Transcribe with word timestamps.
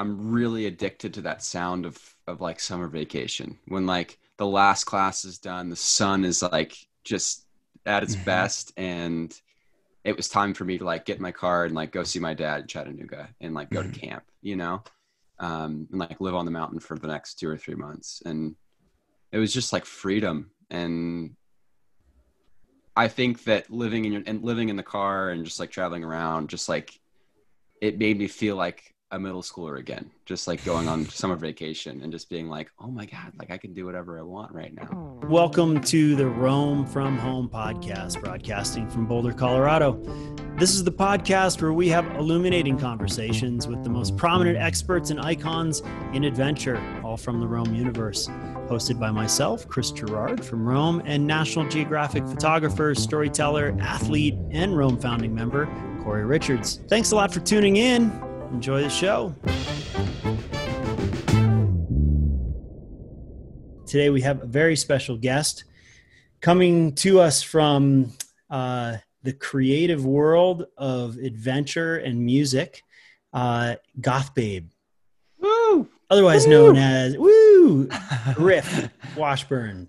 I'm 0.00 0.30
really 0.30 0.64
addicted 0.64 1.14
to 1.14 1.20
that 1.22 1.42
sound 1.42 1.84
of 1.84 1.98
of 2.26 2.40
like 2.40 2.58
summer 2.58 2.88
vacation 2.88 3.58
when 3.66 3.86
like 3.86 4.18
the 4.38 4.46
last 4.46 4.84
class 4.84 5.24
is 5.26 5.38
done, 5.38 5.68
the 5.68 5.76
sun 5.76 6.24
is 6.24 6.42
like 6.42 6.74
just 7.04 7.46
at 7.84 8.02
its 8.02 8.14
mm-hmm. 8.14 8.24
best, 8.24 8.72
and 8.78 9.38
it 10.04 10.16
was 10.16 10.28
time 10.28 10.54
for 10.54 10.64
me 10.64 10.78
to 10.78 10.84
like 10.84 11.04
get 11.04 11.16
in 11.16 11.22
my 11.22 11.32
car 11.32 11.66
and 11.66 11.74
like 11.74 11.92
go 11.92 12.02
see 12.02 12.18
my 12.18 12.32
dad 12.32 12.62
in 12.62 12.66
Chattanooga 12.66 13.28
and 13.42 13.54
like 13.54 13.68
go 13.68 13.82
mm-hmm. 13.82 13.92
to 13.92 14.00
camp, 14.00 14.24
you 14.40 14.56
know, 14.56 14.82
um, 15.38 15.86
and 15.90 16.00
like 16.00 16.20
live 16.20 16.34
on 16.34 16.46
the 16.46 16.50
mountain 16.50 16.80
for 16.80 16.98
the 16.98 17.08
next 17.08 17.34
two 17.34 17.48
or 17.48 17.58
three 17.58 17.74
months, 17.74 18.22
and 18.24 18.56
it 19.32 19.38
was 19.38 19.52
just 19.52 19.72
like 19.72 19.84
freedom 19.84 20.50
and 20.70 21.36
I 22.96 23.08
think 23.08 23.44
that 23.44 23.70
living 23.70 24.04
in 24.04 24.12
your 24.12 24.22
and 24.26 24.42
living 24.42 24.68
in 24.68 24.76
the 24.76 24.82
car 24.82 25.30
and 25.30 25.44
just 25.44 25.60
like 25.60 25.70
traveling 25.70 26.04
around, 26.04 26.48
just 26.48 26.68
like 26.68 26.98
it 27.80 27.98
made 27.98 28.18
me 28.18 28.28
feel 28.28 28.56
like 28.56 28.94
a 29.12 29.18
middle 29.18 29.42
schooler 29.42 29.80
again, 29.80 30.08
just 30.24 30.46
like 30.46 30.64
going 30.64 30.86
on 30.86 31.04
summer 31.08 31.34
vacation 31.34 32.00
and 32.02 32.12
just 32.12 32.30
being 32.30 32.48
like, 32.48 32.70
oh 32.78 32.86
my 32.86 33.04
God, 33.06 33.32
like 33.38 33.50
I 33.50 33.58
can 33.58 33.74
do 33.74 33.84
whatever 33.84 34.18
I 34.18 34.22
want 34.22 34.52
right 34.52 34.72
now. 34.72 35.18
Welcome 35.24 35.80
to 35.82 36.14
the 36.14 36.26
Roam 36.26 36.86
from 36.86 37.18
Home 37.18 37.48
podcast, 37.48 38.22
broadcasting 38.22 38.88
from 38.88 39.06
Boulder, 39.06 39.32
Colorado. 39.32 40.00
This 40.58 40.74
is 40.74 40.84
the 40.84 40.92
podcast 40.92 41.60
where 41.60 41.72
we 41.72 41.88
have 41.88 42.06
illuminating 42.16 42.78
conversations 42.78 43.66
with 43.66 43.82
the 43.82 43.90
most 43.90 44.16
prominent 44.16 44.58
experts 44.58 45.10
and 45.10 45.20
icons 45.20 45.82
in 46.12 46.22
adventure, 46.22 46.80
all 47.02 47.16
from 47.16 47.40
the 47.40 47.48
Roam 47.48 47.74
universe. 47.74 48.28
Hosted 48.68 49.00
by 49.00 49.10
myself, 49.10 49.66
Chris 49.66 49.90
Gerard 49.90 50.44
from 50.44 50.64
Roam, 50.64 51.02
and 51.04 51.26
National 51.26 51.68
Geographic 51.68 52.24
photographer, 52.28 52.94
storyteller, 52.94 53.76
athlete, 53.80 54.36
and 54.52 54.76
Roam 54.76 54.96
founding 54.96 55.34
member, 55.34 55.66
Corey 56.04 56.24
Richards. 56.24 56.80
Thanks 56.86 57.10
a 57.10 57.16
lot 57.16 57.34
for 57.34 57.40
tuning 57.40 57.76
in. 57.76 58.29
Enjoy 58.52 58.82
the 58.82 58.90
show. 58.90 59.34
Today 63.86 64.10
we 64.10 64.20
have 64.22 64.42
a 64.42 64.46
very 64.46 64.76
special 64.76 65.16
guest 65.16 65.64
coming 66.40 66.94
to 66.96 67.20
us 67.20 67.42
from 67.42 68.12
uh, 68.50 68.96
the 69.22 69.32
creative 69.32 70.04
world 70.04 70.66
of 70.76 71.16
adventure 71.16 71.96
and 71.96 72.24
music, 72.24 72.82
uh, 73.32 73.76
Goth 74.00 74.34
Babe. 74.34 74.70
Woo! 75.38 75.88
Otherwise 76.10 76.46
woo! 76.46 76.50
known 76.50 76.76
as 76.76 77.16
Woo 77.16 77.88
Griff 78.34 78.90
Washburn. 79.16 79.88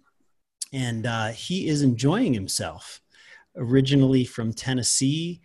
And 0.71 1.05
uh, 1.05 1.29
he 1.29 1.67
is 1.67 1.81
enjoying 1.81 2.33
himself. 2.33 3.01
Originally 3.55 4.23
from 4.23 4.53
Tennessee, 4.53 5.41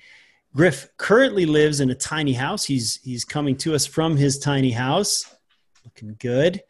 Griff 0.57 0.89
currently 0.97 1.45
lives 1.45 1.81
in 1.81 1.91
a 1.91 1.95
tiny 1.95 2.33
house. 2.33 2.65
He's 2.65 2.99
he's 3.03 3.27
coming 3.27 3.57
to 3.59 3.75
us 3.75 3.85
from 3.85 4.17
his 4.17 4.39
tiny 4.39 4.71
house, 4.71 5.37
looking 5.85 6.17
good, 6.19 6.63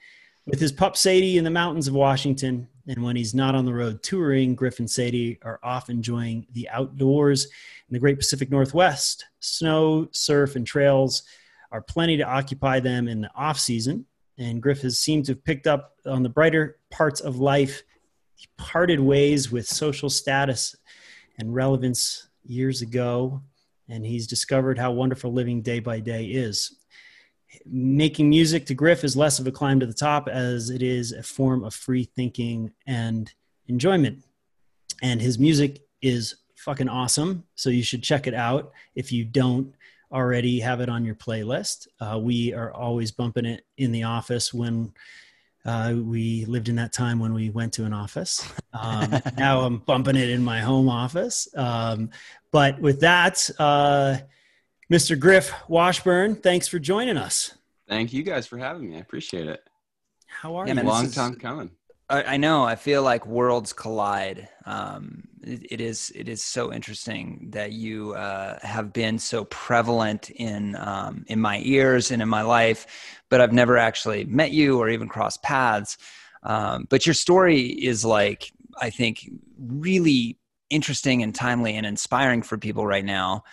with 0.45 0.59
his 0.59 0.73
pup 0.73 0.97
Sadie 0.97 1.39
in 1.39 1.45
the 1.45 1.51
mountains 1.51 1.87
of 1.87 1.95
Washington. 1.95 2.67
And 2.89 3.05
when 3.05 3.14
he's 3.14 3.33
not 3.33 3.55
on 3.55 3.64
the 3.64 3.73
road 3.73 4.03
touring, 4.03 4.57
Griff 4.57 4.81
and 4.81 4.91
Sadie 4.91 5.39
are 5.42 5.61
off 5.62 5.89
enjoying 5.89 6.48
the 6.53 6.69
outdoors 6.69 7.45
in 7.45 7.92
the 7.92 8.01
Great 8.01 8.19
Pacific 8.19 8.51
Northwest. 8.51 9.25
Snow, 9.39 10.09
surf, 10.11 10.57
and 10.57 10.67
trails 10.67 11.23
are 11.70 11.81
plenty 11.81 12.17
to 12.17 12.25
occupy 12.25 12.81
them 12.81 13.07
in 13.07 13.20
the 13.20 13.31
off 13.37 13.59
season. 13.59 14.05
And 14.37 14.61
Griff 14.61 14.83
has 14.83 14.98
seemed 14.98 15.27
to 15.27 15.33
have 15.33 15.45
picked 15.45 15.69
up 15.69 15.95
on 16.07 16.25
the 16.25 16.29
brighter 16.29 16.79
parts 16.91 17.20
of 17.20 17.39
life. 17.39 17.84
He 18.34 18.48
parted 18.57 18.98
ways 18.98 19.53
with 19.53 19.69
social 19.69 20.11
status 20.11 20.75
and 21.39 21.55
relevance 21.55 22.29
years 22.45 22.83
ago 22.83 23.42
and 23.89 24.05
he's 24.05 24.27
discovered 24.27 24.79
how 24.79 24.92
wonderful 24.92 25.33
living 25.33 25.62
day 25.62 25.81
by 25.81 26.01
day 26.01 26.25
is. 26.27 26.77
Making 27.65 28.29
music 28.29 28.67
to 28.67 28.75
Griff 28.75 29.05
is 29.05 29.17
less 29.17 29.39
of 29.39 29.47
a 29.47 29.53
climb 29.53 29.81
to 29.81 29.87
the 29.87 29.95
top 29.95 30.29
as 30.29 30.70
it 30.70 30.83
is 30.83 31.12
a 31.12 31.23
form 31.23 31.65
of 31.65 31.75
free 31.75 32.05
thinking 32.05 32.73
and 32.87 33.33
enjoyment. 33.69 34.23
And 35.03 35.20
his 35.20 35.39
music 35.39 35.83
is 36.02 36.36
fucking 36.57 36.89
awesome. 36.89 37.45
So 37.55 37.70
you 37.70 37.83
should 37.83 38.02
check 38.02 38.27
it 38.27 38.35
out 38.35 38.73
if 38.95 39.13
you 39.13 39.24
don't 39.24 39.74
already 40.13 40.61
have 40.61 40.80
it 40.80 40.89
on 40.89 41.05
your 41.05 41.14
playlist. 41.14 41.89
Uh, 42.01 42.18
we 42.18 42.53
are 42.55 42.73
always 42.73 43.11
bumping 43.11 43.45
it 43.45 43.64
in 43.77 43.92
the 43.92 44.05
office 44.05 44.53
when 44.53 44.92
uh, 45.67 45.95
we 45.97 46.45
lived 46.45 46.69
in 46.69 46.77
that 46.77 46.93
time 46.93 47.19
when 47.19 47.35
we 47.35 47.51
went 47.51 47.73
to 47.75 47.85
an 47.85 47.93
office. 47.93 48.49
Um, 48.73 49.21
now 49.37 49.61
I'm 49.63 49.79
bumping 49.79 50.17
it 50.17 50.31
in 50.31 50.43
my 50.43 50.61
home 50.61 50.89
office. 50.89 51.49
Um, 51.57 52.11
but 52.53 52.81
with 52.81 53.01
that, 53.01 53.51
uh, 53.59 54.19
Mr. 54.91 55.19
Griff 55.19 55.53
Washburn, 55.69 56.37
thanks 56.37 56.69
for 56.69 56.79
joining 56.79 57.17
us. 57.17 57.53
Thank 57.89 58.13
you 58.13 58.23
guys 58.23 58.47
for 58.47 58.59
having 58.59 58.89
me. 58.89 58.97
I 58.97 59.01
appreciate 59.01 59.49
it. 59.49 59.61
How 60.29 60.55
are 60.57 60.67
yeah, 60.67 60.71
you? 60.71 60.77
Man, 60.77 60.87
Long 60.87 61.11
time 61.11 61.35
coming. 61.35 61.71
I, 62.09 62.37
know. 62.37 62.63
I 62.63 62.77
feel 62.77 63.03
like 63.03 63.27
worlds 63.27 63.73
collide. 63.73 64.48
Um, 64.65 65.25
it, 65.43 65.67
it 65.73 65.81
is. 65.81 66.13
It 66.15 66.29
is 66.29 66.41
so 66.41 66.73
interesting 66.73 67.48
that 67.51 67.73
you 67.73 68.15
uh, 68.15 68.61
have 68.63 68.93
been 68.93 69.19
so 69.19 69.45
prevalent 69.47 70.31
in 70.31 70.77
um, 70.77 71.25
in 71.27 71.41
my 71.41 71.61
ears 71.65 72.13
and 72.13 72.23
in 72.23 72.29
my 72.29 72.43
life, 72.43 72.87
but 73.29 73.41
I've 73.41 73.53
never 73.53 73.77
actually 73.77 74.25
met 74.25 74.53
you 74.53 74.79
or 74.79 74.89
even 74.89 75.09
crossed 75.09 75.42
paths. 75.42 75.98
Um, 76.42 76.87
but 76.89 77.07
your 77.07 77.14
story 77.14 77.67
is 77.67 78.05
like 78.05 78.53
I 78.81 78.91
think 78.91 79.29
really 79.59 80.39
interesting 80.70 81.23
and 81.23 81.35
timely 81.35 81.77
and 81.77 81.86
inspiring 81.86 82.42
for 82.42 82.59
people 82.59 82.86
right 82.86 83.05
now, 83.05 83.45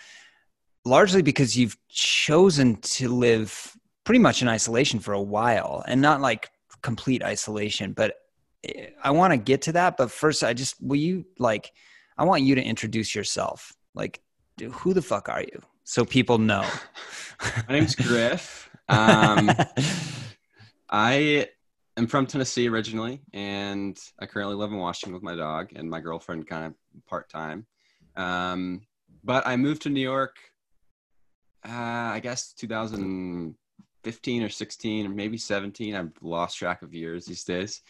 largely 0.84 1.22
because 1.22 1.56
you've 1.56 1.76
chosen 1.88 2.76
to 2.76 3.08
live 3.08 3.76
pretty 4.04 4.18
much 4.18 4.42
in 4.42 4.48
isolation 4.48 5.00
for 5.00 5.12
a 5.12 5.22
while 5.22 5.82
and 5.86 6.00
not 6.00 6.20
like 6.20 6.50
complete 6.82 7.22
isolation, 7.22 7.92
but 7.92 8.14
I 9.02 9.10
want 9.10 9.32
to 9.32 9.36
get 9.36 9.62
to 9.62 9.72
that, 9.72 9.96
but 9.96 10.10
first, 10.10 10.42
I 10.42 10.52
just 10.52 10.80
will 10.80 10.96
you 10.96 11.26
like 11.38 11.72
I 12.16 12.24
want 12.24 12.42
you 12.42 12.54
to 12.54 12.62
introduce 12.62 13.14
yourself. 13.14 13.72
Like, 13.94 14.20
who 14.70 14.94
the 14.94 15.02
fuck 15.02 15.28
are 15.28 15.42
you? 15.42 15.60
So 15.84 16.04
people 16.04 16.38
know. 16.38 16.66
My 17.68 17.74
name's 17.74 17.94
Griff. 17.94 18.63
Um, 18.88 19.50
I 20.90 21.48
am 21.96 22.06
from 22.06 22.26
Tennessee 22.26 22.68
originally, 22.68 23.20
and 23.32 23.98
I 24.18 24.26
currently 24.26 24.56
live 24.56 24.72
in 24.72 24.78
Washington 24.78 25.14
with 25.14 25.22
my 25.22 25.34
dog 25.34 25.70
and 25.74 25.88
my 25.88 26.00
girlfriend, 26.00 26.46
kind 26.46 26.66
of 26.66 26.74
part 27.06 27.28
time. 27.28 27.66
Um, 28.16 28.82
but 29.22 29.46
I 29.46 29.56
moved 29.56 29.82
to 29.82 29.90
New 29.90 30.00
York. 30.00 30.36
Uh, 31.66 31.70
I 32.12 32.20
guess 32.22 32.52
2015 32.52 34.42
or 34.42 34.48
16 34.50 35.06
or 35.06 35.08
maybe 35.08 35.38
17. 35.38 35.94
I've 35.94 36.12
lost 36.20 36.58
track 36.58 36.82
of 36.82 36.92
years 36.92 37.24
these 37.24 37.44
days. 37.44 37.80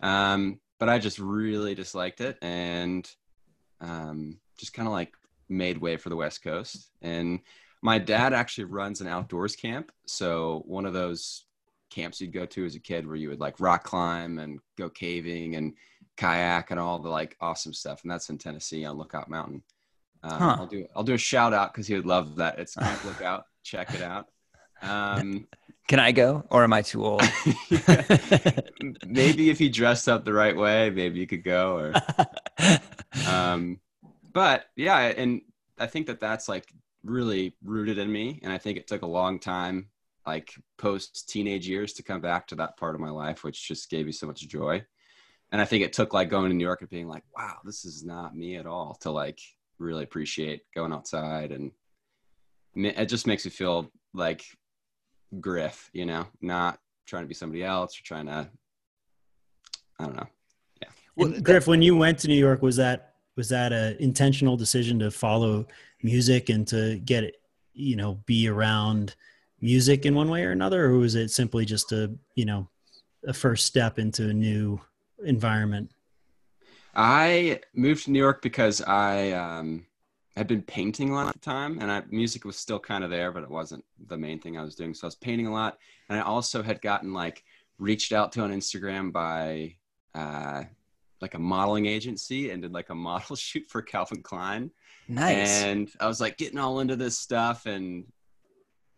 Um, 0.00 0.58
but 0.80 0.88
I 0.88 0.98
just 0.98 1.18
really 1.18 1.74
disliked 1.74 2.20
it 2.20 2.38
and 2.42 3.08
um, 3.80 4.38
just 4.58 4.72
kind 4.74 4.88
of 4.88 4.92
like 4.92 5.14
made 5.48 5.78
way 5.78 5.96
for 5.96 6.08
the 6.08 6.16
West 6.16 6.42
Coast. 6.42 6.90
And 7.02 7.40
my 7.82 7.98
dad 7.98 8.32
actually 8.32 8.64
runs 8.64 9.00
an 9.00 9.06
outdoors 9.06 9.56
camp. 9.56 9.92
So 10.06 10.62
one 10.66 10.86
of 10.86 10.92
those 10.92 11.44
camps 11.90 12.20
you'd 12.20 12.32
go 12.32 12.46
to 12.46 12.64
as 12.64 12.74
a 12.74 12.80
kid 12.80 13.06
where 13.06 13.16
you 13.16 13.28
would 13.30 13.40
like 13.40 13.60
rock 13.60 13.84
climb 13.84 14.38
and 14.38 14.60
go 14.76 14.88
caving 14.88 15.56
and 15.56 15.74
kayak 16.16 16.70
and 16.70 16.78
all 16.78 16.98
the 16.98 17.08
like 17.08 17.36
awesome 17.40 17.72
stuff. 17.72 18.02
And 18.02 18.10
that's 18.10 18.28
in 18.28 18.38
Tennessee 18.38 18.84
on 18.84 18.98
Lookout 18.98 19.28
Mountain. 19.28 19.62
Um, 20.22 20.38
huh. 20.38 20.56
I'll 20.58 20.66
do 20.66 20.86
I'll 20.94 21.02
do 21.02 21.14
a 21.14 21.18
shout 21.18 21.54
out 21.54 21.72
because 21.72 21.86
he 21.86 21.94
would 21.94 22.06
love 22.06 22.36
that. 22.36 22.58
It's 22.58 22.74
Camp 22.76 23.04
Lookout. 23.04 23.44
Check 23.62 23.94
it 23.94 24.02
out. 24.02 24.28
Um, 24.82 25.46
Can 25.88 25.98
I 25.98 26.12
go, 26.12 26.44
or 26.50 26.62
am 26.62 26.72
I 26.72 26.82
too 26.82 27.04
old? 27.04 27.22
maybe 29.04 29.50
if 29.50 29.60
you 29.60 29.68
dressed 29.68 30.08
up 30.08 30.24
the 30.24 30.32
right 30.32 30.56
way, 30.56 30.88
maybe 30.88 31.18
you 31.18 31.26
could 31.26 31.42
go. 31.42 31.78
Or, 31.78 31.94
um, 33.28 33.80
but 34.32 34.66
yeah, 34.76 34.98
and 34.98 35.42
I 35.80 35.88
think 35.88 36.06
that 36.06 36.20
that's 36.20 36.48
like 36.48 36.72
really 37.04 37.54
rooted 37.64 37.98
in 37.98 38.10
me, 38.10 38.40
and 38.42 38.52
I 38.52 38.58
think 38.58 38.78
it 38.78 38.86
took 38.86 39.02
a 39.02 39.06
long 39.06 39.38
time, 39.38 39.88
like 40.26 40.52
post 40.78 41.28
teenage 41.28 41.68
years, 41.68 41.94
to 41.94 42.02
come 42.02 42.20
back 42.20 42.46
to 42.48 42.54
that 42.56 42.76
part 42.76 42.94
of 42.94 43.00
my 43.00 43.10
life, 43.10 43.42
which 43.42 43.66
just 43.66 43.90
gave 43.90 44.06
me 44.06 44.12
so 44.12 44.26
much 44.26 44.46
joy. 44.46 44.84
And 45.52 45.60
I 45.60 45.64
think 45.64 45.82
it 45.82 45.92
took 45.92 46.12
like 46.12 46.28
going 46.28 46.50
to 46.50 46.56
New 46.56 46.64
York 46.64 46.80
and 46.80 46.90
being 46.90 47.08
like, 47.08 47.24
wow, 47.36 47.56
this 47.64 47.84
is 47.84 48.04
not 48.04 48.36
me 48.36 48.56
at 48.56 48.66
all, 48.66 48.96
to 49.00 49.10
like 49.10 49.40
really 49.78 50.04
appreciate 50.04 50.62
going 50.74 50.92
outside, 50.92 51.52
and 51.52 51.72
it 52.74 53.06
just 53.06 53.26
makes 53.26 53.44
me 53.44 53.50
feel 53.50 53.90
like 54.14 54.44
Griff, 55.40 55.90
you 55.92 56.06
know, 56.06 56.26
not 56.40 56.78
trying 57.06 57.24
to 57.24 57.28
be 57.28 57.34
somebody 57.34 57.64
else 57.64 57.98
or 57.98 58.04
trying 58.04 58.26
to, 58.26 58.48
I 59.98 60.04
don't 60.04 60.16
know. 60.16 60.28
Yeah. 60.82 60.88
Well, 61.16 61.40
Griff, 61.40 61.66
when 61.66 61.82
you 61.82 61.96
went 61.96 62.18
to 62.20 62.28
New 62.28 62.38
York, 62.38 62.62
was 62.62 62.76
that, 62.76 63.09
was 63.36 63.48
that 63.48 63.72
an 63.72 63.96
intentional 63.98 64.56
decision 64.56 64.98
to 64.98 65.10
follow 65.10 65.66
music 66.02 66.48
and 66.48 66.66
to 66.68 66.98
get 66.98 67.34
you 67.80 67.96
know, 67.96 68.20
be 68.26 68.48
around 68.48 69.14
music 69.60 70.06
in 70.06 70.14
one 70.14 70.28
way 70.28 70.44
or 70.44 70.52
another? 70.52 70.86
Or 70.86 70.98
was 70.98 71.14
it 71.14 71.30
simply 71.30 71.64
just 71.64 71.92
a, 71.92 72.12
you 72.34 72.44
know, 72.44 72.68
a 73.26 73.32
first 73.32 73.66
step 73.66 73.98
into 73.98 74.28
a 74.28 74.32
new 74.32 74.80
environment? 75.24 75.90
I 76.94 77.60
moved 77.74 78.04
to 78.04 78.10
New 78.10 78.18
York 78.18 78.42
because 78.42 78.82
I, 78.82 79.32
um, 79.32 79.86
had 80.36 80.46
been 80.46 80.62
painting 80.62 81.10
a 81.10 81.14
lot 81.14 81.28
at 81.28 81.34
the 81.34 81.40
time, 81.40 81.78
and 81.80 81.90
I, 81.90 82.02
music 82.08 82.44
was 82.44 82.56
still 82.56 82.78
kind 82.78 83.04
of 83.04 83.10
there, 83.10 83.30
but 83.32 83.42
it 83.42 83.50
wasn't 83.50 83.84
the 84.06 84.16
main 84.16 84.38
thing 84.38 84.56
I 84.56 84.62
was 84.62 84.74
doing. 84.74 84.94
So 84.94 85.06
I 85.06 85.08
was 85.08 85.16
painting 85.16 85.46
a 85.46 85.52
lot, 85.52 85.78
and 86.08 86.18
I 86.18 86.22
also 86.22 86.62
had 86.62 86.80
gotten 86.80 87.12
like 87.12 87.44
reached 87.78 88.12
out 88.12 88.32
to 88.32 88.42
on 88.42 88.50
Instagram 88.50 89.12
by 89.12 89.74
uh, 90.14 90.64
like 91.20 91.34
a 91.34 91.38
modeling 91.38 91.86
agency 91.86 92.50
and 92.50 92.62
did 92.62 92.72
like 92.72 92.90
a 92.90 92.94
model 92.94 93.36
shoot 93.36 93.64
for 93.68 93.82
Calvin 93.82 94.22
Klein. 94.22 94.70
Nice. 95.08 95.62
And 95.62 95.90
I 96.00 96.06
was 96.06 96.20
like 96.20 96.36
getting 96.38 96.58
all 96.58 96.80
into 96.80 96.96
this 96.96 97.18
stuff, 97.18 97.66
and 97.66 98.04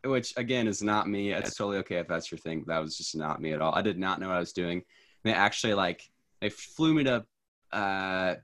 which 0.04 0.34
again 0.36 0.66
is 0.66 0.82
not 0.82 1.08
me. 1.08 1.32
It's 1.32 1.56
totally 1.56 1.78
okay 1.78 1.96
if 1.96 2.08
that's 2.08 2.30
your 2.30 2.38
thing. 2.38 2.64
That 2.66 2.80
was 2.80 2.96
just 2.96 3.16
not 3.16 3.40
me 3.40 3.52
at 3.52 3.60
all. 3.62 3.74
I 3.74 3.82
did 3.82 3.98
not 3.98 4.20
know 4.20 4.28
what 4.28 4.36
I 4.36 4.40
was 4.40 4.52
doing. 4.52 4.82
They 5.24 5.32
actually 5.32 5.74
like 5.74 6.02
they 6.40 6.50
flew 6.50 6.92
me 6.94 7.04
to 7.04 7.24
uh, 7.72 8.34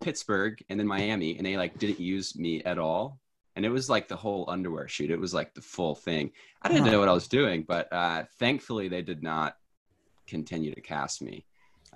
Pittsburgh 0.00 0.62
and 0.68 0.78
then 0.78 0.86
Miami, 0.86 1.36
and 1.36 1.44
they 1.46 1.56
like 1.56 1.78
didn't 1.78 2.00
use 2.00 2.36
me 2.36 2.62
at 2.62 2.78
all. 2.78 3.20
And 3.56 3.64
it 3.64 3.68
was 3.70 3.88
like 3.88 4.08
the 4.08 4.16
whole 4.16 4.44
underwear 4.48 4.88
shoot. 4.88 5.10
It 5.10 5.20
was 5.20 5.32
like 5.34 5.54
the 5.54 5.60
full 5.62 5.94
thing. 5.94 6.32
I 6.62 6.68
didn't 6.68 6.84
Huh. 6.86 6.92
know 6.92 6.98
what 7.00 7.08
I 7.08 7.12
was 7.12 7.28
doing, 7.28 7.62
but 7.66 7.92
uh, 7.92 8.24
thankfully 8.38 8.88
they 8.88 9.02
did 9.02 9.22
not 9.22 9.56
continue 10.26 10.74
to 10.74 10.80
cast 10.80 11.22
me. 11.22 11.44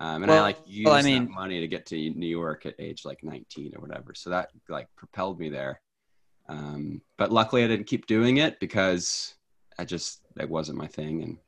Um, 0.01 0.23
and 0.23 0.31
I 0.33 0.41
like 0.41 0.59
used 0.67 0.87
well, 0.87 0.95
I 0.95 1.03
that 1.03 1.09
mean- 1.09 1.31
money 1.33 1.61
to 1.61 1.69
get 1.69 1.87
to 1.87 1.97
New 2.11 2.27
York 2.29 2.67
at 2.67 2.75
age 2.79 3.05
like 3.05 3.23
19 3.25 3.73
or 3.77 3.81
whatever. 3.81 4.15
So 4.15 4.31
that 4.31 4.51
like 4.69 4.87
propelled 4.97 5.39
me 5.41 5.49
there. 5.49 5.81
Um, 6.49 7.03
but 7.17 7.31
luckily 7.33 7.65
I 7.65 7.67
didn't 7.67 7.87
keep 7.87 8.07
doing 8.07 8.39
it 8.39 8.59
because 8.61 9.35
I 9.79 9.85
just 9.85 10.21
that 10.37 10.49
wasn't 10.49 10.79
my 10.79 10.87
thing. 10.87 11.23
And 11.23 11.39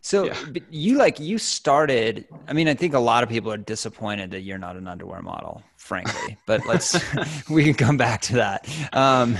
So 0.00 0.24
Yeah. 0.26 0.36
but 0.52 0.72
you 0.72 0.96
like 0.96 1.18
you 1.20 1.38
started. 1.38 2.26
I 2.48 2.52
mean, 2.52 2.68
I 2.68 2.74
think 2.74 2.94
a 2.94 2.98
lot 3.00 3.22
of 3.24 3.28
people 3.28 3.52
are 3.52 3.56
disappointed 3.58 4.30
that 4.30 4.40
you're 4.42 4.58
not 4.58 4.76
an 4.76 4.86
underwear 4.86 5.20
model, 5.20 5.62
frankly. 5.76 6.38
But 6.46 6.64
let's 6.66 6.96
we 7.50 7.64
can 7.64 7.74
come 7.74 7.96
back 7.96 8.20
to 8.22 8.34
that. 8.36 8.68
Um, 8.92 9.36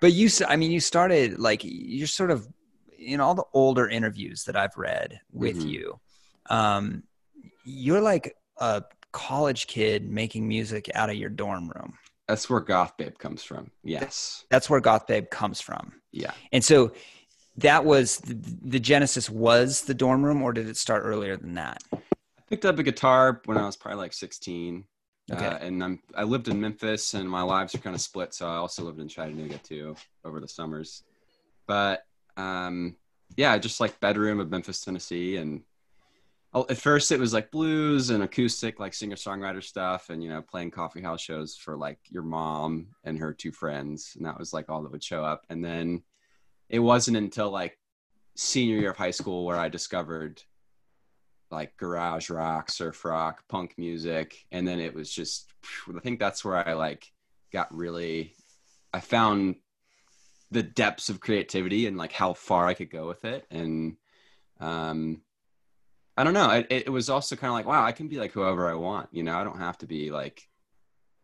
but 0.00 0.12
you, 0.12 0.28
I 0.48 0.56
mean, 0.56 0.70
you 0.72 0.80
started 0.80 1.38
like 1.38 1.60
you're 1.64 2.06
sort 2.06 2.30
of 2.32 2.46
in 2.98 3.20
all 3.20 3.34
the 3.34 3.44
older 3.54 3.88
interviews 3.88 4.44
that 4.44 4.56
I've 4.56 4.76
read 4.76 5.20
with 5.32 5.58
Mhm. 5.58 5.68
you. 5.68 6.00
Um, 6.50 7.04
you're 7.64 8.00
like 8.00 8.36
a 8.58 8.82
college 9.12 9.66
kid 9.66 10.10
making 10.10 10.46
music 10.46 10.90
out 10.94 11.10
of 11.10 11.16
your 11.16 11.30
dorm 11.30 11.70
room. 11.74 11.94
that's 12.28 12.48
where 12.48 12.60
Goth 12.60 12.96
Babe 12.96 13.18
comes 13.18 13.42
from. 13.42 13.70
Yes. 13.82 14.44
That's 14.50 14.70
where 14.70 14.80
Goth 14.80 15.06
Babe 15.06 15.28
comes 15.30 15.60
from. 15.60 15.94
Yeah. 16.12 16.30
And 16.52 16.64
so 16.64 16.92
that 17.56 17.84
was 17.84 18.18
the, 18.18 18.34
the 18.62 18.80
genesis 18.80 19.28
was 19.28 19.82
the 19.82 19.94
dorm 19.94 20.24
room, 20.24 20.42
or 20.42 20.52
did 20.52 20.68
it 20.68 20.76
start 20.76 21.02
earlier 21.04 21.36
than 21.36 21.54
that? 21.54 21.82
I 21.92 21.98
picked 22.48 22.64
up 22.64 22.78
a 22.78 22.82
guitar 22.82 23.42
when 23.46 23.58
I 23.58 23.66
was 23.66 23.76
probably 23.76 23.98
like 23.98 24.12
16. 24.12 24.84
Okay. 25.32 25.46
Uh, 25.46 25.58
and 25.58 25.84
I'm 25.84 26.00
I 26.14 26.24
lived 26.24 26.48
in 26.48 26.60
Memphis, 26.60 27.14
and 27.14 27.28
my 27.28 27.42
lives 27.42 27.74
are 27.74 27.78
kind 27.78 27.94
of 27.94 28.00
split. 28.00 28.34
So 28.34 28.48
I 28.48 28.56
also 28.56 28.82
lived 28.84 28.98
in 29.00 29.08
Chattanooga 29.08 29.58
too 29.58 29.94
over 30.24 30.40
the 30.40 30.48
summers. 30.48 31.04
But 31.66 32.04
um, 32.36 32.96
yeah, 33.36 33.56
just 33.58 33.78
like 33.80 34.00
bedroom 34.00 34.40
of 34.40 34.50
Memphis, 34.50 34.84
Tennessee, 34.84 35.36
and 35.36 35.62
at 36.54 36.78
first 36.78 37.12
it 37.12 37.20
was 37.20 37.32
like 37.32 37.50
blues 37.50 38.10
and 38.10 38.22
acoustic, 38.22 38.80
like 38.80 38.94
singer 38.94 39.16
songwriter 39.16 39.62
stuff, 39.62 40.10
and 40.10 40.22
you 40.22 40.28
know 40.28 40.42
playing 40.42 40.72
coffee 40.72 41.02
house 41.02 41.20
shows 41.20 41.56
for 41.56 41.76
like 41.76 41.98
your 42.08 42.22
mom 42.22 42.88
and 43.04 43.18
her 43.18 43.32
two 43.32 43.52
friends, 43.52 44.14
and 44.16 44.26
that 44.26 44.38
was 44.38 44.52
like 44.52 44.68
all 44.68 44.82
that 44.82 44.90
would 44.90 45.04
show 45.04 45.24
up. 45.24 45.44
And 45.48 45.64
then 45.64 46.02
it 46.68 46.80
wasn't 46.80 47.16
until 47.16 47.50
like 47.50 47.78
senior 48.36 48.78
year 48.78 48.90
of 48.90 48.96
high 48.96 49.10
school 49.12 49.44
where 49.44 49.58
I 49.58 49.68
discovered 49.68 50.42
like 51.50 51.76
garage 51.76 52.30
rock, 52.30 52.70
surf 52.70 53.04
rock, 53.04 53.42
punk 53.48 53.74
music, 53.78 54.44
and 54.50 54.66
then 54.66 54.80
it 54.80 54.94
was 54.94 55.10
just 55.10 55.52
I 55.96 56.00
think 56.00 56.18
that's 56.18 56.44
where 56.44 56.56
I 56.56 56.72
like 56.72 57.06
got 57.52 57.72
really 57.74 58.34
I 58.92 59.00
found 59.00 59.56
the 60.50 60.62
depths 60.64 61.10
of 61.10 61.20
creativity 61.20 61.86
and 61.86 61.96
like 61.96 62.12
how 62.12 62.34
far 62.34 62.66
I 62.66 62.74
could 62.74 62.90
go 62.90 63.06
with 63.06 63.24
it 63.24 63.46
and 63.52 63.96
um 64.58 65.22
I 66.20 66.24
don't 66.24 66.34
know 66.34 66.50
it, 66.50 66.66
it 66.70 66.90
was 66.90 67.08
also 67.08 67.36
kind 67.36 67.50
of 67.50 67.54
like 67.54 67.66
wow 67.66 67.84
I 67.84 67.92
can 67.92 68.08
be 68.08 68.18
like 68.18 68.32
whoever 68.32 68.68
I 68.68 68.74
want 68.74 69.08
you 69.12 69.22
know 69.22 69.36
I 69.36 69.44
don't 69.44 69.58
have 69.58 69.78
to 69.78 69.86
be 69.86 70.10
like 70.10 70.46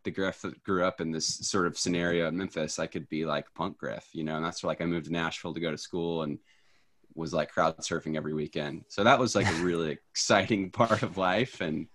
the 0.03 0.11
Griff 0.11 0.41
that 0.41 0.63
grew 0.63 0.85
up 0.85 1.01
in 1.01 1.11
this 1.11 1.27
sort 1.27 1.67
of 1.67 1.77
scenario 1.77 2.27
in 2.27 2.37
Memphis 2.37 2.79
I 2.79 2.87
could 2.87 3.07
be 3.09 3.25
like 3.25 3.53
punk 3.53 3.77
Griff 3.77 4.07
you 4.13 4.23
know 4.23 4.35
and 4.35 4.45
that's 4.45 4.63
where 4.63 4.69
like 4.69 4.81
I 4.81 4.85
moved 4.85 5.05
to 5.05 5.11
Nashville 5.11 5.53
to 5.53 5.59
go 5.59 5.71
to 5.71 5.77
school 5.77 6.23
and 6.23 6.39
was 7.17 7.33
like 7.33 7.51
crowd 7.51 7.77
surfing 7.79 8.15
every 8.15 8.33
weekend. 8.33 8.85
So 8.87 9.03
that 9.03 9.19
was 9.19 9.35
like 9.35 9.47
a 9.47 9.53
really 9.63 9.91
exciting 9.91 10.69
part 10.71 11.03
of 11.03 11.17
life. 11.17 11.59
And 11.59 11.87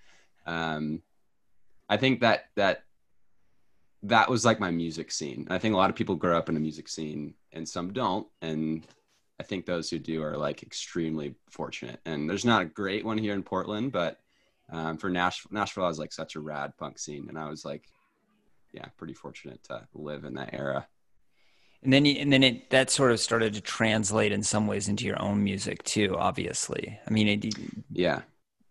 um, 0.47 1.03
I 1.89 1.97
think 1.97 2.21
that 2.21 2.47
that 2.57 2.83
that 4.05 4.29
was 4.29 4.45
like 4.45 4.59
my 4.59 4.71
music 4.71 5.13
scene. 5.13 5.47
I 5.49 5.59
think 5.59 5.75
a 5.75 5.77
lot 5.77 5.91
of 5.91 5.97
people 5.97 6.17
grow 6.17 6.37
up 6.37 6.49
in 6.49 6.57
a 6.57 6.61
music 6.61 6.89
scene 6.89 7.35
and 7.53 7.69
some 7.69 7.93
don't. 7.93 8.27
And 8.43 8.85
I 9.43 9.45
think 9.45 9.67
those 9.67 9.91
who 9.91 9.99
do 9.99 10.23
are 10.23 10.37
like 10.37 10.63
extremely 10.63 11.35
fortunate. 11.51 11.99
And 12.07 12.31
there's 12.31 12.45
not 12.45 12.63
a 12.63 12.67
great 12.67 13.05
one 13.05 13.19
here 13.19 13.35
in 13.35 13.43
Portland, 13.43 13.91
but 13.91 14.21
um, 14.71 14.99
for 14.99 15.11
Nashville, 15.11 15.51
Nashville 15.53 15.83
was 15.83 15.99
like 15.99 16.13
such 16.13 16.37
a 16.37 16.41
rad 16.41 16.75
punk 16.79 16.97
scene. 16.97 17.27
And 17.29 17.37
I 17.37 17.51
was 17.51 17.65
like, 17.65 17.89
yeah, 18.73 18.85
pretty 18.97 19.15
fortunate 19.15 19.61
to 19.65 19.83
live 19.95 20.25
in 20.25 20.35
that 20.35 20.55
era. 20.55 20.87
And 21.83 21.93
then, 21.93 22.05
you, 22.05 22.21
and 22.21 22.33
then 22.33 22.45
it 22.45 22.71
that 22.71 22.91
sort 22.91 23.11
of 23.11 23.19
started 23.19 23.55
to 23.55 23.61
translate 23.61 24.31
in 24.31 24.45
some 24.45 24.69
ways 24.69 24.89
into 24.89 25.07
your 25.07 25.21
own 25.21 25.43
music 25.43 25.83
too. 25.83 26.15
Obviously, 26.17 27.01
I 27.05 27.11
mean, 27.11 27.27
it, 27.27 27.53
Yeah. 27.91 28.23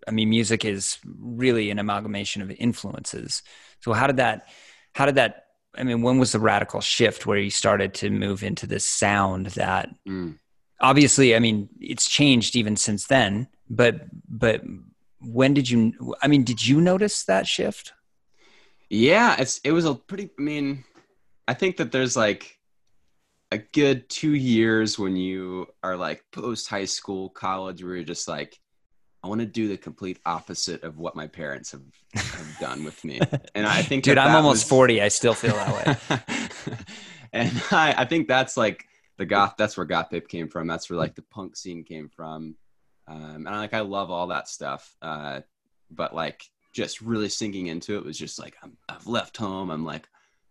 I 0.08 0.12
mean, 0.12 0.30
music 0.30 0.64
is 0.64 1.00
really 1.04 1.70
an 1.70 1.80
amalgamation 1.80 2.42
of 2.42 2.50
influences. 2.50 3.44
So 3.82 3.92
how 3.92 4.08
did 4.08 4.18
that? 4.18 4.48
How 4.96 5.06
did 5.06 5.16
that? 5.16 5.48
I 5.78 5.84
mean, 5.84 6.02
when 6.02 6.18
was 6.18 6.32
the 6.32 6.40
radical 6.40 6.80
shift 6.80 7.26
where 7.26 7.38
you 7.38 7.50
started 7.50 7.94
to 7.96 8.10
move 8.10 8.42
into 8.42 8.68
this 8.68 8.88
sound 8.88 9.48
that 9.48 9.90
Mm. 10.08 10.38
Obviously, 10.82 11.36
I 11.36 11.40
mean, 11.40 11.70
it's 11.80 12.10
changed 12.10 12.56
even 12.56 12.76
since 12.76 13.08
then. 13.08 13.48
But 13.70 14.02
but 14.28 14.62
when 15.22 15.54
did 15.54 15.70
you? 15.70 16.16
I 16.22 16.28
mean, 16.28 16.44
did 16.44 16.66
you 16.66 16.82
notice 16.82 17.24
that 17.26 17.48
shift? 17.48 17.94
Yeah, 18.90 19.36
it's 19.40 19.60
it 19.64 19.72
was 19.72 19.86
a 19.86 19.96
pretty. 19.96 20.30
I 20.38 20.42
mean, 20.42 20.84
I 21.48 21.54
think 21.54 21.78
that 21.78 21.92
there's 21.92 22.18
like 22.18 22.58
a 23.52 23.58
good 23.58 24.10
two 24.10 24.34
years 24.34 24.98
when 25.00 25.16
you 25.16 25.68
are 25.84 25.96
like 25.96 26.24
post 26.32 26.68
high 26.70 26.86
school, 26.86 27.30
college, 27.30 27.84
where 27.84 27.96
you're 27.96 28.04
just 28.04 28.28
like, 28.28 28.58
I 29.24 29.28
want 29.28 29.42
to 29.42 29.48
do 29.48 29.68
the 29.68 29.78
complete 29.78 30.20
opposite 30.26 30.84
of 30.84 30.98
what 30.98 31.16
my 31.16 31.28
parents 31.28 31.72
have, 31.72 31.82
have 32.16 32.58
done 32.60 32.84
with 32.84 33.04
me. 33.04 33.20
And 33.56 33.68
I 33.68 33.82
think, 33.82 34.06
Dude, 34.06 34.18
that 34.18 34.26
I'm 34.26 34.32
that 34.32 34.38
almost 34.38 34.64
was- 34.64 34.70
40. 34.70 35.02
I 35.02 35.10
still 35.10 35.34
feel 35.34 35.54
that 35.54 36.10
way. 36.10 36.76
and 37.34 37.52
I, 37.72 37.94
I 37.98 38.06
think 38.06 38.28
that's 38.30 38.56
like 38.56 38.86
the 39.22 39.26
goth. 39.28 39.54
That's 39.56 39.78
where 39.78 39.86
goth 39.86 40.10
babe 40.10 40.28
came 40.28 40.48
from. 40.48 40.66
That's 40.68 40.90
where 40.90 40.98
like 40.98 41.14
the 41.14 41.22
punk 41.22 41.56
scene 41.56 41.84
came 41.84 42.10
from. 42.10 42.56
Um, 43.08 43.46
and 43.46 43.50
I 43.50 43.60
like 43.60 43.76
I 43.76 43.82
love 43.82 44.10
all 44.10 44.28
that 44.28 44.48
stuff. 44.48 44.96
Uh, 45.00 45.42
but 45.92 46.16
like 46.16 46.44
just 46.74 47.02
really 47.02 47.30
sinking 47.30 47.68
into 47.68 47.98
it 47.98 48.04
was 48.04 48.18
just 48.18 48.40
like 48.40 48.56
I'm, 48.64 48.78
I've 48.90 49.06
left 49.06 49.38
home. 49.38 49.70
I'm 49.70 49.86
like 49.86 50.08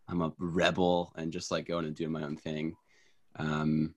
I'm 0.08 0.22
a 0.22 0.32
rebel 0.38 1.12
and 1.16 1.32
just 1.32 1.50
like 1.50 1.66
going 1.66 1.84
and 1.84 1.96
doing 1.96 2.12
my 2.12 2.22
own 2.22 2.36
thing. 2.36 2.76
Um, 3.36 3.96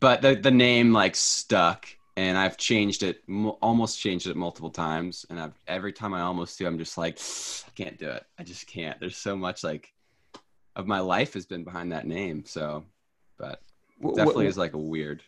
but 0.00 0.20
the 0.20 0.34
the 0.34 0.50
name 0.50 0.92
like 0.92 1.16
stuck, 1.16 1.88
and 2.14 2.36
I've 2.36 2.58
changed 2.58 3.02
it, 3.02 3.26
mo- 3.26 3.58
almost 3.62 3.98
changed 3.98 4.26
it 4.26 4.36
multiple 4.36 4.70
times. 4.70 5.24
And 5.30 5.40
I've 5.40 5.58
every 5.66 5.94
time 5.94 6.12
I 6.12 6.20
almost 6.20 6.58
do, 6.58 6.66
I'm 6.66 6.78
just 6.78 6.98
like 6.98 7.18
I 7.18 7.70
can't 7.74 7.98
do 7.98 8.10
it. 8.10 8.24
I 8.38 8.42
just 8.42 8.66
can't. 8.66 9.00
There's 9.00 9.16
so 9.16 9.34
much 9.34 9.64
like 9.64 9.94
of 10.74 10.86
my 10.86 11.00
life 11.00 11.32
has 11.32 11.46
been 11.46 11.64
behind 11.64 11.92
that 11.92 12.06
name. 12.06 12.44
So, 12.44 12.84
but 13.38 13.60
definitely 14.14 14.46
is 14.46 14.58
like 14.58 14.74
a 14.74 14.78
weird. 14.78 15.22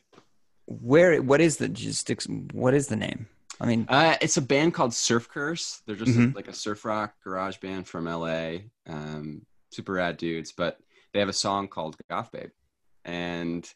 Where? 0.67 1.21
What 1.23 1.41
is 1.41 1.57
the 1.57 1.69
just? 1.69 2.09
What 2.53 2.75
is 2.75 2.89
the 2.89 2.97
name? 2.97 3.29
I 3.61 3.67
mean, 3.67 3.87
Uh, 3.89 4.17
it's 4.21 4.37
a 4.37 4.43
band 4.43 4.75
called 4.75 4.95
Surf 4.95 5.29
Curse. 5.29 5.83
They're 5.87 5.97
just 5.97 6.13
Mhm. 6.17 6.35
like 6.35 6.47
a 6.49 6.53
surf 6.55 6.85
rock 6.85 7.15
garage 7.25 7.57
band 7.59 7.89
from 7.89 8.07
LA. 8.07 8.71
Um, 8.87 9.47
super 9.71 9.93
rad 9.95 10.17
dudes, 10.17 10.53
but 10.53 10.79
they 11.13 11.19
have 11.21 11.29
a 11.29 11.33
song 11.33 11.67
called 11.69 11.97
Goth 12.09 12.31
Babe. 12.31 12.51
And 13.05 13.69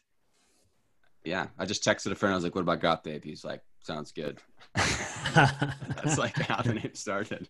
yeah, 1.25 1.47
I 1.57 1.65
just 1.65 1.83
texted 1.83 2.11
a 2.11 2.15
friend. 2.15 2.31
I 2.33 2.35
was 2.35 2.43
like, 2.43 2.55
what 2.55 2.61
about 2.61 2.79
Goth 2.79 3.03
Babe? 3.03 3.23
He's 3.23 3.43
like, 3.43 3.61
sounds 3.81 4.11
good. 4.11 4.39
That's 4.75 6.17
like 6.17 6.35
how 6.37 6.61
the 6.61 6.75
name 6.75 6.93
started. 6.93 7.49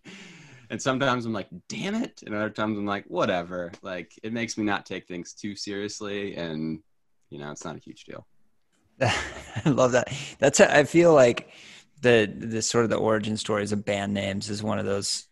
And 0.74 0.82
sometimes 0.82 1.24
I'm 1.24 1.32
like, 1.32 1.46
damn 1.68 1.94
it. 1.94 2.24
And 2.26 2.34
other 2.34 2.50
times 2.50 2.76
I'm 2.76 2.84
like, 2.84 3.04
whatever. 3.06 3.70
Like 3.80 4.12
it 4.24 4.32
makes 4.32 4.58
me 4.58 4.64
not 4.64 4.84
take 4.84 5.06
things 5.06 5.32
too 5.32 5.54
seriously. 5.54 6.34
And, 6.34 6.80
you 7.30 7.38
know, 7.38 7.52
it's 7.52 7.64
not 7.64 7.76
a 7.76 7.78
huge 7.78 8.06
deal. 8.06 8.26
I 9.00 9.12
love 9.66 9.92
that. 9.92 10.12
That's 10.40 10.58
I 10.58 10.82
feel 10.82 11.14
like 11.14 11.48
the 12.00 12.28
the 12.36 12.60
sort 12.60 12.82
of 12.82 12.90
the 12.90 12.96
origin 12.96 13.36
stories 13.36 13.70
of 13.70 13.84
band 13.84 14.14
names 14.14 14.50
is 14.50 14.64
one 14.64 14.80
of 14.80 14.84
those. 14.84 15.28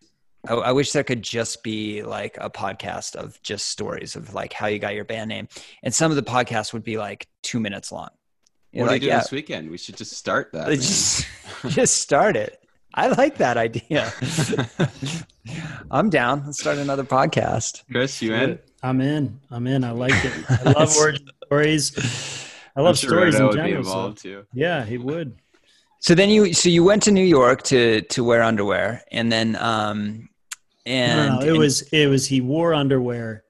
I, 0.47 0.55
I 0.55 0.73
wish 0.73 0.93
there 0.93 1.03
could 1.03 1.23
just 1.23 1.65
be 1.65 2.05
like 2.05 2.39
a 2.41 2.49
podcast 2.49 3.17
of 3.17 3.43
just 3.43 3.67
stories 3.67 4.15
of 4.15 4.35
like 4.35 4.53
how 4.53 4.69
you 4.69 4.79
got 4.79 4.95
your 4.95 5.05
band 5.05 5.29
name, 5.29 5.49
and 5.83 5.93
some 5.93 6.13
of 6.13 6.17
the 6.17 6.23
podcasts 6.23 6.73
would 6.73 6.85
be 6.85 6.99
like 6.99 7.27
two 7.43 7.59
minutes 7.59 7.91
long. 7.91 8.11
You're 8.71 8.85
what 8.85 8.91
do 8.91 8.95
like, 8.95 9.03
you 9.03 9.09
do 9.09 9.13
yeah, 9.15 9.19
this 9.19 9.33
weekend? 9.33 9.71
We 9.71 9.79
should 9.79 9.97
just 9.97 10.13
start 10.13 10.51
that. 10.53 10.69
just 10.71 11.27
just 11.67 11.97
start 11.97 12.37
it. 12.37 12.62
I 12.95 13.09
like 13.09 13.39
that 13.39 13.57
idea. 13.57 14.13
I'm 15.91 16.11
down. 16.11 16.45
Let's 16.47 16.61
start 16.61 16.79
another 16.79 17.05
podcast. 17.05 17.85
Chris, 17.91 18.21
you 18.23 18.35
in? 18.35 18.59
I'm 18.83 19.01
in. 19.01 19.41
I'm 19.51 19.67
in. 19.67 19.85
I 19.85 19.91
like 19.93 20.13
it. 20.25 20.33
I 20.51 20.73
love 20.79 20.95
origin 20.97 21.29
stories. 21.47 22.49
I 22.77 22.81
love 22.81 22.99
sure 22.99 23.11
stories 23.11 23.35
Rodo 23.37 23.39
in 23.41 23.47
would 23.47 23.53
be 23.65 23.71
general. 23.71 23.85
so- 23.85 24.13
too. 24.13 24.47
yeah, 24.53 24.85
he 24.85 24.99
would. 24.99 25.37
So 26.01 26.15
then 26.17 26.31
you 26.31 26.53
so 26.53 26.69
you 26.69 26.83
went 26.83 27.03
to 27.05 27.13
New 27.13 27.25
York 27.25 27.63
to 27.65 28.01
to 28.03 28.25
wear 28.25 28.43
underwear 28.43 29.03
and 29.13 29.31
then 29.31 29.55
um 29.57 30.29
and 30.85 31.35
no, 31.35 31.39
no, 31.39 31.41
it 31.47 31.49
and- 31.51 31.59
was 31.59 31.83
it 31.93 32.09
was 32.09 32.27
he 32.27 32.41
wore 32.41 32.75
underwear 32.75 33.45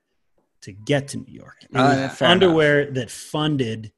to 0.62 0.72
get 0.72 1.08
to 1.08 1.16
New 1.18 1.32
York. 1.32 1.56
Uh, 1.75 2.08
was 2.08 2.18
fair 2.18 2.28
underwear 2.28 2.90
that 2.92 3.11
funded 3.11 3.90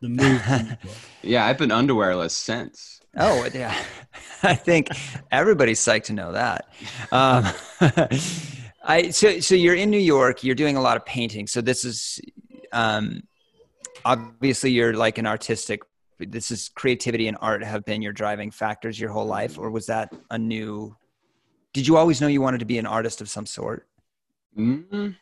the 0.00 0.08
move 0.08 0.42
to 0.44 0.58
New 0.62 0.68
York. 0.68 0.78
Yeah, 1.22 1.44
I've 1.44 1.58
been 1.58 1.70
underwearless 1.70 2.30
since. 2.30 2.97
Oh 3.18 3.48
yeah, 3.52 3.74
I 4.42 4.54
think 4.54 4.88
everybody's 5.30 5.80
psyched 5.80 6.04
to 6.04 6.12
know 6.12 6.32
that. 6.32 6.68
Um, 7.10 7.46
I 8.82 9.10
so 9.10 9.40
so 9.40 9.54
you're 9.54 9.74
in 9.74 9.90
New 9.90 9.98
York. 9.98 10.44
You're 10.44 10.54
doing 10.54 10.76
a 10.76 10.80
lot 10.80 10.96
of 10.96 11.04
painting. 11.04 11.46
So 11.46 11.60
this 11.60 11.84
is 11.84 12.20
um, 12.72 13.22
obviously 14.04 14.70
you're 14.70 14.94
like 14.94 15.18
an 15.18 15.26
artistic. 15.26 15.82
This 16.20 16.50
is 16.50 16.68
creativity 16.70 17.28
and 17.28 17.36
art 17.40 17.62
have 17.62 17.84
been 17.84 18.02
your 18.02 18.12
driving 18.12 18.50
factors 18.50 18.98
your 18.98 19.10
whole 19.10 19.26
life, 19.26 19.58
or 19.58 19.70
was 19.70 19.86
that 19.86 20.12
a 20.30 20.38
new? 20.38 20.96
Did 21.72 21.86
you 21.86 21.96
always 21.96 22.20
know 22.20 22.28
you 22.28 22.40
wanted 22.40 22.58
to 22.58 22.66
be 22.66 22.78
an 22.78 22.86
artist 22.86 23.20
of 23.20 23.28
some 23.28 23.46
sort? 23.46 23.86
mm 24.56 25.14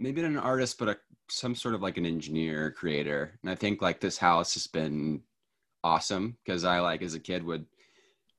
Maybe 0.00 0.22
not 0.22 0.30
an 0.30 0.38
artist, 0.38 0.78
but 0.78 0.88
a, 0.88 0.96
some 1.28 1.56
sort 1.56 1.74
of 1.74 1.82
like 1.82 1.96
an 1.96 2.06
engineer, 2.06 2.70
creator. 2.70 3.32
And 3.42 3.50
I 3.50 3.56
think 3.56 3.82
like 3.82 3.98
this 3.98 4.16
house 4.16 4.54
has 4.54 4.68
been 4.68 5.22
awesome 5.84 6.36
because 6.44 6.64
I 6.64 6.80
like 6.80 7.02
as 7.02 7.14
a 7.14 7.20
kid 7.20 7.44
would 7.44 7.66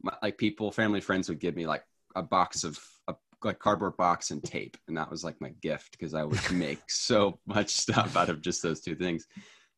my, 0.02 0.14
like 0.22 0.38
people, 0.38 0.72
family, 0.72 1.02
friends 1.02 1.30
would 1.30 1.40
give 1.40 1.56
me 1.56 1.68
like 1.68 1.84
a 2.16 2.24
box 2.24 2.64
of 2.64 2.80
a 3.08 3.16
like 3.44 3.60
cardboard 3.60 3.98
box 3.98 4.32
and 4.32 4.44
tape, 4.44 4.78
and 4.88 4.98
that 4.98 5.10
was 5.10 5.24
like 5.24 5.40
my 5.42 5.50
gift 5.62 5.92
because 5.92 6.14
I 6.14 6.24
would 6.24 6.52
make 6.52 6.80
so 6.90 7.40
much 7.46 7.70
stuff 7.70 8.16
out 8.18 8.30
of 8.30 8.42
just 8.42 8.62
those 8.62 8.82
two 8.82 8.96
things. 8.96 9.28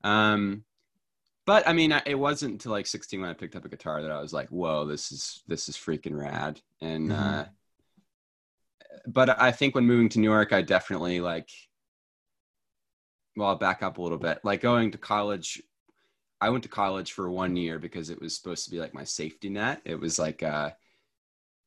Um, 0.03 0.63
but 1.45 1.67
I 1.67 1.73
mean, 1.73 1.91
I, 1.91 2.01
it 2.05 2.15
wasn't 2.15 2.53
until 2.53 2.71
like 2.71 2.87
16 2.87 3.19
when 3.19 3.29
I 3.29 3.33
picked 3.33 3.55
up 3.55 3.65
a 3.65 3.69
guitar 3.69 4.01
that 4.01 4.11
I 4.11 4.21
was 4.21 4.33
like, 4.33 4.49
"Whoa, 4.49 4.85
this 4.85 5.11
is 5.11 5.43
this 5.47 5.69
is 5.69 5.75
freaking 5.75 6.17
rad!" 6.17 6.61
And 6.81 7.09
Mhm. 7.09 7.39
uh, 7.39 7.45
but 9.07 9.41
I 9.41 9.51
think 9.51 9.73
when 9.75 9.85
moving 9.85 10.09
to 10.09 10.19
New 10.19 10.29
York, 10.29 10.53
I 10.53 10.61
definitely 10.61 11.19
like. 11.19 11.49
Well, 13.37 13.47
I'll 13.47 13.55
back 13.55 13.81
up 13.81 13.97
a 13.97 14.01
little 14.01 14.17
bit. 14.17 14.39
Like 14.43 14.59
going 14.61 14.91
to 14.91 14.97
college, 14.97 15.61
I 16.41 16.49
went 16.49 16.63
to 16.63 16.69
college 16.69 17.13
for 17.13 17.29
one 17.29 17.55
year 17.55 17.77
because 17.77 18.09
it 18.09 18.19
was 18.19 18.35
supposed 18.35 18.65
to 18.65 18.71
be 18.71 18.79
like 18.79 18.93
my 18.93 19.03
safety 19.03 19.49
net. 19.49 19.81
It 19.85 19.99
was 19.99 20.17
like 20.17 20.41
uh, 20.41 20.71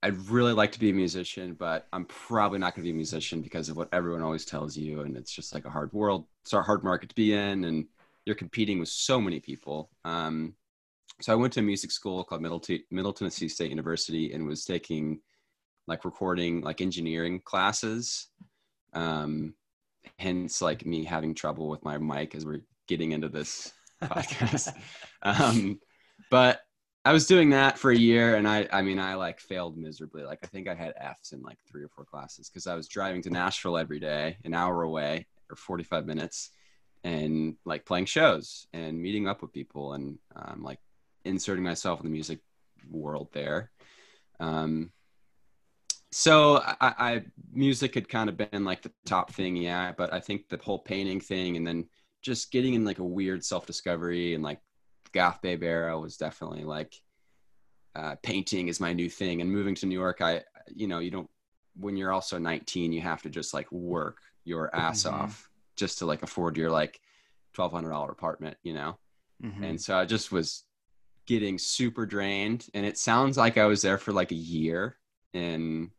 I'd 0.02 0.28
really 0.28 0.52
like 0.52 0.72
to 0.72 0.80
be 0.80 0.90
a 0.90 0.94
musician, 0.94 1.54
but 1.54 1.86
I'm 1.92 2.04
probably 2.04 2.58
not 2.58 2.74
going 2.74 2.82
to 2.82 2.88
be 2.88 2.90
a 2.90 2.94
musician 2.94 3.40
because 3.40 3.70
of 3.70 3.76
what 3.78 3.88
everyone 3.92 4.20
always 4.20 4.44
tells 4.44 4.76
you, 4.76 5.00
and 5.00 5.16
it's 5.16 5.32
just 5.32 5.54
like 5.54 5.64
a 5.64 5.70
hard 5.70 5.92
world, 5.94 6.26
it's 6.42 6.52
a 6.52 6.60
hard 6.60 6.84
market 6.84 7.08
to 7.08 7.14
be 7.14 7.32
in, 7.32 7.64
and 7.64 7.86
you're 8.26 8.34
competing 8.34 8.78
with 8.78 8.90
so 8.90 9.20
many 9.20 9.40
people. 9.40 9.90
Um, 10.04 10.56
so 11.22 11.32
I 11.32 11.36
went 11.36 11.54
to 11.54 11.60
a 11.60 11.62
music 11.62 11.90
school 11.90 12.24
called 12.24 12.42
Middle, 12.42 12.60
T- 12.60 12.84
Middle 12.90 13.14
Tennessee 13.14 13.48
State 13.48 13.70
University 13.70 14.32
and 14.32 14.46
was 14.46 14.64
taking 14.64 15.20
like 15.86 16.04
recording, 16.04 16.60
like 16.60 16.80
engineering 16.80 17.40
classes. 17.42 18.28
Um, 18.92 19.54
hence, 20.18 20.60
like 20.60 20.84
me 20.84 21.04
having 21.04 21.34
trouble 21.34 21.68
with 21.68 21.82
my 21.84 21.98
mic 21.98 22.34
as 22.34 22.44
we're 22.44 22.64
getting 22.88 23.12
into 23.12 23.28
this 23.28 23.72
podcast. 24.02 24.74
um, 25.22 25.80
but 26.30 26.60
I 27.04 27.12
was 27.12 27.26
doing 27.26 27.50
that 27.50 27.78
for 27.78 27.90
a 27.90 27.96
year, 27.96 28.36
and 28.36 28.48
I, 28.48 28.66
I 28.72 28.80
mean, 28.80 28.98
I 28.98 29.14
like 29.14 29.38
failed 29.38 29.76
miserably. 29.76 30.22
Like 30.22 30.38
I 30.42 30.46
think 30.46 30.68
I 30.68 30.74
had 30.74 30.94
Fs 30.96 31.32
in 31.32 31.42
like 31.42 31.58
three 31.68 31.82
or 31.82 31.88
four 31.88 32.04
classes 32.04 32.48
because 32.48 32.66
I 32.66 32.74
was 32.74 32.88
driving 32.88 33.22
to 33.22 33.30
Nashville 33.30 33.76
every 33.76 34.00
day, 34.00 34.38
an 34.44 34.54
hour 34.54 34.82
away 34.82 35.26
or 35.50 35.56
45 35.56 36.06
minutes, 36.06 36.50
and 37.02 37.56
like 37.66 37.84
playing 37.84 38.06
shows 38.06 38.66
and 38.72 39.00
meeting 39.00 39.28
up 39.28 39.42
with 39.42 39.52
people 39.52 39.92
and 39.92 40.18
um, 40.34 40.62
like 40.62 40.78
inserting 41.26 41.64
myself 41.64 42.00
in 42.00 42.06
the 42.06 42.12
music 42.12 42.40
world 42.90 43.28
there. 43.32 43.70
Um, 44.40 44.90
so 46.10 46.62
I, 46.64 46.76
I 46.80 47.22
music 47.52 47.94
had 47.94 48.08
kind 48.08 48.30
of 48.30 48.36
been 48.38 48.64
like 48.64 48.80
the 48.80 48.92
top 49.04 49.32
thing, 49.32 49.56
yeah. 49.56 49.92
But 49.92 50.14
I 50.14 50.20
think 50.20 50.48
the 50.48 50.56
whole 50.62 50.78
painting 50.78 51.20
thing, 51.20 51.58
and 51.58 51.66
then 51.66 51.86
just 52.24 52.50
getting 52.50 52.74
in 52.74 52.84
like 52.84 52.98
a 52.98 53.04
weird 53.04 53.44
self 53.44 53.66
discovery 53.66 54.34
and 54.34 54.42
like 54.42 54.60
goth 55.12 55.40
babe 55.42 55.62
era 55.62 55.96
was 55.98 56.16
definitely 56.16 56.64
like 56.64 56.92
uh, 57.94 58.16
painting 58.24 58.66
is 58.66 58.80
my 58.80 58.92
new 58.92 59.08
thing. 59.08 59.40
And 59.40 59.48
moving 59.48 59.76
to 59.76 59.86
New 59.86 59.94
York, 59.98 60.20
I 60.20 60.42
you 60.74 60.88
know 60.88 60.98
you 60.98 61.10
don't 61.12 61.30
when 61.76 61.96
you're 61.96 62.12
also 62.12 62.38
19, 62.38 62.92
you 62.92 63.00
have 63.02 63.22
to 63.22 63.30
just 63.30 63.52
like 63.54 63.70
work 63.70 64.18
your 64.44 64.74
ass 64.74 65.04
Mhm. 65.04 65.12
off 65.12 65.50
just 65.76 65.98
to 65.98 66.06
like 66.06 66.22
afford 66.22 66.56
your 66.56 66.70
like 66.70 67.00
twelve 67.52 67.72
hundred 67.72 67.90
dollar 67.90 68.10
apartment, 68.10 68.56
you 68.62 68.72
know. 68.74 68.98
Mhm. 69.42 69.62
And 69.62 69.80
so 69.80 69.96
I 69.96 70.04
just 70.04 70.32
was 70.32 70.64
getting 71.26 71.58
super 71.58 72.04
drained. 72.06 72.66
And 72.74 72.84
it 72.84 72.98
sounds 72.98 73.36
like 73.36 73.58
I 73.58 73.66
was 73.66 73.82
there 73.82 73.98
for 73.98 74.12
like 74.12 74.30
a 74.32 74.36
year 74.36 74.96
and 75.32 75.90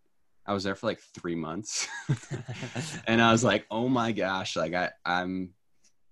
I 0.45 0.53
was 0.53 0.63
there 0.63 0.75
for 0.75 0.85
like 0.87 0.99
three 0.99 1.35
months. 1.35 1.87
and 3.07 3.21
I 3.21 3.31
was 3.31 3.43
like, 3.43 3.65
oh 3.71 3.89
my 3.89 4.11
gosh, 4.11 4.55
like 4.55 4.73
I, 4.73 4.91
I'm 5.03 5.54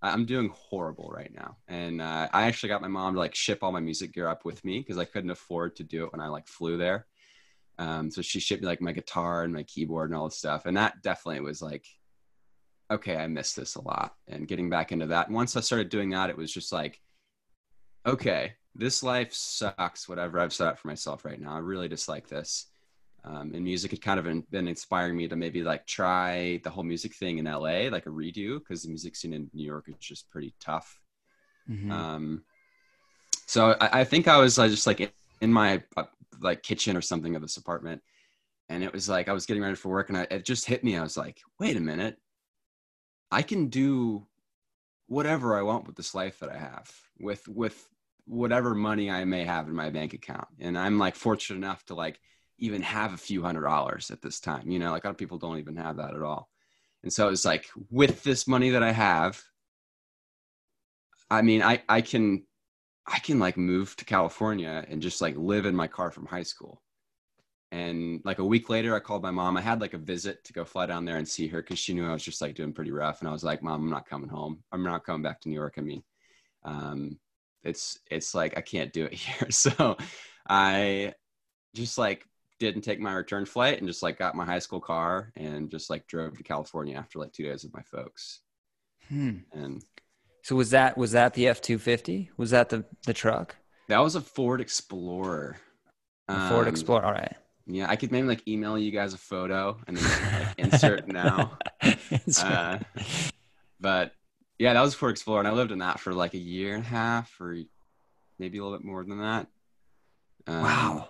I'm 0.03 0.25
doing 0.25 0.49
horrible 0.53 1.09
right 1.15 1.33
now. 1.33 1.57
And 1.69 2.01
uh, 2.01 2.27
I 2.33 2.43
actually 2.43 2.69
got 2.69 2.81
my 2.81 2.89
mom 2.89 3.13
to 3.13 3.19
like 3.19 3.33
ship 3.33 3.59
all 3.61 3.71
my 3.71 3.79
music 3.79 4.13
gear 4.13 4.27
up 4.27 4.43
with 4.43 4.63
me 4.65 4.79
because 4.79 4.97
I 4.97 5.05
couldn't 5.05 5.31
afford 5.31 5.77
to 5.77 5.83
do 5.83 6.03
it 6.03 6.11
when 6.11 6.19
I 6.19 6.27
like 6.27 6.47
flew 6.47 6.77
there. 6.77 7.07
Um, 7.79 8.11
so 8.11 8.21
she 8.21 8.41
shipped 8.41 8.61
me 8.61 8.67
like 8.67 8.81
my 8.81 8.91
guitar 8.91 9.43
and 9.43 9.53
my 9.53 9.63
keyboard 9.63 10.09
and 10.09 10.17
all 10.17 10.25
this 10.27 10.37
stuff. 10.37 10.65
And 10.65 10.75
that 10.75 11.01
definitely 11.01 11.39
was 11.39 11.61
like, 11.61 11.85
okay, 12.91 13.15
I 13.15 13.27
missed 13.27 13.55
this 13.55 13.75
a 13.75 13.81
lot. 13.81 14.13
And 14.27 14.47
getting 14.47 14.69
back 14.69 14.91
into 14.91 15.07
that. 15.07 15.27
And 15.27 15.35
once 15.35 15.55
I 15.55 15.61
started 15.61 15.89
doing 15.89 16.09
that, 16.09 16.29
it 16.29 16.37
was 16.37 16.53
just 16.53 16.73
like, 16.73 16.99
okay, 18.05 18.53
this 18.75 19.03
life 19.03 19.33
sucks, 19.33 20.09
whatever 20.09 20.37
I've 20.39 20.53
set 20.53 20.67
up 20.67 20.79
for 20.79 20.89
myself 20.89 21.23
right 21.23 21.39
now. 21.39 21.55
I 21.55 21.59
really 21.59 21.87
dislike 21.87 22.27
this. 22.27 22.67
Um, 23.25 23.51
and 23.53 23.63
music 23.63 23.91
had 23.91 24.01
kind 24.01 24.19
of 24.19 24.51
been, 24.51 24.67
inspiring 24.67 25.15
me 25.15 25.29
to 25.29 25.35
maybe 25.35 25.63
like 25.63 25.87
try 25.87 26.59
the 26.63 26.69
whole 26.69 26.83
music 26.83 27.15
thing 27.15 27.37
in 27.37 27.45
LA, 27.45 27.89
like 27.89 28.05
a 28.05 28.09
redo, 28.09 28.59
because 28.59 28.83
the 28.83 28.89
music 28.89 29.15
scene 29.15 29.33
in 29.33 29.49
New 29.53 29.65
York 29.65 29.85
is 29.87 29.95
just 29.95 30.29
pretty 30.29 30.53
tough. 30.59 30.99
Mhm. 31.69 31.89
Um, 31.89 32.43
so 33.47 33.77
I, 33.79 34.01
I 34.01 34.03
think 34.03 34.27
I 34.27 34.37
was 34.37 34.55
just 34.55 34.87
like 34.87 34.99
in, 34.99 35.09
in 35.39 35.53
my 35.53 35.81
uh, 35.95 36.03
like 36.41 36.63
kitchen 36.63 36.97
or 36.97 37.01
something 37.01 37.35
of 37.35 37.41
this 37.41 37.55
apartment, 37.55 38.01
and 38.67 38.83
it 38.83 38.91
was 38.91 39.07
like 39.07 39.29
I 39.29 39.33
was 39.33 39.45
getting 39.45 39.63
ready 39.63 39.75
for 39.75 39.89
work, 39.89 40.09
and 40.09 40.17
I, 40.17 40.27
it 40.29 40.43
just 40.43 40.65
hit 40.65 40.83
me. 40.83 40.97
I 40.97 41.03
was 41.03 41.15
like, 41.15 41.39
wait 41.59 41.77
a 41.77 41.81
minute, 41.81 42.17
I 43.31 43.41
can 43.41 43.67
do 43.67 44.27
whatever 45.07 45.55
I 45.57 45.61
want 45.61 45.87
with 45.87 45.95
this 45.95 46.13
life 46.13 46.39
that 46.39 46.49
I 46.49 46.57
have 46.57 46.91
with 47.19 47.47
with 47.47 47.87
whatever 48.25 48.73
money 48.73 49.11
I 49.11 49.25
may 49.25 49.43
have 49.45 49.67
in 49.67 49.75
my 49.75 49.89
bank 49.89 50.13
account, 50.13 50.47
and 50.59 50.77
I'm 50.77 50.99
like 50.99 51.15
fortunate 51.15 51.57
enough 51.57 51.85
to 51.85 51.95
like 51.95 52.19
even 52.59 52.81
have 52.81 53.13
a 53.13 53.17
few 53.17 53.41
hundred 53.41 53.63
dollars 53.63 54.11
at 54.11 54.21
this 54.21 54.39
time. 54.39 54.69
You 54.69 54.79
know, 54.79 54.91
like 54.91 55.03
a 55.03 55.07
lot 55.07 55.11
of 55.11 55.17
people 55.17 55.37
don't 55.37 55.59
even 55.59 55.75
have 55.77 55.97
that 55.97 56.13
at 56.15 56.21
all. 56.21 56.49
And 57.03 57.11
so 57.11 57.29
it's 57.29 57.45
like 57.45 57.67
with 57.89 58.23
this 58.23 58.47
money 58.47 58.71
that 58.71 58.83
I 58.83 58.91
have, 58.91 59.41
I 61.29 61.41
mean, 61.41 61.61
I 61.61 61.81
I 61.89 62.01
can 62.01 62.43
I 63.05 63.19
can 63.19 63.39
like 63.39 63.57
move 63.57 63.95
to 63.97 64.05
California 64.05 64.85
and 64.87 65.01
just 65.01 65.21
like 65.21 65.35
live 65.37 65.65
in 65.65 65.75
my 65.75 65.87
car 65.87 66.11
from 66.11 66.25
high 66.25 66.43
school. 66.43 66.81
And 67.71 68.21
like 68.23 68.37
a 68.39 68.45
week 68.45 68.69
later, 68.69 68.95
I 68.95 68.99
called 68.99 69.23
my 69.23 69.31
mom. 69.31 69.57
I 69.57 69.61
had 69.61 69.81
like 69.81 69.95
a 69.95 69.97
visit 69.97 70.43
to 70.43 70.53
go 70.53 70.63
fly 70.63 70.85
down 70.85 71.05
there 71.05 71.17
and 71.17 71.27
see 71.27 71.47
her 71.47 71.61
because 71.61 71.79
she 71.79 71.93
knew 71.93 72.07
I 72.07 72.13
was 72.13 72.23
just 72.23 72.39
like 72.39 72.55
doing 72.55 72.71
pretty 72.71 72.91
rough. 72.91 73.19
And 73.19 73.27
I 73.27 73.31
was 73.31 73.43
like, 73.43 73.63
Mom, 73.63 73.81
I'm 73.81 73.89
not 73.89 74.07
coming 74.07 74.29
home. 74.29 74.63
I'm 74.71 74.83
not 74.83 75.03
coming 75.03 75.23
back 75.23 75.41
to 75.41 75.49
New 75.49 75.55
York. 75.55 75.73
I 75.77 75.81
mean, 75.81 76.03
um, 76.63 77.17
it's 77.63 77.99
it's 78.11 78.35
like 78.35 78.57
I 78.57 78.61
can't 78.61 78.93
do 78.93 79.05
it 79.05 79.13
here. 79.13 79.49
So 79.49 79.97
I 80.47 81.15
just 81.73 81.97
like 81.97 82.27
didn't 82.59 82.81
take 82.83 82.99
my 82.99 83.13
return 83.13 83.45
flight 83.45 83.79
and 83.79 83.87
just 83.87 84.03
like 84.03 84.17
got 84.17 84.35
my 84.35 84.45
high 84.45 84.59
school 84.59 84.79
car 84.79 85.31
and 85.35 85.69
just 85.69 85.89
like 85.89 86.07
drove 86.07 86.37
to 86.37 86.43
California 86.43 86.95
after 86.97 87.19
like 87.19 87.33
two 87.33 87.43
days 87.43 87.63
with 87.63 87.73
my 87.73 87.81
folks. 87.81 88.39
Hmm. 89.09 89.37
And 89.51 89.83
So 90.43 90.55
was 90.55 90.69
that 90.71 90.97
was 90.97 91.11
that 91.11 91.33
the 91.33 91.47
F 91.47 91.61
two 91.61 91.77
fifty? 91.77 92.29
Was 92.37 92.51
that 92.51 92.69
the 92.69 92.85
the 93.05 93.13
truck? 93.13 93.55
that 93.89 93.99
was 93.99 94.15
a 94.15 94.21
Ford 94.21 94.61
Explorer. 94.61 95.57
The 96.29 96.33
Ford 96.49 96.67
Um, 96.67 96.67
Explorer. 96.69 97.03
All 97.05 97.11
right. 97.11 97.35
Yeah, 97.65 97.89
I 97.89 97.95
could 97.95 98.11
maybe 98.11 98.27
like 98.27 98.47
email 98.47 98.77
you 98.77 98.91
guys 98.91 99.13
a 99.13 99.17
photo 99.17 99.77
and 99.87 99.95
then 99.97 100.33
like 100.45 100.59
insert 100.59 101.07
now. 101.07 101.57
Uh, 102.41 102.79
but 103.79 104.13
yeah, 104.59 104.73
that 104.73 104.81
was 104.81 104.93
Ford 104.93 105.11
Explorer, 105.11 105.39
and 105.39 105.47
I 105.47 105.51
lived 105.51 105.71
in 105.71 105.79
that 105.79 105.99
for 105.99 106.13
like 106.13 106.33
a 106.33 106.37
year 106.39 106.75
and 106.75 106.83
a 106.83 106.87
half, 106.87 107.39
or 107.41 107.57
maybe 108.39 108.57
a 108.59 108.63
little 108.63 108.77
bit 108.77 108.85
more 108.85 109.03
than 109.03 109.19
that. 109.19 109.47
Um, 110.47 110.61
wow. 110.61 111.09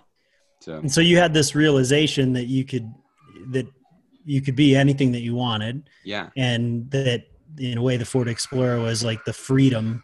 So 0.64 0.78
And 0.78 0.90
so 0.90 1.02
you 1.02 1.18
had 1.18 1.34
this 1.34 1.54
realization 1.54 2.32
that 2.32 2.46
you 2.46 2.64
could 2.64 2.90
that 3.50 3.66
you 4.24 4.40
could 4.40 4.56
be 4.56 4.74
anything 4.74 5.12
that 5.12 5.20
you 5.20 5.34
wanted, 5.34 5.90
yeah, 6.04 6.30
and 6.38 6.90
that 6.90 7.26
in 7.58 7.76
a 7.76 7.82
way 7.82 7.98
the 7.98 8.06
Ford 8.06 8.28
Explorer 8.28 8.80
was 8.80 9.04
like 9.04 9.22
the 9.26 9.34
freedom. 9.34 10.02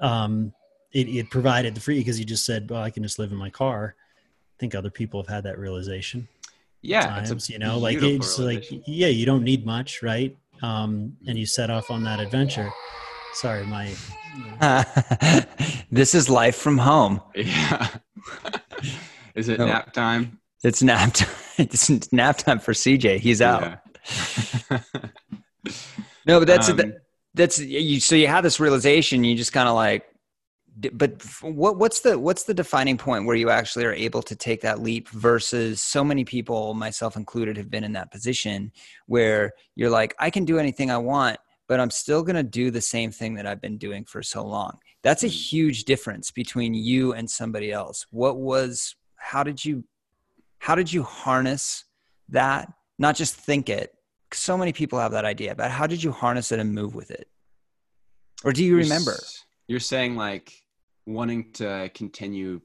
Um, 0.00 0.54
it, 0.92 1.06
it 1.08 1.28
provided 1.28 1.74
the 1.74 1.82
free 1.82 1.98
because 1.98 2.18
you 2.18 2.24
just 2.24 2.46
said, 2.46 2.70
"Well, 2.70 2.82
I 2.82 2.88
can 2.88 3.02
just 3.02 3.18
live 3.18 3.30
in 3.30 3.36
my 3.36 3.50
car," 3.50 3.94
I 3.98 4.56
think 4.58 4.74
other 4.74 4.90
people 4.90 5.20
have 5.22 5.28
had 5.28 5.44
that 5.44 5.58
realization. 5.58 6.26
Yeah, 6.80 7.18
it's 7.20 7.28
a 7.28 7.34
times, 7.34 7.50
you 7.50 7.58
know, 7.58 7.76
like 7.78 7.98
it's 8.00 8.38
like 8.38 8.64
yeah, 8.86 9.08
you 9.08 9.26
don't 9.26 9.44
need 9.44 9.66
much, 9.66 10.02
right? 10.02 10.34
Um, 10.62 11.14
and 11.26 11.38
you 11.38 11.44
set 11.44 11.68
off 11.68 11.90
on 11.90 12.04
that 12.04 12.20
adventure. 12.20 12.70
Sorry, 13.34 13.66
my 13.66 13.94
this 15.92 16.14
is 16.14 16.30
life 16.30 16.56
from 16.56 16.78
home. 16.78 17.20
Yeah. 17.34 17.88
Is 19.38 19.48
it 19.48 19.58
No. 19.58 19.66
nap 19.66 19.92
time? 19.92 20.40
It's 20.64 20.82
nap 20.82 21.12
time. 21.14 21.28
It's 21.58 22.12
nap 22.12 22.38
time 22.38 22.60
for 22.60 22.72
CJ. 22.72 23.18
He's 23.18 23.40
out. 23.42 23.80
Yeah. 24.70 24.80
No, 26.26 26.38
but 26.38 26.46
that's 26.46 26.68
Um, 26.68 26.94
that's 27.34 27.58
you. 27.58 28.00
So 28.00 28.14
you 28.14 28.26
have 28.28 28.42
this 28.44 28.60
realization. 28.60 29.24
You 29.24 29.34
just 29.34 29.52
kind 29.52 29.68
of 29.68 29.74
like, 29.74 30.04
but 30.92 31.22
what 31.42 31.78
what's 31.78 32.00
the 32.00 32.18
what's 32.18 32.44
the 32.44 32.54
defining 32.54 32.96
point 32.98 33.24
where 33.26 33.34
you 33.36 33.48
actually 33.50 33.84
are 33.86 33.92
able 33.92 34.22
to 34.22 34.36
take 34.36 34.60
that 34.60 34.80
leap 34.80 35.08
versus 35.08 35.80
so 35.80 36.04
many 36.04 36.24
people, 36.24 36.74
myself 36.74 37.16
included, 37.16 37.56
have 37.56 37.70
been 37.70 37.82
in 37.84 37.92
that 37.94 38.10
position 38.12 38.70
where 39.06 39.52
you're 39.74 39.90
like, 39.90 40.14
I 40.18 40.30
can 40.30 40.44
do 40.44 40.58
anything 40.58 40.90
I 40.90 40.98
want, 40.98 41.38
but 41.66 41.80
I'm 41.80 41.90
still 41.90 42.22
going 42.22 42.36
to 42.36 42.42
do 42.42 42.70
the 42.70 42.80
same 42.82 43.10
thing 43.10 43.34
that 43.36 43.46
I've 43.46 43.60
been 43.60 43.78
doing 43.78 44.04
for 44.04 44.22
so 44.22 44.44
long. 44.44 44.78
That's 45.02 45.22
a 45.22 45.28
Mm. 45.28 45.50
huge 45.50 45.84
difference 45.84 46.30
between 46.30 46.74
you 46.74 47.14
and 47.14 47.28
somebody 47.30 47.72
else. 47.72 48.06
What 48.10 48.36
was? 48.38 48.94
How 49.18 49.42
did 49.42 49.64
you? 49.64 49.84
How 50.58 50.74
did 50.74 50.92
you 50.92 51.02
harness 51.02 51.84
that? 52.30 52.72
Not 52.98 53.14
just 53.16 53.34
think 53.36 53.68
it. 53.68 53.92
So 54.32 54.58
many 54.58 54.72
people 54.72 54.98
have 54.98 55.12
that 55.12 55.24
idea, 55.24 55.54
but 55.54 55.70
how 55.70 55.86
did 55.86 56.02
you 56.02 56.10
harness 56.12 56.50
it 56.52 56.58
and 56.58 56.74
move 56.74 56.94
with 56.94 57.10
it? 57.10 57.28
Or 58.44 58.52
do 58.52 58.62
you 58.64 58.72
You're 58.72 58.82
remember? 58.82 59.12
s- 59.12 59.44
You're 59.68 59.80
saying 59.80 60.16
like 60.16 60.52
wanting 61.06 61.52
to 61.54 61.90
continue 61.94 62.60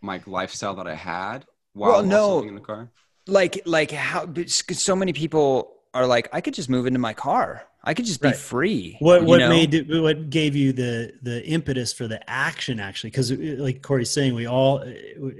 my 0.00 0.20
lifestyle 0.26 0.74
that 0.76 0.86
I 0.86 0.94
had 0.94 1.44
while 1.72 1.92
Well, 1.92 2.02
no. 2.04 2.40
in 2.42 2.54
the 2.54 2.60
car. 2.60 2.90
Like, 3.26 3.62
like 3.66 3.90
how? 3.90 4.28
So 4.46 4.94
many 4.94 5.12
people 5.12 5.74
are 5.94 6.06
like, 6.06 6.28
I 6.32 6.40
could 6.40 6.54
just 6.54 6.68
move 6.70 6.86
into 6.86 6.98
my 7.00 7.14
car. 7.14 7.64
I 7.84 7.94
could 7.94 8.04
just 8.06 8.20
be 8.20 8.28
Right. 8.28 8.36
free. 8.36 8.96
what 9.00 9.24
what 9.24 9.38
know? 9.38 9.48
made 9.48 9.72
it, 9.74 9.88
what 10.02 10.30
gave 10.30 10.56
you 10.56 10.72
the 10.72 11.12
the 11.22 11.46
impetus 11.46 11.92
for 11.92 12.08
the 12.08 12.20
action 12.28 12.80
actually? 12.80 13.10
Because 13.10 13.30
like 13.32 13.82
Corey's 13.82 14.10
saying, 14.10 14.34
we 14.34 14.46
all 14.46 14.82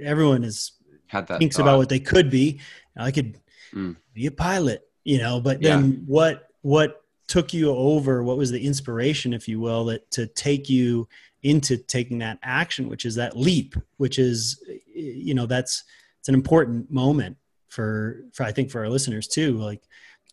everyone 0.01 0.43
is 0.43 0.71
Had 1.07 1.27
that 1.27 1.39
thinks 1.39 1.57
thought. 1.57 1.63
about 1.63 1.77
what 1.77 1.89
they 1.89 1.99
could 1.99 2.29
be. 2.29 2.59
I 2.97 3.11
could 3.11 3.39
Mm. 3.73 3.97
be 4.15 4.25
a 4.25 4.31
pilot, 4.31 4.87
you 5.03 5.19
know. 5.19 5.39
But 5.39 5.61
then 5.61 6.03
what 6.07 6.47
what 6.61 7.03
took 7.27 7.53
you 7.53 7.69
over? 7.69 8.23
What 8.23 8.37
was 8.37 8.49
the 8.49 8.65
inspiration, 8.65 9.33
if 9.33 9.47
you 9.47 9.59
will, 9.59 9.85
that 9.85 10.09
to 10.11 10.25
take 10.25 10.69
you 10.69 11.07
into 11.43 11.77
taking 11.77 12.17
that 12.19 12.39
action, 12.41 12.89
which 12.89 13.05
is 13.05 13.15
that 13.15 13.37
leap, 13.37 13.75
which 13.97 14.17
is 14.17 14.59
you 14.95 15.33
know 15.35 15.45
that's 15.45 15.83
it's 16.19 16.29
an 16.29 16.33
important 16.35 16.89
moment 16.89 17.37
for 17.67 18.23
for 18.33 18.43
I 18.43 18.51
think 18.51 18.71
for 18.71 18.79
our 18.79 18.89
listeners 18.89 19.27
too. 19.27 19.57
Like 19.57 19.83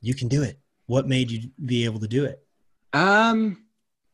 you 0.01 0.15
can 0.15 0.29
do 0.29 0.43
it. 0.43 0.59
What 0.87 1.09
made 1.09 1.31
you 1.31 1.51
be 1.65 1.85
able 1.85 2.01
to 2.01 2.09
do 2.09 2.25
it? 2.25 2.45
Um, 2.93 3.65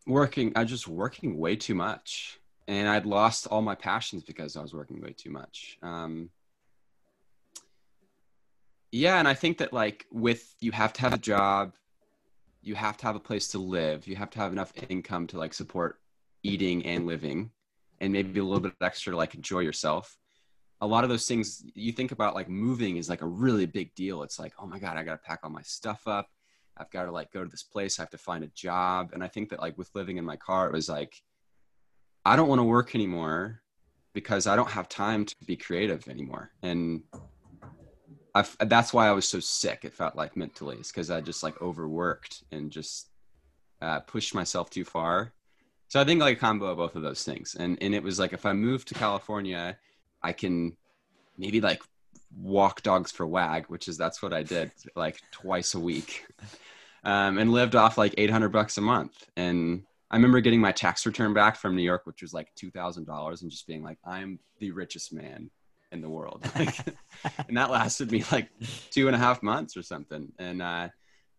working. 0.07 0.53
I 0.57 0.65
just 0.65 0.89
working 0.89 1.39
way 1.39 1.57
too 1.57 1.75
much, 1.75 2.41
and 2.67 2.89
I'd 2.89 3.07
lost 3.07 3.47
all 3.47 3.63
my 3.63 3.75
passions 3.75 4.25
because 4.25 4.57
I 4.57 4.63
was 4.63 4.73
working 4.73 5.01
way 5.01 5.13
too 5.13 5.31
much. 5.31 5.79
Um, 5.83 6.31
yeah, 8.91 9.19
and 9.19 9.29
I 9.29 9.35
think 9.35 9.59
that 9.59 9.73
like 9.73 10.07
with 10.11 10.55
you 10.61 10.73
have 10.73 10.93
to 10.95 11.01
have 11.03 11.13
a 11.13 11.19
job, 11.19 11.75
you 12.63 12.75
have 12.75 12.97
to 12.99 13.07
have 13.07 13.17
a 13.17 13.21
place 13.21 13.49
to 13.49 13.59
live, 13.59 14.07
you 14.07 14.17
have 14.17 14.31
to 14.31 14.39
have 14.39 14.53
enough 14.53 14.73
income 14.89 15.27
to 15.29 15.39
like 15.39 15.55
support 15.55 15.99
eating 16.43 16.85
and 16.87 17.07
living, 17.07 17.51
and 18.01 18.13
maybe 18.13 18.41
a 18.41 18.45
little 18.45 18.61
bit 18.61 18.75
extra 18.81 19.13
to 19.13 19.17
like 19.17 19.35
enjoy 19.35 19.61
yourself. 19.61 20.17
A 20.81 20.87
lot 20.87 21.05
of 21.05 21.11
those 21.11 21.27
things 21.27 21.65
you 21.75 21.93
think 21.93 22.11
about 22.13 22.35
like 22.35 22.49
moving 22.49 22.97
is 22.97 23.09
like 23.09 23.23
a 23.23 23.27
really 23.27 23.67
big 23.67 23.95
deal. 23.95 24.23
It's 24.25 24.39
like, 24.39 24.53
oh 24.59 24.67
my 24.67 24.79
god, 24.79 24.97
I 24.97 25.05
got 25.05 25.13
to 25.13 25.19
pack 25.19 25.41
all 25.45 25.51
my 25.51 25.63
stuff 25.63 26.09
up. 26.09 26.29
I've 26.77 26.91
got 26.91 27.05
to 27.05 27.13
like 27.13 27.33
go 27.33 27.45
to 27.45 27.51
this 27.51 27.63
place. 27.63 27.99
I 27.99 28.03
have 28.03 28.11
to 28.11 28.19
find 28.19 28.45
a 28.45 28.49
job. 28.49 29.11
And 29.13 29.23
I 29.23 29.29
think 29.29 29.51
that 29.51 29.61
like 29.61 29.77
with 29.77 29.91
living 29.95 30.17
in 30.17 30.25
my 30.25 30.37
car, 30.37 30.67
it 30.67 30.73
was 30.73 30.89
like, 30.89 31.23
I 32.25 32.37
don't 32.37 32.49
want 32.49 32.61
to 32.61 32.65
work 32.65 32.95
anymore 32.95 33.63
because 34.15 34.47
I 34.47 34.57
don't 34.57 34.71
have 34.71 34.89
time 34.89 35.25
to 35.25 35.35
be 35.47 35.57
creative 35.57 36.09
anymore. 36.09 36.53
And 36.63 37.03
I've, 38.35 38.57
that's 38.61 38.93
why 38.93 39.09
I 39.09 39.13
was 39.13 39.29
so 39.29 39.41
sick. 39.41 39.81
It 39.85 39.95
felt 39.95 40.17
like 40.17 40.37
mentally 40.37 40.77
is 40.77 40.89
because 40.89 41.11
I 41.11 41.21
just 41.21 41.43
like 41.43 41.61
overworked 41.61 42.45
and 42.53 42.71
just 42.71 43.09
uh, 43.81 44.01
pushed 44.01 44.35
myself 44.35 44.71
too 44.71 44.85
far. 44.85 45.35
So 45.89 46.01
I 46.01 46.05
think 46.05 46.21
like 46.21 46.39
a 46.39 46.41
combo 46.41 46.67
of 46.67 46.79
both 46.79 46.97
of 46.97 47.03
those 47.03 47.25
things. 47.25 47.55
And, 47.59 47.77
and 47.83 47.95
it 47.95 48.03
was 48.03 48.19
like, 48.19 48.33
if 48.33 48.47
I 48.47 48.55
move 48.55 48.85
to 48.87 48.95
California, 48.95 49.77
I 50.23 50.33
can 50.33 50.77
maybe 51.37 51.61
like 51.61 51.83
walk 52.37 52.83
dogs 52.83 53.11
for 53.11 53.27
wag 53.27 53.67
which 53.69 53.89
is 53.89 53.97
that's 53.97 54.23
what 54.23 54.33
i 54.33 54.43
did 54.43 54.71
like 54.97 55.21
twice 55.31 55.75
a 55.75 55.81
week. 55.81 56.27
Um, 57.05 57.39
and 57.39 57.51
lived 57.51 57.75
off 57.75 57.99
like 57.99 58.15
800 58.17 58.51
bucks 58.51 58.79
a 58.79 58.81
month. 58.81 59.27
And 59.37 59.83
i 60.11 60.17
remember 60.17 60.41
getting 60.41 60.61
my 60.61 60.73
tax 60.73 61.05
return 61.05 61.35
back 61.35 61.57
from 61.57 61.75
new 61.75 61.83
york 61.83 62.03
which 62.05 62.23
was 62.23 62.33
like 62.33 62.49
$2000 62.55 63.43
and 63.43 63.51
just 63.51 63.67
being 63.67 63.83
like 63.83 63.99
i'm 64.05 64.39
the 64.61 64.71
richest 64.71 65.13
man 65.13 65.51
in 65.93 66.01
the 66.01 66.09
world. 66.09 66.45
Like, 66.57 66.77
and 67.49 67.57
that 67.57 67.71
lasted 67.71 68.11
me 68.11 68.25
like 68.33 68.49
two 68.91 69.07
and 69.07 69.15
a 69.15 69.19
half 69.19 69.43
months 69.43 69.77
or 69.77 69.83
something. 69.83 70.33
And 70.39 70.61
uh, 70.61 70.89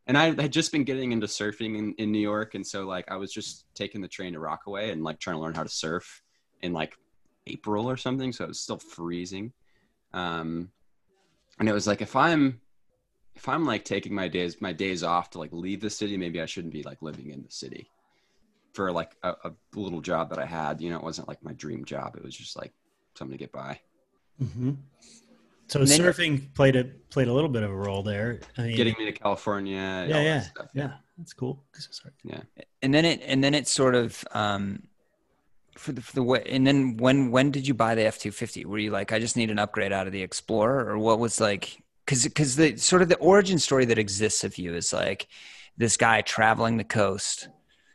and 0.08 0.18
i 0.18 0.26
had 0.26 0.54
just 0.54 0.72
been 0.72 0.84
getting 0.84 1.12
into 1.12 1.28
surfing 1.28 1.78
in, 1.78 1.94
in 1.98 2.12
new 2.12 2.20
york. 2.20 2.56
And 2.56 2.66
so 2.66 2.86
like 2.86 3.12
i 3.12 3.16
was 3.16 3.34
just 3.34 3.66
taking 3.74 4.02
the 4.02 4.08
train 4.08 4.34
to 4.34 4.40
rockaway 4.40 4.92
and 4.92 5.04
like 5.04 5.20
trying 5.20 5.38
to 5.38 5.42
learn 5.42 5.56
how 5.56 5.64
to 5.64 5.70
surf 5.70 6.22
in 6.62 6.72
like 6.74 6.94
april 7.48 7.90
or 7.90 7.98
something. 7.98 8.32
So 8.32 8.46
it 8.46 8.50
was 8.50 8.60
still 8.60 8.80
freezing. 8.80 9.52
Um, 10.14 10.70
and 11.60 11.70
it 11.70 11.74
was 11.74 11.88
like 11.88 12.02
if 12.02 12.16
i'm 12.16 12.60
if 13.36 13.48
i'm 13.50 13.66
like 13.66 13.84
taking 13.86 14.14
my 14.14 14.28
days 14.28 14.60
my 14.62 14.74
days 14.74 15.04
off 15.04 15.30
to 15.32 15.40
like 15.40 15.52
leave 15.54 15.82
the 15.82 15.90
city 15.90 16.18
maybe 16.18 16.42
i 16.42 16.46
shouldn't 16.46 16.74
be 16.74 16.84
like 16.84 17.02
living 17.02 17.30
in 17.32 17.42
the 17.44 17.52
city 17.52 17.90
for 18.74 18.92
like 18.92 19.16
a, 19.24 19.30
a 19.44 19.52
little 19.76 20.02
job 20.02 20.30
that 20.30 20.40
i 20.40 20.46
had 20.46 20.82
you 20.82 20.90
know 20.90 20.98
it 20.98 21.04
wasn't 21.04 21.28
like 21.28 21.44
my 21.44 21.54
dream 21.54 21.86
job 21.86 22.16
it 22.16 22.24
was 22.24 22.36
just 22.36 22.56
like 22.58 22.74
something 23.16 23.38
to 23.38 23.44
get 23.44 23.52
by 23.52 23.80
Mm-hmm. 24.42 24.72
So 25.68 25.80
And 25.80 25.88
then- 25.88 26.00
surfing 26.02 26.54
played 26.56 26.76
a 26.76 26.86
played 27.12 27.28
a 27.28 27.34
little 27.34 27.50
bit 27.52 27.62
of 27.62 27.70
a 27.70 27.76
role 27.76 28.02
there. 28.02 28.40
I 28.58 28.64
mean, 28.64 28.76
getting 28.76 28.96
me 28.98 29.06
to 29.06 29.12
california 29.12 29.78
all 29.78 30.08
yeah, 30.08 30.14
that 30.14 30.24
yeah, 30.24 30.42
stuff. 30.42 30.68
yeah, 30.74 30.94
that's 31.20 31.34
cool. 31.34 31.64
Sorry. 31.74 32.14
and 32.82 32.92
then 32.94 33.06
it 33.06 33.22
and 33.24 33.44
then 33.44 33.54
it 33.54 33.68
sort 33.68 33.94
of 33.94 34.26
um 34.32 34.82
for 35.76 35.92
the, 35.92 36.02
for 36.02 36.14
the 36.14 36.24
way 36.24 36.44
and 36.50 36.66
then 36.68 36.98
when 36.98 37.32
when 37.32 37.52
did 37.52 37.68
you 37.68 37.74
buy 37.74 37.96
the 37.96 38.06
f-250 38.06 38.66
were 38.66 38.78
you 38.78 38.92
like 38.92 39.12
i 39.12 39.20
just 39.20 39.36
need 39.38 39.50
an 39.50 39.60
upgrade 39.60 39.92
out 39.92 40.06
of 40.08 40.14
the 40.14 40.22
explorer 40.22 40.88
or 40.90 40.98
what 40.98 41.20
was 41.20 41.40
like 41.42 41.82
because 42.06 42.24
because 42.24 42.56
the 42.56 42.76
sort 42.78 43.02
of 43.02 43.10
the 43.10 43.18
origin 43.18 43.58
story 43.60 43.86
that 43.86 43.98
exists 43.98 44.44
of 44.44 44.58
you 44.58 44.74
is 44.76 44.94
like 44.94 45.28
this 45.78 45.98
guy 45.98 46.22
traveling 46.22 46.78
the 46.78 46.84
coast 46.84 47.48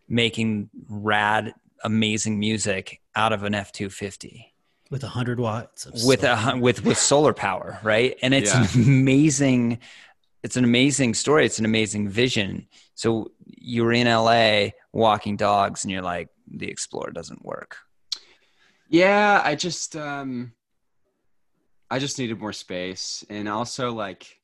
making 0.09 0.69
rad 0.89 1.55
amazing 1.85 2.39
music 2.39 3.01
out 3.15 3.33
of 3.33 3.45
an 3.45 3.55
f-250 3.55 4.47
With 4.91 5.05
a 5.05 5.09
hundred 5.09 5.39
watts 5.39 5.87
of 5.87 5.93
with 6.05 6.21
solar. 6.23 6.33
a 6.33 6.37
hun- 6.37 6.61
with 6.61 6.85
with 6.85 6.99
solar 6.99 7.33
power 7.35 7.79
right 7.83 8.17
and 8.23 8.35
it's 8.35 8.53
Yeah. 8.55 8.63
an 8.75 8.83
amazing 8.85 9.79
it's 10.43 10.57
an 10.57 10.65
amazing 10.65 11.15
story 11.15 11.45
it's 11.47 11.59
an 11.59 11.65
amazing 11.65 12.09
vision 12.09 12.67
so 12.95 13.31
you 13.47 13.85
were 13.85 13.93
in 13.93 14.07
la 14.09 14.69
walking 14.93 15.37
dogs 15.37 15.85
and 15.85 15.93
you're 15.93 16.03
like 16.03 16.29
the 16.53 16.69
explorer 16.69 17.11
doesn't 17.11 17.45
work 17.45 17.77
yeah 18.89 19.41
i 19.45 19.55
just 19.55 19.97
um 19.97 20.53
i 21.91 21.99
just 21.99 22.19
needed 22.19 22.39
more 22.41 22.53
space 22.53 23.25
and 23.29 23.49
also 23.49 23.93
like 23.93 24.41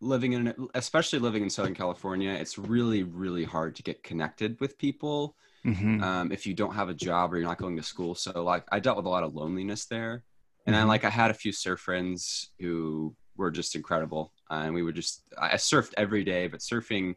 living 0.00 0.32
in 0.32 0.54
especially 0.74 1.18
living 1.18 1.42
in 1.42 1.50
southern 1.50 1.74
california 1.74 2.30
it's 2.30 2.58
really 2.58 3.02
really 3.02 3.44
hard 3.44 3.74
to 3.74 3.82
get 3.82 4.02
connected 4.02 4.58
with 4.60 4.78
people 4.78 5.36
Mhm. 5.66 6.02
um, 6.02 6.30
if 6.30 6.46
you 6.46 6.52
don't 6.52 6.74
have 6.74 6.90
a 6.90 6.94
job 6.94 7.32
or 7.32 7.38
you're 7.38 7.48
not 7.48 7.56
going 7.56 7.76
to 7.78 7.82
school. 7.82 8.14
So 8.14 8.44
like 8.44 8.64
I 8.70 8.80
dealt 8.80 8.98
with 8.98 9.06
a 9.06 9.08
lot 9.08 9.22
of 9.24 9.34
loneliness 9.34 9.86
there, 9.86 10.22
and 10.66 10.76
I 10.76 10.82
Mhm. 10.82 10.88
like 10.88 11.04
I 11.04 11.08
had 11.10 11.30
a 11.30 11.34
few 11.34 11.52
surf 11.52 11.80
friends 11.80 12.50
who 12.60 13.16
were 13.36 13.50
just 13.50 13.74
incredible, 13.74 14.34
uh, 14.50 14.62
and 14.66 14.74
we 14.74 14.82
would 14.82 14.94
just 14.94 15.22
I 15.38 15.54
surfed 15.54 15.94
every 15.96 16.22
day, 16.22 16.48
but 16.48 16.60
surfing 16.60 17.14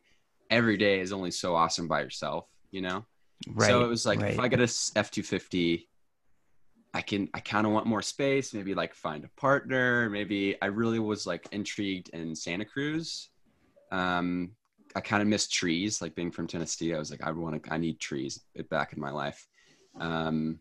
every 0.49 0.77
day 0.77 1.01
is 1.01 1.11
only 1.11 1.31
so 1.31 1.55
awesome 1.55 1.89
by 1.89 2.01
yourself, 2.01 2.47
you 2.71 2.79
know. 2.81 3.05
Right 3.49 3.67
so 3.67 3.83
it 3.83 3.87
was 3.87 4.05
like 4.05 4.21
right. 4.21 4.33
if 4.33 4.39
I 4.39 4.47
get 4.47 4.59
a 4.59 4.71
F 4.95 5.11
two 5.11 5.23
fifty. 5.23 5.89
I 6.93 7.01
can 7.01 7.29
I 7.33 7.41
kind 7.41 7.67
of 7.67 7.73
want 7.73 7.85
more 7.85 8.01
space, 8.01 8.53
maybe 8.53 8.73
like 8.73 8.95
find 8.95 9.23
a 9.23 9.29
partner, 9.39 10.09
maybe 10.09 10.55
I 10.61 10.67
really 10.67 10.99
was 10.99 11.27
like 11.27 11.47
intrigued 11.51 12.09
in 12.09 12.35
Santa 12.35 12.65
Cruz. 12.65 13.29
Um 13.91 14.51
I 14.95 15.01
kind 15.01 15.21
of 15.21 15.27
miss 15.27 15.47
trees, 15.47 16.01
like 16.01 16.15
being 16.15 16.31
from 16.31 16.47
Tennessee. 16.47 16.95
I 16.95 16.97
was 16.97 17.11
like, 17.11 17.21
I 17.21 17.29
want 17.31 17.61
to, 17.61 17.71
I 17.71 17.77
need 17.77 17.99
trees 17.99 18.39
back 18.71 18.93
in 18.93 18.99
my 18.99 19.11
life. 19.11 19.45
Um, 19.99 20.59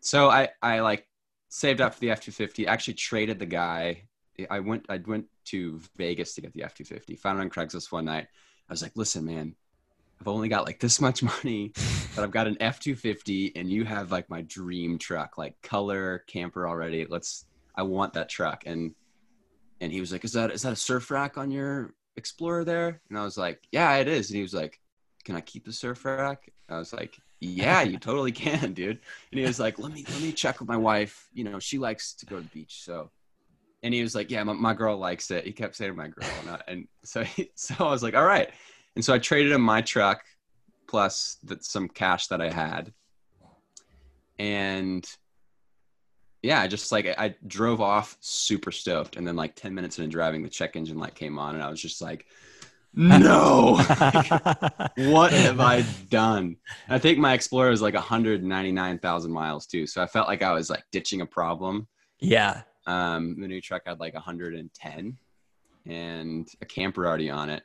so 0.00 0.28
I, 0.28 0.48
I 0.60 0.80
like 0.80 1.06
saved 1.50 1.80
up 1.80 1.94
for 1.94 2.00
the 2.00 2.10
F 2.10 2.20
two 2.20 2.32
fifty. 2.32 2.66
Actually 2.66 2.94
traded 2.94 3.38
the 3.38 3.46
guy. 3.46 4.08
I 4.50 4.58
went, 4.60 4.86
I 4.88 4.96
went 4.96 5.26
to 5.46 5.80
Vegas 5.96 6.34
to 6.34 6.40
get 6.40 6.52
the 6.52 6.64
F 6.64 6.74
two 6.74 6.84
fifty. 6.84 7.14
Found 7.16 7.38
it 7.38 7.42
on 7.42 7.50
Craigslist 7.50 7.92
one 7.92 8.06
night. 8.06 8.26
I 8.68 8.72
was 8.72 8.82
like, 8.82 8.92
listen, 8.96 9.24
man, 9.24 9.54
I've 10.20 10.28
only 10.28 10.48
got 10.48 10.64
like 10.64 10.80
this 10.80 11.00
much 11.00 11.22
money, 11.44 11.72
but 12.14 12.24
I've 12.24 12.30
got 12.30 12.46
an 12.46 12.56
F 12.60 12.80
two 12.80 12.94
fifty, 12.94 13.54
and 13.56 13.70
you 13.70 13.84
have 13.84 14.12
like 14.12 14.28
my 14.30 14.42
dream 14.42 14.98
truck, 14.98 15.38
like 15.38 15.60
color 15.62 16.24
camper 16.26 16.68
already. 16.68 17.06
Let's. 17.08 17.46
I 17.78 17.82
want 17.82 18.14
that 18.14 18.30
truck. 18.30 18.62
And 18.64 18.94
and 19.80 19.92
he 19.92 20.00
was 20.00 20.12
like, 20.12 20.24
Is 20.24 20.32
that 20.32 20.50
is 20.50 20.62
that 20.62 20.72
a 20.72 20.76
surf 20.76 21.10
rack 21.10 21.38
on 21.38 21.50
your 21.50 21.94
Explorer 22.16 22.64
there? 22.64 23.00
And 23.10 23.18
I 23.18 23.24
was 23.24 23.36
like, 23.36 23.62
Yeah, 23.72 23.94
it 23.96 24.08
is. 24.08 24.30
And 24.30 24.36
he 24.36 24.42
was 24.42 24.54
like, 24.54 24.80
Can 25.24 25.36
I 25.36 25.42
keep 25.42 25.66
the 25.66 25.72
surf 25.72 26.04
rack? 26.04 26.50
I 26.68 26.78
was 26.78 26.92
like, 26.92 27.18
Yeah, 27.40 27.82
you 27.82 27.98
totally 28.00 28.32
can, 28.32 28.72
dude. 28.72 29.00
And 29.30 29.38
he 29.38 29.46
was 29.46 29.60
like, 29.60 29.78
Let 29.78 29.92
me 29.92 30.04
let 30.08 30.22
me 30.22 30.32
check 30.32 30.60
with 30.60 30.68
my 30.68 30.78
wife. 30.78 31.28
You 31.34 31.44
know, 31.44 31.58
she 31.58 31.78
likes 31.78 32.14
to 32.14 32.26
go 32.26 32.36
to 32.36 32.42
the 32.42 32.48
beach, 32.48 32.82
so 32.82 33.10
and 33.82 33.94
he 33.94 34.02
was 34.02 34.14
like, 34.14 34.30
"Yeah, 34.30 34.42
my, 34.42 34.52
my 34.52 34.74
girl 34.74 34.96
likes 34.96 35.30
it." 35.30 35.44
He 35.44 35.52
kept 35.52 35.76
saying 35.76 35.94
"my 35.94 36.08
girl," 36.08 36.28
and, 36.40 36.50
I, 36.50 36.60
and 36.66 36.88
so 37.04 37.22
he, 37.22 37.50
so 37.54 37.74
I 37.78 37.90
was 37.90 38.02
like, 38.02 38.14
"All 38.14 38.24
right," 38.24 38.50
and 38.96 39.04
so 39.04 39.14
I 39.14 39.18
traded 39.18 39.52
him 39.52 39.60
my 39.60 39.82
truck 39.82 40.24
plus 40.88 41.36
that 41.44 41.64
some 41.64 41.88
cash 41.88 42.26
that 42.28 42.40
I 42.40 42.50
had, 42.50 42.92
and 44.38 45.06
yeah, 46.42 46.60
I 46.60 46.66
just 46.66 46.90
like 46.90 47.06
I 47.06 47.34
drove 47.46 47.80
off 47.80 48.16
super 48.20 48.72
stoked, 48.72 49.16
and 49.16 49.26
then 49.26 49.36
like 49.36 49.54
ten 49.54 49.74
minutes 49.74 49.98
into 49.98 50.10
driving, 50.10 50.42
the 50.42 50.48
check 50.48 50.74
engine 50.74 50.98
light 50.98 51.14
came 51.14 51.38
on, 51.38 51.54
and 51.54 51.62
I 51.62 51.68
was 51.68 51.80
just 51.80 52.00
like, 52.00 52.26
"No, 52.94 53.76
what 54.96 55.32
have 55.32 55.60
I 55.60 55.84
done?" 56.08 56.56
I 56.88 56.98
think 56.98 57.18
my 57.18 57.34
Explorer 57.34 57.70
was 57.70 57.82
like 57.82 57.94
199,000 57.94 59.30
miles 59.30 59.66
too, 59.66 59.86
so 59.86 60.02
I 60.02 60.06
felt 60.06 60.26
like 60.26 60.42
I 60.42 60.52
was 60.52 60.70
like 60.70 60.84
ditching 60.90 61.20
a 61.20 61.26
problem. 61.26 61.86
Yeah. 62.18 62.62
Um, 62.86 63.40
the 63.40 63.48
new 63.48 63.60
truck 63.60 63.82
had 63.86 64.00
like 64.00 64.14
110 64.14 65.18
and 65.86 66.48
a 66.60 66.64
camper 66.64 67.06
already 67.06 67.30
on 67.30 67.50
it. 67.50 67.62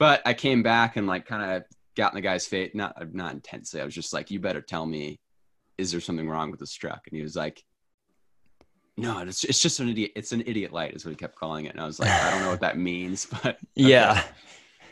But 0.00 0.22
I 0.24 0.32
came 0.32 0.62
back 0.62 0.96
and 0.96 1.06
like 1.06 1.26
kind 1.26 1.52
of 1.52 1.64
got 1.94 2.12
in 2.12 2.16
the 2.16 2.22
guy's 2.22 2.46
face, 2.46 2.70
not 2.74 3.14
not 3.14 3.34
intensely. 3.34 3.82
I 3.82 3.84
was 3.84 3.94
just 3.94 4.14
like, 4.14 4.30
"You 4.30 4.40
better 4.40 4.62
tell 4.62 4.86
me, 4.86 5.20
is 5.76 5.92
there 5.92 6.00
something 6.00 6.26
wrong 6.26 6.50
with 6.50 6.58
this 6.58 6.72
truck?" 6.72 7.02
And 7.06 7.14
he 7.14 7.22
was 7.22 7.36
like, 7.36 7.62
"No, 8.96 9.18
it's 9.18 9.44
it's 9.44 9.60
just 9.60 9.78
an 9.78 9.90
idiot. 9.90 10.12
It's 10.16 10.32
an 10.32 10.42
idiot 10.46 10.72
light," 10.72 10.94
is 10.94 11.04
what 11.04 11.10
he 11.10 11.16
kept 11.16 11.36
calling 11.36 11.66
it. 11.66 11.72
And 11.72 11.80
I 11.80 11.84
was 11.84 12.00
like, 12.00 12.10
"I 12.10 12.30
don't 12.30 12.40
know 12.40 12.50
what 12.50 12.62
that 12.62 12.78
means, 12.78 13.26
but 13.42 13.44
okay. 13.44 13.58
yeah." 13.76 14.24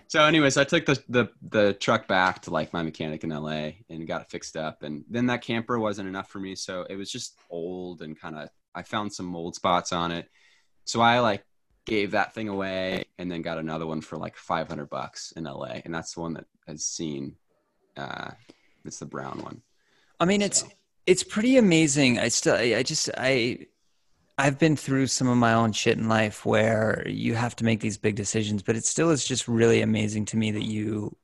So, 0.08 0.24
anyways, 0.24 0.58
I 0.58 0.64
took 0.64 0.84
the, 0.84 1.02
the 1.08 1.28
the 1.40 1.72
truck 1.72 2.06
back 2.06 2.42
to 2.42 2.50
like 2.50 2.74
my 2.74 2.82
mechanic 2.82 3.24
in 3.24 3.30
LA 3.30 3.70
and 3.88 4.06
got 4.06 4.20
it 4.20 4.30
fixed 4.30 4.58
up. 4.58 4.82
And 4.82 5.04
then 5.08 5.26
that 5.26 5.40
camper 5.40 5.78
wasn't 5.78 6.08
enough 6.08 6.28
for 6.28 6.38
me, 6.38 6.54
so 6.54 6.86
it 6.90 6.96
was 6.96 7.10
just 7.10 7.38
old 7.48 8.02
and 8.02 8.18
kind 8.20 8.36
of. 8.36 8.50
I 8.74 8.82
found 8.82 9.12
some 9.14 9.26
mold 9.26 9.54
spots 9.54 9.90
on 9.90 10.12
it, 10.12 10.28
so 10.84 11.00
I 11.00 11.20
like 11.20 11.42
gave 11.88 12.12
that 12.12 12.34
thing 12.34 12.48
away 12.48 13.04
and 13.18 13.30
then 13.30 13.42
got 13.42 13.58
another 13.58 13.86
one 13.86 14.00
for 14.00 14.16
like 14.16 14.36
500 14.36 14.88
bucks 14.88 15.32
in 15.32 15.44
LA. 15.44 15.80
And 15.84 15.94
that's 15.94 16.14
the 16.14 16.20
one 16.20 16.34
that 16.34 16.44
has 16.66 16.84
seen, 16.84 17.34
uh, 17.96 18.30
it's 18.84 18.98
the 18.98 19.06
brown 19.06 19.40
one. 19.42 19.62
I 20.20 20.24
mean, 20.24 20.40
so. 20.40 20.46
it's, 20.46 20.64
it's 21.06 21.22
pretty 21.22 21.56
amazing. 21.56 22.18
I 22.18 22.28
still, 22.28 22.54
I 22.54 22.82
just, 22.82 23.10
I, 23.16 23.66
I've 24.36 24.58
been 24.58 24.76
through 24.76 25.08
some 25.08 25.28
of 25.28 25.36
my 25.36 25.54
own 25.54 25.72
shit 25.72 25.98
in 25.98 26.08
life 26.08 26.46
where 26.46 27.02
you 27.08 27.34
have 27.34 27.56
to 27.56 27.64
make 27.64 27.80
these 27.80 27.98
big 27.98 28.14
decisions, 28.14 28.62
but 28.62 28.76
it 28.76 28.84
still 28.84 29.10
is 29.10 29.24
just 29.24 29.48
really 29.48 29.80
amazing 29.80 30.26
to 30.26 30.36
me 30.36 30.52
that 30.52 30.64
you 30.64 31.16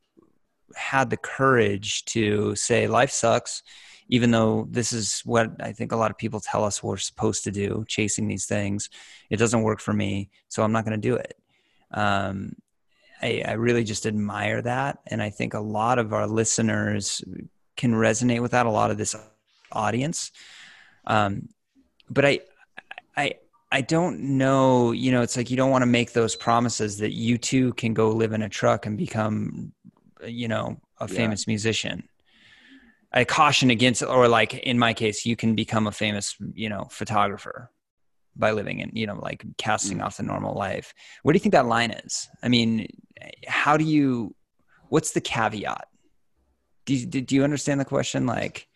had 0.75 1.11
the 1.11 1.17
courage 1.17 2.05
to 2.07 2.57
say 2.57 2.89
life 2.89 3.11
sucks 3.11 3.63
even 4.09 4.31
though 4.31 4.67
this 4.71 4.93
is 4.93 5.23
what 5.25 5.51
I 5.61 5.73
think 5.73 5.93
a 5.93 5.97
lot 5.97 6.11
of 6.11 6.19
people 6.19 6.41
tell 6.41 6.65
us 6.65 6.83
we're 6.83 6.97
supposed 6.97 7.45
to 7.45 7.51
do, 7.51 7.85
chasing 7.89 8.29
these 8.29 8.47
things, 8.47 8.91
it 9.31 9.39
doesn't 9.39 9.63
work 9.63 9.81
for 9.81 9.93
me, 9.93 10.31
so 10.49 10.63
I'm 10.63 10.73
not 10.73 10.85
going 10.85 11.01
to 11.01 11.09
do 11.09 11.17
it. 11.17 11.39
Um, 11.91 12.57
I, 13.23 13.43
I 13.47 13.53
really 13.53 13.85
just 13.85 14.07
admire 14.07 14.61
that, 14.63 14.99
and 15.07 15.23
I 15.23 15.31
think 15.31 15.55
a 15.55 15.61
lot 15.61 15.99
of 15.99 16.13
our 16.13 16.27
listeners 16.27 17.25
can 17.77 17.95
resonate 17.95 18.43
with 18.43 18.51
that. 18.51 18.67
A 18.67 18.71
lot 18.71 18.91
of 18.91 18.99
this 18.99 19.17
audience, 19.73 20.31
um, 21.07 21.49
but 22.11 22.25
I, 22.25 22.41
I, 23.17 23.35
I 23.73 23.81
don't 23.81 24.21
know. 24.21 24.93
You 24.93 25.13
know, 25.13 25.23
it's 25.23 25.37
like 25.37 25.51
you 25.51 25.57
don't 25.57 25.71
want 25.71 25.83
to 25.83 25.87
make 25.87 26.13
those 26.13 26.37
promises 26.37 26.99
that 26.99 27.13
you 27.13 27.39
too 27.39 27.73
can 27.75 27.95
go 27.95 28.11
live 28.11 28.33
in 28.33 28.43
a 28.43 28.49
truck 28.49 28.87
and 28.87 28.99
become, 28.99 29.73
you 30.27 30.49
know, 30.49 30.77
a 31.01 31.09
yeah. 31.09 31.17
famous 31.17 31.47
musician. 31.47 32.07
I 33.15 33.25
caution 33.25 33.71
against, 33.71 34.03
or 34.03 34.27
like 34.27 34.55
in 34.55 34.79
my 34.79 34.93
case, 34.93 35.25
you 35.25 35.37
can 35.37 35.55
become 35.55 35.87
a 35.87 35.93
famous, 35.93 36.37
you 36.53 36.69
know, 36.69 36.89
photographer 36.91 37.71
by 38.37 38.51
living 38.51 38.81
in, 38.81 38.91
you 38.93 39.07
know, 39.07 39.19
like 39.21 39.45
casting 39.57 39.99
mm. 39.99 40.05
off 40.05 40.17
the 40.17 40.25
normal 40.25 40.55
life. 40.55 40.93
What 41.23 41.33
do 41.33 41.37
you 41.37 41.41
think 41.41 41.53
that 41.53 41.67
line 41.67 41.93
is? 41.93 42.29
I 42.43 42.49
mean, 42.49 42.89
how 43.47 43.77
do 43.77 43.85
you, 43.85 44.35
what's 44.89 45.13
the 45.13 45.21
caveat? 45.21 45.87
Do 46.87 46.95
you, 46.95 47.07
do 47.07 47.35
you 47.37 47.45
understand 47.45 47.81
the 47.81 47.85
question? 47.85 48.27
Like, 48.27 48.67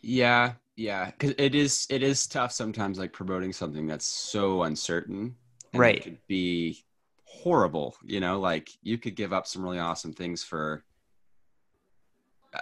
yeah, 0.00 0.54
yeah, 0.76 1.06
because 1.06 1.34
it 1.38 1.54
is 1.54 1.86
it 1.88 2.02
is 2.02 2.26
tough 2.26 2.52
sometimes, 2.52 2.98
like 2.98 3.12
promoting 3.12 3.52
something 3.52 3.86
that's 3.86 4.04
so 4.04 4.64
uncertain. 4.64 5.34
right. 5.72 5.96
It 5.96 6.02
could 6.02 6.18
be 6.28 6.84
horrible. 7.24 7.96
You 8.04 8.20
know, 8.20 8.38
like 8.38 8.68
you 8.82 8.98
could 8.98 9.16
give 9.16 9.32
up 9.32 9.46
some 9.46 9.62
really 9.62 9.78
awesome 9.78 10.12
things 10.12 10.44
for 10.44 10.84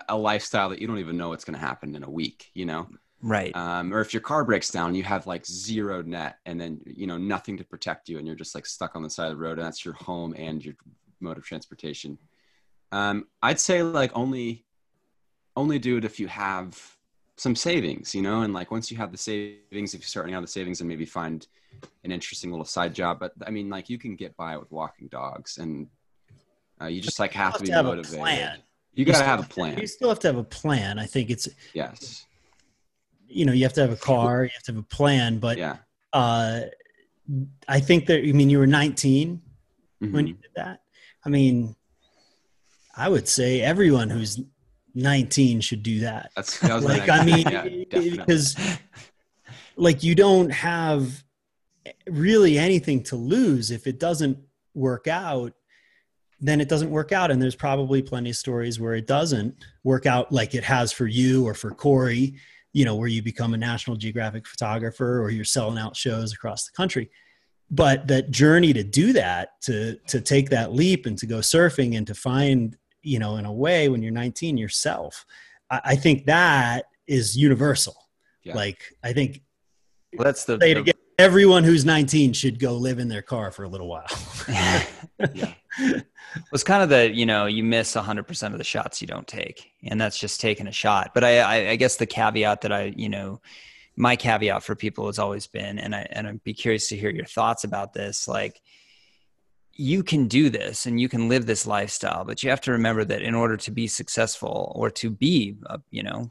a 0.09 0.17
lifestyle 0.17 0.69
that 0.71 0.81
you 0.81 0.87
don't 0.87 0.99
even 0.99 1.17
know 1.17 1.29
what's 1.29 1.45
going 1.45 1.59
to 1.59 1.65
happen 1.65 1.95
in 1.95 2.03
a 2.03 2.11
week, 2.11 2.51
you 2.55 2.67
know? 2.67 2.89
Right. 3.21 3.57
Um, 3.57 3.93
or 3.95 4.01
if 4.01 4.13
your 4.13 4.21
car 4.21 4.45
breaks 4.45 4.71
down, 4.71 4.95
you 4.95 5.03
have 5.03 5.27
like 5.27 5.47
zero 5.47 6.03
net 6.03 6.37
and 6.45 6.61
then, 6.61 6.81
you 6.85 7.07
know, 7.07 7.17
nothing 7.17 7.57
to 7.57 7.65
protect 7.65 8.09
you 8.09 8.19
and 8.19 8.27
you're 8.27 8.37
just 8.37 8.55
like 8.55 8.67
stuck 8.67 8.97
on 8.97 9.03
the 9.03 9.09
side 9.09 9.31
of 9.31 9.39
the 9.39 9.43
road 9.43 9.59
and 9.59 9.67
that's 9.67 9.85
your 9.85 9.95
home 9.95 10.35
and 10.37 10.65
your 10.65 10.75
mode 11.21 11.39
of 11.39 11.45
transportation. 11.45 12.19
Um, 12.93 13.27
I'd 13.43 13.59
say 13.59 13.83
like 13.83 14.11
only, 14.15 14.67
only 15.57 15.79
do 15.79 15.97
it 15.97 16.05
if 16.05 16.21
you 16.21 16.29
have 16.29 16.79
some 17.37 17.57
savings, 17.57 18.15
you 18.15 18.23
know, 18.23 18.43
and 18.43 18.53
like 18.53 18.71
once 18.71 18.91
you 18.91 18.97
have 18.99 19.11
the 19.11 19.19
savings, 19.19 19.95
if 19.95 20.01
you're 20.01 20.03
starting 20.03 20.35
out 20.35 20.43
the 20.43 20.47
savings 20.47 20.81
and 20.81 20.89
maybe 20.89 21.07
find 21.07 21.47
an 22.05 22.13
interesting 22.13 22.51
little 22.51 22.65
side 22.67 22.95
job, 22.95 23.19
but 23.19 23.33
I 23.47 23.51
mean, 23.51 23.71
like 23.71 23.89
you 23.89 23.99
can 23.99 24.17
get 24.17 24.37
by 24.37 24.57
with 24.57 24.71
walking 24.71 25.09
dogs 25.09 25.59
and 25.59 25.89
uh, 26.81 26.87
you 26.87 27.01
just 27.01 27.19
like 27.19 27.33
have, 27.33 27.53
have 27.53 27.61
to 27.61 27.67
be 27.67 27.73
have 27.73 27.87
motivated. 27.87 28.63
You 28.95 29.05
got 29.05 29.19
to 29.19 29.25
have 29.25 29.41
a 29.41 29.49
plan. 29.49 29.79
You 29.79 29.87
still 29.87 30.09
have 30.09 30.21
to 30.21 30.29
have 30.29 30.37
a 30.37 30.45
plan. 30.45 30.99
I 30.99 31.07
think 31.07 31.31
it's 31.31 31.49
yes. 31.73 32.27
You 33.27 33.45
know, 33.45 33.53
you 33.53 33.65
have 33.65 33.73
to 33.75 33.81
have 33.81 33.93
a 33.93 33.97
car. 33.97 34.45
You 34.45 34.51
have 34.55 34.63
to 34.65 34.73
have 34.73 34.81
a 34.81 34.87
plan. 34.87 35.39
But 35.39 35.59
yeah, 35.59 35.77
uh, 36.13 36.63
I 37.67 37.81
think 37.81 38.07
that. 38.07 38.21
I 38.21 38.33
mean, 38.33 38.51
you 38.51 38.59
were 38.59 38.67
19 38.67 39.43
mm-hmm. 40.03 40.15
when 40.15 40.27
you 40.27 40.35
did 40.35 40.51
that. 40.57 40.81
I 41.25 41.29
mean, 41.29 41.75
I 42.97 43.09
would 43.09 43.27
say 43.27 43.61
everyone 43.61 44.11
who's 44.11 44.41
19 44.95 45.61
should 45.61 45.83
do 45.83 46.01
that. 46.01 46.31
That's 46.37 46.61
that 46.61 46.83
like 46.83 47.09
I 47.09 47.25
mean, 47.25 47.49
yeah, 47.49 47.67
because 47.91 48.57
like 49.77 50.03
you 50.03 50.15
don't 50.15 50.51
have 50.51 51.25
really 52.07 52.59
anything 52.59 53.03
to 53.05 53.17
lose 53.17 53.71
if 53.71 53.87
it 53.87 53.99
doesn't 53.99 54.39
work 54.75 55.09
out 55.09 55.53
then 56.45 56.61
it 56.61 56.69
doesn't 56.69 56.91
work 56.91 57.11
out. 57.11 57.31
And 57.31 57.41
there's 57.41 57.55
probably 57.55 58.03
plenty 58.03 58.31
of 58.31 58.37
stories 58.37 58.79
where 58.79 58.95
it 58.95 59.07
doesn't 59.07 59.57
work 59.83 60.05
out 60.05 60.31
like 60.31 60.55
it 60.55 60.63
has 60.63 60.93
for 60.93 61.07
you 61.07 61.47
or 61.47 61.55
for 61.55 61.71
Corey, 61.71 62.35
you 62.75 62.85
know, 62.85 62.97
where 62.97 63.09
you 63.09 63.23
become 63.23 63.55
a 63.55 63.57
National 63.57 63.97
Geographic 63.97 64.47
photographer 64.47 65.23
or 65.23 65.31
you're 65.31 65.45
selling 65.45 65.79
out 65.79 65.97
shows 65.97 66.35
across 66.35 66.67
the 66.67 66.73
country. 66.73 67.11
But 67.71 68.07
that 68.09 68.31
journey 68.31 68.75
to 68.75 68.85
do 68.85 69.15
that, 69.15 69.61
to 69.63 69.97
to 70.09 70.21
take 70.21 70.51
that 70.51 70.75
leap 70.75 71.07
and 71.07 71.17
to 71.17 71.27
go 71.27 71.39
surfing 71.39 71.97
and 71.97 72.07
to 72.07 72.15
find, 72.15 72.77
you 73.03 73.19
know, 73.19 73.37
in 73.37 73.47
a 73.47 73.53
way 73.53 73.89
when 73.89 74.03
you're 74.03 74.13
19 74.13 74.59
yourself, 74.59 75.25
I, 75.71 75.81
I 75.85 75.97
think 75.97 76.27
that 76.27 76.85
is 77.07 77.35
universal. 77.39 77.97
Yeah. 78.43 78.55
Like 78.55 78.95
I 79.03 79.15
think 79.15 79.41
well, 80.13 80.27
that's 80.27 80.45
the, 80.45 80.59
the 80.59 80.95
everyone 81.19 81.65
who's 81.65 81.87
19 81.87 82.35
should 82.35 82.59
go 82.59 82.75
live 82.75 82.99
in 82.99 83.09
their 83.09 83.23
car 83.23 83.51
for 83.51 83.65
a 83.65 83.69
little 83.69 83.89
while. 83.89 84.05
yeah 85.33 85.55
was 86.53 86.65
kind 86.65 86.83
of 86.83 86.89
the 86.89 87.13
you 87.13 87.27
know 87.27 87.47
you 87.47 87.65
miss 87.65 87.95
100% 87.95 88.53
of 88.53 88.59
the 88.59 88.65
shots 88.65 89.01
you 89.01 89.07
don't 89.07 89.27
take 89.27 89.71
and 89.85 90.01
that's 90.01 90.19
just 90.19 90.41
taking 90.41 90.67
a 90.67 90.73
shot. 90.73 91.13
But 91.15 91.25
I, 91.25 91.39
I, 91.39 91.71
I 91.71 91.77
guess 91.77 91.97
the 91.97 92.07
caveat 92.07 92.63
that 92.63 92.73
i 92.73 92.93
you 92.97 93.09
know 93.09 93.41
my 93.97 94.17
caveat 94.17 94.63
for 94.63 94.75
people 94.75 95.07
has 95.07 95.19
always 95.19 95.47
been 95.47 95.79
and 95.79 95.95
i 95.95 96.07
and 96.11 96.27
i'd 96.27 96.43
be 96.43 96.55
curious 96.55 96.89
to 96.89 96.97
hear 96.97 97.11
your 97.11 97.25
thoughts 97.25 97.63
about 97.63 97.93
this 97.93 98.27
like 98.27 98.61
you 99.77 100.03
can 100.03 100.27
do 100.27 100.51
this 100.51 100.87
and 100.87 101.01
you 101.01 101.09
can 101.09 101.29
live 101.29 101.47
this 101.47 101.67
lifestyle 101.67 102.25
but 102.25 102.43
you 102.43 102.51
have 102.51 102.61
to 102.61 102.73
remember 102.73 103.05
that 103.05 103.23
in 103.23 103.35
order 103.35 103.57
to 103.57 103.71
be 103.71 103.87
successful 103.87 104.73
or 104.75 104.91
to 104.91 105.11
be 105.11 105.57
a, 105.67 105.81
you 105.91 106.03
know 106.03 106.31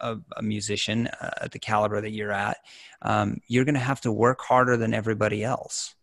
a, 0.00 0.16
a 0.36 0.42
musician 0.42 1.06
uh, 1.20 1.30
at 1.42 1.52
the 1.52 1.58
caliber 1.58 2.00
that 2.00 2.10
you're 2.10 2.32
at 2.32 2.56
um, 3.02 3.40
you're 3.48 3.64
going 3.64 3.74
to 3.74 3.80
have 3.80 4.00
to 4.02 4.12
work 4.12 4.40
harder 4.40 4.76
than 4.76 4.94
everybody 4.94 5.42
else. 5.42 5.94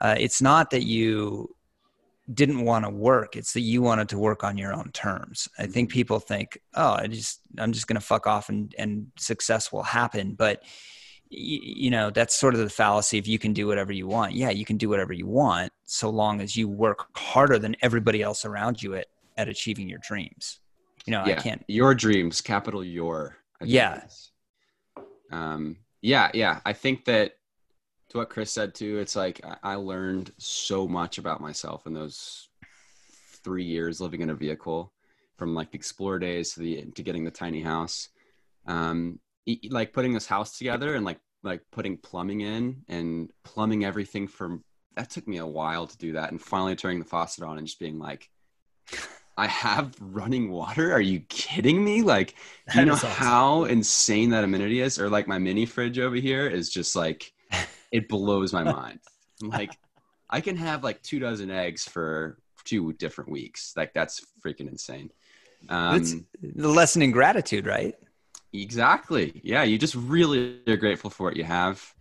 Uh, 0.00 0.14
it's 0.18 0.42
not 0.42 0.70
that 0.70 0.82
you 0.82 1.53
didn't 2.32 2.64
want 2.64 2.84
to 2.84 2.90
work 2.90 3.36
it's 3.36 3.52
that 3.52 3.60
you 3.60 3.82
wanted 3.82 4.08
to 4.08 4.18
work 4.18 4.44
on 4.44 4.56
your 4.56 4.72
own 4.72 4.90
terms. 4.92 5.48
I 5.58 5.66
think 5.66 5.88
mm-hmm. 5.88 5.94
people 5.94 6.20
think 6.20 6.58
oh 6.74 6.94
i 6.94 7.06
just 7.06 7.40
i'm 7.58 7.72
just 7.72 7.86
going 7.86 8.00
to 8.00 8.06
fuck 8.06 8.26
off 8.26 8.48
and 8.48 8.74
and 8.78 9.08
success 9.18 9.72
will 9.72 9.82
happen 9.82 10.34
but 10.34 10.62
you 11.28 11.90
know 11.90 12.10
that's 12.10 12.34
sort 12.34 12.54
of 12.54 12.60
the 12.60 12.70
fallacy 12.70 13.18
if 13.18 13.26
you 13.26 13.38
can 13.38 13.52
do 13.52 13.66
whatever 13.66 13.92
you 13.92 14.06
want. 14.06 14.34
Yeah 14.34 14.50
you 14.50 14.64
can 14.64 14.76
do 14.76 14.88
whatever 14.88 15.12
you 15.12 15.26
want 15.26 15.72
so 15.84 16.08
long 16.08 16.40
as 16.40 16.56
you 16.56 16.68
work 16.68 17.06
harder 17.16 17.58
than 17.58 17.74
everybody 17.82 18.22
else 18.22 18.44
around 18.44 18.82
you 18.82 18.94
at 18.94 19.06
at 19.36 19.48
achieving 19.48 19.88
your 19.88 19.98
dreams. 20.06 20.60
You 21.06 21.10
know 21.12 21.24
yeah, 21.26 21.38
i 21.38 21.42
can't 21.42 21.62
your 21.68 21.94
dreams 21.94 22.40
capital 22.40 22.82
your 22.82 23.36
yeah. 23.62 24.04
um 25.30 25.76
yeah 26.00 26.30
yeah 26.32 26.60
i 26.64 26.72
think 26.72 27.04
that 27.04 27.32
to 28.10 28.18
what 28.18 28.30
Chris 28.30 28.50
said 28.50 28.74
too, 28.74 28.98
it's 28.98 29.16
like 29.16 29.40
I 29.62 29.74
learned 29.74 30.32
so 30.38 30.86
much 30.86 31.18
about 31.18 31.40
myself 31.40 31.86
in 31.86 31.94
those 31.94 32.48
three 33.42 33.64
years 33.64 34.00
living 34.00 34.20
in 34.20 34.30
a 34.30 34.34
vehicle, 34.34 34.92
from 35.36 35.54
like 35.54 35.70
the 35.70 35.78
explore 35.78 36.18
days 36.18 36.54
to 36.54 36.60
the 36.60 36.84
to 36.94 37.02
getting 37.02 37.24
the 37.24 37.30
tiny 37.30 37.62
house. 37.62 38.08
Um, 38.66 39.18
like 39.68 39.92
putting 39.92 40.14
this 40.14 40.26
house 40.26 40.56
together 40.56 40.94
and 40.94 41.04
like 41.04 41.20
like 41.42 41.60
putting 41.70 41.98
plumbing 41.98 42.40
in 42.40 42.82
and 42.88 43.30
plumbing 43.44 43.84
everything 43.84 44.26
from 44.26 44.64
that 44.96 45.10
took 45.10 45.28
me 45.28 45.38
a 45.38 45.46
while 45.46 45.86
to 45.86 45.98
do 45.98 46.12
that 46.12 46.30
and 46.30 46.40
finally 46.40 46.76
turning 46.76 46.98
the 46.98 47.04
faucet 47.04 47.44
on 47.44 47.58
and 47.58 47.66
just 47.66 47.78
being 47.78 47.98
like 47.98 48.30
I 49.36 49.48
have 49.48 49.94
running 50.00 50.50
water. 50.50 50.92
Are 50.92 51.00
you 51.00 51.20
kidding 51.28 51.84
me? 51.84 52.02
Like, 52.02 52.34
do 52.72 52.78
you 52.78 52.84
know 52.84 52.92
awesome. 52.92 53.10
how 53.10 53.64
insane 53.64 54.30
that 54.30 54.44
amenity 54.44 54.80
is? 54.80 54.98
Or 54.98 55.08
like 55.10 55.26
my 55.26 55.38
mini 55.38 55.66
fridge 55.66 55.98
over 55.98 56.14
here 56.16 56.46
is 56.46 56.70
just 56.70 56.94
like, 56.94 57.32
it 57.94 58.08
blows 58.08 58.52
my 58.52 58.64
mind. 58.78 59.00
like, 59.42 59.76
I 60.28 60.40
can 60.40 60.56
have 60.56 60.84
like 60.84 61.02
two 61.02 61.18
dozen 61.18 61.50
eggs 61.50 61.84
for 61.88 62.38
two 62.64 62.92
different 62.94 63.30
weeks. 63.30 63.72
Like, 63.76 63.94
that's 63.94 64.24
freaking 64.44 64.68
insane. 64.68 65.10
Um, 65.68 65.96
it's 65.96 66.14
the 66.42 66.68
lesson 66.68 67.00
in 67.02 67.10
gratitude, 67.10 67.66
right? 67.66 67.94
Exactly. 68.52 69.40
Yeah, 69.42 69.62
you 69.62 69.78
just 69.78 69.94
really 69.94 70.60
are 70.68 70.76
grateful 70.76 71.10
for 71.10 71.24
what 71.24 71.36
you 71.36 71.44
have. 71.44 71.94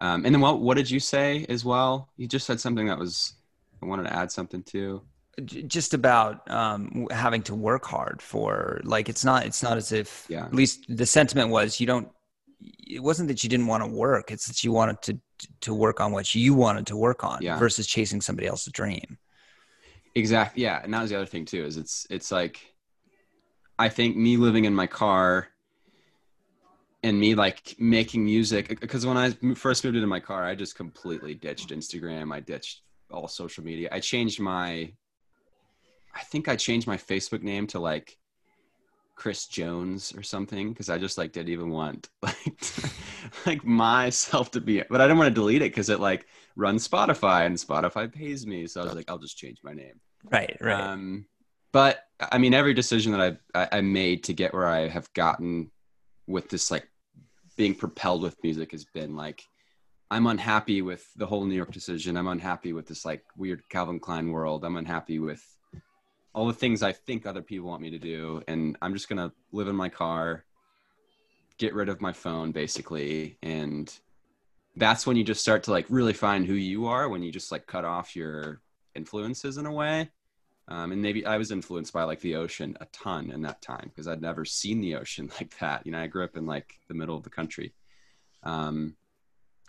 Um, 0.00 0.24
and 0.24 0.34
then 0.34 0.40
what 0.40 0.60
what 0.60 0.76
did 0.76 0.90
you 0.90 0.98
say 0.98 1.44
as 1.48 1.64
well? 1.64 2.08
You 2.16 2.26
just 2.26 2.46
said 2.46 2.58
something 2.58 2.86
that 2.86 2.98
was 2.98 3.34
I 3.82 3.86
wanted 3.86 4.04
to 4.04 4.14
add 4.14 4.32
something 4.32 4.62
to. 4.64 5.02
Just 5.44 5.94
about 5.94 6.50
um, 6.50 7.06
having 7.10 7.42
to 7.44 7.54
work 7.54 7.84
hard 7.84 8.20
for 8.20 8.80
like 8.84 9.08
it's 9.08 9.24
not 9.24 9.46
it's 9.46 9.62
not 9.62 9.76
as 9.76 9.92
if 9.92 10.26
yeah. 10.28 10.46
at 10.46 10.54
least 10.54 10.84
the 10.88 11.06
sentiment 11.06 11.50
was 11.50 11.80
you 11.80 11.86
don't 11.86 12.08
it 12.86 13.02
wasn't 13.02 13.28
that 13.28 13.42
you 13.42 13.48
didn't 13.48 13.66
want 13.66 13.82
to 13.82 13.88
work 13.88 14.30
it's 14.30 14.46
that 14.48 14.62
you 14.62 14.70
wanted 14.70 15.00
to 15.00 15.18
to 15.60 15.74
work 15.74 16.00
on 16.00 16.12
what 16.12 16.34
you 16.34 16.54
wanted 16.54 16.86
to 16.86 16.96
work 16.96 17.24
on 17.24 17.38
yeah. 17.40 17.58
versus 17.58 17.86
chasing 17.86 18.20
somebody 18.20 18.46
else's 18.46 18.72
dream 18.72 19.18
exactly 20.14 20.62
yeah 20.62 20.80
and 20.82 20.92
that 20.92 21.02
was 21.02 21.10
the 21.10 21.16
other 21.16 21.26
thing 21.26 21.44
too 21.44 21.64
is 21.64 21.76
it's 21.76 22.06
it's 22.10 22.32
like 22.32 22.74
i 23.78 23.88
think 23.88 24.16
me 24.16 24.36
living 24.36 24.64
in 24.64 24.74
my 24.74 24.86
car 24.86 25.48
and 27.02 27.18
me 27.18 27.34
like 27.34 27.74
making 27.78 28.24
music 28.24 28.80
because 28.80 29.06
when 29.06 29.16
I 29.16 29.30
first 29.54 29.84
moved 29.84 29.96
into 29.96 30.06
my 30.06 30.20
car, 30.20 30.44
I 30.44 30.54
just 30.54 30.74
completely 30.74 31.34
ditched 31.34 31.70
Instagram. 31.70 32.32
I 32.32 32.40
ditched 32.40 32.82
all 33.10 33.26
social 33.28 33.64
media. 33.64 33.88
I 33.90 34.00
changed 34.00 34.38
my, 34.40 34.92
I 36.14 36.20
think 36.24 36.48
I 36.48 36.56
changed 36.56 36.86
my 36.86 36.98
Facebook 36.98 37.42
name 37.42 37.66
to 37.68 37.80
like 37.80 38.18
Chris 39.20 39.44
Jones 39.44 40.14
or 40.16 40.22
something 40.22 40.70
because 40.70 40.88
I 40.88 40.96
just 40.96 41.18
like 41.18 41.32
didn't 41.32 41.50
even 41.50 41.68
want 41.68 42.08
like 42.22 42.56
like 43.44 43.64
myself 43.66 44.50
to 44.52 44.62
be, 44.62 44.82
but 44.88 45.02
I 45.02 45.04
didn't 45.04 45.18
want 45.18 45.28
to 45.28 45.34
delete 45.38 45.60
it 45.60 45.72
because 45.72 45.90
it 45.90 46.00
like 46.00 46.26
runs 46.56 46.88
Spotify 46.88 47.44
and 47.44 47.54
Spotify 47.54 48.10
pays 48.10 48.46
me, 48.46 48.66
so 48.66 48.80
I 48.80 48.84
was 48.84 48.94
like, 48.94 49.10
I'll 49.10 49.18
just 49.18 49.36
change 49.36 49.58
my 49.62 49.74
name. 49.74 50.00
Right, 50.24 50.56
right. 50.58 50.80
Um, 50.80 51.26
but 51.70 51.98
I 52.18 52.38
mean, 52.38 52.54
every 52.54 52.72
decision 52.72 53.12
that 53.12 53.38
I 53.54 53.68
I 53.72 53.80
made 53.82 54.24
to 54.24 54.32
get 54.32 54.54
where 54.54 54.66
I 54.66 54.88
have 54.88 55.12
gotten 55.12 55.70
with 56.26 56.48
this 56.48 56.70
like 56.70 56.88
being 57.58 57.74
propelled 57.74 58.22
with 58.22 58.42
music 58.42 58.72
has 58.72 58.86
been 58.86 59.16
like 59.16 59.44
I'm 60.10 60.28
unhappy 60.28 60.80
with 60.80 61.06
the 61.14 61.26
whole 61.26 61.44
New 61.44 61.54
York 61.54 61.72
decision. 61.72 62.16
I'm 62.16 62.26
unhappy 62.26 62.72
with 62.72 62.86
this 62.86 63.04
like 63.04 63.22
weird 63.36 63.68
Calvin 63.68 64.00
Klein 64.00 64.30
world. 64.30 64.64
I'm 64.64 64.76
unhappy 64.76 65.18
with 65.18 65.44
all 66.32 66.46
the 66.46 66.52
things 66.52 66.82
I 66.82 66.92
think 66.92 67.26
other 67.26 67.42
people 67.42 67.68
want 67.68 67.82
me 67.82 67.90
to 67.90 67.98
do. 67.98 68.42
And 68.46 68.76
I'm 68.80 68.94
just 68.94 69.08
to 69.08 69.32
live 69.52 69.68
in 69.68 69.76
my 69.76 69.88
car, 69.88 70.44
get 71.58 71.74
rid 71.74 71.88
of 71.88 72.00
my 72.00 72.12
phone 72.12 72.52
basically. 72.52 73.36
And 73.42 73.92
that's 74.76 75.06
when 75.06 75.16
you 75.16 75.24
just 75.24 75.40
start 75.40 75.64
to 75.64 75.72
like 75.72 75.86
really 75.88 76.12
find 76.12 76.46
who 76.46 76.54
you 76.54 76.86
are 76.86 77.08
when 77.08 77.22
you 77.22 77.32
just 77.32 77.50
like 77.50 77.66
cut 77.66 77.84
off 77.84 78.14
your 78.14 78.60
influences 78.94 79.58
in 79.58 79.66
a 79.66 79.72
way. 79.72 80.10
Um, 80.68 80.92
and 80.92 81.02
maybe 81.02 81.26
I 81.26 81.36
was 81.36 81.50
influenced 81.50 81.92
by 81.92 82.04
like 82.04 82.20
the 82.20 82.36
ocean 82.36 82.76
a 82.80 82.86
ton 82.86 83.32
in 83.32 83.42
that 83.42 83.60
time 83.60 83.86
because 83.88 84.06
I'd 84.06 84.22
never 84.22 84.44
seen 84.44 84.80
the 84.80 84.94
ocean 84.94 85.30
like 85.40 85.58
that. 85.58 85.84
You 85.84 85.92
know, 85.92 86.00
I 86.00 86.06
grew 86.06 86.22
up 86.22 86.36
in 86.36 86.46
like 86.46 86.74
the 86.86 86.94
middle 86.94 87.16
of 87.16 87.24
the 87.24 87.30
country. 87.30 87.74
Um, 88.44 88.94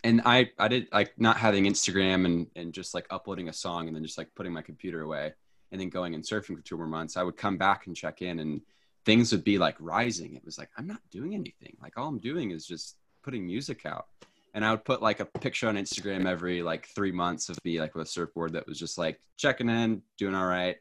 and 0.04 0.22
I, 0.26 0.52
I 0.60 0.68
did 0.68 0.88
like 0.94 1.20
not 1.20 1.38
having 1.38 1.66
Instagram 1.66 2.26
and, 2.26 2.48
and 2.56 2.74
just 2.74 2.94
like 2.94 3.08
uploading 3.10 3.50
a 3.50 3.54
song 3.54 3.88
and 3.88 3.96
then 3.96 4.04
just 4.04 4.18
like 4.18 4.30
putting 4.36 4.54
my 4.54 4.62
computer 4.62 5.02
away 5.02 5.34
and 5.72 5.80
then 5.80 5.90
going 5.90 6.14
and 6.16 6.24
surfing 6.24 6.56
for 6.56 6.62
two 6.62 6.78
more 6.78 6.88
months. 6.88 7.18
I 7.18 7.24
would 7.24 7.38
come 7.38 7.58
back 7.58 7.88
and 7.88 7.96
check 7.96 8.22
in 8.22 8.40
and 8.40 8.62
things 9.06 9.32
would 9.32 9.44
be 9.44 9.58
like 9.58 9.76
rising. 9.80 10.36
It 10.36 10.46
was 10.46 10.58
like, 10.58 10.70
I'm 10.78 10.88
not 10.88 11.02
doing 11.10 11.34
anything. 11.34 11.76
Like 11.82 11.98
all 11.98 12.08
I'm 12.08 12.20
doing 12.20 12.52
is 12.52 12.66
just 12.66 12.98
putting 13.24 13.46
music 13.46 13.86
out. 13.86 14.08
And 14.54 14.66
I 14.66 14.72
would 14.72 14.84
put 14.84 15.02
like 15.02 15.22
a 15.22 15.26
picture 15.26 15.70
on 15.70 15.76
Instagram 15.76 16.26
every 16.26 16.62
like 16.62 16.88
three 16.88 17.12
months 17.12 17.50
of 17.50 17.58
me 17.64 17.80
like 17.80 17.96
with 17.96 18.08
a 18.08 18.10
surfboard 18.10 18.54
that 18.54 18.68
was 18.68 18.78
just 18.78 18.98
like 18.98 19.20
checking 19.38 19.70
in, 19.70 20.02
doing 20.18 20.36
all 20.36 20.46
right, 20.46 20.76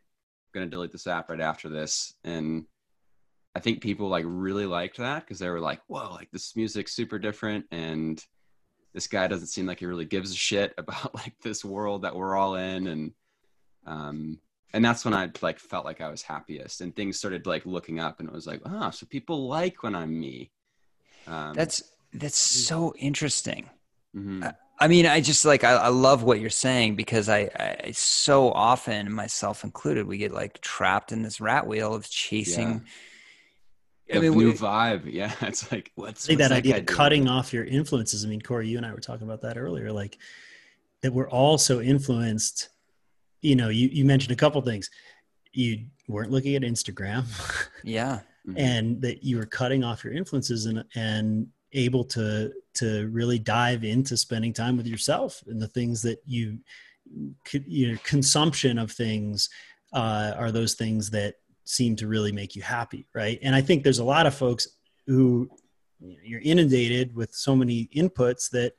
going 0.52 0.66
to 0.66 0.70
delete 0.70 0.92
this 0.92 1.06
app 1.06 1.30
right 1.30 1.40
after 1.40 1.68
this. 1.68 2.14
And 2.24 2.66
I 3.54 3.60
think 3.60 3.80
people 3.80 4.08
like 4.08 4.24
really 4.26 4.66
liked 4.66 4.98
that 4.98 5.20
because 5.20 5.38
they 5.38 5.48
were 5.48 5.60
like, 5.60 5.80
whoa, 5.86 6.10
like 6.12 6.30
this 6.32 6.56
music's 6.56 6.92
super 6.92 7.18
different. 7.18 7.66
And 7.70 8.24
this 8.92 9.06
guy 9.06 9.28
doesn't 9.28 9.46
seem 9.46 9.66
like 9.66 9.78
he 9.78 9.86
really 9.86 10.04
gives 10.04 10.32
a 10.32 10.36
shit 10.36 10.74
about 10.78 11.14
like 11.14 11.34
this 11.42 11.64
world 11.64 12.02
that 12.02 12.16
we're 12.16 12.36
all 12.36 12.56
in. 12.56 12.88
And, 12.88 13.12
um, 13.86 14.38
and 14.72 14.84
that's 14.84 15.04
when 15.04 15.14
I 15.14 15.30
like 15.42 15.58
felt 15.58 15.84
like 15.84 16.00
I 16.00 16.10
was 16.10 16.22
happiest 16.22 16.80
and 16.80 16.94
things 16.94 17.18
started 17.18 17.46
like 17.46 17.66
looking 17.66 17.98
up 17.98 18.20
and 18.20 18.28
it 18.28 18.34
was 18.34 18.46
like, 18.46 18.60
oh, 18.64 18.90
so 18.90 19.06
people 19.06 19.48
like 19.48 19.82
when 19.82 19.94
I'm 19.94 20.18
me. 20.18 20.50
Um, 21.26 21.54
that's, 21.54 21.82
that's 22.12 22.36
so 22.36 22.94
interesting. 22.96 23.68
Mm-hmm. 24.16 24.44
I 24.80 24.88
mean, 24.88 25.06
I 25.06 25.20
just 25.20 25.44
like 25.44 25.62
I, 25.62 25.72
I, 25.72 25.88
love 25.88 26.22
what 26.22 26.40
you're 26.40 26.48
saying 26.48 26.96
because 26.96 27.28
I, 27.28 27.50
I 27.84 27.90
so 27.90 28.50
often, 28.50 29.12
myself 29.12 29.62
included, 29.62 30.06
we 30.06 30.16
get 30.16 30.32
like 30.32 30.60
trapped 30.62 31.12
in 31.12 31.22
this 31.22 31.38
rat 31.38 31.66
wheel 31.66 31.94
of 31.94 32.08
chasing. 32.08 32.86
Yeah. 34.08 34.16
I 34.16 34.20
mean, 34.20 34.32
new 34.32 34.48
we, 34.48 34.52
vibe. 34.54 35.02
Yeah, 35.12 35.32
it's 35.42 35.70
like 35.70 35.92
what's, 35.96 36.26
what's 36.26 36.38
that, 36.38 36.48
that 36.48 36.52
idea 36.52 36.78
of 36.78 36.86
cutting 36.86 37.28
off 37.28 37.52
your 37.52 37.64
influences. 37.64 38.24
I 38.24 38.28
mean, 38.28 38.40
Corey, 38.40 38.68
you 38.68 38.78
and 38.78 38.86
I 38.86 38.92
were 38.92 39.00
talking 39.00 39.26
about 39.26 39.42
that 39.42 39.58
earlier. 39.58 39.92
Like 39.92 40.16
that, 41.02 41.12
we're 41.12 41.28
all 41.28 41.58
so 41.58 41.80
influenced. 41.80 42.70
You 43.42 43.56
know, 43.56 43.68
you 43.68 43.88
you 43.88 44.04
mentioned 44.04 44.32
a 44.32 44.36
couple 44.36 44.60
things. 44.62 44.90
You 45.52 45.86
weren't 46.08 46.30
looking 46.30 46.54
at 46.56 46.62
Instagram. 46.62 47.24
Yeah, 47.82 48.20
and 48.56 49.00
that 49.00 49.24
you 49.24 49.38
were 49.38 49.46
cutting 49.46 49.84
off 49.84 50.04
your 50.04 50.12
influences 50.12 50.66
and 50.66 50.84
and 50.94 51.46
able 51.72 52.04
to 52.04 52.52
to 52.74 53.08
really 53.08 53.38
dive 53.38 53.84
into 53.84 54.16
spending 54.16 54.52
time 54.52 54.76
with 54.76 54.86
yourself 54.86 55.42
and 55.46 55.60
the 55.60 55.68
things 55.68 56.02
that 56.02 56.18
you 56.26 56.58
your 57.66 57.96
consumption 57.98 58.78
of 58.78 58.90
things 58.90 59.48
uh, 59.92 60.32
are 60.36 60.52
those 60.52 60.74
things 60.74 61.10
that 61.10 61.34
seem 61.64 61.96
to 61.96 62.06
really 62.06 62.32
make 62.32 62.56
you 62.56 62.62
happy 62.62 63.06
right 63.14 63.38
and 63.42 63.54
i 63.54 63.60
think 63.60 63.82
there's 63.82 63.98
a 64.00 64.04
lot 64.04 64.26
of 64.26 64.34
folks 64.34 64.66
who 65.06 65.48
you're 66.00 66.40
inundated 66.40 67.14
with 67.14 67.32
so 67.32 67.54
many 67.54 67.88
inputs 67.94 68.50
that 68.50 68.72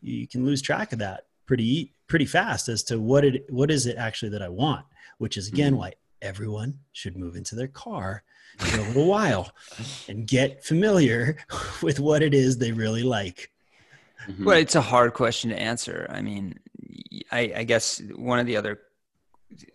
you 0.00 0.28
can 0.28 0.44
lose 0.44 0.62
track 0.62 0.92
of 0.92 0.98
that 0.98 1.24
pretty 1.46 1.94
pretty 2.08 2.26
fast 2.26 2.68
as 2.68 2.82
to 2.82 3.00
what 3.00 3.24
it 3.24 3.44
what 3.50 3.70
is 3.70 3.86
it 3.86 3.96
actually 3.96 4.28
that 4.28 4.42
i 4.42 4.48
want 4.48 4.84
which 5.18 5.36
is 5.36 5.48
again 5.48 5.72
mm-hmm. 5.72 5.80
why 5.80 5.92
everyone 6.22 6.78
should 6.92 7.16
move 7.16 7.36
into 7.36 7.54
their 7.54 7.68
car 7.68 8.22
for 8.58 8.80
a 8.80 8.84
little 8.84 9.06
while 9.06 9.50
and 10.08 10.26
get 10.26 10.64
familiar 10.64 11.38
with 11.82 12.00
what 12.00 12.22
it 12.22 12.34
is 12.34 12.58
they 12.58 12.72
really 12.72 13.02
like. 13.02 13.50
Mm-hmm. 14.28 14.44
Well, 14.44 14.58
it's 14.58 14.74
a 14.74 14.80
hard 14.80 15.14
question 15.14 15.50
to 15.50 15.60
answer. 15.60 16.06
I 16.10 16.22
mean, 16.22 16.58
I, 17.30 17.52
I 17.56 17.64
guess 17.64 18.02
one 18.14 18.38
of 18.38 18.46
the 18.46 18.56
other 18.56 18.80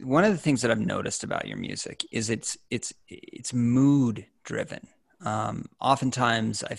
one 0.01 0.25
of 0.25 0.33
the 0.33 0.37
things 0.37 0.61
that 0.61 0.69
I've 0.69 0.79
noticed 0.79 1.23
about 1.23 1.47
your 1.47 1.57
music 1.57 2.05
is 2.11 2.29
it's 2.29 2.57
it's 2.69 2.93
it's 3.07 3.53
mood 3.53 4.25
driven. 4.43 4.87
Um, 5.23 5.67
oftentimes, 5.79 6.63
I 6.63 6.77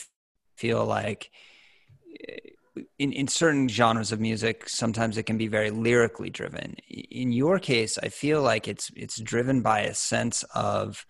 feel 0.57 0.85
like 0.85 1.31
in, 2.99 3.13
in 3.13 3.29
certain 3.29 3.69
genres 3.69 4.13
of 4.13 4.21
music, 4.21 4.69
sometimes 4.69 5.19
it 5.19 5.25
can 5.25 5.39
be 5.39 5.49
very 5.49 5.71
lyrically 5.71 6.31
driven. 6.31 6.77
In 6.89 7.33
your 7.33 7.59
case, 7.59 7.99
I 7.99 8.09
feel 8.09 8.43
like 8.43 8.69
it's 8.69 8.91
it's 8.97 9.21
driven 9.21 9.63
by 9.63 9.81
a 9.81 9.95
sense 9.95 10.43
of 10.55 11.05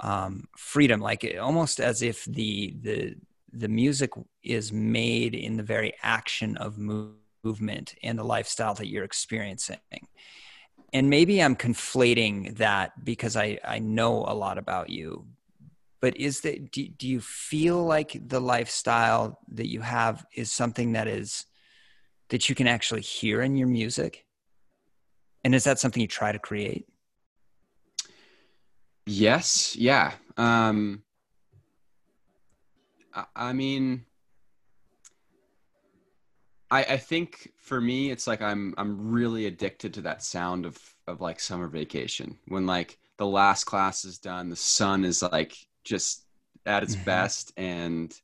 um, 0.00 0.48
freedom, 0.56 1.00
like 1.00 1.36
almost 1.40 1.80
as 1.80 2.02
if 2.02 2.24
the 2.24 2.76
the 2.82 3.14
the 3.52 3.68
music 3.68 4.10
is 4.42 4.72
made 4.72 5.34
in 5.34 5.56
the 5.56 5.62
very 5.62 5.92
action 6.02 6.56
of 6.56 6.78
move, 6.78 7.14
movement 7.44 7.94
and 8.02 8.18
the 8.18 8.24
lifestyle 8.24 8.74
that 8.74 8.88
you're 8.88 9.04
experiencing. 9.04 9.78
And 10.92 11.08
maybe 11.08 11.42
I'm 11.42 11.56
conflating 11.56 12.56
that 12.56 13.04
because 13.04 13.36
I 13.36 13.58
I 13.64 13.78
know 13.78 14.24
a 14.26 14.34
lot 14.34 14.58
about 14.58 14.90
you, 14.90 15.26
but 16.00 16.16
is 16.16 16.40
that 16.40 16.70
do, 16.72 16.88
do 16.88 17.06
you 17.06 17.20
feel 17.20 17.84
like 17.84 18.18
the 18.26 18.40
lifestyle 18.40 19.38
that 19.48 19.68
you 19.68 19.80
have 19.80 20.24
is 20.34 20.50
something 20.50 20.92
that 20.92 21.06
is 21.06 21.46
that 22.30 22.48
you 22.48 22.54
can 22.54 22.66
actually 22.66 23.02
hear 23.02 23.42
in 23.42 23.56
your 23.56 23.68
music? 23.68 24.24
And 25.44 25.54
is 25.54 25.64
that 25.64 25.78
something 25.78 26.00
you 26.00 26.08
try 26.08 26.32
to 26.32 26.38
create? 26.38 26.86
Yes. 29.06 29.74
Yeah. 29.76 30.12
Um, 30.36 31.02
I, 33.14 33.24
I 33.34 33.52
mean, 33.52 34.04
I, 36.70 36.84
I 36.84 36.96
think 36.98 37.52
for 37.58 37.80
me, 37.80 38.10
it's 38.10 38.26
like 38.26 38.40
I'm 38.40 38.74
I'm 38.78 39.10
really 39.10 39.46
addicted 39.46 39.94
to 39.94 40.02
that 40.02 40.22
sound 40.22 40.66
of 40.66 40.78
of 41.06 41.20
like 41.20 41.40
summer 41.40 41.66
vacation 41.66 42.38
when 42.46 42.66
like 42.66 42.98
the 43.18 43.26
last 43.26 43.64
class 43.64 44.04
is 44.04 44.18
done, 44.18 44.48
the 44.48 44.56
sun 44.56 45.04
is 45.04 45.22
like 45.22 45.56
just 45.84 46.26
at 46.66 46.82
its 46.82 46.96
Mhm. 46.96 47.04
best, 47.04 47.52
and 47.56 48.14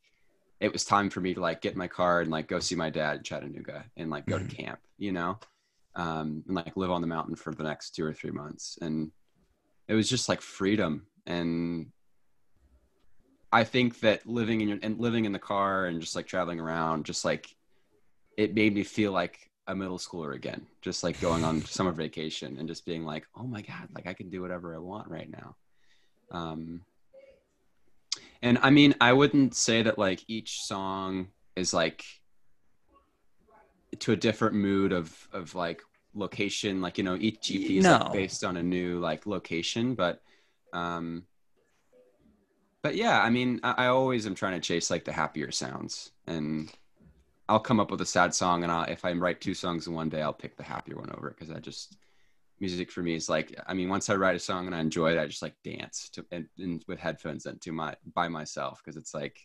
it 0.60 0.72
was 0.72 0.84
time 0.84 1.10
for 1.10 1.20
me 1.20 1.34
to 1.34 1.40
like 1.40 1.60
get 1.60 1.72
in 1.72 1.78
my 1.78 1.88
car 1.88 2.20
and 2.22 2.30
like 2.30 2.48
go 2.48 2.58
see 2.60 2.74
my 2.74 2.90
dad 2.90 3.18
in 3.18 3.22
Chattanooga 3.22 3.84
and 3.96 4.10
like 4.10 4.26
go 4.26 4.38
Mhm. 4.38 4.48
to 4.48 4.54
camp, 4.56 4.80
you 4.98 5.12
know, 5.12 5.38
um, 5.94 6.42
and 6.46 6.54
like 6.56 6.76
live 6.76 6.90
on 6.90 7.00
the 7.00 7.06
mountain 7.06 7.36
for 7.36 7.52
the 7.54 7.62
next 7.64 7.90
two 7.94 8.04
or 8.04 8.12
three 8.12 8.30
months, 8.30 8.78
and 8.80 9.12
it 9.88 9.94
was 9.94 10.08
just 10.08 10.28
like 10.28 10.40
freedom 10.40 11.06
and 11.26 11.92
I 13.52 13.64
think 13.64 14.00
that 14.00 14.26
living 14.26 14.60
in 14.60 14.68
your 14.68 14.78
and 14.82 14.98
living 14.98 15.24
in 15.24 15.32
the 15.32 15.38
car 15.38 15.86
and 15.86 16.00
just 16.00 16.16
like 16.16 16.26
traveling 16.26 16.60
around, 16.60 17.06
just 17.06 17.24
like 17.24 17.48
it 18.36 18.54
made 18.54 18.74
me 18.74 18.82
feel 18.82 19.12
like 19.12 19.50
a 19.66 19.74
middle 19.74 19.98
schooler 19.98 20.34
again. 20.34 20.66
Just 20.82 21.02
like 21.02 21.20
going 21.20 21.44
on 21.44 21.64
summer 21.66 21.92
vacation 21.92 22.58
and 22.58 22.68
just 22.68 22.84
being 22.84 23.04
like, 23.04 23.26
oh 23.36 23.46
my 23.46 23.62
god, 23.62 23.88
like 23.94 24.06
I 24.06 24.14
can 24.14 24.30
do 24.30 24.42
whatever 24.42 24.74
I 24.74 24.78
want 24.78 25.08
right 25.08 25.30
now. 25.30 25.56
Um, 26.32 26.82
and 28.42 28.58
I 28.62 28.70
mean, 28.70 28.94
I 29.00 29.12
wouldn't 29.12 29.54
say 29.54 29.82
that 29.82 29.98
like 29.98 30.22
each 30.28 30.62
song 30.62 31.28
is 31.54 31.72
like 31.74 32.04
to 34.00 34.12
a 34.12 34.16
different 34.16 34.54
mood 34.54 34.92
of 34.92 35.28
of 35.32 35.54
like 35.54 35.82
location. 36.14 36.80
Like 36.80 36.98
you 36.98 37.04
know, 37.04 37.16
each 37.16 37.50
EP 37.50 37.70
is 37.70 37.84
No. 37.84 37.98
like 37.98 38.12
based 38.12 38.44
on 38.44 38.56
a 38.56 38.62
new 38.62 38.98
like 38.98 39.26
location, 39.26 39.94
but 39.94 40.20
um 40.72 41.24
but 42.82 42.94
yeah 42.94 43.20
i 43.20 43.30
mean 43.30 43.58
I, 43.64 43.72
I 43.78 43.86
always 43.86 44.26
am 44.26 44.34
trying 44.34 44.54
to 44.54 44.60
chase 44.60 44.90
like 44.90 45.04
the 45.04 45.12
happier 45.12 45.50
sounds 45.50 46.12
and 46.26 46.70
i'll 47.48 47.58
come 47.60 47.80
up 47.80 47.90
with 47.90 48.00
a 48.00 48.06
sad 48.06 48.34
song 48.34 48.62
and 48.62 48.70
I'll, 48.70 48.84
if 48.84 49.04
i 49.04 49.12
write 49.12 49.40
two 49.40 49.54
songs 49.54 49.86
in 49.86 49.94
one 49.94 50.08
day 50.08 50.22
i'll 50.22 50.32
pick 50.32 50.56
the 50.56 50.62
happier 50.62 50.96
one 50.96 51.10
over 51.10 51.28
it 51.28 51.36
because 51.38 51.54
i 51.54 51.58
just 51.58 51.96
music 52.60 52.90
for 52.90 53.02
me 53.02 53.14
is 53.14 53.28
like 53.28 53.54
i 53.66 53.74
mean 53.74 53.88
once 53.88 54.08
i 54.08 54.14
write 54.14 54.34
a 54.36 54.38
song 54.38 54.66
and 54.66 54.74
i 54.74 54.80
enjoy 54.80 55.12
it 55.12 55.18
i 55.18 55.26
just 55.26 55.42
like 55.42 55.54
dance 55.62 56.08
to 56.10 56.24
and, 56.30 56.46
and 56.58 56.84
with 56.88 56.98
headphones 56.98 57.46
and 57.46 57.60
to 57.60 57.72
my 57.72 57.94
by 58.14 58.28
myself 58.28 58.80
because 58.82 58.96
it's 58.96 59.12
like 59.14 59.38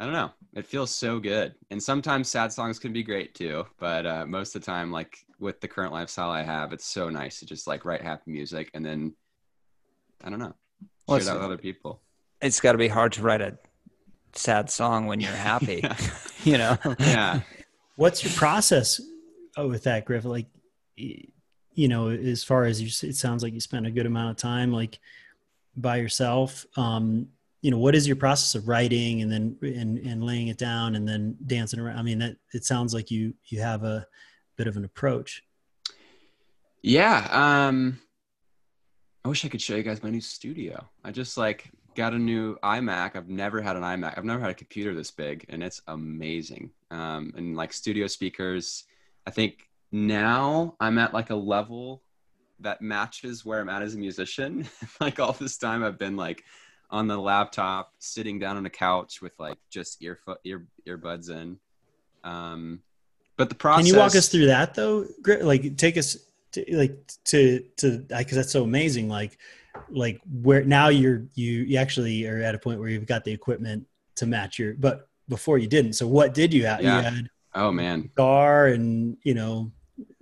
i 0.00 0.04
don't 0.04 0.12
know. 0.12 0.30
It 0.54 0.66
feels 0.66 0.94
so 0.94 1.18
good. 1.20 1.54
And 1.70 1.82
sometimes 1.82 2.28
sad 2.28 2.52
songs 2.52 2.78
can 2.78 2.92
be 2.92 3.02
great 3.02 3.34
too 3.34 3.64
but 3.78 4.04
uh, 4.06 4.26
most 4.26 4.54
of 4.54 4.60
the 4.62 4.66
time 4.66 4.90
like 4.92 5.16
with 5.38 5.60
the 5.60 5.68
current 5.68 5.92
lifestyle 5.92 6.30
i 6.30 6.42
have 6.42 6.72
it's 6.72 6.86
so 6.86 7.08
nice 7.08 7.38
to 7.38 7.46
just 7.46 7.66
like 7.66 7.84
write 7.84 8.02
happy 8.02 8.30
music 8.30 8.70
and 8.74 8.84
then 8.84 9.14
i 10.24 10.30
don't 10.30 10.38
know 10.38 10.54
Well, 11.08 11.18
share 11.18 11.26
that 11.26 11.34
with 11.34 11.42
other 11.44 11.58
people. 11.58 12.02
It's 12.40 12.60
got 12.60 12.72
to 12.72 12.78
be 12.78 12.88
hard 12.88 13.12
to 13.12 13.22
write 13.22 13.40
a 13.40 13.56
sad 14.34 14.68
song 14.70 15.06
when 15.06 15.20
you're 15.20 15.30
happy, 15.30 15.82
you 16.44 16.58
know? 16.58 16.76
yeah. 16.98 17.40
What's 17.96 18.22
your 18.24 18.32
process 18.34 19.00
with 19.56 19.84
that, 19.84 20.04
Griff? 20.04 20.24
Like, 20.24 20.48
y- 20.98 21.24
you 21.74 21.88
know, 21.88 22.08
as 22.08 22.44
far 22.44 22.64
as 22.64 22.80
you, 22.80 23.08
it 23.08 23.16
sounds 23.16 23.42
like 23.42 23.52
you 23.52 23.60
spend 23.60 23.86
a 23.86 23.90
good 23.90 24.06
amount 24.06 24.30
of 24.30 24.36
time 24.36 24.72
like 24.72 24.98
by 25.76 25.96
yourself. 25.96 26.64
Um, 26.76 27.28
you 27.62 27.70
know, 27.70 27.78
what 27.78 27.94
is 27.94 28.06
your 28.06 28.16
process 28.16 28.54
of 28.54 28.68
writing 28.68 29.22
and 29.22 29.32
then 29.32 29.56
and 29.62 29.98
and 29.98 30.22
laying 30.22 30.48
it 30.48 30.58
down 30.58 30.96
and 30.96 31.08
then 31.08 31.36
dancing 31.46 31.80
around? 31.80 31.98
I 31.98 32.02
mean, 32.02 32.18
that 32.18 32.36
it 32.52 32.64
sounds 32.64 32.92
like 32.92 33.10
you 33.10 33.34
you 33.46 33.60
have 33.60 33.84
a 33.84 34.06
bit 34.56 34.66
of 34.66 34.76
an 34.76 34.84
approach. 34.84 35.42
Yeah. 36.82 37.26
Um, 37.30 37.98
I 39.24 39.28
wish 39.28 39.44
I 39.44 39.48
could 39.48 39.62
show 39.62 39.74
you 39.74 39.82
guys 39.82 40.02
my 40.02 40.10
new 40.10 40.20
studio. 40.20 40.86
I 41.02 41.10
just 41.10 41.38
like 41.38 41.70
got 41.94 42.12
a 42.12 42.18
new 42.18 42.56
iMac. 42.62 43.16
I've 43.16 43.30
never 43.30 43.62
had 43.62 43.76
an 43.76 43.82
iMac. 43.82 44.18
I've 44.18 44.24
never 44.24 44.40
had 44.40 44.50
a 44.50 44.54
computer 44.54 44.94
this 44.94 45.10
big, 45.10 45.46
and 45.48 45.62
it's 45.62 45.80
amazing. 45.86 46.70
Um, 46.90 47.32
and 47.36 47.56
like 47.56 47.72
studio 47.72 48.06
speakers, 48.06 48.84
I 49.26 49.30
think 49.30 49.68
now 49.94 50.74
I'm 50.80 50.98
at 50.98 51.14
like 51.14 51.30
a 51.30 51.36
level 51.36 52.02
that 52.58 52.82
matches 52.82 53.44
where 53.44 53.60
I'm 53.60 53.68
at 53.68 53.80
as 53.80 53.94
a 53.94 53.98
musician. 53.98 54.68
like 55.00 55.20
all 55.20 55.32
this 55.32 55.56
time, 55.56 55.84
I've 55.84 55.98
been 55.98 56.16
like 56.16 56.42
on 56.90 57.06
the 57.06 57.16
laptop, 57.16 57.92
sitting 58.00 58.40
down 58.40 58.56
on 58.56 58.66
a 58.66 58.70
couch 58.70 59.22
with 59.22 59.32
like 59.38 59.56
just 59.70 60.02
earfoot 60.02 60.38
ear 60.44 60.66
earbuds 60.88 61.30
in. 61.30 61.58
Um, 62.24 62.80
but 63.36 63.48
the 63.48 63.54
process. 63.54 63.84
Can 63.84 63.94
you 63.94 64.00
walk 64.00 64.16
us 64.16 64.28
through 64.28 64.46
that 64.46 64.74
though? 64.74 65.06
Like, 65.24 65.76
take 65.76 65.96
us 65.96 66.16
to, 66.52 66.64
like 66.76 66.98
to 67.26 67.60
to 67.76 67.98
because 68.08 68.36
that's 68.36 68.52
so 68.52 68.64
amazing. 68.64 69.08
Like, 69.08 69.38
like 69.90 70.20
where 70.42 70.64
now 70.64 70.88
you're 70.88 71.22
you 71.34 71.62
you 71.62 71.78
actually 71.78 72.26
are 72.26 72.42
at 72.42 72.56
a 72.56 72.58
point 72.58 72.80
where 72.80 72.88
you've 72.88 73.06
got 73.06 73.22
the 73.22 73.32
equipment 73.32 73.86
to 74.16 74.26
match 74.26 74.58
your. 74.58 74.74
But 74.74 75.08
before 75.28 75.58
you 75.58 75.68
didn't. 75.68 75.92
So 75.92 76.08
what 76.08 76.34
did 76.34 76.52
you 76.52 76.66
have? 76.66 76.82
Yeah. 76.82 76.96
You 76.96 77.02
had 77.04 77.30
Oh 77.54 77.70
man. 77.70 78.02
guitar 78.02 78.66
and 78.66 79.16
you 79.22 79.34
know, 79.34 79.70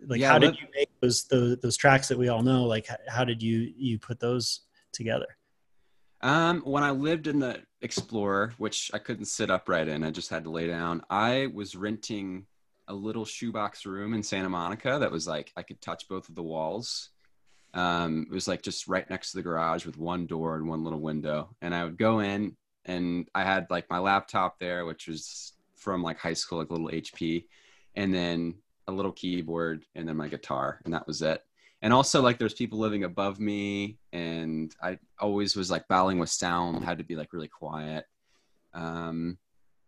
like 0.07 0.21
Yeah, 0.21 0.33
how 0.33 0.39
did 0.39 0.57
you 0.57 0.67
make 0.75 0.89
those 1.01 1.25
those 1.25 1.59
those 1.59 1.77
tracks 1.77 2.09
that 2.09 2.19
we 2.19 2.29
all 2.29 2.43
know? 2.43 2.65
Like, 2.65 2.89
how, 3.09 3.25
did 3.25 3.43
you 3.43 3.73
you 3.77 3.99
put 3.99 4.21
those 4.21 4.61
together? 4.93 5.27
Um, 6.21 6.61
when 6.61 6.85
I 6.85 6.91
lived 6.91 7.27
in 7.27 7.41
the 7.41 7.63
Explorer, 7.81 8.55
which 8.59 8.91
I 8.95 8.99
couldn't 8.99 9.25
sit 9.25 9.51
upright 9.51 9.89
in, 9.89 10.05
I 10.05 10.11
just 10.11 10.31
had 10.31 10.45
to 10.45 10.51
lay 10.51 10.69
down. 10.69 11.03
I 11.11 11.49
was 11.53 11.75
renting 11.75 12.47
a 12.89 12.95
little 12.95 13.25
shoebox 13.25 13.87
room 13.87 14.15
in 14.15 14.23
Santa 14.23 14.49
Monica 14.49 14.99
that 15.01 15.11
was 15.11 15.27
like 15.27 15.53
I 15.57 15.63
could 15.63 15.81
touch 15.81 16.09
both 16.09 16.29
of 16.29 16.35
the 16.35 16.43
walls. 16.43 17.11
Um, 17.75 18.27
it 18.31 18.35
was 18.35 18.49
like 18.49 18.63
just 18.63 18.87
right 18.87 19.09
next 19.09 19.31
to 19.31 19.39
the 19.39 19.43
garage 19.43 19.87
with 19.87 19.97
one 19.97 20.27
door 20.27 20.57
and 20.57 20.69
one 20.69 20.85
little 20.85 21.01
window. 21.01 21.57
And 21.63 21.75
I 21.75 21.85
would 21.85 21.97
go 21.97 22.21
in 22.21 22.57
and 22.85 23.29
I 23.35 23.45
had 23.45 23.67
like 23.71 23.89
my 23.89 23.99
laptop 23.99 24.59
there, 24.59 24.85
which 24.85 25.09
was 25.09 25.55
from 25.77 26.03
like 26.03 26.19
high 26.19 26.35
school, 26.35 26.59
like 26.59 26.71
little 26.71 26.89
HP, 26.89 27.47
and 27.95 28.15
then 28.15 28.55
a 28.89 28.93
little 28.93 29.13
keyboard 29.13 29.85
and 29.95 30.09
then 30.09 30.17
my 30.17 30.29
guitar, 30.29 30.81
and 30.85 30.95
that 30.95 31.07
was 31.07 31.23
it. 31.23 31.43
And 31.83 31.93
also 31.93 32.23
like 32.23 32.39
there's 32.39 32.55
people 32.55 32.79
living 32.79 33.03
above 33.03 33.41
me 33.41 33.99
and 34.13 34.75
i 34.81 34.99
always 35.19 35.57
was 35.57 35.69
like 35.71 35.89
battling 35.89 36.21
with 36.21 36.31
sound 36.31 36.85
had 36.85 36.99
to 36.99 37.05
be 37.05 37.17
like 37.17 37.33
really 37.33 37.49
quiet. 37.49 38.05
Um 38.73 39.39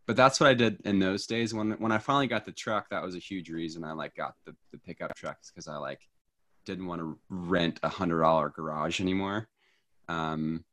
but 0.06 0.16
that's 0.16 0.38
what 0.38 0.48
i 0.48 0.54
did 0.54 0.80
in 0.84 0.98
those 0.98 1.26
days. 1.26 1.54
When 1.54 1.72
when 1.72 1.92
i 1.92 1.98
finally 1.98 2.26
got 2.26 2.44
the 2.44 2.52
truck 2.52 2.90
that 2.90 3.02
was 3.02 3.14
a 3.14 3.20
huge 3.20 3.48
reason 3.48 3.84
i 3.84 3.92
like 3.92 4.14
got 4.16 4.34
the, 4.44 4.54
the 4.72 4.78
pickup 4.78 5.14
trucks 5.14 5.50
because 5.50 5.68
i 5.68 5.76
like 5.76 6.00
didn't 6.66 6.86
want 6.86 7.00
to 7.00 7.18
rent 7.28 7.78
a 7.82 7.88
hundred 7.88 8.20
dollar 8.20 8.48
garage 8.50 9.00
anymore. 9.00 9.48
Um 10.08 10.64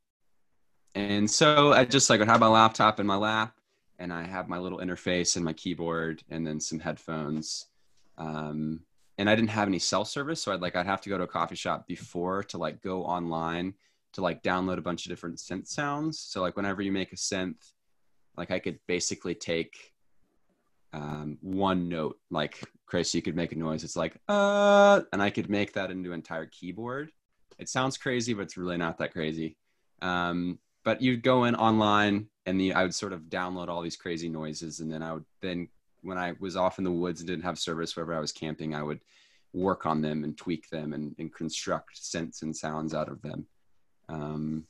and 0.96 1.30
so 1.30 1.72
i 1.72 1.86
just 1.86 2.10
like 2.10 2.20
would 2.20 2.28
have 2.28 2.40
my 2.40 2.48
laptop 2.48 3.00
in 3.00 3.06
my 3.06 3.16
lap 3.16 3.56
and 4.00 4.12
i 4.12 4.24
have 4.24 4.50
my 4.50 4.58
little 4.58 4.80
interface 4.80 5.36
and 5.36 5.46
my 5.46 5.54
keyboard 5.54 6.24
and 6.30 6.46
then 6.46 6.60
some 6.60 6.80
headphones 6.80 7.68
um 8.22 8.82
and 9.18 9.30
I 9.30 9.36
didn't 9.36 9.50
have 9.50 9.68
any 9.68 9.80
cell 9.80 10.06
service, 10.06 10.42
so 10.42 10.52
I'd 10.52 10.62
like 10.62 10.76
I'd 10.76 10.86
have 10.86 11.02
to 11.02 11.10
go 11.10 11.18
to 11.18 11.26
a 11.26 11.28
coffee 11.28 11.56
shop 11.56 11.88
before 11.88 12.44
to 12.46 12.58
like 12.58 12.82
go 12.82 13.04
online 13.04 13.74
to 14.14 14.22
like 14.22 14.44
download 14.44 14.78
a 14.78 14.82
bunch 14.82 15.06
of 15.06 15.10
different 15.10 15.38
synth 15.38 15.68
sounds. 15.68 16.20
So 16.20 16.42
like 16.42 16.58
whenever 16.58 16.82
you 16.82 16.92
make 16.92 17.14
a 17.14 17.16
synth, 17.16 17.72
like 18.36 18.52
I 18.52 18.60
could 18.60 18.80
basically 18.88 19.36
take 19.36 19.94
um, 20.94 21.38
one 21.42 21.88
note, 21.88 22.18
like 22.30 22.60
Chris, 22.86 23.14
you 23.14 23.22
could 23.22 23.36
make 23.36 23.52
a 23.52 23.58
noise. 23.58 23.84
It's 23.84 23.96
like 23.96 24.18
uh, 24.28 25.02
and 25.14 25.22
I 25.22 25.30
could 25.30 25.50
make 25.50 25.74
that 25.74 25.92
into 25.92 26.10
an 26.10 26.16
entire 26.16 26.48
keyboard. 26.48 27.12
It 27.60 27.70
sounds 27.70 27.98
crazy, 27.98 28.34
but 28.34 28.44
it's 28.44 28.58
really 28.58 28.78
not 28.78 28.98
that 28.98 29.14
crazy. 29.14 29.56
Um, 30.02 30.60
but 30.84 31.02
you'd 31.02 31.22
go 31.22 31.44
in 31.44 31.56
online, 31.56 32.28
and 32.46 32.60
the 32.60 32.74
I 32.74 32.84
would 32.84 32.96
sort 32.96 33.14
of 33.14 33.22
download 33.24 33.68
all 33.68 33.82
these 33.82 33.98
crazy 33.98 34.30
noises, 34.30 34.80
and 34.80 34.92
then 34.92 35.04
I 35.04 35.14
would 35.14 35.26
then 35.42 35.68
when 36.02 36.18
I 36.18 36.34
was 36.40 36.56
off 36.56 36.78
in 36.78 36.84
the 36.84 36.92
woods 36.92 37.22
and 37.22 37.28
didn't 37.28 37.44
have 37.44 37.60
service 37.60 37.96
wherever 37.96 38.14
I 38.14 38.20
was 38.20 38.32
camping, 38.32 38.74
I 38.74 38.84
would 38.84 39.02
work 39.54 39.86
on 39.86 40.02
them 40.02 40.24
and 40.24 40.38
tweak 40.38 40.70
them 40.70 40.94
and, 40.94 41.16
and 41.20 41.34
construct 41.34 42.02
synths 42.02 42.42
and 42.42 42.56
sounds 42.56 42.94
out 42.94 43.10
of 43.10 43.22
them. 43.22 43.46
Um, 44.10 44.66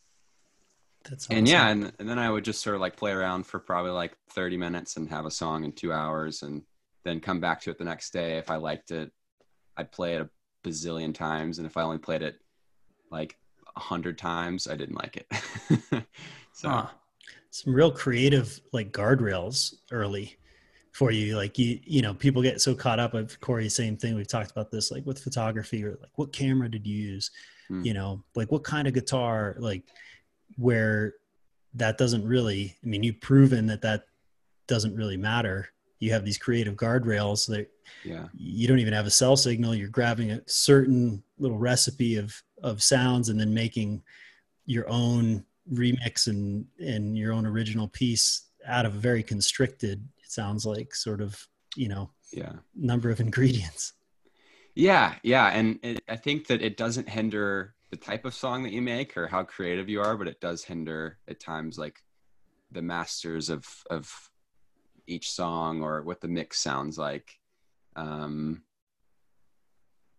That's 1.10 1.28
and 1.28 1.48
yeah, 1.48 1.70
and, 1.70 1.91
and 2.00 2.10
then 2.10 2.20
I 2.20 2.30
would 2.30 2.44
just 2.44 2.62
sort 2.62 2.76
of 2.76 2.82
like 2.82 2.96
play 2.96 3.12
around 3.12 3.46
for 3.46 3.60
probably 3.60 3.91
like 3.91 4.15
30 4.32 4.58
minutes 4.58 4.98
and 4.98 5.10
have 5.10 5.26
a 5.26 5.32
song 5.32 5.63
in 5.63 5.72
two 5.72 5.94
hours 5.94 6.41
and 6.41 6.63
then 7.04 7.20
come 7.20 7.39
back 7.39 7.62
to 7.62 7.72
it 7.72 7.78
the 7.78 7.84
next 7.84 8.12
day. 8.12 8.38
If 8.38 8.52
I 8.52 8.58
liked 8.58 8.91
it, 8.91 9.12
I'd 9.78 9.91
play 9.91 10.15
it 10.15 10.22
a 10.22 10.30
bazillion 10.67 11.13
times. 11.13 11.58
And 11.58 11.65
if 11.65 11.78
I 11.78 11.82
only 11.84 11.98
played 11.98 12.21
it 12.21 12.36
like 13.12 13.36
a 13.75 13.79
hundred 13.79 14.17
times, 14.17 14.67
I 14.67 14.75
didn't 14.75 14.96
like 14.96 15.17
it. 15.17 16.06
so 16.54 16.69
Huh. 16.69 16.88
some 17.50 17.73
real 17.73 17.92
creative 17.92 18.60
like 18.73 18.92
guardrails 18.92 19.75
early 19.92 20.38
for 20.92 21.12
you 21.12 21.37
like 21.37 21.58
you 21.58 21.79
you 21.83 22.02
know 22.02 22.13
people 22.13 22.42
get 22.42 22.60
so 22.60 22.75
caught 22.75 23.00
up 23.00 23.13
with 23.13 23.39
corey 23.39 23.69
same 23.69 23.96
thing 23.96 24.15
we've 24.15 24.27
talked 24.27 24.52
about 24.52 24.69
this 24.71 24.92
like 24.92 25.06
with 25.06 25.19
photography 25.19 25.83
or 25.83 25.92
like 26.02 26.12
what 26.15 26.33
camera 26.33 26.69
did 26.69 26.85
you 26.85 26.96
use 26.96 27.31
Hmm. 27.71 27.85
you 27.85 27.94
know 27.94 28.21
like 28.35 28.52
what 28.52 28.65
kind 28.65 28.87
of 28.87 28.94
guitar 28.94 29.56
like 29.60 29.83
where 30.58 31.13
that 31.75 31.98
doesn't 31.98 32.27
really 32.27 32.75
i 32.83 32.87
mean 32.87 33.02
you've 33.02 33.21
proven 33.21 33.65
that 33.67 33.81
that 33.81 34.04
doesn't 34.67 34.96
really 34.96 35.15
matter 35.15 35.69
you 36.00 36.12
have 36.12 36.25
these 36.25 36.37
creative 36.37 36.75
guardrails 36.75 37.48
that 37.48 37.69
yeah. 38.04 38.27
you 38.33 38.67
don't 38.67 38.79
even 38.79 38.94
have 38.94 39.06
a 39.06 39.12
cell 39.12 39.37
signal 39.37 39.73
you're 39.73 39.87
grabbing 39.87 40.31
a 40.31 40.42
certain 40.48 41.23
little 41.39 41.58
recipe 41.58 42.17
of 42.17 42.35
of 42.62 42.83
sounds 42.83 43.29
and 43.29 43.39
then 43.39 43.54
making 43.54 44.04
your 44.65 44.89
own 44.89 45.46
remix 45.73 46.27
and 46.27 46.65
and 46.79 47.17
your 47.17 47.31
own 47.31 47.46
original 47.46 47.87
piece 47.87 48.50
out 48.67 48.85
of 48.85 48.96
a 48.96 49.00
very 49.00 49.23
constricted 49.23 50.06
it 50.32 50.34
sounds 50.34 50.65
like 50.65 50.96
sort 50.96 51.21
of 51.21 51.48
you 51.75 51.88
know, 51.88 52.10
yeah, 52.34 52.54
number 52.75 53.10
of 53.10 53.19
ingredients. 53.19 53.94
Yeah, 54.75 55.15
yeah, 55.23 55.48
and 55.48 55.79
it, 55.84 56.02
I 56.08 56.15
think 56.15 56.48
that 56.48 56.62
it 56.62 56.77
doesn't 56.77 57.10
hinder 57.10 57.75
the 57.90 57.98
type 57.98 58.23
of 58.23 58.34
song 58.34 58.63
that 58.63 58.71
you 58.71 58.82
make 58.82 59.17
or 59.17 59.27
how 59.27 59.44
creative 59.44 59.90
you 59.90 60.02
are, 60.02 60.15
but 60.15 60.27
it 60.27 60.40
does 60.40 60.63
hinder 60.63 61.17
at 61.27 61.42
times 61.42 61.77
like 61.77 62.02
the 62.71 62.82
masters 62.82 63.50
of 63.50 63.65
of 63.90 64.10
each 65.08 65.32
song 65.32 65.82
or 65.82 66.02
what 66.04 66.21
the 66.21 66.27
mix 66.27 66.62
sounds 66.62 66.98
like. 66.98 67.29
Um, 67.98 68.63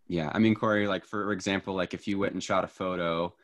yeah, 0.08 0.30
I 0.34 0.38
mean, 0.38 0.54
Corey, 0.54 0.86
like 0.86 1.06
for 1.06 1.32
example, 1.32 1.74
like 1.74 1.94
if 1.94 2.06
you 2.06 2.18
went 2.18 2.34
and 2.34 2.42
shot 2.42 2.64
a 2.64 2.68
photo 2.68 3.34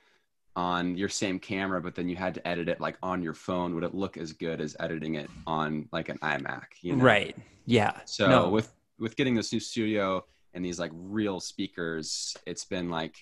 on 0.58 0.96
your 0.96 1.08
same 1.08 1.38
camera, 1.38 1.80
but 1.80 1.94
then 1.94 2.08
you 2.08 2.16
had 2.16 2.34
to 2.34 2.46
edit 2.46 2.68
it 2.68 2.80
like 2.80 2.98
on 3.00 3.22
your 3.22 3.32
phone, 3.32 3.76
would 3.76 3.84
it 3.84 3.94
look 3.94 4.16
as 4.16 4.32
good 4.32 4.60
as 4.60 4.76
editing 4.80 5.14
it 5.14 5.30
on 5.46 5.88
like 5.92 6.08
an 6.08 6.18
iMac? 6.18 6.64
You 6.82 6.96
know? 6.96 7.04
Right. 7.04 7.36
Yeah. 7.64 8.00
So 8.06 8.28
no. 8.28 8.48
with 8.48 8.74
with 8.98 9.14
getting 9.14 9.36
this 9.36 9.52
new 9.52 9.60
studio 9.60 10.24
and 10.54 10.64
these 10.64 10.80
like 10.80 10.90
real 10.92 11.38
speakers, 11.38 12.36
it's 12.44 12.64
been 12.64 12.90
like, 12.90 13.14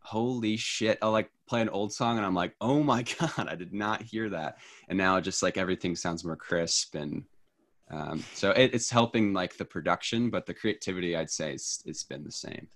holy 0.00 0.56
shit! 0.56 0.96
I'll 1.02 1.12
like 1.12 1.30
play 1.46 1.60
an 1.60 1.68
old 1.68 1.92
song 1.92 2.16
and 2.16 2.24
I'm 2.24 2.34
like, 2.34 2.54
oh 2.62 2.82
my 2.82 3.02
god, 3.18 3.46
I 3.46 3.54
did 3.54 3.74
not 3.74 4.00
hear 4.00 4.30
that. 4.30 4.56
And 4.88 4.96
now 4.96 5.20
just 5.20 5.42
like 5.42 5.58
everything 5.58 5.94
sounds 5.94 6.24
more 6.24 6.36
crisp 6.36 6.94
and 6.94 7.24
um, 7.90 8.24
so 8.34 8.50
it, 8.52 8.74
it's 8.74 8.90
helping 8.90 9.34
like 9.34 9.56
the 9.56 9.64
production, 9.64 10.28
but 10.30 10.44
the 10.44 10.52
creativity, 10.52 11.16
I'd 11.16 11.30
say, 11.30 11.54
it's, 11.54 11.82
it's 11.86 12.04
been 12.04 12.22
the 12.22 12.30
same. 12.30 12.68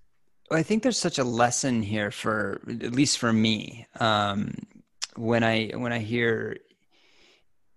I 0.55 0.62
think 0.62 0.82
there's 0.82 0.98
such 0.98 1.18
a 1.18 1.24
lesson 1.24 1.82
here 1.82 2.11
for 2.11 2.61
at 2.68 2.92
least 2.92 3.18
for 3.18 3.32
me. 3.32 3.86
Um, 4.00 4.55
when 5.16 5.42
I 5.42 5.68
when 5.74 5.92
I 5.92 5.98
hear 5.98 6.57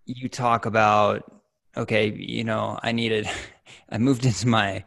you 0.05 0.29
talk 0.29 0.65
about 0.65 1.31
okay, 1.77 2.11
you 2.11 2.43
know, 2.43 2.79
I 2.81 2.91
needed 2.91 3.29
I 3.89 3.97
moved 3.97 4.25
into 4.25 4.47
my 4.47 4.83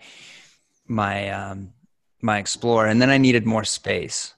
my 0.87 1.31
um 1.31 1.73
my 2.21 2.39
explorer 2.39 2.89
and 2.89 3.01
then 3.01 3.11
I 3.11 3.19
needed 3.19 3.47
more 3.47 3.65
space. 3.65 4.35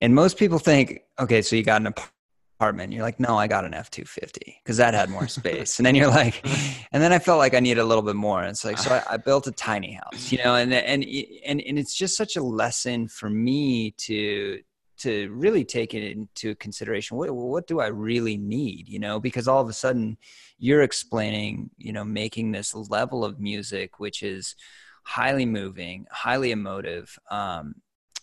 And 0.00 0.14
most 0.14 0.36
people 0.36 0.58
think, 0.58 1.00
okay, 1.18 1.42
so 1.42 1.56
you 1.56 1.62
got 1.62 1.80
an 1.80 1.88
apartment. 1.88 2.15
You're 2.60 3.02
like, 3.02 3.20
no, 3.20 3.36
I 3.36 3.46
got 3.46 3.64
an 3.64 3.74
F 3.74 3.90
two 3.90 4.04
fifty 4.04 4.60
because 4.62 4.78
that 4.78 4.94
had 4.94 5.10
more 5.10 5.28
space. 5.40 5.78
and 5.78 5.86
then 5.86 5.94
you're 5.94 6.08
like, 6.08 6.44
and 6.92 7.02
then 7.02 7.12
I 7.12 7.18
felt 7.18 7.38
like 7.38 7.54
I 7.54 7.60
needed 7.60 7.80
a 7.80 7.84
little 7.84 8.02
bit 8.02 8.16
more. 8.16 8.40
And 8.40 8.50
it's 8.50 8.64
like, 8.64 8.78
so 8.78 8.94
I, 8.94 9.14
I, 9.14 9.16
built 9.16 9.46
a 9.46 9.52
tiny 9.52 9.92
house, 9.92 10.32
you 10.32 10.38
know, 10.38 10.54
and 10.54 10.72
and 10.72 11.04
and 11.44 11.60
and 11.60 11.78
it's 11.78 11.94
just 11.94 12.16
such 12.16 12.36
a 12.36 12.42
lesson 12.42 13.08
for 13.08 13.28
me 13.28 13.92
to 13.98 14.60
to 14.98 15.30
really 15.30 15.64
take 15.64 15.92
it 15.92 16.02
into 16.02 16.54
consideration. 16.54 17.16
What 17.16 17.34
what 17.34 17.66
do 17.66 17.80
I 17.80 17.88
really 17.88 18.36
need, 18.36 18.88
you 18.88 18.98
know? 18.98 19.20
Because 19.20 19.46
all 19.48 19.60
of 19.60 19.68
a 19.68 19.74
sudden, 19.74 20.16
you're 20.58 20.82
explaining, 20.82 21.70
you 21.76 21.92
know, 21.92 22.04
making 22.04 22.52
this 22.52 22.74
level 22.74 23.24
of 23.24 23.38
music 23.38 24.00
which 24.00 24.22
is 24.22 24.56
highly 25.02 25.46
moving, 25.46 26.06
highly 26.10 26.50
emotive. 26.50 27.18
Um, 27.30 27.76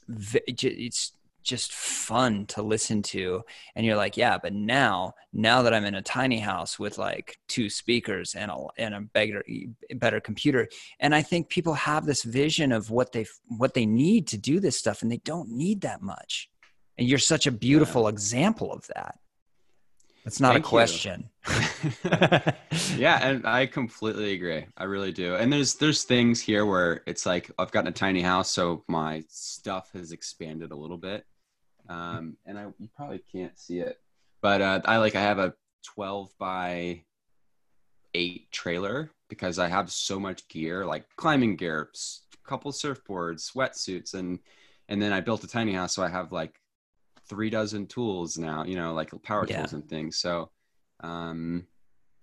it's 0.07 1.13
just 1.43 1.73
fun 1.73 2.45
to 2.47 2.61
listen 2.61 3.01
to. 3.03 3.43
And 3.75 3.85
you're 3.85 3.97
like 3.97 4.17
yeah 4.17 4.37
but 4.37 4.53
now 4.53 5.13
now 5.31 5.61
that 5.61 5.73
i'm 5.73 5.85
in 5.85 5.95
a 5.95 6.01
tiny 6.01 6.39
house 6.39 6.77
with 6.77 6.97
like 6.97 7.37
two 7.47 7.69
speakers 7.69 8.35
and 8.35 8.51
a 8.51 8.57
and 8.77 8.93
a 8.93 9.01
better 9.01 9.43
better 9.95 10.19
computer 10.19 10.67
and 10.99 11.15
i 11.15 11.21
think 11.21 11.49
people 11.49 11.73
have 11.73 12.05
this 12.05 12.23
vision 12.23 12.71
of 12.71 12.89
what 12.89 13.11
they 13.11 13.25
what 13.47 13.73
they 13.73 13.85
need 13.85 14.27
to 14.27 14.37
do 14.37 14.59
this 14.59 14.77
stuff 14.77 15.01
and 15.01 15.11
they 15.11 15.17
don't 15.17 15.49
need 15.49 15.81
that 15.81 16.01
much. 16.01 16.49
And 16.97 17.07
you're 17.07 17.19
such 17.19 17.47
a 17.47 17.51
beautiful 17.51 18.03
yeah. 18.03 18.09
example 18.09 18.71
of 18.71 18.85
that. 18.95 19.17
That's 20.23 20.39
not 20.39 20.53
Thank 20.53 20.65
a 20.65 20.69
question. 20.69 21.29
Yeah 22.97 23.19
and 23.27 23.45
i 23.45 23.65
completely 23.65 24.33
agree. 24.33 24.65
I 24.77 24.85
really 24.85 25.11
do. 25.11 25.35
And 25.35 25.51
there's 25.51 25.75
there's 25.75 26.03
things 26.03 26.39
here 26.41 26.65
where 26.65 27.03
it's 27.05 27.25
like 27.25 27.51
i've 27.59 27.71
gotten 27.71 27.89
a 27.89 27.91
tiny 27.91 28.21
house 28.21 28.51
so 28.51 28.83
my 28.87 29.23
stuff 29.29 29.91
has 29.93 30.11
expanded 30.11 30.71
a 30.71 30.75
little 30.75 30.97
bit 30.97 31.25
um, 31.89 32.37
and 32.45 32.57
I 32.57 32.67
you 32.79 32.89
probably 32.95 33.21
can't 33.31 33.57
see 33.57 33.79
it, 33.79 33.99
but 34.41 34.61
uh, 34.61 34.81
I 34.85 34.97
like 34.97 35.15
I 35.15 35.21
have 35.21 35.39
a 35.39 35.53
12 35.95 36.31
by 36.39 37.03
8 38.13 38.51
trailer 38.51 39.11
because 39.29 39.59
I 39.59 39.67
have 39.67 39.91
so 39.91 40.19
much 40.19 40.47
gear, 40.47 40.85
like 40.85 41.05
climbing 41.17 41.55
gear, 41.55 41.89
a 41.93 42.49
couple 42.49 42.71
surfboards, 42.71 43.55
wetsuits, 43.55 44.13
and 44.13 44.39
and 44.89 45.01
then 45.01 45.13
I 45.13 45.21
built 45.21 45.43
a 45.43 45.47
tiny 45.47 45.73
house, 45.73 45.95
so 45.95 46.03
I 46.03 46.09
have 46.09 46.31
like 46.31 46.59
three 47.27 47.49
dozen 47.49 47.87
tools 47.87 48.37
now, 48.37 48.63
you 48.63 48.75
know, 48.75 48.93
like 48.93 49.11
power 49.23 49.45
yeah. 49.47 49.57
tools 49.57 49.73
and 49.73 49.87
things. 49.87 50.17
So 50.17 50.49
um, 51.01 51.65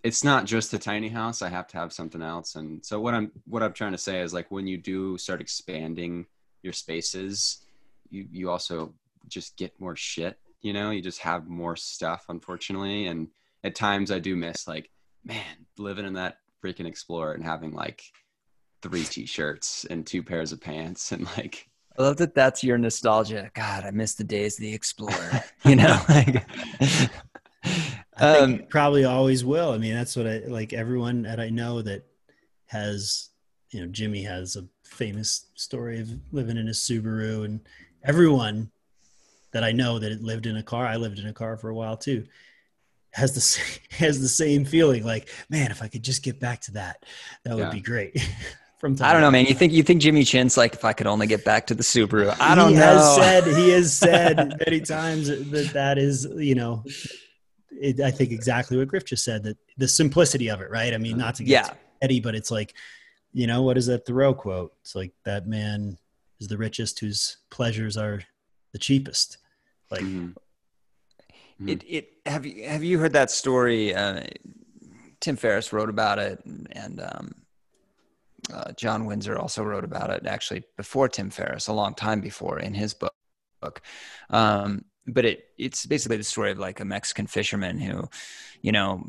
it's 0.03 0.25
not 0.25 0.47
just 0.47 0.73
a 0.75 0.79
tiny 0.79 1.09
house. 1.09 1.43
I 1.43 1.49
have 1.49 1.67
to 1.69 1.79
have 1.79 1.93
something 1.93 2.23
else. 2.23 2.55
And 2.55 2.85
so 2.85 3.01
what 3.01 3.15
I'm 3.15 3.31
what 3.47 3.63
I'm 3.63 3.73
trying 3.73 3.93
to 3.93 3.99
say 3.99 4.21
is 4.21 4.33
like 4.33 4.51
when 4.51 4.67
you 4.67 4.79
do 4.79 5.19
start 5.19 5.41
expanding 5.41 6.27
your 6.63 6.73
spaces, 6.73 7.65
you 8.09 8.27
you 8.31 8.51
also 8.51 8.95
just 9.29 9.57
get 9.57 9.79
more 9.81 9.97
shit 9.97 10.39
you 10.61 10.73
know 10.73 10.91
you 10.91 11.03
just 11.03 11.21
have 11.21 11.49
more 11.49 11.77
stuff 11.77 12.25
unfortunately 12.29 13.07
and 13.07 13.29
at 13.65 13.75
times 13.75 14.11
i 14.11 14.19
do 14.19 14.37
miss 14.37 14.67
like 14.67 14.91
man 15.25 15.67
living 15.79 16.07
in 16.07 16.15
that 16.15 16.39
freaking 16.65 16.87
explorer 16.87 17.33
and 17.33 17.45
having 17.45 17.73
like 17.73 18.03
three 18.83 19.05
t-shirts 19.05 19.87
and 19.91 20.07
two 20.07 20.23
pairs 20.23 20.53
of 20.53 20.61
pants 20.61 21.13
and 21.13 21.25
like 21.37 21.71
I 21.99 22.03
love 22.03 22.17
that 22.19 22.35
that's 22.35 22.65
your 22.65 22.79
nostalgia. 22.79 23.51
God, 23.53 23.85
I 23.85 23.91
miss 23.91 24.15
the 24.15 24.25
days 24.25 24.57
of 24.57 24.63
the 24.63 24.73
Explorer. 24.73 25.45
You 25.65 25.77
know, 25.77 26.01
like, 26.09 26.47
I 28.17 28.39
um, 28.39 28.63
probably 28.71 29.05
always 29.05 29.45
will. 29.45 29.73
I 29.73 29.77
mean, 29.79 29.93
that's 29.93 30.17
what 30.17 30.27
I 30.27 30.39
like. 30.47 30.73
Everyone 30.73 31.23
that 31.23 31.39
I 31.39 31.51
know 31.51 31.83
that 31.83 32.07
has, 32.67 33.29
you 33.71 33.81
know, 33.81 33.87
Jimmy 33.89 34.23
has 34.23 34.57
a 34.57 34.67
famous 34.85 35.49
story 35.55 36.01
of 36.01 36.09
living 36.33 36.57
in 36.57 36.69
a 36.69 36.71
Subaru, 36.71 37.45
and 37.45 37.61
everyone 38.03 38.71
that 39.53 39.65
I 39.65 39.73
know 39.73 39.99
that 39.99 40.13
it 40.13 40.23
lived 40.23 40.47
in 40.47 40.57
a 40.57 40.63
car. 40.63 40.87
I 40.87 40.97
lived 40.97 41.19
in 41.19 41.27
a 41.27 41.33
car 41.33 41.57
for 41.57 41.71
a 41.71 41.75
while 41.75 41.97
too. 41.97 42.27
Has 43.13 43.35
the 43.35 43.41
same, 43.41 43.81
has 43.91 44.21
the 44.21 44.29
same 44.29 44.65
feeling 44.65 45.05
like, 45.05 45.29
man, 45.49 45.71
if 45.71 45.83
I 45.83 45.89
could 45.89 46.03
just 46.03 46.23
get 46.23 46.41
back 46.41 46.61
to 46.63 46.73
that, 46.73 47.05
that 47.45 47.55
would 47.55 47.65
yeah. 47.65 47.71
be 47.71 47.81
great. 47.81 48.21
From 48.79 48.97
time 48.97 49.11
I 49.11 49.13
don't 49.13 49.21
know, 49.21 49.31
man. 49.31 49.45
You 49.45 49.53
think 49.53 49.75
you 49.75 49.83
think 49.83 50.01
Jimmy 50.01 50.25
Chin's 50.25 50.57
like, 50.57 50.73
if 50.73 50.87
I 50.87 50.95
could 50.95 51.07
only 51.07 51.27
get 51.27 51.45
back 51.45 51.67
to 51.67 51.75
the 51.75 51.83
Subaru. 51.83 52.35
I 52.41 52.55
don't 52.55 52.71
he 52.71 52.77
know. 52.77 52.81
Has 52.81 53.15
said 53.15 53.45
he 53.45 53.69
has 53.69 53.95
said 53.97 54.59
many 54.67 54.81
times 54.81 55.29
that 55.29 55.71
that 55.75 55.99
is, 55.99 56.27
you 56.39 56.55
know, 56.55 56.83
it, 57.73 58.01
I 58.01 58.11
think 58.11 58.33
exactly 58.33 58.79
what 58.79 58.89
Griff 58.89 59.05
just 59.05 59.23
said 59.23 59.43
that 59.43 59.59
the 59.77 59.87
simplicity 59.87 60.49
of 60.49 60.63
it, 60.63 60.71
right? 60.71 60.95
I 60.95 60.97
mean, 60.97 61.19
not 61.19 61.35
to 61.35 61.45
get 61.45 61.67
yeah. 61.67 61.75
Eddie, 62.01 62.21
but 62.21 62.35
it's 62.35 62.51
like, 62.51 62.75
you 63.35 63.47
know, 63.47 63.61
what 63.61 63.77
is 63.77 63.85
that 63.85 64.07
Thoreau 64.07 64.33
quote? 64.33 64.73
It's 64.81 64.95
like 64.95 65.13
that 65.27 65.47
man 65.47 65.99
is 66.41 66.49
the 66.49 66.57
richest 66.57 67.01
whose 67.01 67.37
pleasures 67.51 67.99
are 67.99 68.23
the 68.73 68.79
cheapest. 68.79 69.39
Like 69.91 70.03
mm-hmm. 70.03 71.69
it, 71.69 71.85
it 71.89 72.09
have 72.27 72.47
you 72.47 72.69
have 72.69 72.85
you 72.85 72.99
heard 72.99 73.13
that 73.15 73.31
story? 73.31 73.95
Uh, 73.95 74.25
Tim 75.21 75.37
Ferriss 75.37 75.73
wrote 75.73 75.91
about 75.91 76.19
it, 76.19 76.41
and 76.45 77.01
um, 77.01 77.35
uh, 78.53 78.73
John 78.73 79.05
Windsor 79.05 79.39
also 79.39 79.63
wrote 79.63 79.85
about 79.85 80.11
it. 80.11 80.27
Actually, 80.27 80.65
before 80.77 81.09
Tim 81.09 81.31
Ferriss, 81.31 81.69
a 81.69 81.73
long 81.73 81.95
time 81.95 82.21
before, 82.21 82.59
in 82.59 82.75
his 82.75 82.95
book. 82.95 83.83
Um, 84.31 84.85
but 85.07 85.25
it 85.25 85.45
it's 85.59 85.87
basically 85.87 86.17
the 86.17 86.25
story 86.25 86.53
of 86.53 86.59
like 86.59 86.81
a 86.81 86.85
Mexican 86.85 87.27
fisherman 87.27 87.79
who, 87.79 88.09
you 88.63 88.73
know, 88.73 89.07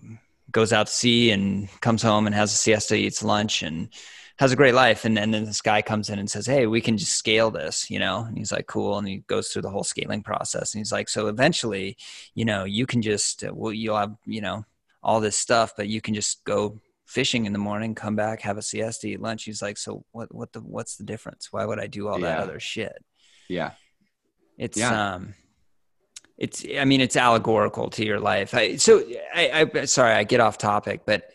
goes 0.52 0.74
out 0.74 0.88
to 0.88 0.94
sea 0.94 1.32
and 1.32 1.70
comes 1.82 2.02
home 2.02 2.26
and 2.26 2.36
has 2.36 2.54
a 2.54 2.58
siesta, 2.58 2.96
eats 2.96 3.24
lunch, 3.24 3.64
and 3.64 3.90
has 4.38 4.52
a 4.52 4.56
great 4.56 4.74
life. 4.74 5.06
And, 5.06 5.18
and 5.20 5.34
then 5.34 5.46
this 5.46 5.62
guy 5.62 5.82
comes 5.82 6.10
in 6.10 6.20
and 6.20 6.30
says, 6.30 6.46
Hey, 6.46 6.68
we 6.68 6.82
can 6.82 6.98
just 6.98 7.16
scale 7.16 7.52
this, 7.52 7.90
you 7.90 8.00
know? 8.00 8.24
And 8.24 8.38
he's 8.38 8.52
like, 8.52 8.68
cool. 8.68 8.98
And 8.98 9.08
he 9.08 9.18
goes 9.28 9.50
through 9.50 9.64
the 9.64 9.70
whole 9.70 9.84
scaling 9.84 10.24
process. 10.24 10.74
And 10.74 10.80
he's 10.80 10.92
like, 10.92 11.10
so 11.10 11.28
eventually, 11.28 11.98
you 12.34 12.46
know, 12.46 12.64
you 12.64 12.86
can 12.86 13.02
just, 13.02 13.44
uh, 13.44 13.52
well, 13.54 13.74
you'll 13.74 13.98
have, 13.98 14.16
you 14.26 14.42
know, 14.42 14.66
all 15.04 15.20
this 15.20 15.38
stuff, 15.38 15.74
but 15.76 15.88
you 15.88 16.02
can 16.02 16.14
just 16.14 16.44
go 16.44 16.80
fishing 17.06 17.46
in 17.46 17.54
the 17.54 17.60
morning, 17.60 17.94
come 17.94 18.16
back, 18.16 18.42
have 18.42 18.58
a 18.58 18.62
siesta, 18.62 19.08
eat 19.08 19.22
lunch. 19.22 19.44
He's 19.44 19.62
like, 19.62 19.78
so 19.78 20.06
what, 20.12 20.34
what 20.34 20.54
the, 20.54 20.60
what's 20.60 20.96
the 20.96 21.04
difference? 21.04 21.52
Why 21.52 21.66
would 21.66 21.80
I 21.80 21.88
do 21.88 22.08
all 22.08 22.20
yeah. 22.20 22.28
that 22.28 22.40
other 22.40 22.60
shit? 22.60 23.04
Yeah. 23.50 23.72
It's, 24.58 24.78
yeah. 24.78 25.16
um, 25.16 25.34
it's, 26.38 26.66
I 26.80 26.86
mean, 26.86 27.02
it's 27.02 27.18
allegorical 27.18 27.90
to 27.92 28.06
your 28.06 28.20
life. 28.20 28.54
I, 28.54 28.78
so 28.78 29.04
I, 29.36 29.68
I, 29.76 29.86
sorry, 29.86 30.14
I 30.14 30.24
get 30.24 30.40
off 30.40 30.58
topic, 30.58 31.02
but 31.06 31.32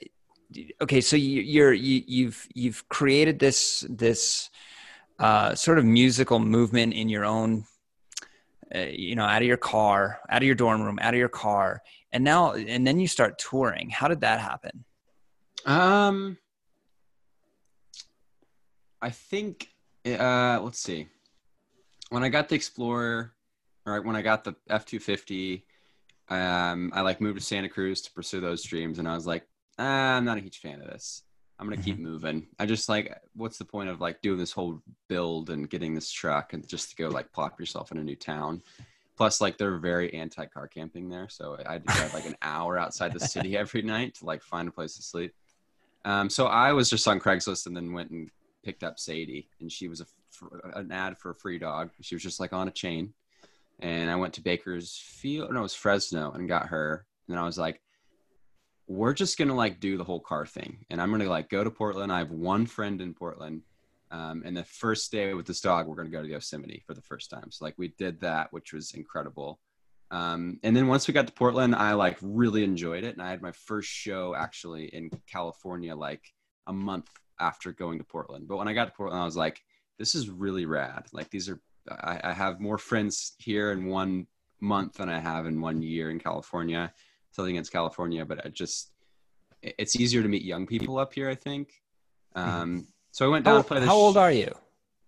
okay 0.81 1.01
so 1.01 1.17
you, 1.17 1.43
you're 1.43 1.73
you, 1.73 2.03
you've 2.07 2.49
you've 2.55 2.89
created 2.89 3.39
this 3.39 3.85
this 3.89 4.51
uh, 5.19 5.55
sort 5.55 5.79
of 5.79 5.85
musical 5.85 6.39
movement 6.39 6.93
in 6.93 7.09
your 7.09 7.25
own 7.25 7.65
uh, 8.75 8.81
you 8.81 9.15
know 9.15 9.25
out 9.25 9.43
of 9.43 9.49
your 9.49 9.57
car 9.57 10.21
out 10.29 10.43
of 10.43 10.47
your 10.47 10.55
dorm 10.55 10.83
room 10.83 10.99
out 11.01 11.15
of 11.15 11.19
your 11.19 11.29
car 11.29 11.83
and 12.13 12.25
now 12.25 12.53
and 12.53 12.87
then 12.87 12.99
you 12.99 13.07
start 13.07 13.39
touring. 13.39 13.91
How 13.91 14.09
did 14.09 14.21
that 14.23 14.41
happen? 14.41 14.85
Um 15.65 16.39
i 19.03 19.11
think 19.11 19.69
uh 20.07 20.59
let's 20.63 20.79
see. 20.79 21.07
When 22.09 22.23
i 22.23 22.29
got 22.29 22.49
the 22.49 22.55
explorer 22.55 23.33
or 23.85 24.01
when 24.03 24.17
i 24.17 24.23
got 24.23 24.45
the 24.45 24.55
f-250 24.71 25.63
um 26.29 26.91
i 26.95 27.01
like 27.03 27.21
moved 27.21 27.39
to 27.39 27.45
santa 27.45 27.69
cruz 27.69 28.01
to 28.01 28.13
pursue 28.13 28.41
those 28.41 28.63
dreams 28.63 28.99
and 28.99 29.07
i 29.07 29.15
was 29.15 29.27
like 29.27 29.47
I'm 29.79 30.25
not 30.25 30.39
a 30.39 30.41
huge 30.41 30.59
fan 30.59 30.81
of 30.81 30.87
this. 30.87 31.23
I'm 31.59 31.69
gonna 31.69 31.81
keep 31.81 31.99
moving. 31.99 32.47
I 32.59 32.67
just 32.67 32.89
like, 32.89 33.17
what's 33.35 33.59
the 33.59 33.65
point 33.65 33.89
of 33.89 34.01
like 34.01 34.21
doing 34.21 34.39
this 34.39 34.53
whole 34.53 34.83
build 35.09 35.51
and 35.51 35.69
getting 35.71 35.95
this 35.95 36.11
truck 36.11 36.53
and 36.53 36.67
just 36.69 36.91
to 36.91 36.97
go 36.97 37.09
like 37.09 37.33
plop 37.33 37.59
yourself 37.59 37.93
in 37.93 37.99
a 37.99 38.05
new 38.05 38.17
town? 38.17 38.63
Plus, 39.17 39.41
like 39.41 39.57
they're 39.57 39.79
very 39.79 40.13
anti 40.13 40.45
car 40.45 40.69
camping 40.69 41.09
there, 41.09 41.29
so 41.31 41.57
I 41.67 41.75
had 41.75 41.87
to 41.87 41.95
drive 41.95 42.13
like 42.13 42.27
an 42.27 42.37
hour 42.43 42.79
outside 42.79 43.15
the 43.15 43.21
city 43.21 43.57
every 43.57 43.81
night 43.81 44.17
to 44.17 44.27
like 44.27 44.43
find 44.43 44.69
a 44.69 44.73
place 44.73 44.97
to 44.97 45.03
sleep. 45.03 45.33
Um, 46.05 46.29
so 46.29 46.47
I 46.47 46.73
was 46.73 46.91
just 46.91 47.09
on 47.09 47.19
Craigslist 47.19 47.67
and 47.67 47.75
then 47.75 47.93
went 47.93 48.11
and 48.11 48.31
picked 48.63 48.85
up 48.85 48.99
Sadie, 48.99 49.49
and 49.61 49.73
she 49.73 49.89
was 49.89 50.03
a, 50.03 50.07
an 50.79 50.93
ad 50.93 51.17
for 51.17 51.31
a 51.31 51.35
free 51.35 51.59
dog. 51.59 51.91
She 52.03 52.15
was 52.15 52.23
just 52.23 52.39
like 52.39 52.53
on 52.53 52.69
a 52.69 52.73
chain, 52.73 53.15
and 53.81 54.11
I 54.11 54.17
went 54.17 54.35
to 54.35 54.43
Bakersfield, 54.43 55.51
no, 55.51 55.61
it 55.61 55.63
was 55.63 55.75
Fresno, 55.75 56.33
and 56.33 56.47
got 56.47 56.67
her. 56.67 57.07
And 57.27 57.35
then 57.35 57.43
I 57.43 57.47
was 57.47 57.59
like, 57.59 57.81
we're 58.87 59.15
just 59.15 59.39
gonna 59.39 59.55
like 59.55 59.81
do 59.81 59.97
the 59.97 60.05
whole 60.05 60.21
car 60.21 60.47
thing, 60.47 60.85
and 60.91 61.01
I'm 61.01 61.11
gonna 61.11 61.29
like 61.29 61.49
go 61.49 61.65
to 61.65 61.71
Portland. 61.71 62.13
I 62.13 62.19
have 62.19 62.31
one 62.31 62.67
friend 62.67 63.01
in 63.01 63.15
Portland 63.15 63.63
um, 64.11 64.43
and 64.45 64.57
the 64.57 64.65
first 64.65 65.11
day 65.11 65.35
with 65.35 65.47
this 65.47 65.61
dog, 65.61 65.87
we're 65.87 66.03
to 66.03 66.11
go 66.11 66.23
to 66.23 66.29
Yosemite 66.29 66.83
for 66.87 66.95
the 66.95 67.03
first 67.03 67.31
time. 67.31 67.51
So 67.51 67.65
like 67.65 67.75
we 67.77 67.89
did 67.99 68.21
that, 68.21 68.53
which 68.53 68.73
was 68.73 68.93
incredible. 68.93 69.61
Um, 70.11 70.61
and 70.63 70.77
then 70.77 70.87
once 70.87 71.09
we 71.09 71.15
got 71.15 71.27
to 71.27 71.33
Portland, 71.33 71.75
I 71.75 71.95
like 71.95 72.17
really 72.23 72.63
enjoyed 72.63 73.03
it. 73.03 73.15
And 73.15 73.23
I 73.23 73.31
had 73.31 73.43
my 73.43 73.53
first 73.53 73.89
show 73.89 74.35
actually 74.37 74.87
in 74.87 75.11
California, 75.31 75.95
like 75.97 76.23
a 76.69 76.73
month 76.73 77.11
after 77.41 77.73
going 77.73 77.99
to 77.99 78.05
Portland. 78.05 78.47
But 78.47 78.59
when 78.59 78.69
I 78.69 78.75
got 78.75 78.85
to 78.85 78.93
Portland, 78.93 79.21
I 79.21 79.25
was 79.25 79.37
like, 79.37 79.61
this 79.99 80.15
is 80.15 80.31
really 80.31 80.67
rad. 80.67 81.07
Like 81.13 81.31
these 81.31 81.49
are, 81.49 81.61
I, 81.91 82.21
I 82.23 82.33
have 82.33 82.61
more 82.61 82.79
friends 82.79 83.33
here 83.39 83.73
in 83.73 83.87
one 83.87 84.29
month 84.61 84.95
than 84.95 85.09
I 85.09 85.19
have 85.19 85.47
in 85.47 85.61
one 85.61 85.83
year 85.83 86.11
in 86.11 86.21
California. 86.21 86.93
Something 87.37 87.55
against 87.55 87.71
California, 87.71 88.25
but 88.25 88.47
I 88.47 88.49
just, 88.49 88.93
it's 89.61 89.95
easier 89.95 90.23
to 90.23 90.29
meet 90.29 90.43
young 90.43 90.67
people 90.67 90.97
up 90.97 91.13
here, 91.13 91.29
I 91.29 91.35
think. 91.35 91.71
Mm-hmm. 92.35 92.49
Um, 92.49 92.87
so 93.11 93.27
I 93.27 93.29
went 93.29 93.45
down 93.45 93.57
how, 93.57 93.61
to 93.61 93.69
play 93.69 93.81
this. 93.81 93.89
How 93.91 93.95
old 93.95 94.17
are 94.17 94.33
you? 94.33 94.55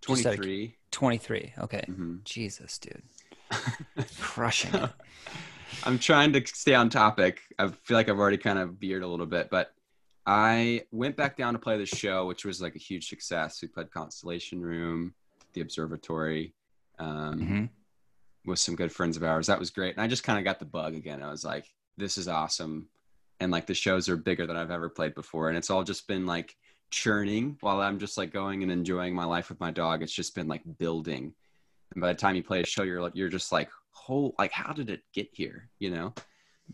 23. 0.03 0.77
23. 0.91 1.55
Okay. 1.59 1.85
Mm-hmm. 1.89 2.17
Jesus, 2.25 2.79
dude. 2.79 3.03
Crushing 4.21 4.75
it. 4.75 4.91
I'm 5.85 5.99
trying 5.99 6.35
to 6.35 6.47
stay 6.47 6.75
on 6.75 6.91
topic. 6.91 7.41
I 7.59 7.69
feel 7.69 7.97
like 7.97 8.11
I've 8.11 8.19
already 8.19 8.37
kind 8.37 8.59
of 8.59 8.75
veered 8.75 9.03
a 9.03 9.07
little 9.07 9.25
bit, 9.25 9.49
but 9.49 9.73
I 10.27 10.83
went 10.93 11.17
back 11.17 11.39
down 11.39 11.55
to 11.55 11.59
play 11.59 11.79
the 11.79 11.87
show, 11.87 12.27
which 12.27 12.45
was 12.45 12.61
like 12.61 12.77
a 12.77 12.79
huge 12.79 13.09
success. 13.09 13.63
We 13.63 13.69
played 13.69 13.91
Constellation 13.91 14.61
Room, 14.61 15.15
the 15.55 15.63
Observatory, 15.63 16.53
um, 16.99 17.41
mm-hmm. 17.41 17.65
with 18.45 18.59
some 18.59 18.77
good 18.77 18.93
friends 18.93 19.17
of 19.17 19.23
ours. 19.23 19.47
That 19.47 19.59
was 19.59 19.71
great. 19.71 19.95
And 19.95 20.03
I 20.03 20.09
just 20.09 20.25
kind 20.25 20.39
of 20.39 20.45
got 20.45 20.59
the 20.59 20.67
bug 20.67 20.95
again. 20.95 21.23
I 21.23 21.31
was 21.31 21.43
like, 21.43 21.65
this 21.99 22.17
is 22.17 22.29
awesome. 22.29 22.89
And 23.41 23.53
like 23.53 23.67
the 23.67 23.75
shows 23.75 24.09
are 24.09 24.17
bigger 24.17 24.47
than 24.47 24.57
I've 24.57 24.71
ever 24.71 24.89
played 24.89 25.15
before. 25.15 25.49
And 25.49 25.59
it's 25.59 25.71
all 25.71 25.85
just 25.85 26.09
been 26.09 26.27
like 26.27 26.57
churning 26.91 27.59
while 27.61 27.81
I'm 27.81 27.99
just 27.99 28.17
like 28.17 28.33
going 28.33 28.63
and 28.63 28.73
enjoying 28.73 29.15
my 29.15 29.25
life 29.25 29.51
with 29.51 29.61
my 29.61 29.71
dog. 29.71 30.03
It's 30.03 30.13
just 30.13 30.35
been 30.35 30.49
like 30.49 30.63
building. 30.79 31.35
And 31.93 32.01
by 32.01 32.13
the 32.13 32.19
time 32.19 32.37
you 32.37 32.43
play 32.43 32.63
a 32.63 32.67
show, 32.67 32.83
you're 32.83 33.03
like, 33.03 33.15
you're 33.15 33.29
just 33.29 33.53
like, 33.53 33.71
whole, 33.93 34.35
like, 34.39 34.53
how 34.53 34.73
did 34.73 34.91
it 34.91 35.03
get 35.13 35.29
here? 35.33 35.69
You 35.79 35.91
know? 35.91 36.15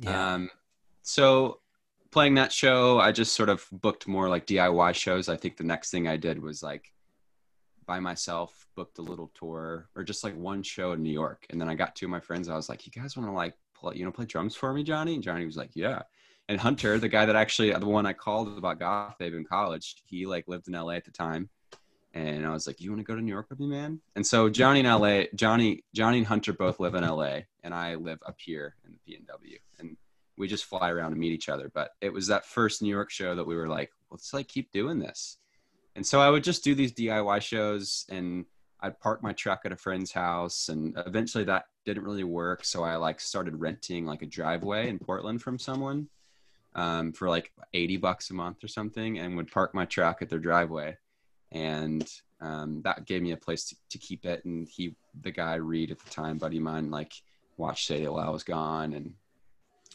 Yeah. 0.00 0.34
Um, 0.34 0.50
so 1.02 1.60
playing 2.10 2.34
that 2.34 2.52
show, 2.52 2.98
I 2.98 3.12
just 3.12 3.34
sort 3.34 3.48
of 3.48 3.66
booked 3.72 4.08
more 4.08 4.28
like 4.28 4.46
DIY 4.46 4.94
shows. 4.94 5.28
I 5.28 5.36
think 5.36 5.56
the 5.56 5.64
next 5.64 5.90
thing 5.90 6.08
I 6.08 6.16
did 6.16 6.40
was 6.40 6.62
like 6.62 6.92
by 7.86 8.00
myself, 8.00 8.66
booked 8.76 8.98
a 8.98 9.02
little 9.02 9.30
tour 9.34 9.88
or 9.94 10.02
just 10.02 10.24
like 10.24 10.36
one 10.36 10.62
show 10.62 10.92
in 10.92 11.02
New 11.02 11.12
York. 11.12 11.46
And 11.50 11.60
then 11.60 11.68
I 11.68 11.74
got 11.74 11.94
two 11.94 12.06
of 12.06 12.10
my 12.10 12.20
friends. 12.20 12.48
I 12.48 12.56
was 12.56 12.68
like, 12.68 12.86
you 12.86 12.92
guys 12.92 13.16
want 13.16 13.28
to 13.28 13.32
like 13.32 13.54
play, 13.84 13.96
you 13.96 14.04
know, 14.04 14.12
play 14.12 14.26
drums 14.26 14.54
for 14.54 14.72
me, 14.72 14.82
Johnny? 14.82 15.14
And 15.14 15.22
Johnny 15.22 15.44
was 15.44 15.56
like, 15.56 15.70
yeah 15.74 16.02
and 16.48 16.60
Hunter, 16.60 16.98
the 16.98 17.08
guy 17.08 17.26
that 17.26 17.36
actually 17.36 17.72
the 17.72 17.86
one 17.86 18.06
I 18.06 18.12
called 18.12 18.56
about 18.58 18.78
Goth 18.78 19.16
Babe 19.18 19.34
in 19.34 19.44
college, 19.44 19.96
he 20.04 20.26
like 20.26 20.46
lived 20.46 20.68
in 20.68 20.74
LA 20.74 20.92
at 20.92 21.04
the 21.04 21.10
time. 21.10 21.48
And 22.12 22.46
I 22.46 22.50
was 22.50 22.66
like, 22.66 22.80
"You 22.80 22.90
want 22.90 23.00
to 23.00 23.04
go 23.04 23.16
to 23.16 23.22
New 23.22 23.32
York 23.32 23.46
with 23.50 23.58
me, 23.58 23.66
man?" 23.66 24.00
And 24.14 24.24
so 24.24 24.48
Johnny 24.48 24.80
in 24.80 24.86
LA, 24.86 25.24
Johnny, 25.34 25.84
Johnny 25.94 26.18
and 26.18 26.26
Hunter 26.26 26.52
both 26.52 26.78
live 26.78 26.94
in 26.94 27.02
LA, 27.02 27.40
and 27.64 27.74
I 27.74 27.96
live 27.96 28.20
up 28.24 28.36
here 28.38 28.76
in 28.84 28.92
the 28.92 28.98
PNW, 28.98 29.58
and 29.80 29.96
we 30.38 30.46
just 30.46 30.66
fly 30.66 30.90
around 30.90 31.12
and 31.12 31.20
meet 31.20 31.32
each 31.32 31.48
other. 31.48 31.72
But 31.74 31.90
it 32.00 32.12
was 32.12 32.28
that 32.28 32.46
first 32.46 32.82
New 32.82 32.88
York 32.88 33.10
show 33.10 33.34
that 33.34 33.46
we 33.46 33.56
were 33.56 33.68
like, 33.68 33.90
"Let's 34.10 34.32
like 34.32 34.46
keep 34.46 34.70
doing 34.70 35.00
this." 35.00 35.38
And 35.96 36.06
so 36.06 36.20
I 36.20 36.30
would 36.30 36.44
just 36.44 36.62
do 36.62 36.76
these 36.76 36.92
DIY 36.92 37.40
shows, 37.40 38.04
and 38.08 38.44
I'd 38.84 39.00
park 39.00 39.22
my 39.22 39.32
truck 39.32 39.62
at 39.64 39.72
a 39.72 39.76
friend's 39.76 40.12
house, 40.12 40.68
and 40.68 40.94
eventually 41.06 41.44
that 41.44 41.64
didn't 41.86 42.04
really 42.04 42.22
work. 42.22 42.66
So 42.66 42.84
I 42.84 42.96
like 42.96 43.18
started 43.18 43.58
renting 43.58 44.04
like 44.04 44.20
a 44.20 44.26
driveway 44.26 44.90
in 44.90 44.98
Portland 44.98 45.40
from 45.40 45.58
someone 45.58 46.08
um, 46.74 47.12
for 47.12 47.30
like 47.30 47.50
80 47.72 47.96
bucks 47.96 48.28
a 48.28 48.34
month 48.34 48.62
or 48.62 48.68
something 48.68 49.18
and 49.18 49.36
would 49.36 49.50
park 49.50 49.74
my 49.74 49.86
truck 49.86 50.20
at 50.20 50.28
their 50.28 50.38
driveway. 50.38 50.98
And 51.50 52.06
um, 52.42 52.82
that 52.82 53.06
gave 53.06 53.22
me 53.22 53.32
a 53.32 53.38
place 53.38 53.64
to, 53.70 53.76
to, 53.88 53.98
keep 53.98 54.26
it. 54.26 54.44
And 54.44 54.68
he, 54.68 54.96
the 55.22 55.30
guy 55.30 55.54
Reed 55.54 55.90
at 55.90 55.98
the 55.98 56.10
time, 56.10 56.36
buddy 56.36 56.58
mine, 56.58 56.90
like 56.90 57.14
watched 57.56 57.86
Sadie 57.86 58.08
while 58.08 58.28
I 58.28 58.30
was 58.30 58.42
gone. 58.42 58.92
And 58.92 59.14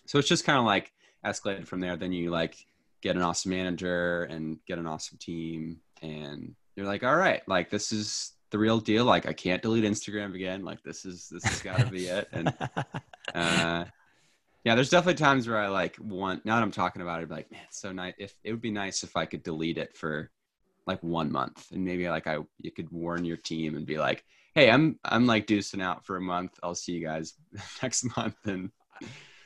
so 0.07 0.17
it's 0.17 0.27
just 0.27 0.45
kind 0.45 0.57
of 0.57 0.65
like 0.65 0.91
escalated 1.23 1.67
from 1.67 1.79
there. 1.79 1.95
Then 1.95 2.11
you 2.11 2.31
like 2.31 2.55
get 3.01 3.15
an 3.15 3.21
awesome 3.21 3.51
manager 3.51 4.23
and 4.23 4.57
get 4.65 4.79
an 4.79 4.87
awesome 4.87 5.19
team. 5.19 5.81
And 6.01 6.55
you're 6.75 6.87
like, 6.87 7.03
all 7.03 7.15
right, 7.15 7.47
like 7.47 7.69
this 7.69 7.91
is 7.91 8.33
the 8.51 8.59
real 8.59 8.79
deal. 8.79 9.05
Like 9.05 9.25
I 9.25 9.33
can't 9.33 9.61
delete 9.61 9.83
Instagram 9.83 10.35
again. 10.35 10.63
Like 10.63 10.83
this 10.83 11.05
is, 11.05 11.29
this 11.29 11.43
has 11.43 11.61
got 11.61 11.79
to 11.79 11.85
be 11.87 12.07
it. 12.07 12.27
And, 12.31 12.53
uh, 13.35 13.85
yeah, 14.63 14.75
there's 14.75 14.89
definitely 14.89 15.15
times 15.15 15.47
where 15.47 15.57
I 15.57 15.67
like 15.67 15.95
want. 15.99 16.45
Now 16.45 16.55
that 16.55 16.63
I'm 16.63 16.71
talking 16.71 17.01
about 17.01 17.23
it, 17.23 17.29
like, 17.29 17.51
man, 17.51 17.61
it's 17.67 17.79
so 17.79 17.91
nice. 17.91 18.13
If 18.17 18.33
it 18.43 18.51
would 18.51 18.61
be 18.61 18.71
nice 18.71 19.03
if 19.03 19.15
I 19.15 19.25
could 19.25 19.41
delete 19.41 19.77
it 19.77 19.95
for 19.95 20.29
like 20.85 21.01
one 21.01 21.31
month, 21.31 21.71
and 21.71 21.83
maybe 21.83 22.09
like 22.09 22.27
I 22.27 22.39
you 22.57 22.71
could 22.71 22.91
warn 22.91 23.23
your 23.23 23.37
team 23.37 23.77
and 23.77 23.85
be 23.85 23.97
like, 23.97 24.25
hey, 24.55 24.69
I'm 24.69 24.99
I'm 25.05 25.25
like 25.25 25.47
deucing 25.47 25.81
out 25.81 26.05
for 26.05 26.17
a 26.17 26.21
month. 26.21 26.59
I'll 26.61 26.75
see 26.75 26.91
you 26.91 27.05
guys 27.05 27.35
next 27.81 28.05
month. 28.17 28.35
And 28.45 28.71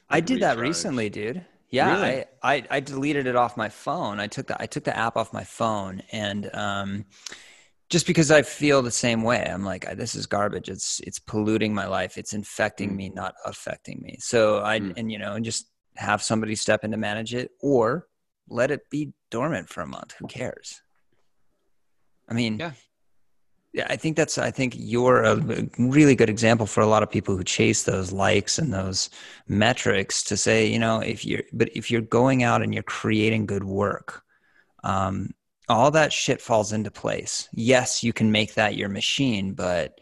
I 0.10 0.20
did 0.20 0.36
recharge. 0.36 0.56
that 0.56 0.62
recently, 0.62 1.10
dude. 1.10 1.46
Yeah, 1.70 1.94
really? 1.94 2.26
I, 2.42 2.56
I 2.56 2.64
I 2.72 2.80
deleted 2.80 3.28
it 3.28 3.36
off 3.36 3.56
my 3.56 3.70
phone. 3.70 4.20
I 4.20 4.28
took 4.28 4.48
the 4.48 4.60
I 4.62 4.66
took 4.66 4.84
the 4.84 4.98
app 4.98 5.16
off 5.16 5.32
my 5.32 5.44
phone, 5.44 6.02
and 6.12 6.50
um, 6.56 7.06
just 7.90 8.08
because 8.08 8.32
I 8.32 8.42
feel 8.42 8.82
the 8.82 8.92
same 8.92 9.24
way. 9.24 9.44
I'm 9.44 9.64
like, 9.64 9.86
this 9.98 10.16
is 10.16 10.26
garbage. 10.26 10.70
It's 10.70 11.00
it's 11.02 11.20
polluting 11.20 11.74
my 11.74 11.88
life. 11.88 12.18
It's 12.18 12.34
infecting 12.34 12.92
mm. 12.92 12.96
me, 12.96 13.10
not 13.10 13.36
affecting 13.46 14.02
me. 14.02 14.18
So 14.20 14.64
I 14.64 14.80
mm. 14.80 14.94
and 14.98 15.12
you 15.12 15.20
know, 15.20 15.34
and 15.34 15.46
just 15.46 15.70
have 15.96 16.24
somebody 16.24 16.56
step 16.56 16.84
in 16.84 16.92
to 16.92 16.98
manage 16.98 17.34
it, 17.34 17.52
or 17.62 18.08
let 18.50 18.72
it 18.72 18.90
be 18.90 19.14
dormant 19.30 19.70
for 19.70 19.82
a 19.82 19.88
month. 19.88 20.16
Who 20.20 20.28
cares? 20.28 20.82
I 22.28 22.34
mean, 22.34 22.58
yeah. 22.60 22.72
Yeah, 23.74 23.88
I 23.90 23.96
think 23.96 24.16
that's. 24.16 24.38
I 24.38 24.52
think 24.52 24.76
you're 24.78 25.24
a 25.24 25.36
really 25.80 26.14
good 26.14 26.30
example 26.30 26.68
for 26.68 26.82
a 26.82 26.88
lot 26.88 27.02
of 27.02 27.10
people 27.10 27.36
who 27.36 27.44
chase 27.44 27.84
those 27.84 28.12
likes 28.12 28.60
and 28.60 28.72
those 28.72 29.10
metrics 29.48 30.22
to 30.26 30.38
say, 30.38 30.68
you 30.68 30.78
know, 30.78 31.00
if 31.00 31.26
you're, 31.26 31.42
but 31.54 31.70
if 31.76 31.90
you're 31.90 32.02
going 32.02 32.44
out 32.44 32.62
and 32.62 32.72
you're 32.72 32.84
creating 32.84 33.48
good 33.48 33.64
work, 33.64 34.22
um, 34.84 35.32
all 35.74 35.92
that 35.92 36.14
shit 36.14 36.42
falls 36.42 36.72
into 36.72 36.92
place. 36.92 37.50
Yes, 37.54 38.04
you 38.04 38.14
can 38.14 38.32
make 38.32 38.54
that 38.54 38.76
your 38.76 38.90
machine, 38.90 39.54
but 39.54 40.00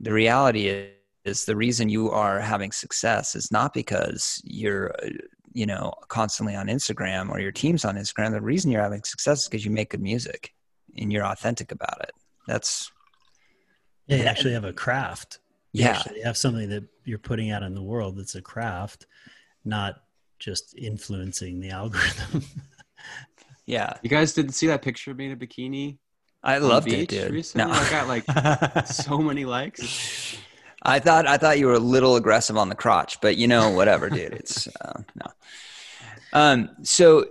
the 0.00 0.12
reality 0.12 0.68
is, 0.68 0.90
is 1.24 1.44
the 1.44 1.54
reason 1.54 1.88
you 1.88 2.10
are 2.10 2.40
having 2.40 2.72
success 2.72 3.36
is 3.36 3.52
not 3.52 3.72
because 3.72 4.40
you're 4.44 4.92
uh, 5.04 5.08
you 5.52 5.66
know 5.66 5.92
constantly 6.08 6.56
on 6.56 6.66
Instagram 6.66 7.30
or 7.30 7.38
your 7.38 7.52
team's 7.52 7.84
on 7.84 7.96
Instagram. 7.96 8.32
The 8.32 8.40
reason 8.40 8.70
you're 8.70 8.82
having 8.82 9.04
success 9.04 9.42
is 9.42 9.48
because 9.48 9.64
you 9.64 9.70
make 9.70 9.90
good 9.90 10.02
music 10.02 10.52
and 10.98 11.12
you're 11.12 11.24
authentic 11.24 11.70
about 11.70 12.00
it. 12.02 12.12
That's 12.48 12.90
yeah, 14.06 14.16
you 14.16 14.24
actually 14.24 14.54
have 14.54 14.64
a 14.64 14.72
craft. 14.72 15.38
You 15.72 15.84
yeah, 15.84 16.02
you 16.14 16.24
have 16.24 16.36
something 16.36 16.68
that 16.70 16.84
you're 17.04 17.18
putting 17.18 17.50
out 17.50 17.62
in 17.62 17.74
the 17.74 17.82
world 17.82 18.18
that's 18.18 18.34
a 18.34 18.42
craft, 18.42 19.06
not 19.64 20.02
just 20.38 20.74
influencing 20.76 21.60
the 21.60 21.70
algorithm. 21.70 22.44
Yeah. 23.66 23.94
You 24.02 24.10
guys 24.10 24.32
didn't 24.32 24.52
see 24.52 24.66
that 24.68 24.82
picture 24.82 25.10
of 25.10 25.16
me 25.16 25.26
in 25.26 25.32
a 25.32 25.36
bikini? 25.36 25.98
I 26.42 26.58
loved 26.58 26.92
it, 26.92 27.08
dude. 27.08 27.30
Recently? 27.30 27.66
No. 27.66 27.72
I 27.72 27.90
got 27.90 28.08
like 28.08 28.86
so 28.86 29.18
many 29.18 29.44
likes. 29.44 30.36
I 30.82 30.98
thought 30.98 31.26
I 31.28 31.36
thought 31.36 31.58
you 31.58 31.66
were 31.66 31.74
a 31.74 31.78
little 31.78 32.16
aggressive 32.16 32.56
on 32.56 32.68
the 32.68 32.74
crotch, 32.74 33.20
but 33.20 33.36
you 33.36 33.46
know, 33.46 33.70
whatever, 33.70 34.10
dude. 34.10 34.32
It's 34.42 34.66
uh, 34.80 35.02
no. 35.14 35.32
Um, 36.32 36.70
so 36.82 37.26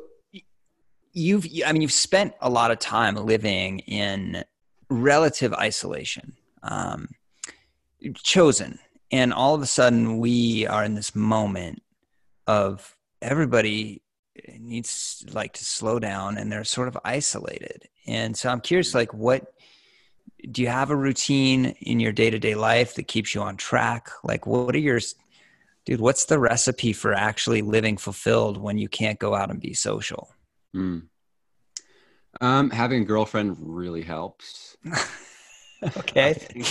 you've, 1.12 1.46
I 1.66 1.74
mean, 1.74 1.82
you've 1.82 1.92
spent 1.92 2.34
a 2.40 2.50
lot 2.50 2.72
of 2.72 2.80
time 2.80 3.16
living 3.16 3.80
in 3.80 4.44
relative 4.90 5.54
isolation, 5.54 6.38
um, 6.64 7.10
chosen, 8.16 8.80
and 9.12 9.34
all 9.34 9.56
of 9.56 9.62
a 9.62 9.66
sudden 9.66 10.20
we 10.20 10.66
are 10.68 10.84
in 10.84 10.96
this 10.96 11.16
moment 11.16 11.82
of 12.48 12.96
everybody 13.22 14.02
needs 14.60 15.26
like 15.34 15.54
to 15.54 15.66
slow 15.66 16.00
down 16.00 16.38
and 16.38 16.52
they're 16.52 16.64
sort 16.64 16.88
of 16.88 16.98
isolated. 17.04 17.88
And 18.08 18.36
so 18.36 18.50
I'm 18.50 18.62
curious, 18.62 18.96
like, 18.96 19.14
what 19.14 19.54
do 20.50 20.62
you 20.62 20.68
have 20.68 20.90
a 20.90 20.96
routine 20.96 21.66
in 21.82 22.00
your 22.00 22.12
day 22.12 22.30
to 22.30 22.40
day 22.40 22.56
life 22.56 22.96
that 22.96 23.08
keeps 23.08 23.36
you 23.36 23.42
on 23.42 23.58
track? 23.58 24.10
Like, 24.24 24.46
what 24.48 24.74
are 24.76 24.80
your, 24.80 25.00
dude, 25.86 26.02
what's 26.02 26.26
the 26.26 26.40
recipe 26.40 26.94
for 26.94 27.14
actually 27.14 27.62
living 27.62 27.98
fulfilled 27.98 28.58
when 28.58 28.78
you 28.78 28.88
can't 28.88 29.20
go 29.20 29.36
out 29.36 29.52
and 29.52 29.60
be 29.60 29.74
social? 29.74 30.30
Mm. 30.76 31.04
Um, 32.40 32.70
having 32.70 33.04
a 33.04 33.06
girlfriend 33.06 33.58
really 33.60 34.02
helps. 34.02 34.78
okay. 35.98 36.64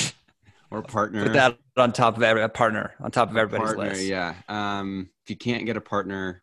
or 0.71 0.83
partner. 0.83 1.25
Put 1.25 1.33
that 1.35 1.59
on 1.77 1.93
top 1.93 2.17
of 2.17 2.23
every 2.23 2.43
a 2.43 2.49
partner 2.49 2.95
on 3.01 3.11
top 3.11 3.31
of 3.31 3.37
everybody's 3.37 3.75
partner, 3.75 3.91
list. 3.91 4.05
Yeah. 4.05 4.35
Um, 4.49 5.11
if 5.25 5.31
you 5.31 5.37
can't 5.37 5.67
get 5.67 5.77
a 5.77 5.81
partner, 5.81 6.43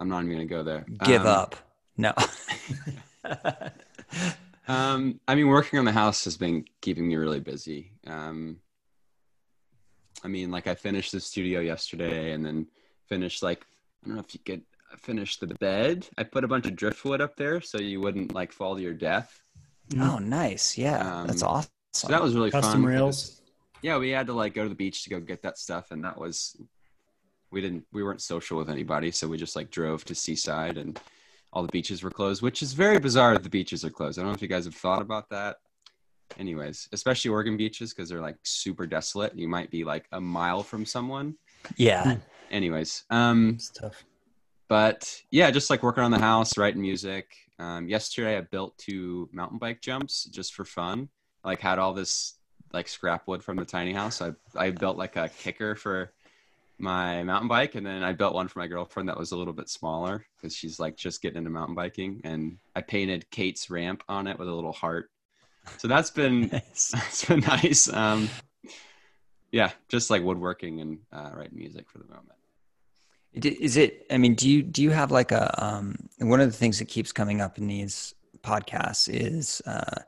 I'm 0.00 0.08
not 0.08 0.22
even 0.24 0.32
gonna 0.34 0.46
go 0.46 0.62
there. 0.62 0.84
Give 1.04 1.22
Um, 1.22 1.26
up. 1.26 1.56
No. 1.96 2.12
Um, 4.68 5.18
I 5.26 5.34
mean, 5.34 5.46
working 5.48 5.78
on 5.78 5.86
the 5.86 5.92
house 5.92 6.24
has 6.24 6.36
been 6.36 6.66
keeping 6.82 7.08
me 7.08 7.16
really 7.16 7.40
busy. 7.40 7.92
Um, 8.06 8.58
I 10.22 10.28
mean, 10.28 10.50
like 10.50 10.66
I 10.66 10.74
finished 10.74 11.10
the 11.12 11.20
studio 11.20 11.60
yesterday, 11.60 12.32
and 12.32 12.44
then 12.44 12.66
finished 13.06 13.42
like 13.42 13.64
I 14.04 14.08
don't 14.08 14.16
know 14.16 14.20
if 14.20 14.34
you 14.34 14.40
could 14.44 14.60
finish 14.98 15.38
the 15.38 15.46
bed. 15.46 16.06
I 16.18 16.24
put 16.24 16.44
a 16.44 16.48
bunch 16.48 16.66
of 16.66 16.76
driftwood 16.76 17.22
up 17.22 17.34
there 17.36 17.62
so 17.62 17.78
you 17.80 18.02
wouldn't 18.02 18.34
like 18.34 18.52
fall 18.52 18.76
to 18.76 18.82
your 18.82 18.92
death. 18.92 19.40
oh, 19.98 20.18
nice. 20.18 20.76
Yeah, 20.76 21.24
that's 21.26 21.42
Um, 21.42 21.48
awesome. 21.48 21.70
So 21.94 22.08
that 22.08 22.22
was 22.22 22.34
really 22.34 22.50
Custom 22.50 22.82
fun. 22.82 22.90
rails. 22.90 23.40
Yeah, 23.80 23.96
we 23.96 24.10
had 24.10 24.26
to 24.26 24.34
like 24.34 24.52
go 24.52 24.64
to 24.64 24.68
the 24.68 24.74
beach 24.74 25.02
to 25.04 25.10
go 25.10 25.18
get 25.18 25.40
that 25.44 25.56
stuff, 25.56 25.92
and 25.92 26.04
that 26.04 26.18
was 26.18 26.60
we 27.50 27.60
didn't 27.60 27.84
we 27.92 28.02
weren't 28.02 28.20
social 28.22 28.58
with 28.58 28.68
anybody, 28.70 29.10
so 29.10 29.26
we 29.28 29.36
just 29.38 29.56
like 29.56 29.70
drove 29.70 30.04
to 30.06 30.14
Seaside, 30.14 30.76
and 30.78 31.00
all 31.52 31.62
the 31.62 31.72
beaches 31.72 32.02
were 32.02 32.10
closed, 32.10 32.42
which 32.42 32.62
is 32.62 32.72
very 32.74 32.98
bizarre 32.98 33.32
that 33.34 33.42
the 33.42 33.48
beaches 33.48 33.84
are 33.84 33.90
closed. 33.90 34.18
I 34.18 34.22
don't 34.22 34.30
know 34.30 34.34
if 34.34 34.42
you 34.42 34.48
guys 34.48 34.64
have 34.66 34.74
thought 34.74 35.02
about 35.02 35.28
that. 35.30 35.56
Anyways, 36.38 36.88
especially 36.92 37.30
Oregon 37.30 37.56
beaches 37.56 37.94
because 37.94 38.08
they're 38.10 38.20
like 38.20 38.36
super 38.42 38.86
desolate. 38.86 39.34
You 39.36 39.48
might 39.48 39.70
be 39.70 39.82
like 39.82 40.06
a 40.12 40.20
mile 40.20 40.62
from 40.62 40.84
someone. 40.84 41.34
yeah. 41.76 42.16
Anyways, 42.50 43.04
um, 43.10 43.54
It's 43.54 43.70
tough. 43.70 44.04
but 44.68 45.20
yeah, 45.30 45.50
just 45.50 45.70
like 45.70 45.82
working 45.82 46.04
on 46.04 46.10
the 46.10 46.18
house, 46.18 46.56
writing 46.58 46.80
music. 46.82 47.26
Um, 47.58 47.88
yesterday, 47.88 48.36
I 48.36 48.42
built 48.42 48.76
two 48.78 49.28
mountain 49.32 49.58
bike 49.58 49.80
jumps 49.80 50.24
just 50.24 50.54
for 50.54 50.64
fun. 50.64 51.08
I, 51.44 51.48
like 51.48 51.60
had 51.60 51.78
all 51.78 51.92
this 51.94 52.34
like 52.72 52.88
scrap 52.88 53.26
wood 53.26 53.42
from 53.42 53.56
the 53.56 53.64
tiny 53.64 53.92
house. 53.92 54.20
I 54.22 54.32
I 54.54 54.70
built 54.70 54.96
like 54.98 55.16
a 55.16 55.28
kicker 55.30 55.74
for 55.74 56.12
my 56.78 57.22
mountain 57.22 57.48
bike, 57.48 57.74
and 57.74 57.86
then 57.86 58.02
I 58.02 58.12
built 58.12 58.34
one 58.34 58.48
for 58.48 58.60
my 58.60 58.66
girlfriend 58.66 59.08
that 59.08 59.18
was 59.18 59.32
a 59.32 59.36
little 59.36 59.52
bit 59.52 59.68
smaller 59.68 60.24
because 60.36 60.54
she's 60.54 60.78
like 60.78 60.96
just 60.96 61.22
getting 61.22 61.38
into 61.38 61.50
mountain 61.50 61.74
biking. 61.74 62.20
And 62.24 62.58
I 62.74 62.82
painted 62.82 63.30
Kate's 63.30 63.68
ramp 63.70 64.02
on 64.08 64.26
it 64.26 64.38
with 64.38 64.48
a 64.48 64.54
little 64.54 64.72
heart. 64.72 65.10
So 65.78 65.88
that's 65.88 66.10
been 66.10 66.48
Nice. 66.52 66.90
that's 66.94 67.24
been 67.24 67.40
nice. 67.40 67.92
Um, 67.92 68.28
yeah, 69.50 69.72
just 69.88 70.10
like 70.10 70.22
woodworking 70.22 70.80
and 70.80 70.98
uh, 71.12 71.30
writing 71.34 71.58
music 71.58 71.88
for 71.90 71.98
the 71.98 72.06
moment. 72.06 72.32
Is 73.34 73.76
it? 73.76 74.06
I 74.10 74.18
mean, 74.18 74.34
do 74.34 74.48
you 74.48 74.62
do 74.62 74.82
you 74.82 74.90
have 74.90 75.10
like 75.10 75.32
a 75.32 75.64
um? 75.64 75.96
One 76.18 76.40
of 76.40 76.50
the 76.50 76.56
things 76.56 76.78
that 76.78 76.86
keeps 76.86 77.12
coming 77.12 77.40
up 77.40 77.58
in 77.58 77.66
these 77.66 78.14
podcasts 78.42 79.08
is 79.12 79.60
uh, 79.66 80.00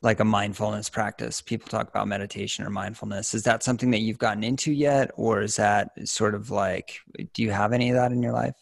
like 0.00 0.20
a 0.20 0.24
mindfulness 0.24 0.88
practice. 0.88 1.40
People 1.40 1.68
talk 1.68 1.88
about 1.88 2.06
meditation 2.06 2.64
or 2.64 2.70
mindfulness. 2.70 3.34
Is 3.34 3.42
that 3.44 3.62
something 3.62 3.90
that 3.90 4.00
you've 4.00 4.18
gotten 4.18 4.44
into 4.44 4.72
yet, 4.72 5.10
or 5.16 5.42
is 5.42 5.56
that 5.56 5.90
sort 6.08 6.34
of 6.34 6.50
like? 6.50 7.00
Do 7.34 7.42
you 7.42 7.50
have 7.50 7.72
any 7.72 7.90
of 7.90 7.96
that 7.96 8.12
in 8.12 8.22
your 8.22 8.32
life? 8.32 8.54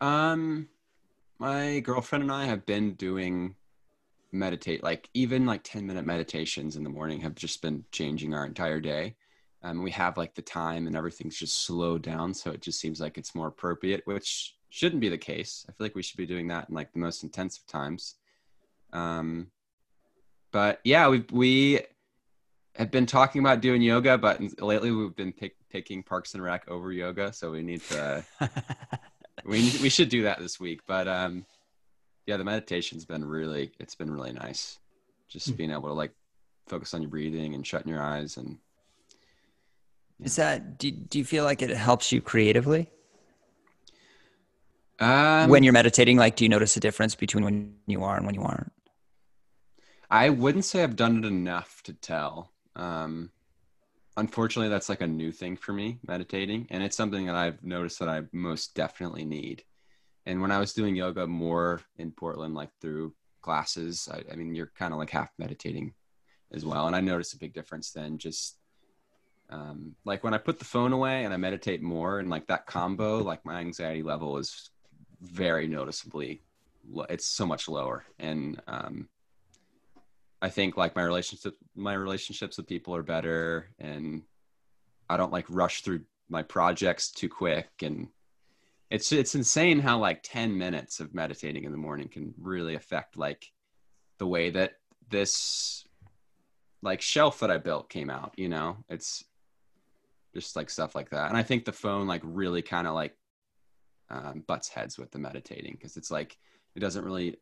Um, 0.00 0.68
my 1.38 1.80
girlfriend 1.80 2.22
and 2.22 2.32
I 2.32 2.44
have 2.44 2.66
been 2.66 2.94
doing 2.94 3.56
meditate, 4.32 4.82
like 4.82 5.08
even 5.14 5.46
like 5.46 5.62
10 5.64 5.86
minute 5.86 6.04
meditations 6.04 6.76
in 6.76 6.84
the 6.84 6.90
morning 6.90 7.20
have 7.20 7.34
just 7.34 7.62
been 7.62 7.84
changing 7.92 8.34
our 8.34 8.44
entire 8.44 8.80
day. 8.80 9.16
Um, 9.62 9.82
we 9.82 9.90
have 9.92 10.16
like 10.16 10.34
the 10.34 10.42
time 10.42 10.86
and 10.86 10.94
everything's 10.94 11.38
just 11.38 11.64
slowed 11.64 12.02
down. 12.02 12.34
So 12.34 12.50
it 12.50 12.60
just 12.60 12.80
seems 12.80 13.00
like 13.00 13.18
it's 13.18 13.34
more 13.34 13.48
appropriate, 13.48 14.02
which 14.04 14.56
shouldn't 14.68 15.00
be 15.00 15.08
the 15.08 15.18
case. 15.18 15.64
I 15.68 15.72
feel 15.72 15.86
like 15.86 15.94
we 15.94 16.02
should 16.02 16.18
be 16.18 16.26
doing 16.26 16.48
that 16.48 16.68
in 16.68 16.74
like 16.74 16.92
the 16.92 17.00
most 17.00 17.22
intensive 17.22 17.66
times. 17.66 18.16
Um, 18.92 19.48
but 20.52 20.80
yeah, 20.84 21.08
we, 21.08 21.24
we 21.32 21.80
have 22.76 22.90
been 22.90 23.06
talking 23.06 23.40
about 23.40 23.60
doing 23.60 23.82
yoga, 23.82 24.16
but 24.18 24.40
lately 24.60 24.90
we've 24.92 25.16
been 25.16 25.32
pick, 25.32 25.56
picking 25.70 26.02
Parks 26.02 26.34
and 26.34 26.42
Rec 26.42 26.68
over 26.68 26.92
yoga. 26.92 27.32
So 27.32 27.50
we 27.50 27.62
need 27.62 27.82
to, 27.90 28.24
we 29.44 29.60
we 29.80 29.88
should 29.88 30.08
do 30.08 30.22
that 30.24 30.40
this 30.40 30.58
week 30.58 30.80
but 30.86 31.06
um 31.06 31.46
yeah 32.26 32.36
the 32.36 32.44
meditation's 32.44 33.04
been 33.06 33.24
really 33.24 33.70
it's 33.78 33.94
been 33.94 34.10
really 34.10 34.32
nice 34.32 34.78
just 35.28 35.50
Mm. 35.52 35.56
being 35.56 35.70
able 35.70 35.88
to 35.88 35.92
like 35.92 36.12
focus 36.66 36.92
on 36.92 37.02
your 37.02 37.08
breathing 37.10 37.54
and 37.54 37.64
shutting 37.64 37.88
your 37.88 38.02
eyes 38.02 38.36
and 38.36 38.58
Is 40.22 40.36
that? 40.36 40.76
Do 40.76 40.90
Do 40.90 41.18
you 41.18 41.24
feel 41.24 41.44
like 41.44 41.62
it 41.62 41.70
helps 41.70 42.10
you 42.10 42.20
creatively 42.20 42.90
um 44.98 45.48
when 45.48 45.62
you're 45.62 45.72
meditating? 45.72 46.16
Like, 46.18 46.34
do 46.36 46.44
you 46.44 46.48
notice 46.48 46.76
a 46.76 46.80
difference 46.80 47.14
between 47.14 47.44
when 47.44 47.74
you 47.86 48.02
are 48.02 48.16
and 48.16 48.26
when 48.26 48.34
you 48.34 48.42
aren't? 48.42 48.72
I 50.10 50.28
wouldn't 50.28 50.64
say 50.64 50.82
i've 50.82 50.96
done 50.96 51.18
it 51.18 51.26
enough 51.26 51.82
to 51.84 51.92
tell. 51.92 52.52
Um 52.76 53.30
unfortunately 54.16 54.68
that's 54.68 54.88
like 54.88 55.00
a 55.00 55.06
new 55.06 55.30
thing 55.30 55.56
for 55.56 55.72
me 55.72 56.00
meditating 56.06 56.66
and 56.70 56.82
it's 56.82 56.96
something 56.96 57.26
that 57.26 57.36
i've 57.36 57.62
noticed 57.62 58.00
that 58.00 58.08
i 58.08 58.22
most 58.32 58.74
definitely 58.74 59.24
need. 59.24 59.62
And 60.26 60.42
when 60.42 60.50
i 60.50 60.58
was 60.58 60.72
doing 60.72 60.96
yoga 60.96 61.26
more 61.26 61.80
in 61.96 62.10
portland 62.10 62.54
like 62.54 62.70
through 62.80 63.14
classes 63.42 64.08
i, 64.12 64.22
I 64.32 64.36
mean 64.36 64.54
you're 64.54 64.72
kind 64.76 64.92
of 64.92 64.98
like 64.98 65.10
half 65.10 65.30
meditating 65.38 65.94
as 66.52 66.64
well 66.64 66.86
and 66.86 66.96
i 66.96 67.00
noticed 67.00 67.34
a 67.34 67.38
big 67.38 67.54
difference 67.54 67.92
then 67.92 68.18
just 68.18 68.58
um, 69.50 69.94
like 70.04 70.24
when 70.24 70.34
i 70.34 70.38
put 70.38 70.58
the 70.58 70.64
phone 70.64 70.92
away 70.92 71.24
and 71.24 71.32
i 71.32 71.36
meditate 71.36 71.80
more 71.80 72.18
and 72.18 72.28
like 72.28 72.46
that 72.48 72.66
combo 72.66 73.22
like 73.22 73.44
my 73.46 73.60
anxiety 73.60 74.02
level 74.02 74.36
is 74.36 74.70
very 75.22 75.66
noticeably 75.68 76.42
lo- 76.90 77.06
it's 77.08 77.26
so 77.26 77.46
much 77.46 77.68
lower 77.68 78.04
and 78.18 78.60
um, 78.66 79.08
I 80.40 80.48
think 80.48 80.76
like 80.76 80.94
my 80.94 81.02
relationship 81.02 81.54
my 81.74 81.94
relationships 81.94 82.56
with 82.56 82.66
people 82.66 82.94
are 82.94 83.02
better 83.02 83.70
and 83.78 84.22
I 85.08 85.16
don't 85.16 85.32
like 85.32 85.46
rush 85.48 85.82
through 85.82 86.02
my 86.28 86.42
projects 86.42 87.10
too 87.10 87.28
quick 87.28 87.68
and 87.82 88.08
it's 88.90 89.12
it's 89.12 89.34
insane 89.34 89.80
how 89.80 89.98
like 89.98 90.20
10 90.22 90.56
minutes 90.56 91.00
of 91.00 91.14
meditating 91.14 91.64
in 91.64 91.72
the 91.72 91.78
morning 91.78 92.08
can 92.08 92.34
really 92.38 92.74
affect 92.74 93.16
like 93.16 93.50
the 94.18 94.26
way 94.26 94.50
that 94.50 94.72
this 95.10 95.84
like 96.82 97.00
shelf 97.00 97.40
that 97.40 97.50
I 97.50 97.58
built 97.58 97.90
came 97.90 98.10
out, 98.10 98.34
you 98.36 98.48
know. 98.48 98.76
It's 98.88 99.24
just 100.34 100.56
like 100.56 100.70
stuff 100.70 100.94
like 100.94 101.10
that. 101.10 101.28
And 101.28 101.36
I 101.36 101.42
think 101.42 101.64
the 101.64 101.72
phone 101.72 102.06
like 102.06 102.22
really 102.24 102.62
kind 102.62 102.86
of 102.86 102.94
like 102.94 103.14
um, 104.10 104.44
butts 104.46 104.68
heads 104.68 104.98
with 104.98 105.10
the 105.10 105.18
meditating 105.18 105.72
because 105.72 105.96
it's 105.96 106.10
like 106.10 106.36
it 106.74 106.80
doesn't 106.80 107.04
really 107.04 107.36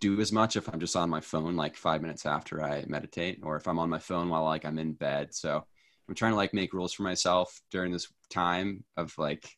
do 0.00 0.20
as 0.20 0.32
much 0.32 0.56
if 0.56 0.68
I'm 0.68 0.80
just 0.80 0.96
on 0.96 1.10
my 1.10 1.20
phone 1.20 1.56
like 1.56 1.76
five 1.76 2.00
minutes 2.00 2.24
after 2.26 2.62
I 2.64 2.84
meditate, 2.86 3.40
or 3.42 3.56
if 3.56 3.66
I'm 3.66 3.78
on 3.78 3.90
my 3.90 3.98
phone 3.98 4.28
while 4.28 4.44
like 4.44 4.64
I'm 4.64 4.78
in 4.78 4.92
bed. 4.92 5.34
So 5.34 5.64
I'm 6.08 6.14
trying 6.14 6.32
to 6.32 6.36
like 6.36 6.54
make 6.54 6.72
rules 6.72 6.92
for 6.92 7.02
myself 7.02 7.60
during 7.70 7.92
this 7.92 8.08
time 8.30 8.84
of 8.96 9.16
like, 9.18 9.48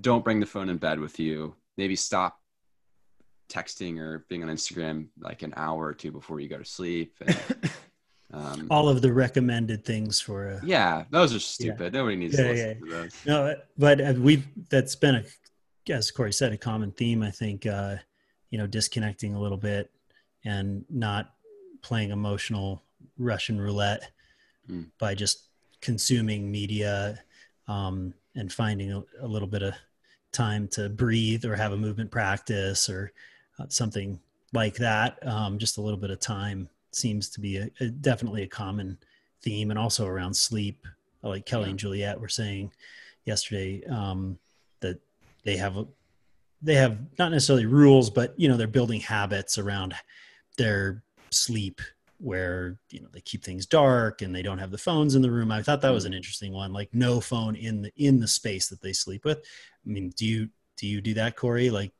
don't 0.00 0.24
bring 0.24 0.40
the 0.40 0.46
phone 0.46 0.68
in 0.68 0.76
bed 0.78 1.00
with 1.00 1.18
you. 1.18 1.54
Maybe 1.76 1.96
stop 1.96 2.38
texting 3.48 3.98
or 3.98 4.26
being 4.28 4.42
on 4.42 4.48
Instagram 4.48 5.08
like 5.20 5.42
an 5.42 5.54
hour 5.56 5.86
or 5.86 5.94
two 5.94 6.12
before 6.12 6.40
you 6.40 6.48
go 6.48 6.58
to 6.58 6.64
sleep. 6.64 7.14
And, 7.26 7.38
um, 8.32 8.66
All 8.70 8.88
of 8.88 9.02
the 9.02 9.12
recommended 9.12 9.84
things 9.84 10.20
for 10.20 10.48
a 10.48 10.60
yeah, 10.64 11.04
those 11.10 11.34
are 11.34 11.40
stupid. 11.40 11.92
Nobody 11.92 12.16
needs 12.16 12.36
Yeah, 12.36 12.44
to 12.44 12.50
listen 12.50 12.68
yeah. 12.68 12.74
to 12.74 12.90
those. 12.90 13.26
No, 13.26 13.56
but 13.76 14.00
uh, 14.00 14.14
we've 14.18 14.46
that's 14.68 14.96
been 14.96 15.16
a, 15.16 15.92
as 15.92 16.10
Corey 16.10 16.32
said, 16.32 16.52
a 16.52 16.58
common 16.58 16.92
theme. 16.92 17.22
I 17.22 17.30
think 17.30 17.66
uh, 17.66 17.96
you 18.50 18.58
know, 18.58 18.66
disconnecting 18.66 19.34
a 19.34 19.40
little 19.40 19.58
bit 19.58 19.90
and 20.44 20.84
not 20.90 21.34
playing 21.82 22.10
emotional 22.10 22.82
Russian 23.18 23.60
roulette 23.60 24.10
Mm. 24.70 24.86
by 24.98 25.14
just 25.14 25.44
consuming 25.80 26.50
media 26.50 27.18
um, 27.68 28.12
and 28.34 28.52
finding 28.52 28.92
a, 28.92 29.02
a 29.22 29.26
little 29.26 29.48
bit 29.48 29.62
of 29.62 29.72
time 30.30 30.68
to 30.68 30.90
breathe 30.90 31.46
or 31.46 31.56
have 31.56 31.72
a 31.72 31.76
movement 31.76 32.10
practice 32.10 32.90
or 32.90 33.10
uh, 33.58 33.64
something 33.70 34.20
like 34.52 34.74
that. 34.74 35.26
Um, 35.26 35.56
just 35.58 35.78
a 35.78 35.80
little 35.80 35.98
bit 35.98 36.10
of 36.10 36.20
time 36.20 36.68
seems 36.90 37.30
to 37.30 37.40
be 37.40 37.56
a, 37.56 37.70
a, 37.80 37.86
definitely 37.88 38.42
a 38.42 38.46
common 38.46 38.98
theme, 39.42 39.70
and 39.70 39.78
also 39.78 40.06
around 40.06 40.34
sleep. 40.34 40.86
Like 41.22 41.46
Kelly 41.46 41.64
Yeah. 41.64 41.70
and 41.70 41.78
Juliet 41.78 42.20
were 42.20 42.28
saying 42.28 42.70
yesterday 43.24 43.82
um, 43.86 44.38
that 44.80 45.00
they 45.44 45.56
have 45.56 45.78
a, 45.78 45.86
they 46.62 46.74
have 46.74 46.98
not 47.18 47.30
necessarily 47.30 47.66
rules, 47.66 48.10
but 48.10 48.34
you 48.38 48.48
know 48.48 48.56
they're 48.56 48.66
building 48.66 49.00
habits 49.00 49.58
around 49.58 49.94
their 50.56 51.02
sleep 51.30 51.80
where 52.20 52.78
you 52.90 53.00
know 53.00 53.08
they 53.12 53.20
keep 53.20 53.44
things 53.44 53.64
dark 53.64 54.22
and 54.22 54.34
they 54.34 54.42
don't 54.42 54.58
have 54.58 54.70
the 54.70 54.78
phones 54.78 55.14
in 55.14 55.22
the 55.22 55.30
room. 55.30 55.52
I 55.52 55.62
thought 55.62 55.80
that 55.82 55.90
was 55.90 56.04
an 56.04 56.14
interesting 56.14 56.52
one, 56.52 56.72
like 56.72 56.90
no 56.92 57.20
phone 57.20 57.54
in 57.54 57.82
the 57.82 57.92
in 57.96 58.20
the 58.20 58.28
space 58.28 58.68
that 58.68 58.82
they 58.82 58.92
sleep 58.92 59.24
with. 59.24 59.38
I 59.38 59.88
mean, 59.88 60.12
do 60.16 60.26
you 60.26 60.48
do 60.76 60.86
you 60.86 61.00
do 61.00 61.14
that, 61.14 61.36
Corey? 61.36 61.70
Like, 61.70 61.92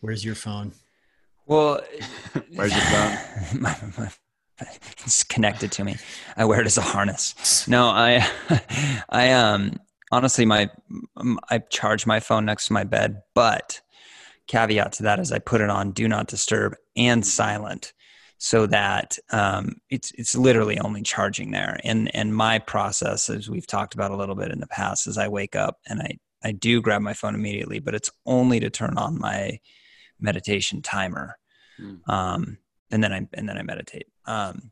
where's 0.00 0.24
your 0.24 0.34
phone? 0.34 0.72
Well, 1.46 1.80
Where's 2.54 2.72
your 2.72 2.82
phone? 2.82 3.18
my, 3.60 3.76
my, 3.96 4.10
it's 5.04 5.24
connected 5.24 5.72
to 5.72 5.84
me. 5.84 5.96
I 6.36 6.44
wear 6.44 6.60
it 6.60 6.66
as 6.66 6.76
a 6.76 6.82
harness. 6.82 7.66
No, 7.66 7.86
I, 7.86 8.26
I 9.08 9.32
um 9.32 9.80
honestly, 10.10 10.44
my 10.44 10.70
I 11.48 11.58
charge 11.58 12.06
my 12.06 12.20
phone 12.20 12.44
next 12.44 12.66
to 12.66 12.72
my 12.72 12.84
bed, 12.84 13.22
but 13.34 13.80
caveat 14.46 14.92
to 14.92 15.02
that 15.04 15.18
is 15.18 15.30
I 15.30 15.38
put 15.38 15.60
it 15.60 15.70
on 15.70 15.92
do 15.92 16.08
not 16.08 16.26
disturb 16.26 16.74
and 16.96 17.24
silent 17.24 17.92
so 18.38 18.66
that 18.66 19.18
um, 19.30 19.76
it's 19.90 20.12
it's 20.12 20.36
literally 20.36 20.78
only 20.78 21.02
charging 21.02 21.50
there. 21.50 21.78
And 21.84 22.14
and 22.14 22.34
my 22.34 22.58
process, 22.58 23.28
as 23.28 23.50
we've 23.50 23.66
talked 23.66 23.94
about 23.94 24.12
a 24.12 24.16
little 24.16 24.36
bit 24.36 24.52
in 24.52 24.60
the 24.60 24.66
past, 24.68 25.06
is 25.06 25.18
I 25.18 25.28
wake 25.28 25.56
up 25.56 25.78
and 25.86 26.00
I 26.00 26.18
I 26.42 26.52
do 26.52 26.80
grab 26.80 27.02
my 27.02 27.14
phone 27.14 27.34
immediately, 27.34 27.80
but 27.80 27.94
it's 27.94 28.10
only 28.24 28.60
to 28.60 28.70
turn 28.70 28.96
on 28.96 29.18
my 29.18 29.58
meditation 30.20 30.82
timer, 30.82 31.36
mm. 31.80 32.08
um, 32.08 32.58
and 32.90 33.02
then 33.02 33.12
I 33.12 33.28
and 33.34 33.48
then 33.48 33.58
I 33.58 33.62
meditate. 33.62 34.06
Um, 34.24 34.70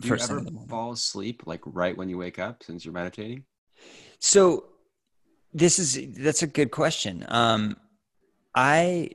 do 0.00 0.08
you 0.08 0.14
ever 0.14 0.44
fall 0.68 0.92
asleep 0.92 1.42
like 1.44 1.60
right 1.66 1.96
when 1.96 2.08
you 2.08 2.16
wake 2.16 2.38
up 2.38 2.62
since 2.62 2.84
you're 2.84 2.94
meditating? 2.94 3.44
So 4.18 4.64
this 5.52 5.78
is 5.78 5.98
that's 6.16 6.42
a 6.42 6.46
good 6.46 6.70
question. 6.70 7.24
Um, 7.28 7.76
I 8.54 9.10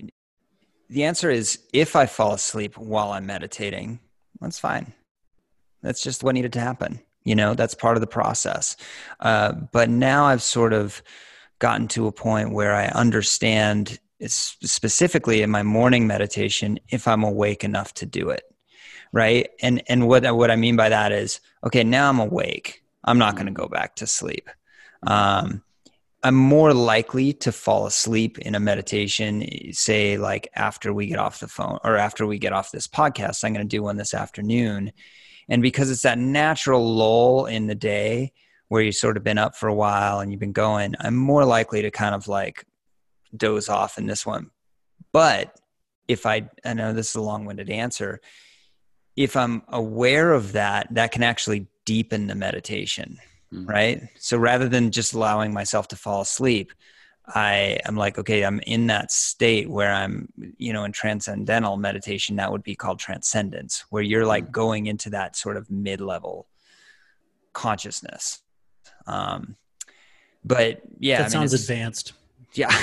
the 0.90 1.04
answer 1.04 1.30
is 1.30 1.60
if 1.74 1.96
I 1.96 2.06
fall 2.06 2.34
asleep 2.34 2.78
while 2.78 3.12
I'm 3.12 3.26
meditating, 3.26 4.00
that's 4.40 4.60
fine. 4.60 4.94
That's 5.82 6.02
just 6.02 6.24
what 6.24 6.36
needed 6.36 6.54
to 6.54 6.60
happen. 6.60 7.00
You 7.24 7.36
know, 7.36 7.54
that's 7.54 7.76
part 7.76 7.98
of 7.98 8.02
the 8.02 8.08
process. 8.08 8.76
Uh, 9.20 9.54
but 9.72 9.90
now 9.90 10.26
I've 10.26 10.42
sort 10.42 10.74
of 10.74 11.02
gotten 11.60 11.88
to 11.90 12.08
a 12.08 12.12
point 12.12 12.52
where 12.52 12.74
I 12.74 12.88
understand 12.88 14.00
it's 14.20 14.58
specifically 14.64 15.42
in 15.42 15.50
my 15.50 15.64
morning 15.64 16.08
meditation 16.08 16.80
if 16.90 17.08
I'm 17.08 17.24
awake 17.24 17.64
enough 17.64 17.94
to 17.96 18.06
do 18.06 18.30
it. 18.30 18.44
Right. 19.12 19.50
And 19.62 19.84
and 19.88 20.08
what 20.08 20.24
what 20.36 20.52
I 20.52 20.56
mean 20.56 20.76
by 20.76 20.90
that 20.90 21.12
is, 21.12 21.40
okay, 21.64 21.84
now 21.84 22.10
I'm 22.10 22.20
awake. 22.20 22.84
I'm 23.04 23.18
not 23.18 23.36
going 23.36 23.46
to 23.48 23.52
go 23.52 23.68
back 23.68 23.96
to 23.98 24.08
sleep. 24.08 24.50
Um, 25.08 25.64
I'm 26.26 26.36
more 26.36 26.74
likely 26.74 27.34
to 27.34 27.52
fall 27.52 27.86
asleep 27.86 28.40
in 28.40 28.56
a 28.56 28.60
meditation, 28.60 29.46
say 29.74 30.18
like 30.18 30.48
after 30.56 30.94
we 30.94 31.08
get 31.08 31.20
off 31.20 31.42
the 31.42 31.50
phone 31.50 31.80
or 31.84 31.98
after 31.98 32.26
we 32.26 32.40
get 32.40 32.54
off 32.54 32.72
this 32.72 32.88
podcast. 32.88 33.44
I'm 33.44 33.54
going 33.54 33.68
to 33.68 33.76
do 33.78 33.84
one 33.84 33.98
this 33.98 34.14
afternoon. 34.14 34.94
And 35.50 35.62
because 35.62 35.92
it's 35.92 36.04
that 36.04 36.18
natural 36.18 36.96
lull 36.96 37.46
in 37.46 37.68
the 37.68 37.76
day 37.76 38.32
where 38.70 38.82
you've 38.82 38.96
sort 38.96 39.18
of 39.18 39.24
been 39.26 39.38
up 39.38 39.58
for 39.58 39.68
a 39.68 39.74
while 39.74 40.22
and 40.22 40.32
you've 40.32 40.40
been 40.40 40.54
going, 40.54 40.96
I'm 41.02 41.18
more 41.18 41.44
likely 41.44 41.82
to 41.82 41.92
kind 41.92 42.16
of 42.16 42.30
like 42.30 42.66
doze 43.36 43.68
off 43.68 43.98
in 43.98 44.08
this 44.08 44.26
one. 44.26 44.50
But 45.12 45.60
if 46.08 46.26
I, 46.26 46.50
I 46.64 46.74
know 46.74 46.94
this 46.94 47.10
is 47.10 47.16
a 47.16 47.22
long 47.22 47.44
winded 47.44 47.70
answer, 47.70 48.22
if 49.18 49.36
I'm 49.36 49.64
aware 49.68 50.32
of 50.32 50.54
that, 50.54 50.88
that 50.92 51.12
can 51.12 51.22
actually 51.22 51.68
deepen 51.86 52.28
the 52.28 52.36
meditation 52.36 53.20
mm-hmm. 53.54 53.66
right? 53.66 54.02
So 54.20 54.38
rather 54.38 54.68
than 54.68 54.92
just 54.92 55.14
allowing 55.14 55.54
myself 55.54 55.88
to 55.90 55.96
fall 55.96 56.22
asleep, 56.22 56.74
I 57.26 57.80
am 57.86 57.96
like, 57.96 58.20
okay, 58.20 58.44
I'm 58.44 58.60
in 58.62 58.88
that 58.88 59.12
state 59.12 59.70
where 59.70 59.92
I'm, 59.94 60.28
you 60.58 60.74
know, 60.74 60.84
in 60.84 60.92
transcendental 60.92 61.78
meditation, 61.78 62.36
that 62.36 62.52
would 62.52 62.64
be 62.64 62.76
called 62.76 63.00
transcendence, 63.00 63.86
where 63.90 64.04
you're 64.04 64.26
like 64.26 64.46
mm-hmm. 64.46 64.52
going 64.52 64.86
into 64.88 65.10
that 65.12 65.36
sort 65.36 65.56
of 65.56 65.70
mid 65.72 66.02
level 66.02 66.48
consciousness. 67.54 68.42
Um, 69.08 69.56
but 70.44 70.82
yeah, 71.00 71.18
that 71.18 71.22
I 71.22 71.26
mean, 71.26 71.32
sounds 71.32 71.54
advanced. 71.54 72.14
Yeah. 72.54 72.76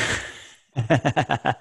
I'm 0.76 1.56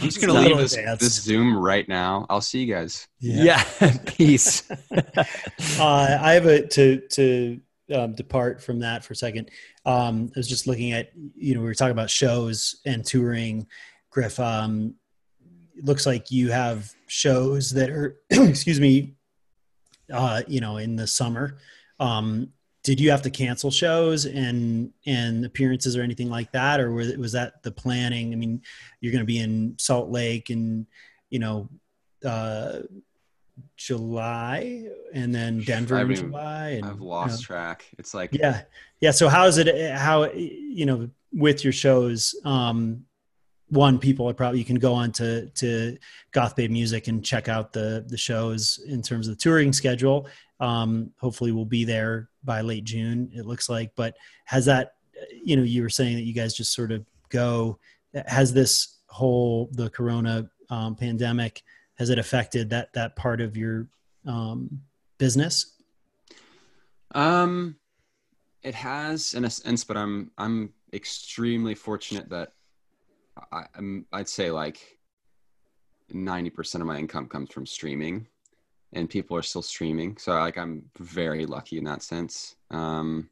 just 0.00 0.20
gonna 0.20 0.34
leave 0.34 0.58
this, 0.58 0.74
this, 0.74 1.22
Zoom 1.22 1.56
right 1.56 1.88
now. 1.88 2.26
I'll 2.28 2.40
see 2.40 2.64
you 2.64 2.74
guys. 2.74 3.06
Yeah, 3.20 3.64
yeah. 3.80 3.96
peace. 4.06 4.68
uh, 4.90 6.18
I 6.20 6.32
have 6.32 6.46
a 6.46 6.66
to 6.66 7.00
to 7.12 7.60
um, 7.94 8.14
depart 8.14 8.62
from 8.62 8.80
that 8.80 9.04
for 9.04 9.12
a 9.12 9.16
second. 9.16 9.50
Um, 9.84 10.30
I 10.34 10.38
was 10.38 10.48
just 10.48 10.66
looking 10.66 10.92
at, 10.92 11.10
you 11.34 11.54
know, 11.54 11.60
we 11.60 11.66
were 11.66 11.74
talking 11.74 11.92
about 11.92 12.10
shows 12.10 12.80
and 12.84 13.04
touring. 13.04 13.66
Griff, 14.10 14.40
um, 14.40 14.94
it 15.76 15.84
looks 15.84 16.06
like 16.06 16.30
you 16.30 16.50
have 16.50 16.90
shows 17.06 17.70
that 17.70 17.90
are, 17.90 18.16
excuse 18.30 18.80
me, 18.80 19.14
uh, 20.12 20.42
you 20.46 20.60
know, 20.60 20.78
in 20.78 20.96
the 20.96 21.06
summer. 21.06 21.58
Um, 22.00 22.52
did 22.82 23.00
you 23.00 23.10
have 23.10 23.22
to 23.22 23.30
cancel 23.30 23.72
shows 23.72 24.26
and 24.26 24.92
and 25.06 25.44
appearances 25.44 25.96
or 25.96 26.02
anything 26.02 26.30
like 26.30 26.52
that, 26.52 26.78
or 26.78 26.92
was, 26.92 27.16
was 27.16 27.32
that 27.32 27.62
the 27.64 27.72
planning? 27.72 28.32
I 28.32 28.36
mean, 28.36 28.62
you're 29.00 29.10
going 29.10 29.22
to 29.22 29.26
be 29.26 29.40
in 29.40 29.74
Salt 29.76 30.08
Lake 30.08 30.50
and 30.50 30.86
you 31.28 31.40
know 31.40 31.68
uh, 32.24 32.82
July 33.76 34.88
and 35.12 35.34
then 35.34 35.60
Denver 35.60 35.96
I 35.96 36.04
mean, 36.04 36.18
in 36.18 36.24
July. 36.26 36.68
And, 36.70 36.84
I've 36.84 37.00
lost 37.00 37.30
you 37.30 37.36
know, 37.36 37.58
track. 37.58 37.86
It's 37.98 38.14
like 38.14 38.32
yeah, 38.32 38.62
yeah. 39.00 39.10
So 39.10 39.28
how 39.28 39.46
is 39.46 39.58
it? 39.58 39.92
How 39.92 40.30
you 40.32 40.86
know 40.86 41.10
with 41.32 41.64
your 41.64 41.72
shows? 41.72 42.34
Um, 42.44 43.04
one, 43.68 43.98
people 43.98 44.28
are 44.28 44.34
probably 44.34 44.58
you 44.58 44.64
can 44.64 44.78
go 44.78 44.94
on 44.94 45.12
to 45.12 45.48
to 45.50 45.96
Goth 46.32 46.56
Babe 46.56 46.70
Music 46.70 47.08
and 47.08 47.24
check 47.24 47.48
out 47.48 47.72
the 47.72 48.04
the 48.06 48.16
shows 48.16 48.80
in 48.86 49.02
terms 49.02 49.28
of 49.28 49.36
the 49.36 49.40
touring 49.40 49.72
schedule. 49.72 50.28
Um, 50.60 51.12
hopefully, 51.18 51.52
we'll 51.52 51.64
be 51.64 51.84
there 51.84 52.28
by 52.44 52.60
late 52.60 52.84
June. 52.84 53.30
It 53.34 53.46
looks 53.46 53.68
like, 53.68 53.92
but 53.96 54.16
has 54.44 54.66
that? 54.66 54.94
You 55.42 55.56
know, 55.56 55.62
you 55.62 55.82
were 55.82 55.88
saying 55.88 56.16
that 56.16 56.24
you 56.24 56.34
guys 56.34 56.54
just 56.54 56.72
sort 56.72 56.92
of 56.92 57.04
go. 57.30 57.78
Has 58.26 58.52
this 58.52 58.98
whole 59.06 59.68
the 59.72 59.90
Corona 59.90 60.48
um, 60.70 60.94
pandemic? 60.94 61.62
Has 61.96 62.10
it 62.10 62.18
affected 62.18 62.70
that 62.70 62.92
that 62.92 63.16
part 63.16 63.40
of 63.40 63.56
your 63.56 63.88
um, 64.26 64.82
business? 65.18 65.72
Um, 67.14 67.76
it 68.62 68.74
has 68.74 69.34
in 69.34 69.44
a 69.44 69.50
sense, 69.50 69.84
but 69.84 69.96
I'm 69.96 70.30
I'm 70.38 70.72
extremely 70.92 71.74
fortunate 71.74 72.28
that 72.30 72.52
I, 73.52 73.64
I'm 73.74 74.06
I'd 74.12 74.28
say 74.28 74.50
like 74.50 74.98
ninety 76.12 76.50
percent 76.50 76.82
of 76.82 76.88
my 76.88 76.98
income 76.98 77.28
comes 77.28 77.50
from 77.50 77.66
streaming, 77.66 78.26
and 78.92 79.08
people 79.08 79.36
are 79.36 79.42
still 79.42 79.62
streaming. 79.62 80.16
So 80.18 80.32
like 80.32 80.58
I'm 80.58 80.84
very 80.98 81.46
lucky 81.46 81.78
in 81.78 81.84
that 81.84 82.02
sense. 82.02 82.56
Um, 82.70 83.30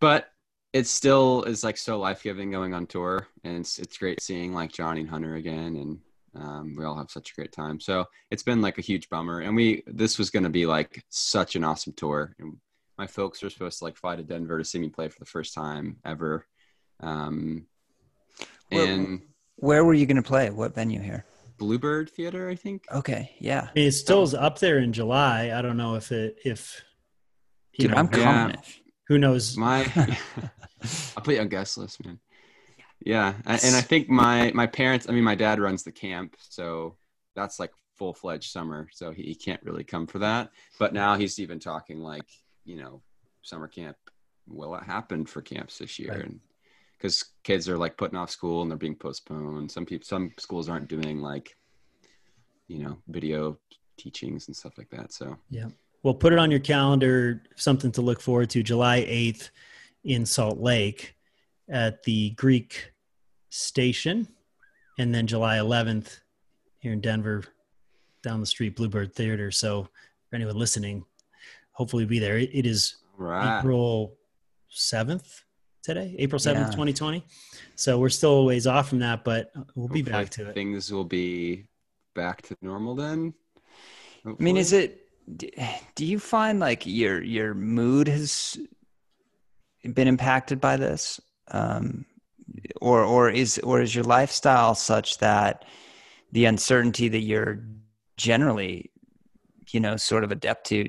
but 0.00 0.32
it 0.72 0.86
still 0.86 1.44
is 1.44 1.62
like 1.62 1.76
so 1.76 1.98
life 1.98 2.22
giving 2.22 2.50
going 2.50 2.74
on 2.74 2.86
tour, 2.86 3.28
and 3.44 3.58
it's 3.58 3.78
it's 3.78 3.98
great 3.98 4.20
seeing 4.20 4.52
like 4.52 4.72
Johnny 4.72 5.00
and 5.00 5.10
Hunter 5.10 5.36
again, 5.36 5.76
and 5.76 6.00
um, 6.34 6.74
we 6.76 6.84
all 6.84 6.96
have 6.96 7.10
such 7.10 7.30
a 7.30 7.34
great 7.34 7.52
time. 7.52 7.80
So 7.80 8.06
it's 8.30 8.42
been 8.42 8.62
like 8.62 8.78
a 8.78 8.82
huge 8.82 9.08
bummer. 9.08 9.40
And 9.40 9.54
we, 9.54 9.82
this 9.86 10.18
was 10.18 10.30
going 10.30 10.44
to 10.44 10.50
be 10.50 10.66
like 10.66 11.04
such 11.10 11.56
an 11.56 11.64
awesome 11.64 11.92
tour. 11.94 12.34
And 12.38 12.56
my 12.98 13.06
folks 13.06 13.42
were 13.42 13.50
supposed 13.50 13.78
to 13.78 13.84
like 13.84 13.96
fly 13.96 14.16
to 14.16 14.22
Denver 14.22 14.58
to 14.58 14.64
see 14.64 14.78
me 14.78 14.88
play 14.88 15.08
for 15.08 15.18
the 15.18 15.26
first 15.26 15.54
time 15.54 15.98
ever. 16.04 16.46
Um, 17.00 17.66
and 18.70 19.20
where, 19.58 19.78
where 19.78 19.84
were 19.84 19.94
you 19.94 20.06
going 20.06 20.16
to 20.16 20.22
play? 20.22 20.50
What 20.50 20.74
venue 20.74 21.00
here? 21.00 21.26
Bluebird 21.58 22.10
Theater, 22.10 22.48
I 22.48 22.54
think. 22.54 22.84
Okay. 22.92 23.34
Yeah. 23.38 23.68
It 23.74 23.92
still 23.92 24.22
is 24.22 24.34
up 24.34 24.58
there 24.58 24.78
in 24.78 24.92
July. 24.92 25.52
I 25.54 25.62
don't 25.62 25.76
know 25.76 25.96
if 25.96 26.10
it, 26.10 26.38
if, 26.44 26.82
Dude, 27.78 27.90
know, 27.90 27.96
I'm 27.96 28.08
coming. 28.08 28.54
Yeah, 28.54 28.60
who 29.08 29.18
knows? 29.18 29.56
My, 29.56 29.84
I'll 31.16 31.22
put 31.22 31.34
you 31.34 31.40
on 31.40 31.48
guest 31.48 31.78
list, 31.78 32.04
man. 32.04 32.18
Yeah, 33.04 33.34
and 33.46 33.76
I 33.76 33.80
think 33.80 34.08
my 34.08 34.52
my 34.54 34.66
parents. 34.66 35.08
I 35.08 35.12
mean, 35.12 35.24
my 35.24 35.34
dad 35.34 35.60
runs 35.60 35.82
the 35.82 35.92
camp, 35.92 36.36
so 36.38 36.96
that's 37.34 37.58
like 37.58 37.72
full 37.96 38.14
fledged 38.14 38.50
summer. 38.50 38.88
So 38.92 39.10
he, 39.12 39.34
can't 39.34 39.62
really 39.62 39.84
come 39.84 40.06
for 40.06 40.18
that. 40.20 40.50
But 40.78 40.92
now 40.92 41.16
he's 41.16 41.38
even 41.38 41.58
talking 41.58 42.00
like 42.00 42.26
you 42.64 42.76
know, 42.76 43.02
summer 43.42 43.68
camp. 43.68 43.96
Will 44.46 44.74
it 44.74 44.84
happen 44.84 45.24
for 45.24 45.40
camps 45.40 45.78
this 45.78 45.98
year? 45.98 46.12
Right. 46.12 46.24
And 46.24 46.40
because 46.96 47.24
kids 47.42 47.68
are 47.68 47.78
like 47.78 47.96
putting 47.96 48.16
off 48.16 48.30
school 48.30 48.62
and 48.62 48.70
they're 48.70 48.78
being 48.78 48.94
postponed. 48.94 49.70
Some 49.70 49.84
people, 49.84 50.06
some 50.06 50.32
schools 50.38 50.68
aren't 50.68 50.88
doing 50.88 51.20
like, 51.20 51.56
you 52.68 52.78
know, 52.78 52.98
video 53.08 53.58
teachings 53.96 54.46
and 54.46 54.56
stuff 54.56 54.78
like 54.78 54.90
that. 54.90 55.12
So 55.12 55.36
yeah, 55.50 55.68
well, 56.02 56.14
put 56.14 56.32
it 56.32 56.38
on 56.38 56.50
your 56.50 56.60
calendar. 56.60 57.42
Something 57.56 57.92
to 57.92 58.02
look 58.02 58.20
forward 58.20 58.50
to. 58.50 58.62
July 58.62 59.04
eighth 59.06 59.50
in 60.04 60.24
Salt 60.24 60.58
Lake 60.58 61.16
at 61.68 62.02
the 62.04 62.30
Greek 62.30 62.91
Station, 63.52 64.26
and 64.98 65.14
then 65.14 65.26
July 65.26 65.58
11th 65.58 66.20
here 66.78 66.94
in 66.94 67.02
Denver, 67.02 67.44
down 68.22 68.40
the 68.40 68.46
street, 68.46 68.76
Bluebird 68.76 69.14
Theater. 69.14 69.50
So 69.50 69.82
for 70.30 70.36
anyone 70.36 70.56
listening, 70.56 71.04
hopefully 71.72 72.06
be 72.06 72.18
there. 72.18 72.38
it 72.38 72.64
is 72.66 72.96
right. 73.18 73.58
April 73.58 74.16
7th 74.74 75.42
today, 75.82 76.16
April 76.18 76.38
7th, 76.38 76.54
yeah. 76.54 76.64
2020. 76.64 77.26
So 77.74 77.98
we're 77.98 78.08
still 78.08 78.36
a 78.36 78.44
ways 78.44 78.66
off 78.66 78.88
from 78.88 79.00
that, 79.00 79.22
but 79.22 79.50
we'll 79.54 79.84
hopefully 79.84 80.02
be 80.02 80.10
back 80.10 80.30
to 80.30 80.48
it. 80.48 80.54
Things 80.54 80.90
will 80.90 81.04
be 81.04 81.66
back 82.14 82.40
to 82.42 82.56
normal 82.62 82.94
then. 82.94 83.34
Hopefully. 84.24 84.36
I 84.40 84.42
mean, 84.42 84.56
is 84.56 84.72
it, 84.72 85.10
do 85.94 86.06
you 86.06 86.18
find 86.18 86.58
like 86.58 86.86
your, 86.86 87.22
your 87.22 87.52
mood 87.52 88.08
has 88.08 88.56
been 89.92 90.08
impacted 90.08 90.58
by 90.58 90.78
this? 90.78 91.20
Um, 91.48 92.06
or 92.80 93.02
or 93.02 93.30
is 93.30 93.58
or 93.58 93.80
is 93.80 93.94
your 93.94 94.04
lifestyle 94.04 94.74
such 94.74 95.18
that 95.18 95.64
the 96.32 96.44
uncertainty 96.44 97.08
that 97.08 97.20
you're 97.20 97.64
generally 98.16 98.90
you 99.70 99.80
know 99.80 99.96
sort 99.96 100.24
of 100.24 100.32
adept 100.32 100.66
to 100.66 100.88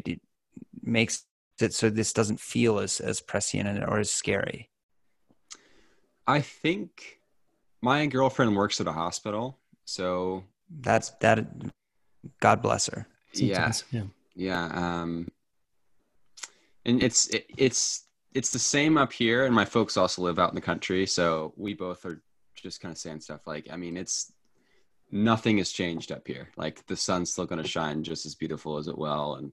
makes 0.82 1.26
it 1.62 1.74
so 1.74 1.89
this 1.89 2.14
doesn't 2.14 2.39
feel 2.39 2.80
as 2.80 2.99
as 2.99 3.22
prescient 3.22 3.84
or 3.88 3.99
as 3.99 4.12
scary 4.12 4.70
i 6.28 6.41
think 6.41 7.20
my 7.84 8.06
girlfriend 8.06 8.56
works 8.56 8.80
at 8.80 8.88
a 8.88 8.93
hospital, 8.93 9.60
so 9.84 10.45
That's 10.80 11.10
that. 11.20 11.45
God 12.39 12.62
bless 12.62 12.88
her. 12.88 13.06
yeah, 13.34 13.72
yeah. 13.91 14.04
yeah. 14.34 14.66
Um, 14.68 15.28
and 16.86 17.04
it's 17.04 17.28
it, 17.28 17.45
it's 17.58 18.06
it's 18.34 18.51
the 18.51 18.59
same 18.59 18.97
up 18.97 19.13
here, 19.13 19.45
and 19.45 19.53
my 19.53 19.65
folks 19.65 19.97
also 19.97 20.21
live 20.21 20.39
out 20.39 20.49
in 20.49 20.55
the 20.55 20.61
country, 20.61 21.05
so 21.05 21.53
we 21.55 21.73
both 21.73 22.05
are 22.05 22.21
just 22.55 22.81
kind 22.81 22.91
of 22.91 22.97
saying 22.97 23.19
stuff 23.19 23.45
like, 23.45 23.67
I 23.71 23.77
mean, 23.77 23.97
it's 23.97 24.31
nothing 25.11 25.59
has 25.59 25.71
changed 25.71 26.11
up 26.11 26.27
here. 26.27 26.49
Like 26.57 26.86
the 26.88 26.95
sun's 26.95 27.31
still 27.31 27.45
going 27.45 27.61
to 27.61 27.67
shine 27.67 28.03
just 28.03 28.25
as 28.25 28.36
beautiful 28.36 28.77
as 28.77 28.88
it 28.88 28.97
will, 28.97 29.36
and 29.36 29.51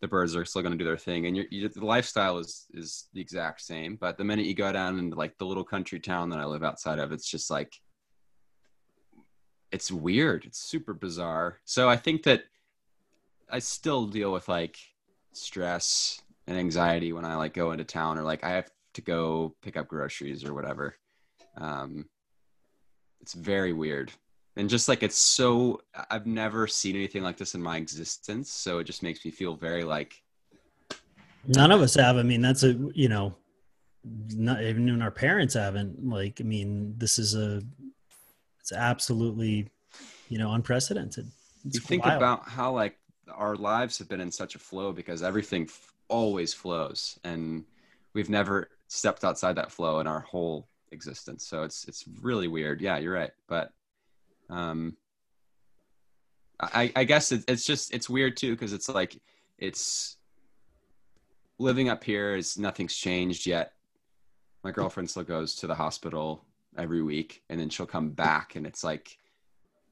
the 0.00 0.08
birds 0.08 0.36
are 0.36 0.44
still 0.44 0.62
going 0.62 0.72
to 0.72 0.78
do 0.78 0.84
their 0.84 0.96
thing, 0.96 1.26
and 1.26 1.36
your, 1.36 1.46
you 1.50 1.68
the 1.68 1.84
lifestyle 1.84 2.38
is 2.38 2.66
is 2.72 3.08
the 3.12 3.20
exact 3.20 3.62
same. 3.62 3.96
But 3.96 4.18
the 4.18 4.24
minute 4.24 4.46
you 4.46 4.54
go 4.54 4.70
down 4.72 4.98
into 4.98 5.16
like 5.16 5.36
the 5.38 5.46
little 5.46 5.64
country 5.64 5.98
town 5.98 6.30
that 6.30 6.38
I 6.38 6.44
live 6.44 6.62
outside 6.62 6.98
of, 6.98 7.12
it's 7.12 7.28
just 7.28 7.50
like 7.50 7.74
it's 9.72 9.90
weird. 9.90 10.44
It's 10.44 10.58
super 10.58 10.94
bizarre. 10.94 11.58
So 11.64 11.88
I 11.88 11.96
think 11.96 12.22
that 12.24 12.44
I 13.50 13.58
still 13.58 14.06
deal 14.06 14.32
with 14.32 14.48
like 14.48 14.76
stress 15.32 16.22
and 16.46 16.58
anxiety 16.58 17.12
when 17.12 17.24
I 17.24 17.36
like 17.36 17.54
go 17.54 17.72
into 17.72 17.84
town 17.84 18.18
or 18.18 18.22
like 18.22 18.44
I 18.44 18.50
have 18.50 18.70
to 18.94 19.00
go 19.00 19.54
pick 19.62 19.76
up 19.76 19.88
groceries 19.88 20.44
or 20.44 20.54
whatever. 20.54 20.96
Um, 21.56 22.06
it's 23.20 23.34
very 23.34 23.72
weird. 23.72 24.12
And 24.56 24.70
just 24.70 24.88
like 24.88 25.02
it's 25.02 25.18
so, 25.18 25.82
I've 26.10 26.26
never 26.26 26.66
seen 26.66 26.96
anything 26.96 27.22
like 27.22 27.36
this 27.36 27.54
in 27.54 27.62
my 27.62 27.76
existence. 27.76 28.50
So 28.50 28.78
it 28.78 28.84
just 28.84 29.02
makes 29.02 29.24
me 29.24 29.30
feel 29.30 29.54
very 29.54 29.84
like, 29.84 30.22
None 31.48 31.70
of 31.70 31.80
us 31.80 31.94
have. 31.94 32.16
I 32.16 32.22
mean, 32.22 32.40
that's 32.40 32.64
a 32.64 32.72
you 32.94 33.08
know, 33.08 33.36
not 34.34 34.62
even 34.62 35.00
our 35.00 35.10
parents 35.10 35.54
haven't. 35.54 36.04
Like, 36.04 36.40
I 36.40 36.44
mean, 36.44 36.94
this 36.96 37.18
is 37.18 37.34
a, 37.34 37.62
it's 38.60 38.72
absolutely, 38.72 39.68
you 40.28 40.38
know, 40.38 40.52
unprecedented. 40.52 41.30
It's 41.64 41.76
you 41.76 41.80
think 41.80 42.04
wild. 42.04 42.16
about 42.16 42.48
how 42.48 42.72
like 42.72 42.96
our 43.32 43.54
lives 43.56 43.98
have 43.98 44.08
been 44.08 44.20
in 44.20 44.30
such 44.30 44.54
a 44.54 44.58
flow 44.58 44.92
because 44.92 45.22
everything 45.22 45.64
f- 45.64 45.92
always 46.08 46.54
flows 46.54 47.18
and 47.24 47.64
we've 48.14 48.30
never 48.30 48.70
stepped 48.88 49.24
outside 49.24 49.56
that 49.56 49.72
flow 49.72 50.00
in 50.00 50.06
our 50.06 50.20
whole 50.20 50.68
existence. 50.92 51.46
So 51.46 51.62
it's 51.62 51.86
it's 51.86 52.04
really 52.20 52.48
weird. 52.48 52.80
Yeah 52.80 52.98
you're 52.98 53.14
right. 53.14 53.32
But 53.48 53.72
um 54.48 54.96
i 56.58 56.90
i 56.96 57.04
guess 57.04 57.32
it, 57.32 57.44
it's 57.48 57.66
just 57.66 57.92
it's 57.92 58.08
weird 58.08 58.34
too 58.34 58.52
because 58.52 58.72
it's 58.72 58.88
like 58.88 59.20
it's 59.58 60.16
living 61.58 61.90
up 61.90 62.02
here 62.02 62.36
is 62.36 62.58
nothing's 62.58 62.94
changed 62.94 63.46
yet. 63.46 63.72
My 64.62 64.70
girlfriend 64.70 65.10
still 65.10 65.24
goes 65.24 65.54
to 65.56 65.66
the 65.66 65.74
hospital 65.74 66.44
every 66.76 67.02
week 67.02 67.42
and 67.48 67.58
then 67.58 67.68
she'll 67.68 67.86
come 67.86 68.10
back 68.10 68.56
and 68.56 68.66
it's 68.66 68.84
like 68.84 69.18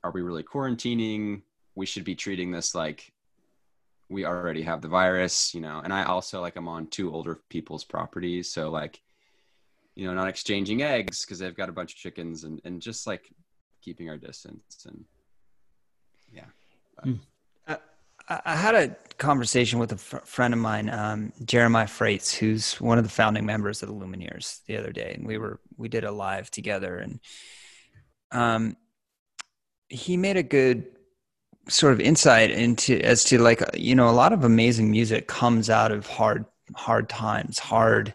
are 0.02 0.10
we 0.10 0.20
really 0.20 0.42
quarantining? 0.42 1.42
We 1.74 1.86
should 1.86 2.04
be 2.04 2.14
treating 2.14 2.50
this 2.52 2.74
like 2.74 3.13
we 4.08 4.24
already 4.24 4.62
have 4.62 4.82
the 4.82 4.88
virus, 4.88 5.54
you 5.54 5.60
know. 5.60 5.80
And 5.82 5.92
I 5.92 6.04
also 6.04 6.40
like 6.40 6.56
I'm 6.56 6.68
on 6.68 6.86
two 6.88 7.12
older 7.12 7.40
people's 7.48 7.84
properties, 7.84 8.52
so 8.52 8.70
like, 8.70 9.00
you 9.94 10.06
know, 10.06 10.14
not 10.14 10.28
exchanging 10.28 10.82
eggs 10.82 11.24
because 11.24 11.38
they've 11.38 11.56
got 11.56 11.68
a 11.68 11.72
bunch 11.72 11.92
of 11.92 11.98
chickens, 11.98 12.44
and 12.44 12.60
and 12.64 12.80
just 12.80 13.06
like 13.06 13.32
keeping 13.82 14.08
our 14.08 14.16
distance 14.16 14.86
and 14.86 15.04
yeah. 16.32 16.46
I, 18.28 18.40
I 18.44 18.56
had 18.56 18.74
a 18.74 18.96
conversation 19.18 19.78
with 19.78 19.92
a 19.92 19.96
fr- 19.96 20.18
friend 20.24 20.54
of 20.54 20.60
mine, 20.60 20.88
um, 20.88 21.32
Jeremiah 21.44 21.86
Fraites, 21.86 22.34
who's 22.34 22.80
one 22.80 22.98
of 22.98 23.04
the 23.04 23.10
founding 23.10 23.44
members 23.46 23.82
of 23.82 23.88
the 23.88 23.94
Lumineers, 23.94 24.64
the 24.66 24.76
other 24.76 24.92
day, 24.92 25.14
and 25.16 25.26
we 25.26 25.38
were 25.38 25.60
we 25.76 25.88
did 25.88 26.04
a 26.04 26.12
live 26.12 26.50
together, 26.50 26.96
and 26.96 27.20
um, 28.30 28.76
he 29.88 30.16
made 30.16 30.36
a 30.36 30.42
good 30.42 30.86
sort 31.68 31.92
of 31.92 32.00
insight 32.00 32.50
into 32.50 33.00
as 33.00 33.24
to 33.24 33.38
like 33.38 33.62
you 33.74 33.94
know 33.94 34.08
a 34.08 34.12
lot 34.12 34.32
of 34.32 34.44
amazing 34.44 34.90
music 34.90 35.26
comes 35.28 35.70
out 35.70 35.92
of 35.92 36.06
hard 36.06 36.44
hard 36.74 37.08
times, 37.08 37.58
hard 37.58 38.14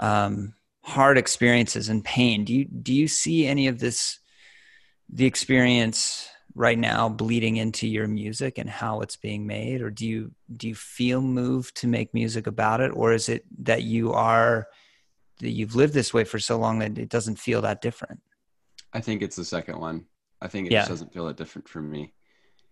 um, 0.00 0.54
hard 0.82 1.18
experiences 1.18 1.88
and 1.88 2.04
pain. 2.04 2.44
Do 2.44 2.54
you 2.54 2.64
do 2.66 2.92
you 2.92 3.08
see 3.08 3.46
any 3.46 3.68
of 3.68 3.78
this 3.78 4.18
the 5.08 5.26
experience 5.26 6.28
right 6.54 6.78
now 6.78 7.08
bleeding 7.08 7.56
into 7.56 7.86
your 7.88 8.06
music 8.06 8.58
and 8.58 8.70
how 8.70 9.00
it's 9.00 9.16
being 9.16 9.44
made 9.44 9.82
or 9.82 9.90
do 9.90 10.06
you 10.06 10.30
do 10.56 10.68
you 10.68 10.74
feel 10.74 11.20
moved 11.20 11.76
to 11.76 11.88
make 11.88 12.14
music 12.14 12.46
about 12.46 12.80
it 12.80 12.92
or 12.94 13.12
is 13.12 13.28
it 13.28 13.44
that 13.58 13.82
you 13.82 14.12
are 14.12 14.68
that 15.40 15.50
you've 15.50 15.74
lived 15.74 15.92
this 15.92 16.14
way 16.14 16.22
for 16.22 16.38
so 16.38 16.56
long 16.56 16.78
that 16.78 16.96
it 16.96 17.08
doesn't 17.08 17.40
feel 17.40 17.60
that 17.60 17.82
different 17.82 18.20
I 18.92 19.00
think 19.00 19.20
it's 19.22 19.34
the 19.34 19.44
second 19.44 19.80
one. 19.80 20.06
I 20.40 20.46
think 20.46 20.68
it 20.68 20.72
Yeah. 20.72 20.80
just 20.82 20.90
doesn't 20.90 21.12
feel 21.12 21.26
that 21.26 21.36
different 21.36 21.68
for 21.68 21.82
me. 21.82 22.14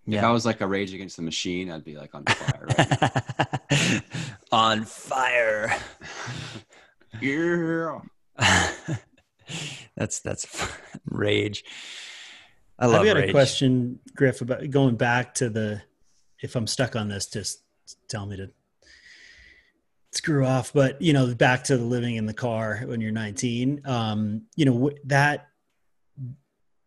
If 0.07 0.15
yeah 0.15 0.29
I 0.29 0.33
was 0.33 0.45
like 0.45 0.61
a 0.61 0.67
Rage 0.67 0.93
Against 0.93 1.17
the 1.17 1.23
Machine, 1.23 1.71
I'd 1.71 1.85
be 1.85 1.97
like 1.97 2.15
on 2.15 2.25
fire. 2.25 2.69
Right? 2.79 4.03
on 4.53 4.85
fire 4.85 5.75
yeah. 7.21 8.01
that's 9.97 10.21
that's 10.21 10.69
rage 11.05 11.65
i 12.79 12.87
love. 12.87 13.03
I've 13.03 13.07
got 13.07 13.17
rage 13.17 13.29
a 13.29 13.33
question, 13.33 14.01
Griff, 14.17 14.41
about 14.41 14.69
going 14.71 14.97
back 14.97 15.35
to 15.35 15.49
the. 15.49 15.83
If 16.41 16.57
I'm 16.57 16.67
stuck 16.67 16.97
on 16.97 17.09
this, 17.09 17.27
just 17.27 17.63
tell 18.09 18.27
me 18.27 18.37
to 18.39 18.51
screw 20.11 20.45
off. 20.45 20.73
But 20.73 21.01
you 21.01 21.13
know, 21.13 21.33
back 21.35 21.65
to 21.65 21.77
the 21.77 21.85
living 21.85 22.17
in 22.17 22.27
the 22.27 22.35
car 22.35 22.83
when 22.85 23.01
you're 23.01 23.13
19. 23.13 23.83
Um, 23.85 24.43
you 24.57 24.65
know 24.65 24.89
wh- 24.89 25.07
that. 25.07 25.49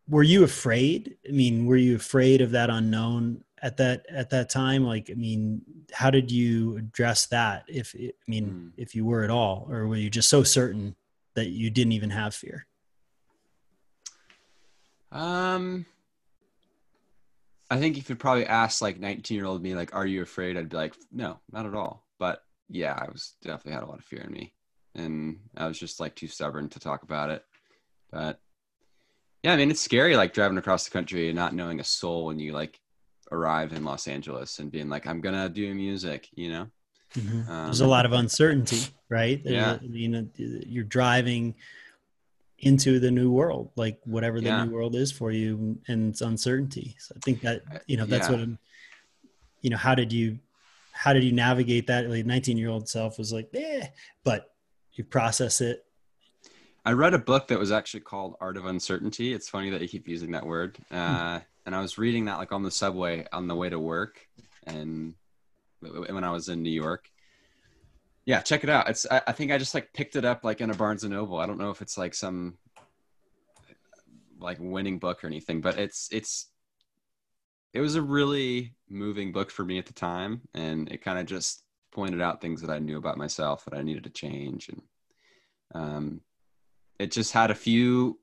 Were 0.07 0.23
you 0.23 0.43
afraid? 0.43 1.17
I 1.27 1.31
mean, 1.31 1.65
were 1.65 1.77
you 1.77 1.95
afraid 1.95 2.41
of 2.41 2.51
that 2.51 2.69
unknown 2.69 3.43
at 3.61 3.77
that 3.77 4.05
at 4.09 4.29
that 4.29 4.49
time? 4.49 4.83
Like, 4.85 5.09
I 5.09 5.15
mean, 5.15 5.61
how 5.91 6.11
did 6.11 6.31
you 6.31 6.77
address 6.77 7.25
that? 7.27 7.65
If 7.67 7.95
I 7.99 8.11
mean, 8.27 8.49
Hmm. 8.49 8.67
if 8.77 8.93
you 8.93 9.05
were 9.05 9.23
at 9.23 9.31
all, 9.31 9.67
or 9.69 9.87
were 9.87 9.95
you 9.95 10.09
just 10.09 10.29
so 10.29 10.43
certain 10.43 10.95
that 11.33 11.47
you 11.47 11.69
didn't 11.69 11.93
even 11.93 12.11
have 12.11 12.35
fear? 12.35 12.67
Um, 15.11 15.85
I 17.71 17.79
think 17.79 17.97
if 17.97 18.09
you 18.09 18.15
probably 18.15 18.45
asked 18.45 18.81
like 18.81 18.99
19 18.99 19.35
year 19.35 19.45
old 19.45 19.61
me, 19.63 19.75
like, 19.75 19.95
are 19.95 20.05
you 20.05 20.21
afraid? 20.21 20.57
I'd 20.57 20.69
be 20.69 20.77
like, 20.77 20.95
no, 21.11 21.39
not 21.51 21.65
at 21.65 21.73
all. 21.73 22.05
But 22.19 22.43
yeah, 22.69 22.93
I 22.93 23.09
was 23.11 23.35
definitely 23.41 23.73
had 23.73 23.83
a 23.83 23.87
lot 23.87 23.99
of 23.99 24.05
fear 24.05 24.21
in 24.21 24.31
me. 24.31 24.53
And 24.93 25.39
I 25.57 25.67
was 25.67 25.79
just 25.79 25.99
like 25.99 26.15
too 26.15 26.27
stubborn 26.27 26.69
to 26.69 26.79
talk 26.79 27.03
about 27.03 27.29
it. 27.31 27.43
But 28.11 28.39
yeah, 29.45 29.53
I 29.53 29.57
mean, 29.57 29.69
it's 29.69 29.79
scary 29.81 30.15
like 30.15 30.33
driving 30.33 30.57
across 30.57 30.85
the 30.85 30.89
country 30.89 31.29
and 31.29 31.35
not 31.35 31.53
knowing 31.53 31.79
a 31.79 31.83
soul 31.83 32.25
when 32.25 32.39
you 32.39 32.51
like 32.51 32.79
arrive 33.31 33.73
in 33.73 33.83
Los 33.85 34.07
Angeles 34.07 34.57
and 34.57 34.71
being 34.71 34.89
like, 34.89 35.05
I'm 35.05 35.21
to 35.21 35.49
do 35.49 35.71
music, 35.75 36.27
you 36.33 36.49
know? 36.49 36.67
Mhm. 37.13 37.47
Um, 37.47 37.65
There's 37.65 37.81
a 37.81 37.87
lot 37.87 38.07
of 38.07 38.13
uncertainty, 38.13 38.81
right? 39.07 39.39
Yeah. 39.45 39.77
you 39.83 40.07
know, 40.09 40.27
you're 40.35 40.83
driving 40.83 41.53
into 42.57 42.99
the 42.99 43.11
new 43.11 43.29
world, 43.31 43.69
like 43.75 43.99
whatever 44.05 44.41
the 44.41 44.47
Yeah. 44.47 44.65
new 44.65 44.71
world 44.71 44.95
is 44.95 45.11
for 45.11 45.29
you, 45.31 45.79
and 45.87 46.09
it's 46.09 46.21
uncertainty. 46.21 46.95
So 46.97 47.13
I 47.15 47.19
think 47.19 47.41
that 47.41 47.61
Uh, 47.71 47.77
you 47.85 47.97
know 47.97 48.07
that's 48.07 48.27
yeah. 48.27 48.31
what 48.31 48.41
I'm. 48.41 48.57
You 49.61 49.69
know, 49.69 49.77
how 49.77 49.93
did 49.93 50.11
you, 50.11 50.39
how 50.91 51.13
did 51.13 51.23
you 51.23 51.33
navigate 51.33 51.85
that? 51.87 52.09
Like 52.09 52.25
19 52.25 52.57
year 52.57 52.69
old 52.69 52.89
self 52.89 53.19
was 53.19 53.31
like, 53.31 53.49
eh, 53.53 53.87
but 54.23 54.55
you 54.93 55.03
process 55.03 55.61
it. 55.61 55.84
I 56.85 56.91
read 56.91 57.15
a 57.15 57.19
book 57.19 57.47
that 57.47 57.57
was 57.57 57.71
actually 57.71 58.01
called 58.01 58.35
Art 58.39 58.57
of 58.57 58.65
Uncertainty. 58.65 59.33
It's 59.33 59.49
funny 59.49 59.71
that 59.71 59.81
you 59.81 59.87
keep 59.87 60.07
using 60.07 60.31
that 60.31 60.45
word. 60.45 60.77
Uh, 60.91 61.39
and 61.65 61.75
I 61.75 61.81
was 61.81 61.97
reading 61.97 62.25
that 62.25 62.37
like 62.37 62.51
on 62.51 62.61
the 62.61 62.69
subway 62.69 63.25
on 63.33 63.47
the 63.47 63.55
way 63.55 63.69
to 63.69 63.79
work, 63.79 64.27
and 64.67 65.15
when 65.79 66.23
I 66.23 66.31
was 66.31 66.47
in 66.47 66.61
New 66.61 66.69
York. 66.69 67.09
Yeah, 68.25 68.41
check 68.41 68.63
it 68.63 68.69
out. 68.69 68.87
It's 68.89 69.05
I, 69.09 69.21
I 69.27 69.31
think 69.31 69.51
I 69.51 69.57
just 69.57 69.73
like 69.73 69.93
picked 69.93 70.15
it 70.15 70.25
up 70.25 70.43
like 70.43 70.61
in 70.61 70.69
a 70.69 70.75
Barnes 70.75 71.03
and 71.03 71.13
Noble. 71.13 71.39
I 71.39 71.47
don't 71.47 71.57
know 71.57 71.71
if 71.71 71.81
it's 71.81 71.97
like 71.97 72.13
some 72.13 72.57
like 74.39 74.57
winning 74.59 74.99
book 74.99 75.23
or 75.23 75.27
anything, 75.27 75.61
but 75.61 75.79
it's 75.79 76.07
it's 76.11 76.47
it 77.73 77.81
was 77.81 77.95
a 77.95 78.01
really 78.01 78.75
moving 78.89 79.31
book 79.31 79.49
for 79.49 79.65
me 79.65 79.79
at 79.79 79.87
the 79.87 79.93
time, 79.93 80.41
and 80.53 80.91
it 80.91 81.03
kind 81.03 81.17
of 81.17 81.25
just 81.25 81.63
pointed 81.91 82.21
out 82.21 82.41
things 82.41 82.61
that 82.61 82.69
I 82.69 82.77
knew 82.77 82.97
about 82.97 83.17
myself 83.17 83.65
that 83.65 83.73
I 83.73 83.81
needed 83.81 84.03
to 84.03 84.09
change 84.09 84.69
and 84.69 84.81
um, 85.73 86.21
it 86.99 87.11
just 87.11 87.31
had 87.31 87.51
a 87.51 87.55
few 87.55 88.19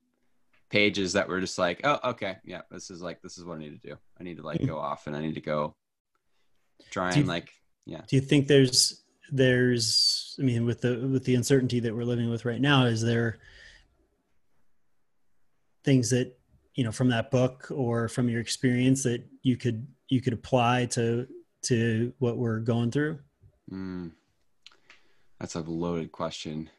pages 0.71 1.13
that 1.13 1.29
were 1.29 1.41
just 1.41 1.59
like, 1.59 1.81
oh, 1.85 1.99
okay, 2.05 2.39
yeah, 2.45 2.63
this 2.71 2.91
is 2.91 3.03
like 3.03 3.21
this 3.23 3.39
is 3.39 3.45
what 3.45 3.57
I 3.57 3.61
need 3.61 3.81
to 3.81 3.89
do. 3.89 3.97
I 4.19 4.23
need 4.25 4.39
to 4.39 4.43
like 4.43 4.65
go 4.67 4.79
off 4.79 5.07
and 5.07 5.15
I 5.15 5.21
need 5.21 5.35
to 5.35 5.41
go 5.41 5.75
try 6.91 7.13
you- 7.13 7.21
and 7.21 7.29
like 7.29 7.53
yeah. 7.85 8.03
Do 8.07 8.17
you 8.17 8.23
think 8.23 8.47
there's 8.47 9.03
there's 9.31 10.37
I 10.39 10.43
mean 10.43 10.65
with 10.65 10.81
the 10.81 11.07
with 11.09 11.25
the 11.25 11.35
uncertainty 11.35 11.81
that 11.81 11.95
we're 11.95 12.05
living 12.05 12.31
with 12.31 12.45
right 12.45 12.61
now, 12.61 12.87
is 12.87 13.03
there 13.03 13.39
things 15.85 16.11
that 16.11 16.39
you 16.75 16.85
know 16.85 16.93
from 16.93 17.09
that 17.09 17.31
book 17.31 17.69
or 17.71 18.09
from 18.09 18.29
your 18.29 18.41
experience 18.41 19.03
that 19.03 19.25
you 19.43 19.57
could 19.57 19.87
you 20.09 20.21
could 20.21 20.33
apply 20.33 20.87
to 20.87 21.27
to 21.63 22.13
what 22.19 22.37
we're 22.37 22.61
going 22.61 22.91
through? 22.91 23.19
mm, 23.71 24.11
that's 25.39 25.55
a 25.55 25.61
loaded 25.61 26.13
question. 26.13 26.71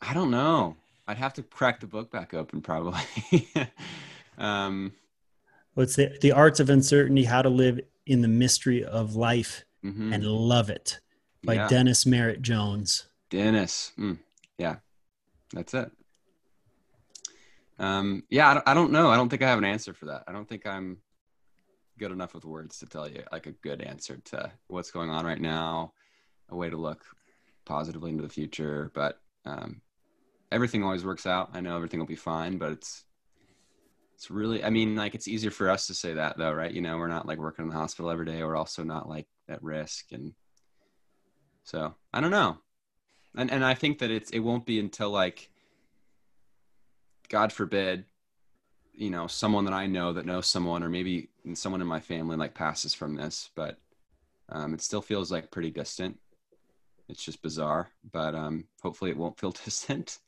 I 0.00 0.14
don't 0.14 0.30
know. 0.30 0.76
I'd 1.06 1.18
have 1.18 1.34
to 1.34 1.42
crack 1.42 1.80
the 1.80 1.86
book 1.86 2.10
back 2.10 2.34
open 2.34 2.60
probably. 2.60 3.00
um, 4.38 4.92
What's 5.74 5.96
the 5.96 6.16
the 6.20 6.32
arts 6.32 6.60
of 6.60 6.70
uncertainty? 6.70 7.24
How 7.24 7.42
to 7.42 7.48
live 7.48 7.80
in 8.06 8.22
the 8.22 8.28
mystery 8.28 8.84
of 8.84 9.14
life 9.14 9.64
mhm. 9.84 10.14
and 10.14 10.24
love 10.24 10.70
it 10.70 11.00
by 11.44 11.54
Yeah. 11.54 11.68
Dennis 11.68 12.06
Merritt 12.06 12.42
Jones. 12.42 13.08
Dennis. 13.30 13.92
Mm, 13.98 14.18
yeah, 14.58 14.76
that's 15.52 15.74
it. 15.74 15.90
Um, 17.78 18.24
yeah, 18.28 18.50
I 18.50 18.54
don't, 18.54 18.68
I 18.68 18.74
don't 18.74 18.92
know. 18.92 19.10
I 19.10 19.16
don't 19.16 19.28
think 19.28 19.42
I 19.42 19.48
have 19.48 19.58
an 19.58 19.64
answer 19.64 19.94
for 19.94 20.06
that. 20.06 20.24
I 20.28 20.32
don't 20.32 20.48
think 20.48 20.66
I'm 20.66 20.98
good 21.98 22.12
enough 22.12 22.34
with 22.34 22.44
words 22.44 22.78
to 22.78 22.86
tell 22.86 23.08
you 23.08 23.22
like 23.32 23.46
a 23.46 23.52
good 23.52 23.80
answer 23.80 24.18
to 24.26 24.52
what's 24.68 24.90
going 24.90 25.10
on 25.10 25.24
right 25.24 25.40
now, 25.40 25.92
a 26.50 26.56
way 26.56 26.68
to 26.68 26.76
look 26.76 27.04
positively 27.64 28.10
into 28.10 28.22
the 28.22 28.28
future. 28.28 28.90
But 28.94 29.20
um, 29.46 29.80
everything 30.52 30.82
always 30.82 31.04
works 31.04 31.26
out. 31.26 31.50
I 31.54 31.60
know 31.60 31.76
everything 31.76 32.00
will 32.00 32.06
be 32.06 32.16
fine, 32.16 32.58
but 32.58 32.72
it's 32.72 33.04
it's 34.14 34.30
really. 34.30 34.62
I 34.64 34.70
mean, 34.70 34.96
like 34.96 35.14
it's 35.14 35.28
easier 35.28 35.50
for 35.50 35.70
us 35.70 35.86
to 35.86 35.94
say 35.94 36.14
that 36.14 36.36
though, 36.38 36.52
right? 36.52 36.72
You 36.72 36.82
know, 36.82 36.98
we're 36.98 37.08
not 37.08 37.26
like 37.26 37.38
working 37.38 37.64
in 37.64 37.70
the 37.70 37.76
hospital 37.76 38.10
every 38.10 38.26
day. 38.26 38.42
We're 38.42 38.56
also 38.56 38.84
not 38.84 39.08
like 39.08 39.26
at 39.48 39.62
risk, 39.62 40.12
and 40.12 40.34
so 41.64 41.94
I 42.12 42.20
don't 42.20 42.30
know 42.30 42.58
and 43.36 43.50
and 43.50 43.64
I 43.64 43.74
think 43.74 43.98
that 43.98 44.10
it's 44.10 44.30
it 44.30 44.40
won't 44.40 44.66
be 44.66 44.80
until 44.80 45.10
like 45.10 45.50
God 47.28 47.52
forbid, 47.52 48.04
you 48.92 49.10
know, 49.10 49.26
someone 49.28 49.64
that 49.66 49.74
I 49.74 49.86
know 49.86 50.12
that 50.12 50.26
knows 50.26 50.46
someone, 50.46 50.82
or 50.82 50.88
maybe 50.88 51.30
someone 51.54 51.80
in 51.80 51.86
my 51.86 52.00
family 52.00 52.36
like 52.36 52.54
passes 52.54 52.92
from 52.92 53.14
this, 53.14 53.50
but 53.54 53.78
um, 54.48 54.74
it 54.74 54.80
still 54.80 55.02
feels 55.02 55.30
like 55.30 55.52
pretty 55.52 55.70
distant. 55.70 56.18
It's 57.08 57.24
just 57.24 57.42
bizarre, 57.42 57.88
but 58.12 58.34
um, 58.34 58.64
hopefully 58.82 59.10
it 59.10 59.16
won't 59.16 59.38
feel 59.38 59.52
distant 59.64 60.18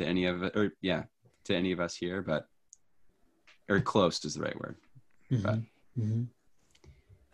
to 0.00 0.06
any 0.06 0.24
of 0.24 0.42
it, 0.42 0.56
or 0.56 0.72
yeah, 0.80 1.04
to 1.44 1.54
any 1.54 1.72
of 1.72 1.80
us 1.80 1.94
here, 1.94 2.22
but 2.22 2.46
or 3.68 3.80
close 3.80 4.24
is 4.24 4.34
the 4.34 4.40
right 4.42 4.58
word. 4.60 4.76
But- 5.30 5.60
Mhm. 5.98 6.28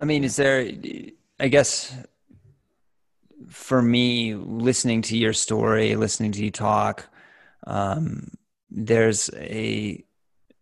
I 0.00 0.04
mean, 0.04 0.24
is 0.24 0.36
there, 0.36 0.70
I 1.40 1.48
guess, 1.48 1.96
for 3.48 3.80
me, 3.80 4.34
listening 4.34 5.00
to 5.02 5.16
your 5.16 5.32
story, 5.32 5.94
listening 5.96 6.32
to 6.32 6.44
you 6.44 6.50
talk, 6.50 7.08
um, 7.66 8.28
there's 8.68 9.30
a 9.34 10.04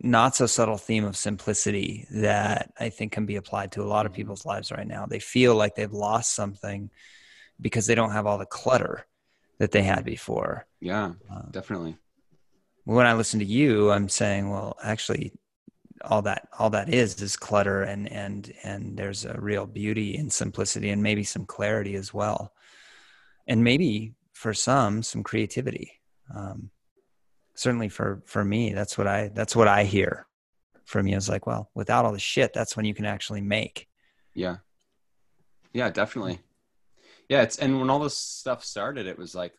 not 0.00 0.36
so 0.36 0.46
subtle 0.46 0.76
theme 0.76 1.05
of 1.05 1.16
simplicity 1.16 2.07
that 2.11 2.72
I 2.78 2.90
think 2.90 3.12
can 3.12 3.24
be 3.26 3.36
applied 3.36 3.72
to 3.72 3.82
a 3.82 3.88
lot 3.88 4.05
of 4.07 4.12
Mhm. 4.12 4.16
people's 4.16 4.44
lives 4.44 4.70
right 4.70 4.86
now. 4.86 5.07
They 5.07 5.18
feel 5.18 5.55
like 5.55 5.74
they've 5.74 5.90
lost 5.92 6.34
something 6.34 6.90
because 7.61 7.86
they 7.86 7.94
don't 7.94 8.12
have 8.12 8.26
all 8.26 8.36
the 8.38 8.44
clutter 8.46 9.07
that 9.59 9.70
they 9.72 9.82
had 9.82 10.05
before. 10.05 10.66
Yeah, 10.80 11.12
Uh, 11.30 11.42
definitely. 11.50 11.96
when 12.84 13.07
I 13.07 13.14
listen 13.14 13.38
to 13.40 13.46
you, 13.46 13.90
I'm 13.90 14.09
saying, 14.09 14.50
well, 14.50 14.76
actually, 14.82 15.32
all 16.02 16.22
that 16.22 16.48
all 16.59 16.70
that 16.70 16.92
is 16.92 17.20
is 17.22 17.36
clutter, 17.36 17.82
and 17.82 18.11
and 18.12 18.52
and 18.62 18.96
there's 18.98 19.24
a 19.24 19.40
real 19.40 19.66
beauty 19.66 20.16
in 20.16 20.28
simplicity, 20.28 20.90
and 20.90 21.02
maybe 21.02 21.24
some 21.24 21.46
clarity 21.46 21.94
as 21.94 22.12
well, 22.12 22.52
and 23.46 23.64
maybe 23.64 24.14
for 24.32 24.52
some 24.52 25.02
some 25.02 25.22
creativity. 25.22 25.92
Um, 26.34 26.70
certainly 27.55 27.88
for 27.88 28.22
for 28.26 28.44
me, 28.44 28.74
that's 28.74 28.98
what 28.98 29.07
I 29.07 29.28
that's 29.28 29.57
what 29.57 29.68
I 29.68 29.84
hear 29.84 30.26
from 30.84 31.07
you. 31.07 31.16
Is 31.16 31.28
like, 31.28 31.46
well, 31.46 31.70
without 31.74 32.05
all 32.05 32.12
the 32.12 32.18
shit, 32.18 32.52
that's 32.52 32.76
when 32.76 32.84
you 32.84 32.92
can 32.92 33.07
actually 33.07 33.40
make. 33.40 33.88
Yeah. 34.34 34.57
Yeah, 35.72 35.88
definitely. 35.90 36.40
Yeah, 37.29 37.43
it's 37.43 37.59
and 37.59 37.81
when 37.81 37.91
all 37.91 38.01
this 38.01 38.16
stuff 38.16 38.64
started, 38.64 39.07
it 39.07 39.18
was 39.18 39.35
like 39.35 39.55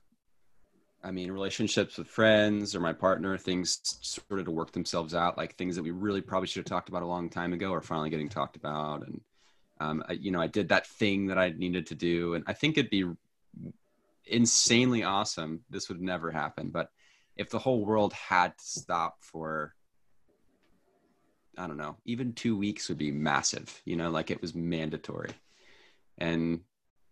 I 1.05 1.11
mean, 1.11 1.31
relationships 1.31 1.99
with 1.99 2.07
friends 2.07 2.73
or 2.75 2.79
my 2.79 2.91
partner, 2.91 3.37
things 3.37 3.79
started 4.01 4.45
to 4.45 4.51
work 4.51 4.71
themselves 4.71 5.13
out, 5.13 5.37
like 5.37 5.55
things 5.55 5.75
that 5.75 5.83
we 5.83 5.91
really 5.91 6.21
probably 6.21 6.47
should 6.47 6.61
have 6.61 6.65
talked 6.65 6.89
about 6.89 7.03
a 7.03 7.07
long 7.07 7.29
time 7.29 7.53
ago 7.53 7.71
are 7.73 7.81
finally 7.81 8.09
getting 8.09 8.27
talked 8.27 8.55
about. 8.55 9.05
And, 9.05 9.21
um, 9.79 10.03
I, 10.09 10.13
you 10.13 10.31
know, 10.31 10.41
I 10.41 10.47
did 10.47 10.69
that 10.69 10.87
thing 10.87 11.27
that 11.27 11.37
I 11.37 11.49
needed 11.49 11.85
to 11.87 11.95
do. 11.95 12.33
And 12.33 12.43
I 12.47 12.53
think 12.53 12.79
it'd 12.79 12.89
be 12.89 13.05
insanely 14.25 15.03
awesome. 15.03 15.61
This 15.69 15.89
would 15.89 16.01
never 16.01 16.31
happen. 16.31 16.69
But 16.69 16.89
if 17.37 17.51
the 17.51 17.59
whole 17.59 17.85
world 17.85 18.11
had 18.13 18.57
to 18.57 18.65
stop 18.65 19.17
for 19.19 19.75
I 21.55 21.67
don't 21.67 21.77
know, 21.77 21.97
even 22.05 22.33
two 22.33 22.57
weeks 22.57 22.89
would 22.89 22.97
be 22.97 23.11
massive, 23.11 23.79
you 23.85 23.95
know, 23.95 24.09
like 24.09 24.31
it 24.31 24.41
was 24.41 24.55
mandatory. 24.55 25.29
And, 26.17 26.61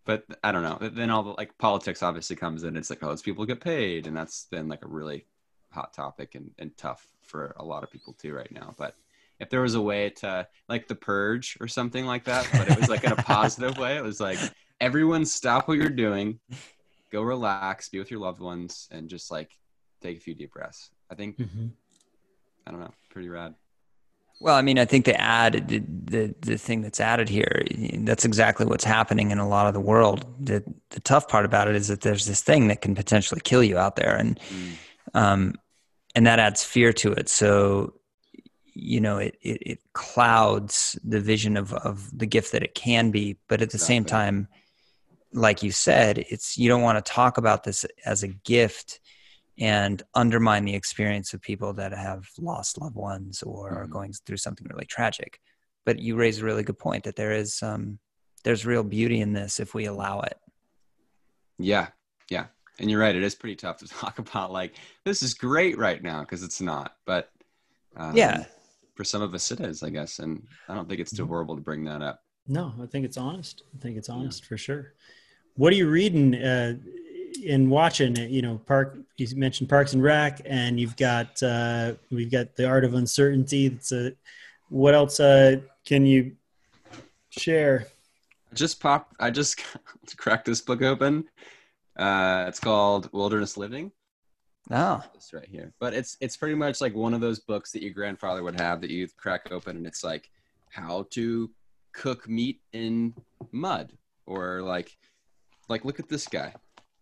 but 0.06 0.24
I 0.43 0.51
don't 0.51 0.64
know. 0.64 0.89
Then 0.89 1.10
all 1.10 1.24
the 1.24 1.32
like 1.32 1.58
politics 1.58 2.04
obviously 2.04 2.36
comes 2.36 2.64
in. 2.64 2.76
It's 2.76 2.89
like, 2.89 2.99
oh, 3.01 3.08
those 3.08 3.22
people 3.22 3.45
get 3.45 3.62
paid. 3.62 4.08
And 4.08 4.16
that's 4.16 4.45
been 4.51 4.68
like 4.68 4.84
a 4.84 4.88
really 4.88 5.26
hot 5.72 5.93
topic 5.93 6.36
and, 6.36 6.51
and 6.60 6.76
tough 6.78 7.08
for 7.22 7.56
a 7.58 7.64
lot 7.64 7.84
of 7.84 7.91
people 7.91 8.14
too 8.14 8.34
right 8.34 8.51
now. 8.51 8.74
But 8.78 8.95
if 9.39 9.49
there 9.49 9.62
was 9.62 9.76
a 9.76 9.82
way 9.82 10.10
to 10.10 10.47
like 10.70 10.88
the 10.88 10.95
purge 10.95 11.58
or 11.60 11.68
something 11.68 12.06
like 12.06 12.26
that, 12.26 12.47
but 12.51 12.70
it 12.70 12.80
was 12.80 12.89
like 12.89 13.04
in 13.04 13.12
a 13.12 13.16
positive 13.16 13.78
way, 13.78 13.97
it 13.97 14.04
was 14.04 14.20
like 14.20 14.38
everyone 14.80 15.26
stop 15.26 15.68
what 15.68 15.78
you're 15.78 15.89
doing, 15.89 16.39
go 17.12 17.22
relax, 17.22 17.89
be 17.89 17.99
with 17.99 18.12
your 18.12 18.20
loved 18.20 18.41
ones, 18.41 18.88
and 18.91 19.10
just 19.10 19.32
like 19.32 19.51
take 20.01 20.18
a 20.18 20.20
few 20.20 20.36
deep 20.36 20.51
breaths. 20.54 20.89
I 21.10 21.16
think, 21.16 21.38
Mhm. 21.38 21.72
I 22.68 22.72
don't 22.72 22.80
know, 22.82 22.93
pretty 23.10 23.30
rad. 23.30 23.56
Well, 24.39 24.55
I 24.55 24.61
mean, 24.61 24.77
I 24.77 24.86
think 24.86 25.05
the 25.05 25.19
add 25.19 25.67
the, 25.69 25.79
the 25.79 26.36
the 26.41 26.57
thing 26.57 26.81
that's 26.81 26.99
added 26.99 27.29
here, 27.29 27.63
that's 27.99 28.25
exactly 28.25 28.65
what's 28.65 28.84
happening 28.84 29.31
in 29.31 29.38
a 29.38 29.47
lot 29.47 29.67
of 29.67 29.73
the 29.73 29.79
world. 29.79 30.25
The 30.38 30.63
the 30.89 30.99
tough 30.99 31.27
part 31.29 31.45
about 31.45 31.69
it 31.69 31.75
is 31.75 31.88
that 31.88 32.01
there's 32.01 32.25
this 32.25 32.41
thing 32.41 32.67
that 32.67 32.81
can 32.81 32.93
potentially 32.93 33.39
kill 33.41 33.63
you 33.63 33.77
out 33.77 33.95
there, 33.95 34.15
and 34.15 34.39
Mm. 34.39 34.75
um, 35.13 35.53
and 36.15 36.27
that 36.27 36.39
adds 36.39 36.63
fear 36.63 36.91
to 36.93 37.13
it. 37.13 37.29
So, 37.29 37.93
you 38.73 38.99
know, 38.99 39.17
it 39.17 39.38
it, 39.41 39.61
it 39.65 39.79
clouds 39.93 40.99
the 41.05 41.21
vision 41.21 41.55
of 41.55 41.71
of 41.73 42.09
the 42.17 42.27
gift 42.27 42.51
that 42.51 42.63
it 42.63 42.75
can 42.75 43.11
be, 43.11 43.38
but 43.47 43.61
at 43.61 43.69
the 43.69 43.77
same 43.79 44.03
time, 44.03 44.47
like 45.31 45.63
you 45.63 45.71
said, 45.71 46.17
it's 46.17 46.57
you 46.57 46.67
don't 46.67 46.81
want 46.81 47.03
to 47.03 47.11
talk 47.11 47.38
about 47.38 47.63
this 47.63 47.86
as 48.05 48.23
a 48.23 48.27
gift 48.27 48.99
and 49.60 50.01
undermine 50.16 50.66
the 50.66 50.74
experience 50.76 51.34
of 51.34 51.41
people 51.41 51.74
that 51.74 51.91
have 51.91 52.28
lost 52.39 52.80
loved 52.82 52.95
ones 52.95 53.43
or 53.43 53.70
are 53.72 53.88
Mhm. 53.88 53.91
going 53.91 54.14
through 54.26 54.38
something 54.38 54.68
really 54.70 54.86
tragic. 54.86 55.39
But 55.86 55.99
you 55.99 56.16
raise 56.16 56.39
a 56.41 56.45
really 56.45 56.64
good 56.64 56.80
point 56.80 57.04
that 57.04 57.16
there 57.16 57.32
is 57.34 57.62
um, 57.62 57.99
there's 58.43 58.66
real 58.66 58.84
beauty 58.84 59.22
in 59.22 59.34
this 59.34 59.60
if 59.60 59.74
we 59.74 59.86
allow 59.86 60.22
it. 60.22 60.38
Yeah, 61.60 61.89
yeah, 62.30 62.47
and 62.80 62.89
you're 62.89 62.99
right. 62.99 63.16
It 63.16 63.24
is 63.24 63.36
pretty 63.36 63.56
tough 63.56 63.78
to 63.80 63.88
talk 63.99 64.20
about. 64.20 64.51
Like 64.51 64.76
this 65.06 65.22
is 65.22 65.34
great 65.34 65.78
right 65.78 66.01
now 66.01 66.22
because 66.22 66.43
it's 66.43 66.62
not. 66.62 66.97
But 67.06 67.30
um, 67.95 68.16
Yeah. 68.16 68.45
for 68.95 69.04
some 69.04 69.22
of 69.22 69.34
us 69.34 69.51
it 69.51 69.60
is, 69.60 69.84
I 69.84 69.89
guess. 69.89 70.20
And 70.20 70.47
I 70.68 70.74
don't 70.74 70.88
think 70.89 70.99
it's 70.99 71.12
too 71.14 71.26
Mhm. 71.26 71.30
horrible 71.30 71.56
to 71.56 71.62
bring 71.62 71.84
that 71.86 72.01
up. 72.01 72.24
No, 72.47 72.74
I 72.82 72.86
think 72.88 73.06
it's 73.06 73.18
honest. 73.18 73.64
I 73.76 73.80
think 73.82 73.97
it's 73.97 74.10
honest 74.10 74.45
for 74.45 74.58
sure. 74.58 74.93
What 75.56 75.72
are 75.72 75.76
you 75.76 75.89
reading 75.89 76.36
uh, 76.36 76.78
and 77.49 77.69
watching? 77.69 78.17
It, 78.17 78.29
you 78.29 78.41
know, 78.41 78.59
Park. 78.65 78.97
You 79.17 79.27
mentioned 79.35 79.69
Parks 79.69 79.93
and 79.93 80.03
Rec, 80.03 80.41
and 80.45 80.79
you've 80.79 80.95
got 80.97 81.41
uh, 81.43 81.93
we've 82.11 82.31
got 82.31 82.55
the 82.55 82.67
Art 82.67 82.83
of 82.85 82.93
Uncertainty. 82.93 83.67
It's 83.67 83.91
a, 83.91 84.13
what 84.69 84.93
else 84.93 85.19
uh, 85.19 85.57
can 85.85 86.05
you 86.05 86.35
share? 87.29 87.87
I 88.51 88.55
just 88.55 88.79
popped. 88.79 89.15
I 89.19 89.29
just 89.31 89.61
cracked 90.17 90.45
this 90.45 90.61
book 90.61 90.81
open. 90.81 91.25
Uh, 91.97 92.45
it's 92.47 92.59
called 92.59 93.09
Wilderness 93.13 93.57
Living. 93.57 93.91
Oh, 94.71 95.03
This 95.13 95.33
right 95.33 95.47
here, 95.47 95.73
but 95.79 95.93
it's 95.93 96.15
it's 96.21 96.37
pretty 96.37 96.55
much 96.55 96.79
like 96.79 96.95
one 96.95 97.13
of 97.13 97.19
those 97.19 97.39
books 97.39 97.71
that 97.73 97.81
your 97.81 97.91
grandfather 97.91 98.43
would 98.43 98.59
have 98.59 98.79
that 98.81 98.89
you 98.89 99.07
crack 99.17 99.51
open, 99.51 99.75
and 99.75 99.85
it's 99.85 100.03
like 100.03 100.29
how 100.69 101.05
to 101.11 101.51
cook 101.91 102.29
meat 102.29 102.61
in 102.71 103.13
mud, 103.51 103.91
or 104.25 104.61
like 104.61 104.95
like 105.67 105.83
look 105.83 105.99
at 105.99 106.07
this 106.07 106.27
guy. 106.27 106.53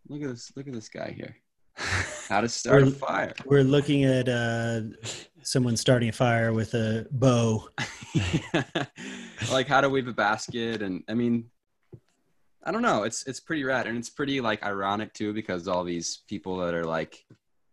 Look 0.07 0.21
at 0.23 0.29
this. 0.29 0.51
Look 0.55 0.67
at 0.67 0.73
this 0.73 0.89
guy 0.89 1.13
here. 1.15 1.35
How 2.29 2.41
to 2.41 2.49
start 2.49 2.81
a 2.83 2.85
We're- 2.85 2.97
fire. 2.97 3.33
We're 3.45 3.63
looking 3.63 4.03
at 4.05 4.27
uh, 4.29 4.81
someone 5.41 5.77
starting 5.77 6.09
a 6.09 6.13
fire 6.13 6.53
with 6.53 6.73
a 6.73 7.07
bow. 7.11 7.67
like 9.51 9.67
how 9.67 9.81
to 9.81 9.89
weave 9.89 10.07
a 10.07 10.13
basket 10.13 10.81
and 10.81 11.03
i 11.09 11.13
mean 11.13 11.45
i 12.63 12.71
don't 12.71 12.81
know 12.81 13.03
it's 13.03 13.25
it's 13.25 13.39
pretty 13.39 13.63
rad 13.63 13.87
and 13.87 13.97
it's 13.97 14.09
pretty 14.09 14.39
like 14.41 14.63
ironic 14.63 15.13
too 15.13 15.33
because 15.33 15.67
all 15.67 15.83
these 15.83 16.23
people 16.27 16.57
that 16.57 16.73
are 16.73 16.83
like 16.85 17.25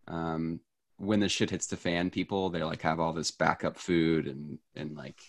um 0.07 0.61
when 0.97 1.21
the 1.21 1.29
shit 1.29 1.51
hits 1.51 1.67
the 1.67 1.77
fan 1.77 2.09
people 2.09 2.49
they 2.51 2.63
like 2.63 2.81
have 2.83 3.01
all 3.01 3.13
this 3.13 3.31
backup 3.31 3.77
food 3.77 4.27
and 4.29 4.59
and 4.77 4.97
like 4.97 5.21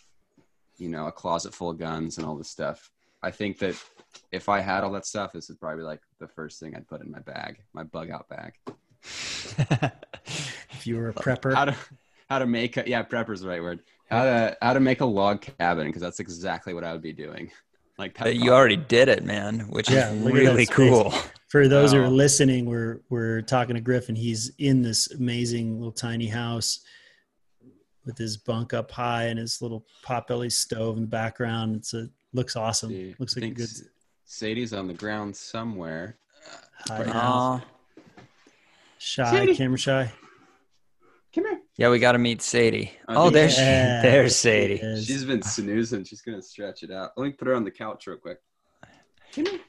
you 0.78 0.89
know 0.89 1.08
a 1.08 1.12
closet 1.12 1.54
full 1.54 1.72
of 1.72 1.78
guns 1.80 2.18
and 2.18 2.26
all 2.26 2.36
this 2.36 2.50
stuff 2.50 2.91
i 3.22 3.32
think 3.32 3.58
that 3.60 3.76
if 4.32 4.49
i 4.49 4.60
had 4.60 4.84
all 4.84 4.91
that 4.91 5.05
stuff 5.05 5.32
this 5.34 5.49
is 5.49 5.55
probably 5.57 5.84
like 5.84 6.01
the 6.20 6.28
first 6.28 6.60
thing 6.60 6.76
i'd 6.76 6.88
put 6.88 7.01
in 7.01 7.10
my 7.12 7.20
bag 7.20 7.57
my 7.74 7.84
bug 7.84 8.10
out 8.10 8.28
bag 8.30 8.53
If 10.72 10.86
you 10.88 10.97
were 10.97 11.10
a 11.10 11.14
prepper, 11.14 11.53
how 11.53 11.66
to 11.66 11.76
how 12.30 12.39
to 12.39 12.45
make 12.45 12.78
a, 12.78 12.84
yeah 12.88 13.03
prepper's 13.03 13.41
the 13.41 13.47
right 13.47 13.62
word 13.62 13.82
how 14.10 14.24
to 14.24 14.57
how 14.62 14.74
to 14.74 14.80
make 14.80 15.01
a 15.01 15.05
log 15.05 15.41
cabin 15.57 15.88
because 15.88 16.01
that's 16.01 16.20
exactly 16.20 16.74
what 16.74 16.84
i 16.84 16.91
would 16.93 17.01
be 17.01 17.14
doing 17.14 17.51
Like 17.97 18.18
that. 18.18 18.36
You 18.36 18.53
already 18.53 18.78
did 18.78 19.10
it, 19.10 19.24
man, 19.26 19.62
which 19.70 19.89
Yeah, 19.89 20.12
is 20.12 20.22
look 20.22 20.34
at 20.36 20.36
that 20.36 20.41
really 20.51 20.66
cool. 20.66 21.12
For 21.49 21.68
those 21.68 21.91
who 21.91 21.99
are 22.01 22.07
listening, 22.10 22.66
we're 22.66 23.01
we're 23.10 23.41
talking 23.41 23.76
to 23.76 23.82
Griffin. 23.82 24.16
He's 24.16 24.51
in 24.57 24.82
this 24.82 25.12
amazing 25.12 25.78
little 25.80 25.91
tiny 25.91 26.28
house 26.28 26.80
with 28.05 28.18
his 28.18 28.38
bunk 28.38 28.74
up 28.74 28.89
high 28.91 29.26
and 29.26 29.38
his 29.39 29.62
little 29.62 29.86
potbelly 30.05 30.49
stove 30.51 30.95
in 30.95 31.01
the 31.01 31.07
background. 31.10 31.76
It's 31.76 31.93
a 31.93 32.07
looks 32.34 32.55
awesome. 32.55 32.91
See, 32.91 33.16
Looks 33.20 33.36
I 33.36 33.41
like 33.41 33.51
a 33.51 33.55
good 33.55 33.64
S- 33.64 33.84
Sadie's 34.34 34.73
on 34.73 34.86
the 34.88 34.93
ground 34.93 35.36
somewhere. 35.36 36.17
high 36.88 37.03
Right. 37.03 37.61
Shy, 38.99 39.23
Sadie. 39.32 39.55
camera 39.55 39.77
shy. 39.80 40.11
Come 41.34 41.45
here. 41.45 41.59
Yeah, 41.77 41.89
we 41.89 41.97
got 41.97 42.11
to 42.11 42.19
meet 42.19 42.43
Sadie. 42.43 42.91
Oh, 43.07 43.25
Oh, 43.25 43.30
there's 43.32 43.57
yeah. 43.57 44.01
there's 44.03 44.36
Sadie. 44.36 44.77
She's 45.03 45.25
been 45.25 45.41
snoozing. 45.41 46.03
She's 46.03 46.21
gonna 46.21 46.43
stretch 46.43 46.84
it 46.84 46.91
out. 46.91 47.11
Let 47.17 47.25
me 47.25 47.32
put 47.32 47.47
her 47.47 47.55
on 47.55 47.63
the 47.63 47.71
couch 47.71 48.05
real 48.05 48.17
quick. 48.17 48.38
Come 49.34 49.45
here. 49.47 49.59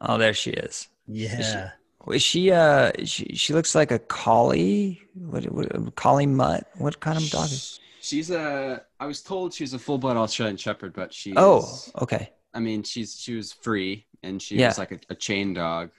Oh, 0.00 0.18
there 0.18 0.34
she 0.34 0.50
is. 0.50 0.88
yeah. 1.06 1.70
Is 2.10 2.20
she 2.24 2.50
uh 2.50 2.90
she 3.04 3.36
she 3.36 3.52
looks 3.52 3.76
like 3.76 3.92
a 3.92 3.98
collie? 4.00 5.00
What, 5.14 5.44
what 5.52 5.94
collie 5.94 6.26
mutt? 6.26 6.66
What 6.78 6.98
kind 6.98 7.16
of 7.16 7.30
dog 7.30 7.44
is? 7.44 7.78
She's 8.02 8.30
a. 8.32 8.82
I 8.98 9.06
was 9.06 9.22
told 9.22 9.54
she's 9.54 9.74
a 9.74 9.78
full 9.78 9.96
blood 9.96 10.16
Australian 10.16 10.56
Shepherd, 10.56 10.92
but 10.92 11.14
she. 11.14 11.34
Oh, 11.36 11.72
okay. 12.02 12.30
I 12.52 12.58
mean, 12.58 12.82
she's 12.82 13.14
she 13.18 13.36
was 13.36 13.52
free 13.52 14.06
and 14.24 14.42
she 14.42 14.56
Yeah. 14.56 14.68
was 14.68 14.78
like 14.78 14.90
a, 14.90 14.98
a 15.10 15.14
chain 15.14 15.54
dog 15.54 15.90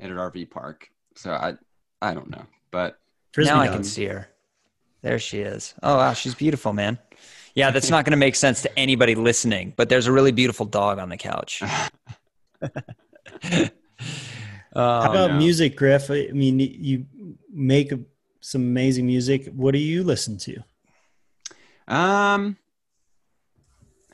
at 0.00 0.10
an 0.10 0.16
RV 0.16 0.50
park. 0.50 0.88
So 1.16 1.32
I, 1.32 1.54
I 2.00 2.14
don't 2.14 2.30
know, 2.30 2.44
but 2.70 2.98
Frisbee 3.32 3.52
now 3.52 3.60
I 3.60 3.68
can 3.68 3.84
see 3.84 4.06
her. 4.06 4.26
There 5.02 5.18
she 5.18 5.40
is. 5.40 5.74
Oh 5.82 5.98
wow, 5.98 6.14
she's 6.14 6.34
beautiful, 6.34 6.72
man. 6.72 6.98
Yeah, 7.54 7.70
that's 7.70 7.90
not 7.90 8.04
going 8.06 8.12
to 8.12 8.16
make 8.16 8.36
sense 8.36 8.62
to 8.62 8.78
anybody 8.78 9.14
listening, 9.14 9.74
but 9.76 9.90
there's 9.90 10.06
a 10.06 10.12
really 10.12 10.32
beautiful 10.32 10.64
dog 10.66 10.98
on 10.98 11.10
the 11.10 11.18
couch. 11.18 11.62
How 13.52 13.70
Um, 14.76 15.10
about 15.10 15.30
no. 15.32 15.36
music, 15.36 15.76
Griff? 15.76 16.10
I 16.10 16.30
mean, 16.32 16.58
you 16.58 17.06
make 17.52 17.92
some 18.40 18.62
amazing 18.62 19.06
music. 19.06 19.46
What 19.54 19.72
do 19.72 19.78
you 19.78 20.02
listen 20.02 20.36
to? 20.38 20.64
Um. 21.88 22.56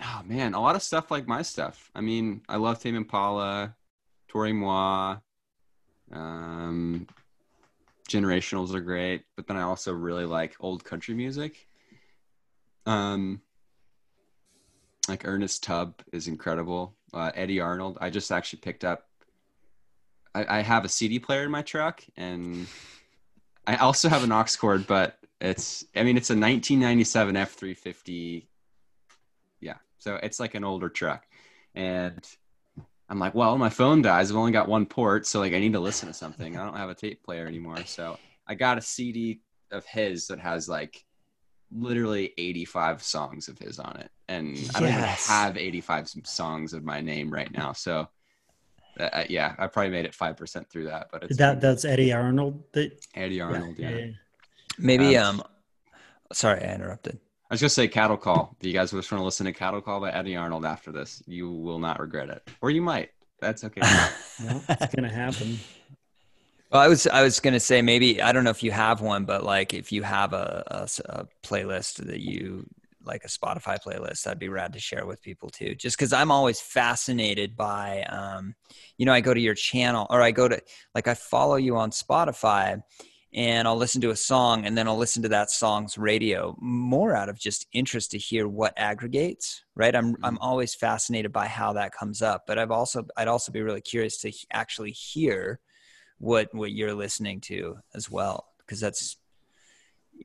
Oh 0.02 0.22
man, 0.24 0.54
a 0.54 0.60
lot 0.60 0.76
of 0.76 0.82
stuff 0.82 1.10
like 1.10 1.28
my 1.28 1.42
stuff. 1.42 1.90
I 1.94 2.00
mean, 2.00 2.42
I 2.48 2.56
love 2.56 2.80
Tame 2.80 2.96
Impala, 2.96 3.74
Toro 4.28 4.48
y 4.48 4.52
Moi. 4.52 5.16
Um, 6.12 7.06
generationals 8.08 8.74
are 8.74 8.80
great, 8.80 9.24
but 9.36 9.46
then 9.46 9.56
I 9.56 9.62
also 9.62 9.92
really 9.92 10.24
like 10.24 10.56
old 10.58 10.84
country 10.84 11.14
music. 11.14 11.68
Um, 12.86 13.40
like 15.08 15.26
Ernest 15.26 15.62
Tubb 15.62 16.02
is 16.12 16.28
incredible. 16.28 16.96
Uh, 17.12 17.30
Eddy 17.34 17.60
Arnold. 17.60 17.98
I 18.00 18.10
just 18.10 18.32
actually 18.32 18.60
picked 18.60 18.84
up. 18.84 19.06
I, 20.34 20.58
I 20.58 20.60
have 20.62 20.84
a 20.84 20.88
CD 20.88 21.18
player 21.18 21.44
in 21.44 21.50
my 21.50 21.62
truck, 21.62 22.02
and 22.16 22.66
I 23.66 23.76
also 23.76 24.08
have 24.08 24.24
an 24.24 24.32
aux 24.32 24.44
cord, 24.58 24.86
but 24.86 25.18
it's. 25.40 25.84
I 25.96 26.02
mean, 26.02 26.16
it's 26.16 26.30
a 26.30 26.34
1997 26.34 27.34
F350. 27.34 28.46
Yeah, 29.60 29.74
so 29.98 30.16
it's 30.22 30.40
like 30.40 30.54
an 30.54 30.64
older 30.64 30.88
truck, 30.88 31.26
and 31.74 32.26
I'm 33.10 33.18
like, 33.18 33.34
well, 33.34 33.58
my 33.58 33.70
phone 33.70 34.02
dies. 34.02 34.30
I've 34.30 34.36
only 34.36 34.52
got 34.52 34.68
one 34.68 34.86
port, 34.86 35.26
so 35.26 35.40
like 35.40 35.52
I 35.52 35.58
need 35.58 35.72
to 35.72 35.80
listen 35.80 36.08
to 36.08 36.14
something. 36.14 36.56
I 36.56 36.64
don't 36.64 36.76
have 36.76 36.90
a 36.90 36.94
tape 36.94 37.24
player 37.24 37.46
anymore, 37.46 37.84
so 37.84 38.18
I 38.46 38.54
got 38.54 38.78
a 38.78 38.80
CD 38.80 39.40
of 39.72 39.84
his 39.84 40.28
that 40.28 40.38
has 40.38 40.68
like 40.68 41.04
literally 41.72 42.32
85 42.38 43.02
songs 43.02 43.48
of 43.48 43.58
his 43.58 43.80
on 43.80 43.96
it, 43.96 44.10
and 44.28 44.56
I 44.74 44.80
don't 44.80 44.88
even 44.90 45.02
have 45.02 45.56
85 45.56 46.08
songs 46.24 46.72
of 46.72 46.84
my 46.84 47.00
name 47.00 47.30
right 47.30 47.50
now. 47.52 47.72
So, 47.72 48.08
uh, 48.98 49.24
yeah, 49.28 49.54
I 49.58 49.66
probably 49.66 49.90
made 49.90 50.04
it 50.04 50.14
five 50.14 50.36
percent 50.36 50.70
through 50.70 50.84
that, 50.84 51.08
but 51.10 51.24
it's 51.24 51.36
that 51.36 51.60
that's 51.60 51.84
Eddy 51.84 52.12
Arnold. 52.12 52.62
That 52.72 52.92
Eddy 53.14 53.40
Arnold. 53.40 53.76
Yeah, 53.76 54.06
maybe 54.78 55.16
Um, 55.16 55.40
um 55.40 55.46
sorry, 56.32 56.62
I 56.62 56.74
interrupted. 56.74 57.18
I 57.50 57.54
was 57.54 57.60
gonna 57.60 57.70
say 57.70 57.88
Cattle 57.88 58.16
Call. 58.16 58.54
If 58.60 58.66
you 58.66 58.72
guys 58.72 58.92
just 58.92 59.10
want 59.10 59.20
to 59.20 59.24
listen 59.24 59.46
to 59.46 59.52
Cattle 59.52 59.80
Call 59.80 60.00
by 60.00 60.12
Eddy 60.12 60.36
Arnold 60.36 60.64
after 60.64 60.92
this, 60.92 61.22
you 61.26 61.50
will 61.50 61.80
not 61.80 61.98
regret 61.98 62.28
it, 62.30 62.48
or 62.60 62.70
you 62.70 62.82
might. 62.82 63.10
That's 63.40 63.64
okay. 63.64 63.80
No, 64.42 64.62
it's 64.70 64.94
gonna 64.94 65.12
happen. 65.12 65.58
Well, 66.70 66.80
I 66.80 66.88
was 66.88 67.06
I 67.06 67.22
was 67.22 67.40
gonna 67.40 67.60
say 67.60 67.82
maybe 67.82 68.22
I 68.22 68.32
don't 68.32 68.44
know 68.44 68.50
if 68.50 68.62
you 68.62 68.70
have 68.70 69.00
one, 69.00 69.24
but 69.24 69.44
like 69.44 69.74
if 69.74 69.90
you 69.90 70.02
have 70.02 70.32
a 70.32 70.64
a 71.06 71.26
playlist 71.42 72.06
that 72.06 72.20
you 72.20 72.66
like 73.04 73.24
a 73.24 73.28
Spotify 73.28 73.78
playlist, 73.82 74.22
that'd 74.22 74.38
be 74.38 74.48
rad 74.48 74.72
to 74.74 74.80
share 74.80 75.04
with 75.04 75.22
people 75.22 75.50
too. 75.50 75.74
Just 75.74 75.96
because 75.98 76.12
I'm 76.12 76.30
always 76.30 76.60
fascinated 76.60 77.56
by, 77.56 78.02
um, 78.04 78.54
you 78.98 79.06
know, 79.06 79.12
I 79.12 79.20
go 79.20 79.34
to 79.34 79.40
your 79.40 79.54
channel 79.54 80.06
or 80.10 80.22
I 80.22 80.30
go 80.30 80.48
to 80.48 80.60
like 80.94 81.08
I 81.08 81.14
follow 81.14 81.56
you 81.56 81.76
on 81.76 81.90
Spotify, 81.90 82.80
and 83.32 83.68
I'll 83.68 83.76
listen 83.76 84.00
to 84.00 84.10
a 84.10 84.16
song 84.16 84.66
and 84.66 84.76
then 84.76 84.88
I'll 84.88 84.96
listen 84.96 85.22
to 85.22 85.28
that 85.28 85.50
song's 85.50 85.96
radio 85.96 86.56
more 86.60 87.14
out 87.14 87.28
of 87.28 87.38
just 87.38 87.66
interest 87.72 88.10
to 88.10 88.18
hear 88.18 88.48
what 88.48 88.74
aggregates. 88.76 89.62
Right, 89.74 89.94
I'm 89.94 90.16
I'm 90.22 90.38
always 90.38 90.74
fascinated 90.74 91.32
by 91.32 91.46
how 91.46 91.72
that 91.74 91.92
comes 91.92 92.22
up, 92.22 92.44
but 92.46 92.58
I've 92.58 92.70
also 92.70 93.06
I'd 93.16 93.28
also 93.28 93.52
be 93.52 93.62
really 93.62 93.80
curious 93.80 94.18
to 94.22 94.32
actually 94.52 94.90
hear 94.92 95.60
what 96.18 96.54
what 96.54 96.72
you're 96.72 96.94
listening 96.94 97.40
to 97.40 97.78
as 97.94 98.10
well 98.10 98.46
because 98.58 98.78
that's 98.78 99.16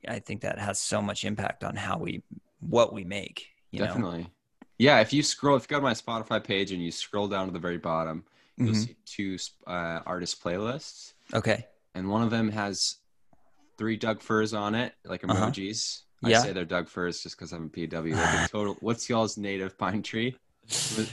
i 0.10 0.20
think 0.20 0.42
that 0.42 0.60
has 0.60 0.78
so 0.80 1.02
much 1.02 1.24
impact 1.24 1.64
on 1.64 1.74
how 1.76 1.98
we 1.98 2.22
what 2.60 2.94
we 2.94 3.06
make 3.06 3.48
you 3.72 3.80
know 3.80 3.86
Definitely. 3.86 4.28
Yeah, 4.78 5.00
if 5.00 5.14
you 5.14 5.24
scroll, 5.24 5.56
if 5.56 5.64
you 5.64 5.68
go 5.70 5.78
to 5.78 5.82
my 5.82 5.94
Spotify 5.94 6.44
page 6.44 6.74
and 6.74 6.84
you 6.84 6.92
scroll 6.92 7.30
down 7.30 7.48
to 7.48 7.54
the 7.54 7.60
very 7.60 7.78
bottom, 7.78 8.26
you'll 8.58 8.74
Mhm. 8.74 8.76
see 8.76 8.98
two 9.06 9.38
uh, 9.66 10.02
artist 10.06 10.44
playlists, 10.44 11.14
okay 11.34 11.66
and 11.96 12.10
one 12.10 12.22
of 12.22 12.30
them 12.30 12.50
has 12.50 12.98
three 13.78 13.98
Doug 13.98 14.22
firs 14.22 14.54
on 14.54 14.76
it, 14.76 14.94
like 15.06 15.24
Uh-huh. 15.24 15.48
emojis. 15.50 16.02
Yeah. 16.22 16.40
I 16.40 16.44
say 16.44 16.54
they're 16.54 16.66
Doug 16.66 16.88
firs 16.90 17.22
just 17.24 17.36
because 17.38 17.52
I'm 17.52 17.66
a 17.66 17.70
PW. 17.70 18.14
Like 18.16 18.46
a 18.48 18.48
total. 18.52 18.78
What's 18.82 19.10
y'all's 19.10 19.38
native 19.38 19.78
pine 19.78 20.02
tree? 20.04 20.36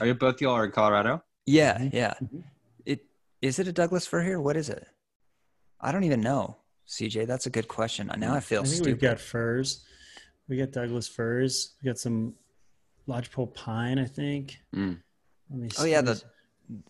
Are 0.00 0.06
you 0.06 0.14
both 0.14 0.40
y'all 0.40 0.52
are 0.54 0.64
in 0.64 0.70
Colorado? 0.72 1.22
yeah 1.44 1.76
Mhm. 1.78 1.92
yeah 1.92 2.14
Mhm. 2.22 2.44
it 2.86 3.04
is 3.42 3.58
it 3.58 3.66
a 3.66 3.72
douglas 3.72 4.06
fir 4.06 4.22
here 4.22 4.40
what 4.40 4.56
is 4.56 4.68
it 4.68 4.86
i 5.80 5.90
don't 5.90 6.04
even 6.04 6.20
know 6.20 6.56
cj 6.86 7.26
that's 7.26 7.46
a 7.46 7.50
good 7.50 7.66
question 7.66 8.08
now 8.16 8.32
i 8.32 8.38
feel 8.38 8.60
I 8.60 8.62
think 8.62 8.74
stupid 8.76 8.86
we've 8.92 9.00
got 9.00 9.18
firs. 9.18 9.84
We 10.48 10.56
got 10.58 10.70
Douglas 10.70 11.08
firs. 11.08 11.74
We 11.82 11.86
got 11.88 11.98
some 11.98 12.34
lodgepole 13.08 13.48
pine. 13.48 13.98
I 13.98 14.04
think. 14.04 14.58
Mm. 14.74 15.00
Let 15.50 15.58
me 15.60 15.68
oh 15.80 15.84
yeah 15.84 16.00
the 16.00 16.22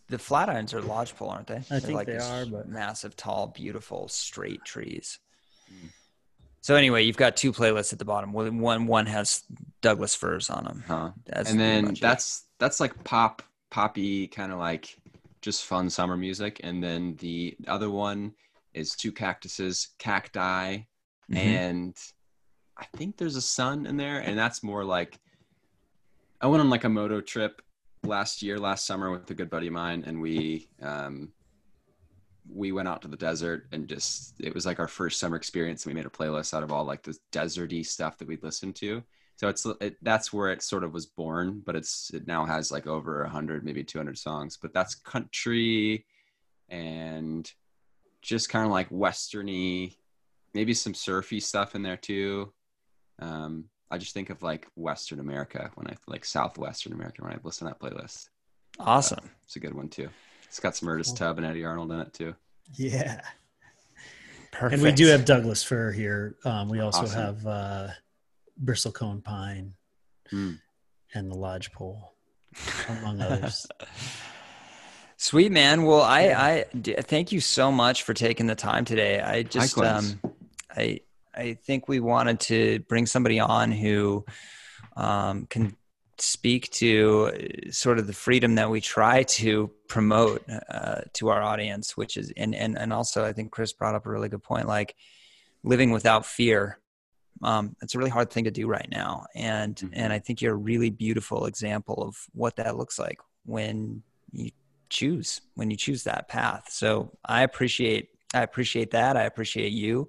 the 0.08 0.16
Flatirons 0.18 0.72
are 0.74 0.80
lodgepole 0.82 1.28
aren't 1.30 1.46
they 1.46 1.62
I 1.70 1.80
think 1.80 2.04
they 2.06 2.16
are, 2.18 2.46
but- 2.46 2.68
massive 2.68 3.16
tall 3.16 3.48
beautiful 3.48 4.08
straight 4.08 4.64
trees 4.64 5.18
Mm. 5.72 5.88
so 6.60 6.74
anyway 6.74 7.02
you've 7.04 7.16
got 7.16 7.36
two 7.36 7.52
playlists 7.52 7.92
at 7.92 7.98
the 7.98 8.04
bottom 8.04 8.32
one 8.32 8.58
one 8.58 8.86
one 8.86 9.06
has 9.06 9.42
douglas 9.80 10.14
firs 10.14 10.50
on 10.50 10.64
them 10.64 10.84
Huh. 10.86 11.10
That's 11.26 11.50
and 11.50 11.58
then 11.60 11.84
pretty 11.84 11.92
much 11.92 11.98
it. 11.98 12.02
that's 12.02 12.44
that's 12.58 12.78
like 12.80 13.02
pop 13.04 13.42
poppy 13.70 14.26
kind 14.26 14.52
of 14.52 14.58
like 14.58 14.98
just 15.40 15.64
fun 15.64 15.88
summer 15.88 16.16
music 16.16 16.60
and 16.62 16.82
then 16.82 17.16
the 17.20 17.56
other 17.66 17.90
one 17.90 18.34
is 18.74 18.94
two 18.94 19.12
cactuses 19.12 19.88
cacti 19.98 20.78
Mhm. 21.30 21.36
and 21.36 21.96
i 22.76 22.84
think 22.96 23.16
there's 23.16 23.36
a 23.36 23.42
sun 23.42 23.86
in 23.86 23.96
there 23.96 24.18
and 24.20 24.36
that's 24.38 24.62
more 24.62 24.84
like 24.84 25.18
i 26.40 26.46
went 26.46 26.60
on 26.60 26.68
like 26.70 26.84
a 26.84 26.88
moto 26.88 27.20
trip 27.20 27.62
last 28.04 28.42
year 28.42 28.58
last 28.58 28.86
summer 28.86 29.10
with 29.10 29.30
a 29.30 29.34
good 29.34 29.50
buddy 29.50 29.68
of 29.68 29.72
mine 29.72 30.02
and 30.06 30.20
we 30.20 30.68
um 30.82 31.32
we 32.50 32.72
went 32.72 32.88
out 32.88 33.02
to 33.02 33.08
the 33.08 33.16
desert 33.16 33.66
and 33.72 33.88
just 33.88 34.34
it 34.40 34.54
was 34.54 34.66
like 34.66 34.80
our 34.80 34.88
first 34.88 35.20
summer 35.20 35.36
experience 35.36 35.84
and 35.84 35.94
we 35.94 35.98
made 35.98 36.06
a 36.06 36.10
playlist 36.10 36.54
out 36.54 36.62
of 36.62 36.72
all 36.72 36.84
like 36.84 37.02
the 37.02 37.16
deserty 37.30 37.84
stuff 37.84 38.18
that 38.18 38.28
we'd 38.28 38.42
listened 38.42 38.74
to. 38.76 39.02
So 39.36 39.48
it's 39.48 39.66
it, 39.80 39.96
that's 40.02 40.32
where 40.32 40.50
it 40.50 40.62
sort 40.62 40.84
of 40.84 40.92
was 40.92 41.06
born 41.06 41.62
but 41.64 41.76
it's 41.76 42.10
it 42.12 42.26
now 42.26 42.44
has 42.44 42.70
like 42.72 42.86
over 42.86 43.22
100 43.22 43.64
maybe 43.64 43.84
200 43.84 44.18
songs. 44.18 44.58
But 44.60 44.74
that's 44.74 44.94
country 44.94 46.04
and 46.68 47.50
just 48.20 48.48
kind 48.48 48.64
of 48.64 48.72
like 48.72 48.90
westerny 48.90 49.96
maybe 50.54 50.74
some 50.74 50.94
surfy 50.94 51.40
stuff 51.40 51.74
in 51.74 51.82
there 51.82 51.96
too. 51.96 52.52
Um 53.20 53.66
i 53.92 53.98
just 53.98 54.12
think 54.14 54.30
of 54.30 54.42
like 54.42 54.66
western 54.74 55.20
america 55.20 55.70
when 55.76 55.86
i 55.86 55.94
like 56.08 56.24
southwestern 56.24 56.92
america 56.92 57.22
when 57.22 57.32
i 57.32 57.38
listen 57.44 57.66
to 57.68 57.72
that 57.74 57.80
playlist 57.80 58.28
awesome 58.80 59.30
it's 59.44 59.54
a 59.56 59.60
good 59.60 59.74
one 59.74 59.88
too 59.88 60.08
it's 60.44 60.58
got 60.60 60.74
some 60.76 60.88
Ernest 60.90 61.10
Cool. 61.10 61.28
Tubb 61.28 61.38
and 61.38 61.46
Eddy 61.46 61.64
Arnold 61.64 61.90
in 61.92 62.00
it 62.00 62.12
too. 62.12 62.34
Yeah. 62.74 63.22
Perfect. 64.50 64.74
And 64.74 64.82
we 64.82 64.92
do 64.92 65.06
have 65.06 65.24
Douglas 65.24 65.62
fir 65.64 65.90
here. 65.92 66.36
Um, 66.44 66.68
we 66.68 66.80
also 66.80 67.04
Awesome. 67.04 67.18
have 67.22 67.46
uh, 67.46 67.88
bristlecone 68.62 69.24
pine 69.24 69.72
Mm. 70.30 70.58
and 71.14 71.30
the 71.30 71.34
lodgepole, 71.36 72.12
among 72.86 73.22
others. 73.22 73.66
Sweet 75.16 75.52
man. 75.52 75.84
Well, 75.84 76.02
i 76.02 76.24
I, 76.28 76.50
I 76.50 76.64
d- 76.78 76.96
thank 77.00 77.32
you 77.32 77.40
so 77.40 77.72
much 77.72 78.02
for 78.02 78.12
taking 78.12 78.46
the 78.46 78.54
time 78.54 78.84
today. 78.84 79.20
I 79.20 79.44
just, 79.44 79.76
Likewise. 79.78 80.12
um, 80.24 80.32
I, 80.76 81.00
I 81.34 81.54
think 81.54 81.88
we 81.88 82.00
wanted 82.00 82.40
to 82.40 82.80
bring 82.88 83.06
somebody 83.06 83.40
on 83.40 83.72
who 83.72 84.24
um, 84.96 85.46
can 85.46 85.76
speak 86.18 86.70
to 86.70 87.32
uh, 87.34 87.70
sort 87.70 87.98
of 87.98 88.06
the 88.06 88.12
freedom 88.12 88.54
that 88.54 88.70
we 88.70 88.80
try 88.80 89.22
to 89.24 89.70
promote 89.88 90.44
uh, 90.68 91.00
to 91.14 91.28
our 91.28 91.42
audience, 91.42 91.96
which 91.96 92.16
is 92.16 92.32
and 92.36 92.54
and 92.54 92.78
and 92.78 92.92
also 92.92 93.24
I 93.24 93.32
think 93.32 93.50
Chris 93.50 93.72
brought 93.72 93.94
up 93.94 94.06
a 94.06 94.10
really 94.10 94.28
good 94.28 94.42
point, 94.42 94.68
like 94.68 94.94
living 95.62 95.90
without 95.90 96.26
fear. 96.26 96.78
Um, 97.42 97.74
it's 97.82 97.94
a 97.94 97.98
really 97.98 98.10
hard 98.10 98.30
thing 98.30 98.44
to 98.44 98.50
do 98.50 98.68
right 98.68 98.88
now, 98.90 99.26
and 99.34 99.74
mm-hmm. 99.74 99.94
and 99.94 100.12
I 100.12 100.18
think 100.18 100.40
you're 100.40 100.54
a 100.54 100.56
really 100.56 100.90
beautiful 100.90 101.46
example 101.46 102.02
of 102.02 102.16
what 102.32 102.56
that 102.56 102.76
looks 102.76 102.98
like 102.98 103.18
when 103.44 104.02
you 104.32 104.50
choose 104.88 105.40
when 105.54 105.70
you 105.70 105.76
choose 105.76 106.04
that 106.04 106.28
path. 106.28 106.68
So 106.70 107.10
I 107.24 107.42
appreciate 107.42 108.10
I 108.34 108.42
appreciate 108.42 108.92
that. 108.92 109.16
I 109.16 109.24
appreciate 109.24 109.72
you, 109.72 110.08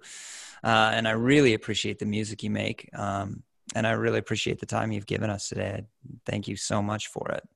uh, 0.63 0.91
and 0.93 1.07
I 1.07 1.11
really 1.11 1.53
appreciate 1.53 1.99
the 1.99 2.05
music 2.05 2.43
you 2.43 2.49
make. 2.49 2.89
Um, 2.93 3.43
and 3.75 3.87
I 3.87 3.91
really 3.91 4.19
appreciate 4.19 4.59
the 4.59 4.65
time 4.65 4.91
you've 4.91 5.05
given 5.05 5.29
us 5.29 5.49
today. 5.49 5.85
Thank 6.25 6.47
you 6.47 6.55
so 6.55 6.81
much 6.81 7.07
for 7.07 7.29
it. 7.31 7.47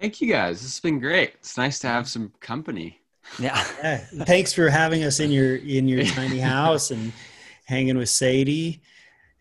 Thank 0.00 0.20
you 0.20 0.28
guys. 0.28 0.60
This 0.62 0.74
has 0.74 0.80
been 0.80 0.98
great. 0.98 1.34
It's 1.34 1.56
nice 1.56 1.78
to 1.80 1.86
have 1.86 2.08
some 2.08 2.32
company. 2.40 2.98
Yeah. 3.38 3.64
yeah. 3.82 3.98
Thanks 4.24 4.52
for 4.52 4.68
having 4.68 5.04
us 5.04 5.20
in 5.20 5.30
your 5.30 5.56
in 5.56 5.86
your 5.86 6.04
tiny 6.18 6.40
house 6.40 6.90
and 6.90 7.12
hanging 7.64 7.96
with 7.96 8.08
Sadie. 8.08 8.82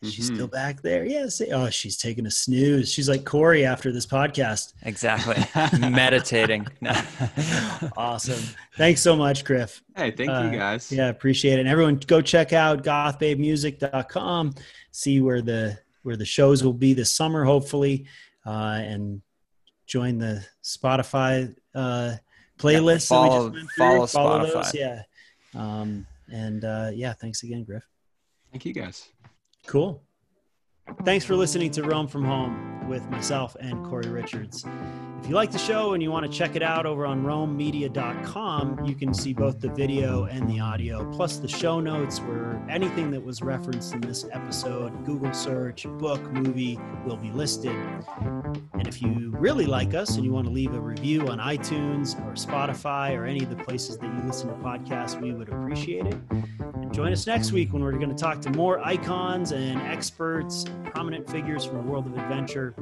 She's 0.04 0.26
mm-hmm. 0.26 0.36
still 0.36 0.48
back 0.48 0.82
there. 0.82 1.06
Yes. 1.06 1.40
Yeah, 1.46 1.56
oh, 1.56 1.70
she's 1.70 1.96
taking 1.96 2.26
a 2.26 2.32
snooze. 2.32 2.92
She's 2.92 3.08
like 3.08 3.24
Corey 3.24 3.66
after 3.66 3.92
this 3.92 4.08
podcast. 4.08 4.74
Exactly. 4.82 5.36
Meditating. 5.92 6.68
awesome. 7.98 8.42
Thanks 8.78 9.02
so 9.02 9.16
much, 9.16 9.46
Griff. 9.46 9.84
Hey, 9.96 10.10
thank 10.10 10.30
uh, 10.32 10.50
you 10.52 10.58
guys. 10.58 10.92
Yeah, 10.92 11.10
appreciate 11.10 11.54
it. 11.54 11.60
And 11.60 11.70
everyone 11.70 11.98
go 12.08 12.20
check 12.20 12.52
out 12.52 12.84
gothbabemusic.com, 12.84 14.56
see 14.92 15.22
where 15.22 15.44
the 15.44 15.78
where 16.02 16.18
the 16.18 16.26
shows 16.26 16.64
will 16.64 16.74
be 16.74 16.96
this 16.96 17.12
summer, 17.12 17.44
hopefully, 17.44 18.08
uh, 18.44 18.80
and 18.82 19.22
join 19.86 20.18
the 20.18 20.44
Spotify 20.64 21.56
uh, 21.76 22.16
playlist. 22.58 23.12
Yeah, 23.12 23.18
follow, 23.18 23.54
follow, 23.78 24.08
follow 24.08 24.46
Spotify. 24.46 24.54
Those. 24.54 24.74
Yeah. 24.74 25.02
Um, 25.54 26.08
and 26.32 26.66
uh, 26.66 26.90
yeah, 26.92 27.14
thanks 27.14 27.44
again, 27.44 27.64
Griff. 27.64 27.88
Thank 28.52 28.66
you, 28.66 28.74
guys. 28.74 29.10
Cool. 29.68 30.04
Thanks 31.04 31.26
for 31.26 31.36
listening 31.36 31.72
to 31.72 31.84
Roam 31.84 32.08
from 32.08 32.24
Home 32.26 32.88
with 32.88 33.10
myself 33.10 33.56
and 33.60 33.84
Corey 33.86 34.10
Richards. 34.10 34.66
If 35.22 35.30
you 35.30 35.36
like 35.36 35.52
the 35.52 35.60
show 35.60 35.94
and 35.94 36.02
you 36.02 36.12
want 36.12 36.26
to 36.26 36.32
check 36.32 36.56
it 36.56 36.64
out 36.64 36.86
over 36.86 37.06
on 37.06 37.24
roammedia.com, 37.24 38.86
you 38.86 38.96
can 38.96 39.14
see 39.14 39.34
both 39.34 39.60
the 39.60 39.70
video 39.70 40.26
and 40.26 40.50
the 40.50 40.60
audio, 40.60 41.10
plus 41.12 41.38
the 41.38 41.48
show 41.48 41.80
notes 41.80 42.20
where 42.20 42.60
anything 42.70 43.12
that 43.12 43.24
was 43.24 43.42
referenced 43.42 43.94
in 43.94 44.02
this 44.02 44.26
episode, 44.32 45.06
Google 45.06 45.32
search, 45.34 45.86
book, 46.00 46.22
movie, 46.32 46.80
will 47.06 47.18
be 47.18 47.30
listed. 47.32 47.76
And 48.74 48.88
if 48.88 49.02
you 49.02 49.32
really 49.38 49.68
like 49.68 49.94
us 49.94 50.16
and 50.16 50.26
you 50.26 50.32
want 50.32 50.48
to 50.48 50.54
leave 50.54 50.74
a 50.74 50.80
review 50.80 51.28
on 51.28 51.38
iTunes 51.38 52.20
or 52.26 52.34
Spotify 52.34 53.16
or 53.16 53.26
any 53.26 53.44
of 53.44 53.50
the 53.50 53.64
places 53.64 53.98
that 54.00 54.08
you 54.08 54.24
listen 54.26 54.50
to 54.50 54.56
podcasts, 54.56 55.22
we 55.22 55.34
would 55.34 55.50
appreciate 55.50 56.08
it. 56.08 56.18
And 56.32 56.92
join 56.92 57.12
us 57.12 57.28
next 57.28 57.52
week 57.52 57.74
when 57.74 57.84
we're 57.84 57.92
going 57.92 58.10
to 58.10 58.16
talk 58.16 58.42
to 58.42 58.50
more 58.50 58.84
icons 58.86 59.52
and 59.52 59.80
experts, 59.84 60.66
prominent 60.86 61.30
figures 61.30 61.66
from 61.66 61.78
the 61.78 61.84
world 61.84 62.06
of 62.06 62.18
adventure 62.18 62.74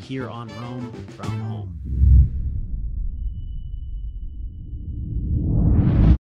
here 0.00 0.28
on 0.28 0.48
Roam 0.48 0.92
from 1.08 1.40
Home. 1.42 2.21